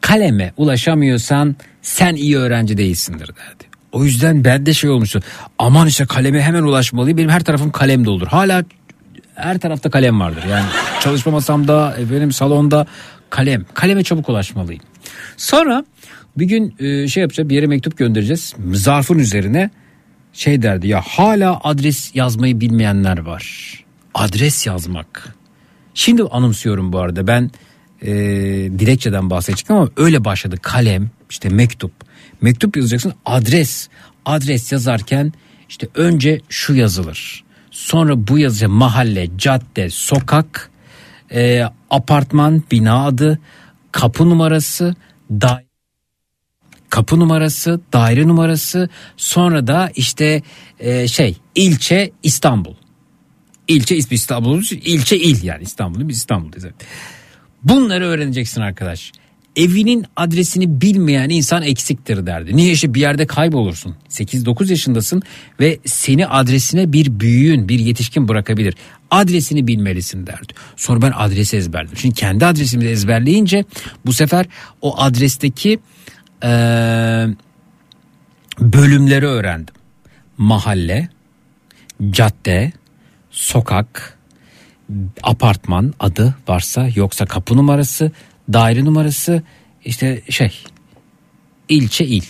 kaleme 0.02 0.54
ulaşamıyorsan 0.58 1.56
sen 1.82 2.16
iyi 2.16 2.38
öğrenci 2.38 2.78
değilsindir 2.78 3.28
derdi. 3.28 3.64
O 3.96 4.04
yüzden 4.04 4.44
bende 4.44 4.74
şey 4.74 4.90
olmuştu. 4.90 5.20
Aman 5.60 5.88
işte 5.88 6.06
kaleme 6.06 6.42
hemen 6.42 6.64
ulaşmalıyım. 6.64 7.18
Benim 7.18 7.30
her 7.30 7.44
tarafım 7.44 7.72
kalem 7.72 8.06
doldur. 8.06 8.28
Hala 8.28 8.64
her 9.36 9.58
tarafta 9.58 9.90
kalem 9.90 10.20
vardır. 10.20 10.44
Yani 10.50 10.66
çalışma 11.00 11.32
masamda, 11.32 11.98
benim 12.12 12.32
salonda 12.32 12.86
kalem. 13.30 13.66
Kaleme 13.74 14.04
çabuk 14.04 14.30
ulaşmalıyım. 14.30 14.82
Sonra 15.38 15.86
bir 16.38 16.46
gün 16.46 16.76
e, 16.80 17.08
şey 17.08 17.22
yapacağız 17.22 17.50
bir 17.50 17.56
yere 17.56 17.68
mektup 17.68 17.98
göndereceğiz. 17.98 18.56
Zarfın 18.74 19.20
üzerine 19.20 19.70
şey 20.34 20.62
derdi 20.62 20.88
ya 20.88 21.02
hala 21.02 21.60
adres 21.64 22.16
yazmayı 22.16 22.62
bilmeyenler 22.62 23.18
var. 23.18 23.74
Adres 24.14 24.68
yazmak. 24.68 25.36
Şimdi 25.94 26.24
anımsıyorum 26.24 26.94
bu 26.94 27.00
arada 27.00 27.28
ben 27.28 27.52
e, 28.02 28.12
dilekçeden 28.80 29.30
bahsedecektim 29.30 29.76
ama 29.76 29.90
öyle 29.98 30.26
başladı. 30.26 30.58
Kalem 30.62 31.10
işte 31.30 31.50
mektup. 31.50 31.92
Mektup 32.42 32.78
yazacaksın 32.78 33.14
adres. 33.26 33.90
Adres 34.26 34.72
yazarken 34.72 35.34
işte 35.70 35.88
önce 35.96 36.42
şu 36.50 36.76
yazılır. 36.76 37.44
Sonra 37.72 38.28
bu 38.28 38.40
yazıca 38.40 38.70
mahalle, 38.70 39.30
cadde, 39.38 39.90
sokak, 39.90 40.72
e, 41.32 41.64
apartman, 41.90 42.64
bina 42.72 43.06
adı, 43.06 43.40
kapı 43.92 44.30
numarası, 44.30 44.96
da 45.32 45.64
kapı 46.90 47.20
numarası, 47.20 47.82
daire 47.94 48.28
numarası, 48.28 48.90
sonra 49.18 49.68
da 49.68 49.92
işte 49.96 50.42
e, 50.80 51.08
şey 51.08 51.38
ilçe 51.56 52.12
İstanbul. 52.24 52.76
İlçe 53.68 53.98
İstanbul, 53.98 54.64
ilçe 54.72 55.18
il 55.18 55.44
yani 55.44 55.64
İstanbul'u 55.64 56.10
biz 56.10 56.18
İstanbul'dayız. 56.18 56.66
Bunları 57.64 58.06
öğreneceksin 58.06 58.62
arkadaş. 58.62 59.12
Evinin 59.56 60.06
adresini 60.16 60.82
bilmeyen 60.82 61.30
insan 61.30 61.64
eksiktir 61.64 62.26
derdi. 62.26 62.56
Niye 62.56 62.72
işte 62.72 62.94
bir 62.94 63.02
yerde 63.02 63.28
kaybolursun. 63.28 63.96
8-9 64.10 64.70
yaşındasın 64.70 65.22
ve 65.60 65.80
seni 65.86 66.28
adresine 66.28 66.94
bir 66.94 67.20
büyüğün, 67.20 67.70
bir 67.70 67.80
yetişkin 67.80 68.28
bırakabilir. 68.28 68.76
Adresini 69.12 69.68
bilmelisin 69.68 70.28
derdi. 70.28 70.54
Sonra 70.76 71.02
ben 71.02 71.14
adresi 71.16 71.58
ezberledim. 71.58 71.98
Şimdi 71.98 72.16
kendi 72.16 72.46
adresimi 72.46 72.84
de 72.84 72.92
ezberleyince 72.92 73.66
bu 74.06 74.14
sefer 74.14 74.46
o 74.82 75.00
adresteki 75.02 75.80
e, 76.44 76.50
bölümleri 78.60 79.26
öğrendim. 79.26 79.76
Mahalle, 80.38 81.10
cadde, 82.12 82.72
sokak, 83.32 84.18
apartman 85.24 85.94
adı 86.00 86.36
varsa 86.48 86.90
yoksa 86.96 87.26
kapı 87.26 87.58
numarası, 87.58 88.12
daire 88.54 88.86
numarası 88.86 89.44
işte 89.86 90.22
şey 90.30 90.64
ilçe 91.70 92.06
il. 92.06 92.24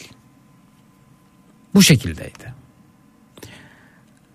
Bu 1.73 1.83
şekildeydi. 1.83 2.53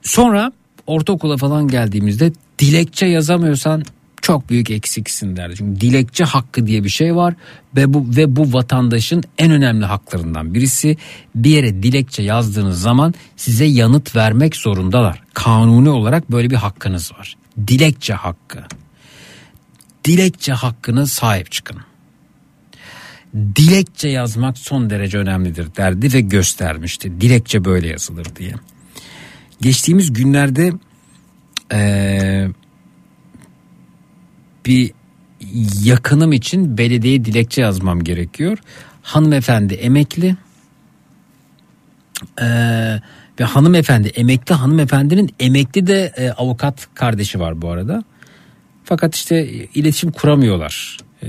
Sonra 0.02 0.52
ortaokula 0.86 1.36
falan 1.36 1.68
geldiğimizde 1.68 2.32
dilekçe 2.58 3.06
yazamıyorsan 3.06 3.84
çok 4.22 4.50
büyük 4.50 4.70
eksiksin 4.70 5.36
derdi. 5.36 5.54
Çünkü 5.56 5.80
dilekçe 5.80 6.24
hakkı 6.24 6.66
diye 6.66 6.84
bir 6.84 6.88
şey 6.88 7.16
var 7.16 7.34
ve 7.76 7.94
bu 7.94 8.06
ve 8.16 8.36
bu 8.36 8.52
vatandaşın 8.52 9.22
en 9.38 9.50
önemli 9.50 9.84
haklarından 9.84 10.54
birisi. 10.54 10.96
Bir 11.34 11.50
yere 11.50 11.82
dilekçe 11.82 12.22
yazdığınız 12.22 12.80
zaman 12.80 13.14
size 13.36 13.64
yanıt 13.64 14.16
vermek 14.16 14.56
zorundalar. 14.56 15.22
Kanuni 15.34 15.88
olarak 15.88 16.32
böyle 16.32 16.50
bir 16.50 16.56
hakkınız 16.56 17.12
var. 17.12 17.36
Dilekçe 17.66 18.14
hakkı. 18.14 18.58
Dilekçe 20.04 20.52
hakkına 20.52 21.06
sahip 21.06 21.52
çıkın. 21.52 21.76
Dilekçe 23.34 24.08
yazmak 24.08 24.58
son 24.58 24.90
derece 24.90 25.18
önemlidir 25.18 25.76
derdi 25.76 26.12
ve 26.12 26.20
göstermişti. 26.20 27.20
Dilekçe 27.20 27.64
böyle 27.64 27.88
yazılır 27.88 28.26
diye. 28.36 28.54
Geçtiğimiz 29.60 30.12
günlerde 30.12 30.72
eee 31.72 32.50
bir 34.66 34.92
yakınım 35.84 36.32
için 36.32 36.78
belediyeye 36.78 37.24
dilekçe 37.24 37.60
yazmam 37.60 38.04
gerekiyor. 38.04 38.58
Hanımefendi 39.02 39.74
emekli 39.74 40.36
ee, 42.40 43.00
ve 43.40 43.44
hanımefendi 43.44 44.08
emekli 44.08 44.54
hanımefendinin 44.54 45.34
emekli 45.40 45.86
de 45.86 46.12
e, 46.16 46.30
avukat 46.30 46.88
kardeşi 46.94 47.40
var 47.40 47.62
bu 47.62 47.70
arada. 47.70 48.04
Fakat 48.90 49.14
işte 49.14 49.48
iletişim 49.74 50.12
kuramıyorlar. 50.12 50.98
Ee, 51.22 51.28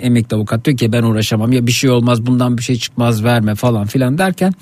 emekli 0.00 0.36
avukat 0.36 0.64
diyor 0.64 0.76
ki 0.76 0.92
ben 0.92 1.02
uğraşamam 1.02 1.52
ya 1.52 1.66
bir 1.66 1.72
şey 1.72 1.90
olmaz 1.90 2.26
bundan 2.26 2.58
bir 2.58 2.62
şey 2.62 2.76
çıkmaz 2.76 3.24
verme 3.24 3.54
falan 3.54 3.86
filan 3.86 4.18
derken 4.18 4.52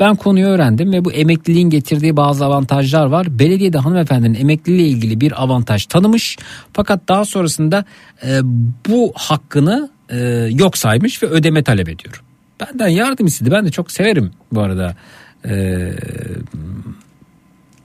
ben 0.00 0.16
konuyu 0.16 0.46
öğrendim 0.46 0.92
ve 0.92 1.04
bu 1.04 1.12
emekliliğin 1.12 1.70
getirdiği 1.70 2.16
bazı 2.16 2.44
avantajlar 2.44 3.06
var. 3.06 3.38
Belediyede 3.38 3.78
hanımefendinin 3.78 4.34
emekliliği 4.34 4.96
ilgili 4.96 5.20
bir 5.20 5.42
avantaj 5.42 5.86
tanımış 5.86 6.36
fakat 6.72 7.08
daha 7.08 7.24
sonrasında 7.24 7.84
e, 8.24 8.40
bu 8.88 9.12
hakkını 9.14 9.90
e, 10.08 10.18
yok 10.50 10.78
saymış 10.78 11.22
ve 11.22 11.26
ödeme 11.26 11.62
talep 11.62 11.88
ediyor. 11.88 12.22
Benden 12.60 12.88
yardım 12.88 13.26
istedi 13.26 13.50
ben 13.50 13.66
de 13.66 13.70
çok 13.70 13.90
severim 13.90 14.30
bu 14.52 14.60
arada 14.60 14.96
e, 15.44 15.52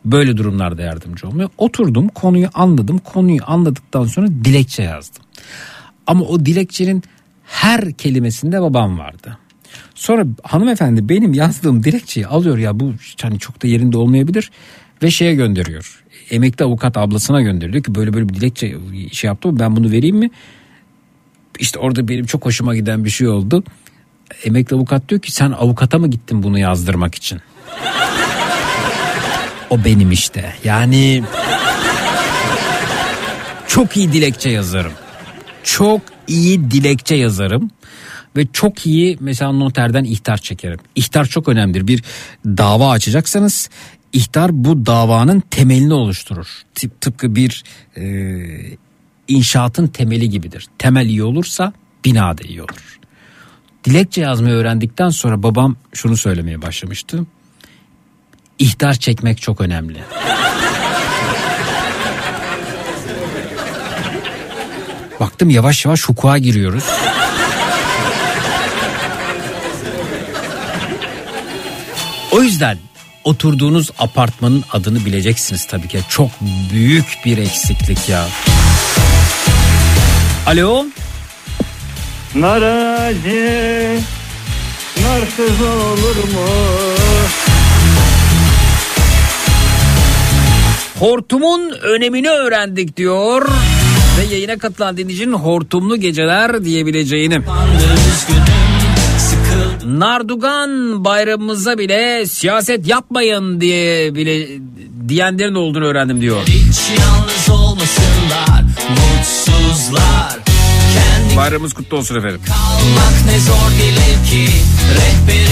böyle 0.06 0.38
durumlarda 0.38 0.82
yardımcı 0.82 1.28
olmuyor. 1.28 1.50
Oturdum 1.58 2.08
konuyu 2.08 2.50
anladım 2.54 2.98
konuyu 2.98 3.40
anladıktan 3.46 4.06
sonra 4.06 4.28
dilekçe 4.28 4.84
yazdım. 4.84 5.24
Ama 6.08 6.26
o 6.26 6.46
dilekçenin 6.46 7.04
her 7.44 7.94
kelimesinde 7.94 8.62
babam 8.62 9.00
vardı. 9.00 9.38
Sonra 9.96 10.26
hanımefendi 10.44 11.10
benim 11.10 11.34
yazdığım 11.34 11.84
dilekçeyi 11.84 12.28
alıyor 12.28 12.58
ya 12.58 12.80
bu 12.80 12.94
hani 13.22 13.40
çok 13.40 13.64
da 13.64 13.68
yerinde 13.68 13.98
olmayabilir 13.98 14.52
ve 15.04 15.12
şeye 15.12 15.36
gönderiyor. 15.36 16.04
Emekli 16.32 16.66
avukat 16.66 16.98
ablasına 16.98 17.42
gönderiyor 17.42 17.84
ki 17.84 17.96
böyle 17.96 18.14
böyle 18.14 18.30
bir 18.30 18.34
dilekçe 18.34 18.76
şey 19.12 19.28
yaptı 19.28 19.60
ben 19.60 19.76
bunu 19.76 19.92
vereyim 19.92 20.16
mi? 20.16 20.30
İşte 21.60 21.80
orada 21.80 22.08
benim 22.08 22.26
çok 22.26 22.46
hoşuma 22.46 22.76
giden 22.76 23.06
bir 23.06 23.10
şey 23.10 23.28
oldu. 23.28 23.64
Emekli 24.44 24.76
avukat 24.76 25.10
diyor 25.10 25.22
ki 25.22 25.32
sen 25.32 25.52
avukata 25.52 26.00
mı 26.00 26.08
gittin 26.08 26.44
bunu 26.44 26.60
yazdırmak 26.60 27.16
için? 27.16 27.40
O 29.76 29.86
benim 29.86 30.12
işte. 30.12 30.54
Yani 30.64 31.24
çok 33.68 33.98
iyi 33.98 34.14
dilekçe 34.14 34.50
yazarım 34.50 34.94
çok 35.66 36.02
iyi 36.28 36.72
dilekçe 36.72 37.16
yazarım 37.16 37.72
ve 38.36 38.48
çok 38.54 38.86
iyi 38.86 39.18
mesela 39.20 39.52
noterden 39.52 40.04
ihtar 40.04 40.38
çekerim. 40.38 40.80
İhtar 40.96 41.26
çok 41.26 41.48
önemlidir. 41.50 41.88
Bir 41.88 42.04
dava 42.46 42.92
açacaksanız 42.92 43.70
ihtar 44.14 44.64
bu 44.64 44.86
davanın 44.86 45.40
temelini 45.40 45.94
oluşturur. 45.94 46.48
Tıp, 46.76 47.02
tıpkı 47.02 47.36
bir 47.36 47.64
e, 47.98 48.04
inşaatın 49.28 49.88
temeli 49.88 50.30
gibidir. 50.30 50.68
Temel 50.78 51.06
iyi 51.06 51.24
olursa 51.24 51.74
bina 52.06 52.38
da 52.38 52.44
iyi 52.44 52.62
olur. 52.62 53.00
Dilekçe 53.84 54.22
yazmayı 54.22 54.56
öğrendikten 54.56 55.10
sonra 55.10 55.44
babam 55.44 55.76
şunu 55.94 56.18
söylemeye 56.18 56.62
başlamıştı. 56.62 57.26
İhtar 58.60 58.94
çekmek 58.94 59.42
çok 59.42 59.62
önemli. 59.62 60.04
Baktım 65.20 65.50
yavaş 65.50 65.86
yavaş 65.86 66.04
hukuka 66.04 66.38
giriyoruz. 66.38 66.84
O 72.32 72.42
yüzden 72.42 72.78
oturduğunuz 73.24 73.92
apartmanın 74.00 74.64
adını 74.72 75.06
bileceksiniz 75.06 75.68
tabii 75.68 75.88
ki. 75.88 76.00
Çok 76.10 76.30
büyük 76.74 77.06
bir 77.26 77.38
eksiklik 77.38 78.10
ya. 78.10 78.28
Alo. 80.48 80.86
Narazi 82.36 84.00
narsız 85.02 85.62
olur 85.62 86.16
mu? 86.34 86.48
Hortumun 91.00 91.70
önemini 91.82 92.30
öğrendik 92.30 92.98
diyor 92.98 93.50
ve 94.20 94.34
yayına 94.34 94.58
katılan 94.58 94.98
dinleyicinin 94.98 95.34
hortumlu 95.34 95.98
geceler 96.00 96.66
diyebileceğini. 96.66 97.42
Nardugan 99.86 101.06
bayramımıza 101.06 101.78
bile 101.78 102.26
siyaset 102.26 102.88
yapmayın 102.88 103.62
diye 103.62 104.16
bile 104.16 104.48
diyenlerin 105.08 105.56
olduğunu 105.56 105.86
öğrendim 105.86 106.22
diyor. 106.22 106.42
Hiç 106.46 107.00
yalnız 107.00 107.50
olmasınlar 107.50 108.64
mutsuzlar. 108.90 110.36
Bayramımız 111.38 111.74
kutlu 111.74 111.98
olsun 111.98 112.16
efendim. 112.16 112.42
kalmak 112.48 113.26
ne 113.26 113.40
zor 113.40 113.72
gelir 113.78 114.30
ki 114.30 114.54
rehberin 114.96 115.45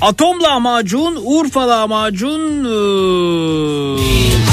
Atom 0.00 0.42
lahmacun, 0.42 1.18
Urfa 1.24 1.68
lahmacun, 1.68 2.64
e, 2.64 2.76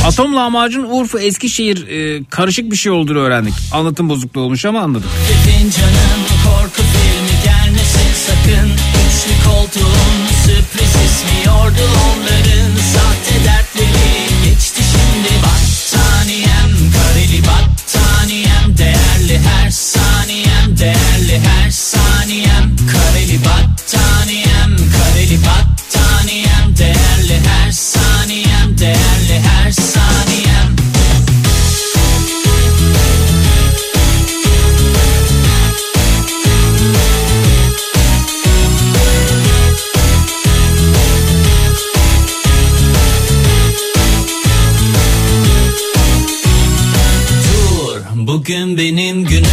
atom 0.08 0.35
lahmacun, 0.35 0.84
Urfa, 0.84 1.19
Eskişehir 1.19 1.88
e, 1.88 2.24
karışık 2.30 2.72
bir 2.72 2.76
şey 2.76 2.92
olduğunu 2.92 3.19
öğrendik. 3.19 3.53
Anlatım 3.74 4.10
bozukluğu 4.10 4.42
olmuş 4.42 4.66
ama 4.66 4.80
anladık. 4.82 5.10
Fincanın 5.45 6.22
korku 6.43 6.82
filmi 6.93 7.43
gelmesin 7.43 8.14
sakın 8.27 8.69
Üçlü 8.69 9.50
koltuğun 9.50 10.14
sürpriz 10.45 10.93
ismiyordu 11.06 11.85
onların 12.06 12.72
Sahte 12.93 13.45
dertleri 13.45 14.45
geçti 14.45 14.82
şimdi 14.92 15.34
Battaniyem 15.43 16.72
kareli 16.93 17.42
battaniyem 17.42 18.77
Değerli 18.77 19.40
her 19.48 19.69
saniyem 19.72 20.77
değerli 20.80 21.40
her 21.48 21.72
saniyem 21.72 22.76
Kareli 22.92 23.40
battaniyem 23.45 24.02
bugün 48.43 48.77
benim 48.77 49.25
günüm. 49.25 49.45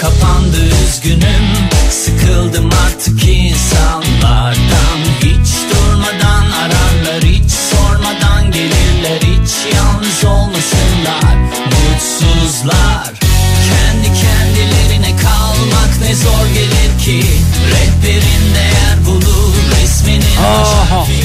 Kapandı 0.00 0.56
üzgünüm. 0.84 1.46
Sıkıldım 1.90 2.70
artık 2.86 3.24
insanlardan. 3.24 4.98
Hiç 5.20 5.50
durmadan 5.70 6.50
ararlar 6.50 7.22
Hiç 7.22 7.50
sormadan 7.50 8.52
gelirler. 8.52 9.20
Hiç 9.20 9.74
yalnız 9.74 10.24
olmasınlar. 10.24 11.34
Mutsuzlar. 11.64 13.12
Kendi 13.68 14.06
kendilerine 14.20 15.16
kalmak 15.16 16.00
ne 16.02 16.14
zor 16.14 16.46
gelir 16.54 17.04
ki. 17.04 17.26
Rehberin 17.70 18.54
değer 18.54 19.06
bulur 19.06 19.54
Resminin 19.82 20.20
baş 20.20 20.90
harfi 20.90 21.22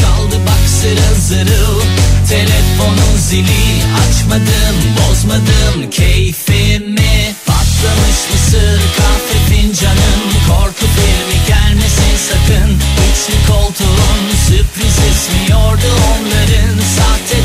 Çaldı 0.00 0.36
bak 0.46 0.68
zırıl 0.68 1.20
zırıl 1.20 1.85
zili 3.26 3.82
açmadım 4.02 4.76
bozmadım. 4.98 5.90
Keyfimi 5.90 7.34
Patlamış 7.46 8.20
mısır 8.32 8.80
kahve 8.98 9.38
fincanım. 9.50 10.22
Korku 10.48 10.86
filmi 10.96 11.38
gelmesin 11.48 12.16
sakın. 12.28 12.70
Üçlü 13.06 13.52
koltuğun 13.52 14.22
sürpriz 14.46 14.98
esmiyordu 15.10 15.90
onların. 16.12 16.76
Sahte 16.96 17.38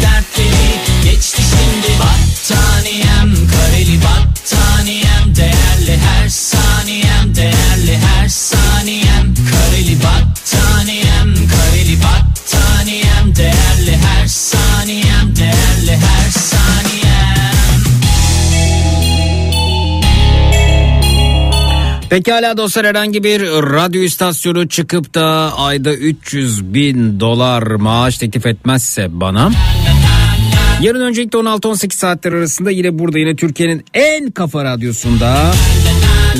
Pekala 22.11 22.57
dostlar 22.57 22.85
herhangi 22.85 23.23
bir 23.23 23.41
radyo 23.41 24.01
istasyonu 24.01 24.67
çıkıp 24.67 25.13
da 25.13 25.57
ayda 25.57 25.93
300 25.93 26.73
bin 26.73 27.19
dolar 27.19 27.63
maaş 27.63 28.17
teklif 28.17 28.45
etmezse 28.45 29.07
bana 29.11 29.51
Yarın 30.81 31.01
öncelikle 31.01 31.39
16-18 31.39 31.93
saatler 31.93 32.33
arasında 32.33 32.71
yine 32.71 32.99
burada 32.99 33.19
yine 33.19 33.35
Türkiye'nin 33.35 33.85
en 33.93 34.31
kafa 34.31 34.63
radyosunda 34.63 35.51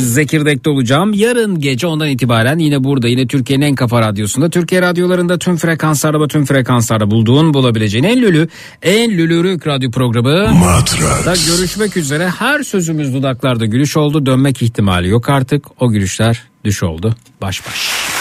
Zekirdek'te 0.02 0.70
olacağım. 0.70 1.14
Yarın 1.14 1.60
gece 1.60 1.88
ondan 1.88 2.10
itibaren 2.10 2.60
yine 2.60 2.84
burada 2.84 3.08
yine 3.08 3.28
Türkiye'nin 3.28 3.66
en 3.66 3.76
kafa 3.76 4.02
radyosunda. 4.02 4.50
Türkiye 4.50 4.82
radyolarında 4.82 5.40
tüm 5.40 5.58
frekanslarda 5.58 6.22
ve 6.22 6.28
tüm 6.28 6.46
frekanslarda 6.46 7.12
bulduğun 7.12 7.54
bulabileceğin 7.54 8.04
en 8.04 8.22
lülü 8.22 8.48
en 8.82 9.12
lülürük 9.12 9.68
radyo 9.68 9.92
programı. 9.92 10.54
Matrax. 10.54 11.26
Da 11.26 11.34
görüşmek 11.56 11.98
üzere. 11.98 12.30
Her 12.30 12.64
sözümüz 12.64 13.14
dudaklarda 13.14 13.66
gülüş 13.66 13.98
oldu. 13.98 14.26
Dönmek 14.26 14.62
ihtimali 14.62 15.10
yok 15.10 15.30
artık. 15.30 15.66
O 15.82 15.92
gülüşler 15.92 16.44
düş 16.66 16.84
oldu. 16.84 17.16
Baş 17.42 17.68
baş. 17.68 18.21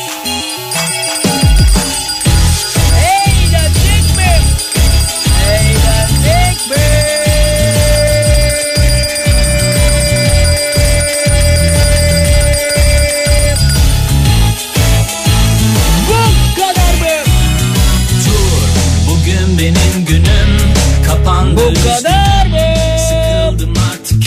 Bu 21.71 21.75
kadar 21.75 22.45
mı? 22.45 22.75
Sıkıldım 22.99 23.73
artık. 23.91 24.23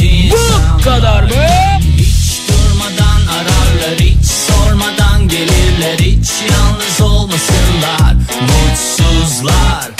Bu 0.78 0.82
kadar 0.84 1.22
mı? 1.22 1.28
Hiç 1.96 2.40
durmadan 2.48 3.20
ararlar 3.26 3.98
hiç 4.00 4.26
sormadan 4.26 5.28
gelirler 5.28 5.98
Hiç 5.98 6.28
yalnız 6.50 7.00
olmasınlar 7.00 8.14
Mutsuzlar 8.40 9.90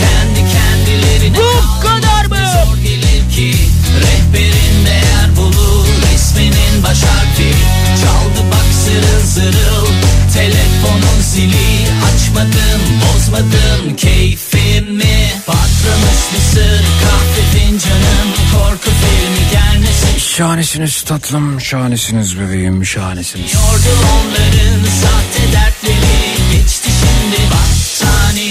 Kendi 0.00 0.50
kendilerine 0.52 1.36
Bu 1.38 1.80
kadar 1.80 2.24
mı? 2.26 2.50
Zor 2.52 2.76
gelir 2.82 3.30
ki 3.36 3.54
Rehberin 4.00 4.86
değer 4.86 5.36
bulur 5.36 5.86
Resminin 6.12 6.82
baş 6.82 7.02
harfi 7.02 7.54
Çaldı 8.02 8.50
bak 8.50 8.66
zırıl 8.84 9.26
zırıl 9.26 10.07
Telefonun 10.38 11.20
zili 11.20 11.86
Açmadım 12.08 12.82
bozmadım 13.02 13.96
keyfimi. 13.96 15.32
Patlamış 15.46 16.20
mısır 16.34 16.82
kahve 17.02 17.42
fincanım 17.58 18.28
Korku 18.52 18.90
filmi 18.90 19.50
gelmesin. 19.52 20.18
Şahanesiniz 20.18 21.02
tatlım, 21.02 21.60
şahanesiniz 21.60 22.40
bebeğim, 22.40 22.86
şahanesiniz. 22.86 23.54
Yordu 23.54 24.06
onların 24.14 24.84
sahte 25.02 25.52
dertleri 25.52 26.18
Geçti 26.52 26.90
şimdi 27.00 27.42
battaniyem 27.50 28.08
Kareli 28.38 28.47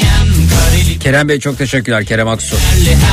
Kerem 1.00 1.30
Bey 1.30 1.40
çok 1.40 1.58
teşekkürler 1.58 2.06
Kerem 2.06 2.28
Aksu. 2.28 2.56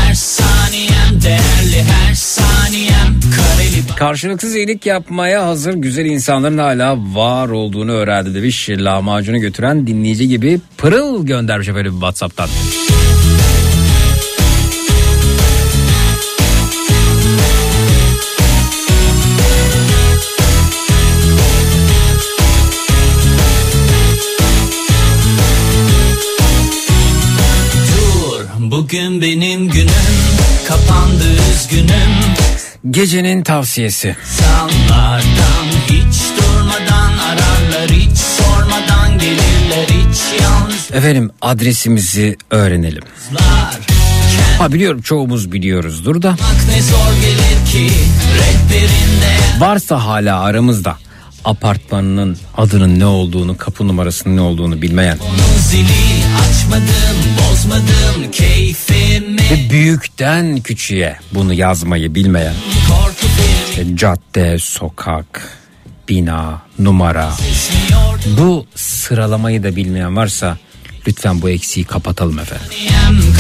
her 0.07 0.15
saniyem 0.15 1.23
Değerli 1.25 1.83
her 1.83 2.15
saniyem 2.15 3.21
Kareli 3.37 3.97
Karşılıksız 3.97 4.55
iyilik 4.57 4.87
yapmaya 4.87 5.47
hazır 5.47 5.75
güzel 5.75 6.05
insanların 6.05 6.59
hala 6.59 6.97
var 7.15 7.49
olduğunu 7.49 7.93
öğrendi 7.93 8.35
demiş. 8.35 8.71
Lahmacunu 8.71 9.39
götüren 9.39 9.87
dinleyici 9.87 10.29
gibi 10.29 10.61
pırıl 10.79 11.27
göndermiş 11.27 11.69
efendim 11.69 11.93
Whatsapp'tan. 11.93 12.49
Dur 12.49 12.94
bugün 28.95 29.23
benim 29.23 29.69
günüm 29.71 29.89
Kapandı 30.69 31.25
üzgünüm 31.53 32.13
Gecenin 32.91 33.43
tavsiyesi. 33.43 34.17
İnsanlardan 34.23 35.67
hiç 35.87 36.21
durmadan 36.37 37.19
ararlar 37.19 37.91
Hiç 37.91 38.19
sormadan 38.19 39.19
gelirler 39.19 39.87
Hiç 39.89 40.43
yalnızlar 40.43 40.97
Efendim 40.97 41.31
adresimizi 41.43 42.37
öğrenelim. 42.51 43.03
Ha 44.59 44.73
biliyorum 44.73 45.03
çoğumuz 45.03 45.53
biliyoruzdur 45.53 46.23
da. 46.23 46.37
Ki 47.73 47.91
Varsa 49.59 50.05
hala 50.05 50.41
aramızda 50.41 50.97
apartmanının 51.45 52.37
adının 52.57 52.99
ne 52.99 53.07
olduğunu, 53.07 53.57
kapı 53.57 53.89
numarasının 53.89 54.37
ne 54.37 54.41
olduğunu 54.41 54.83
bilmeyen 54.83 55.19
zili 55.71 55.85
açmadım 56.41 57.34
bozmadım 57.55 58.31
keyfimi. 58.33 59.37
Ve 59.51 59.71
büyükten 59.71 60.57
küçüğe 60.61 61.17
bunu 61.35 61.55
yazmayı 61.55 62.15
bilmeyen. 62.15 62.55
İşte 63.71 63.97
cadde, 63.97 64.59
sokak, 64.59 65.59
bina, 66.09 66.63
numara. 66.79 67.33
Bu 68.39 68.67
sıralamayı 68.75 69.63
da 69.63 69.77
bilmeyen 69.77 70.17
varsa 70.17 70.59
lütfen 71.09 71.43
bu 71.43 71.51
eksiği 71.51 71.87
kapatalım 71.87 72.39
efendim. 72.39 72.67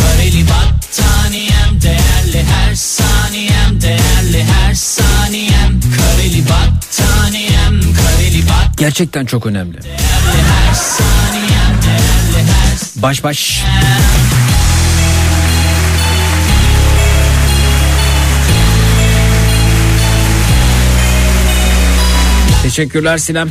Kareli 0.02 0.44
battaniyem 0.48 1.82
değerli 1.82 2.44
her 2.44 2.74
saniyem 2.74 3.80
değerli 3.82 4.44
her 4.44 4.74
saniyem. 4.74 5.80
Kareli 5.96 6.42
battaniyem 6.48 7.80
kareli 7.94 8.42
bat 8.48 8.78
Gerçekten 8.78 9.24
çok 9.26 9.46
önemli. 9.46 9.76
her 9.76 9.82
saniyem. 9.82 9.98
değerli 9.98 10.42
her 10.42 10.74
Baş 12.96 13.24
baş. 13.24 13.64
Teşekkürler 22.62 23.18
Sinem. 23.18 23.50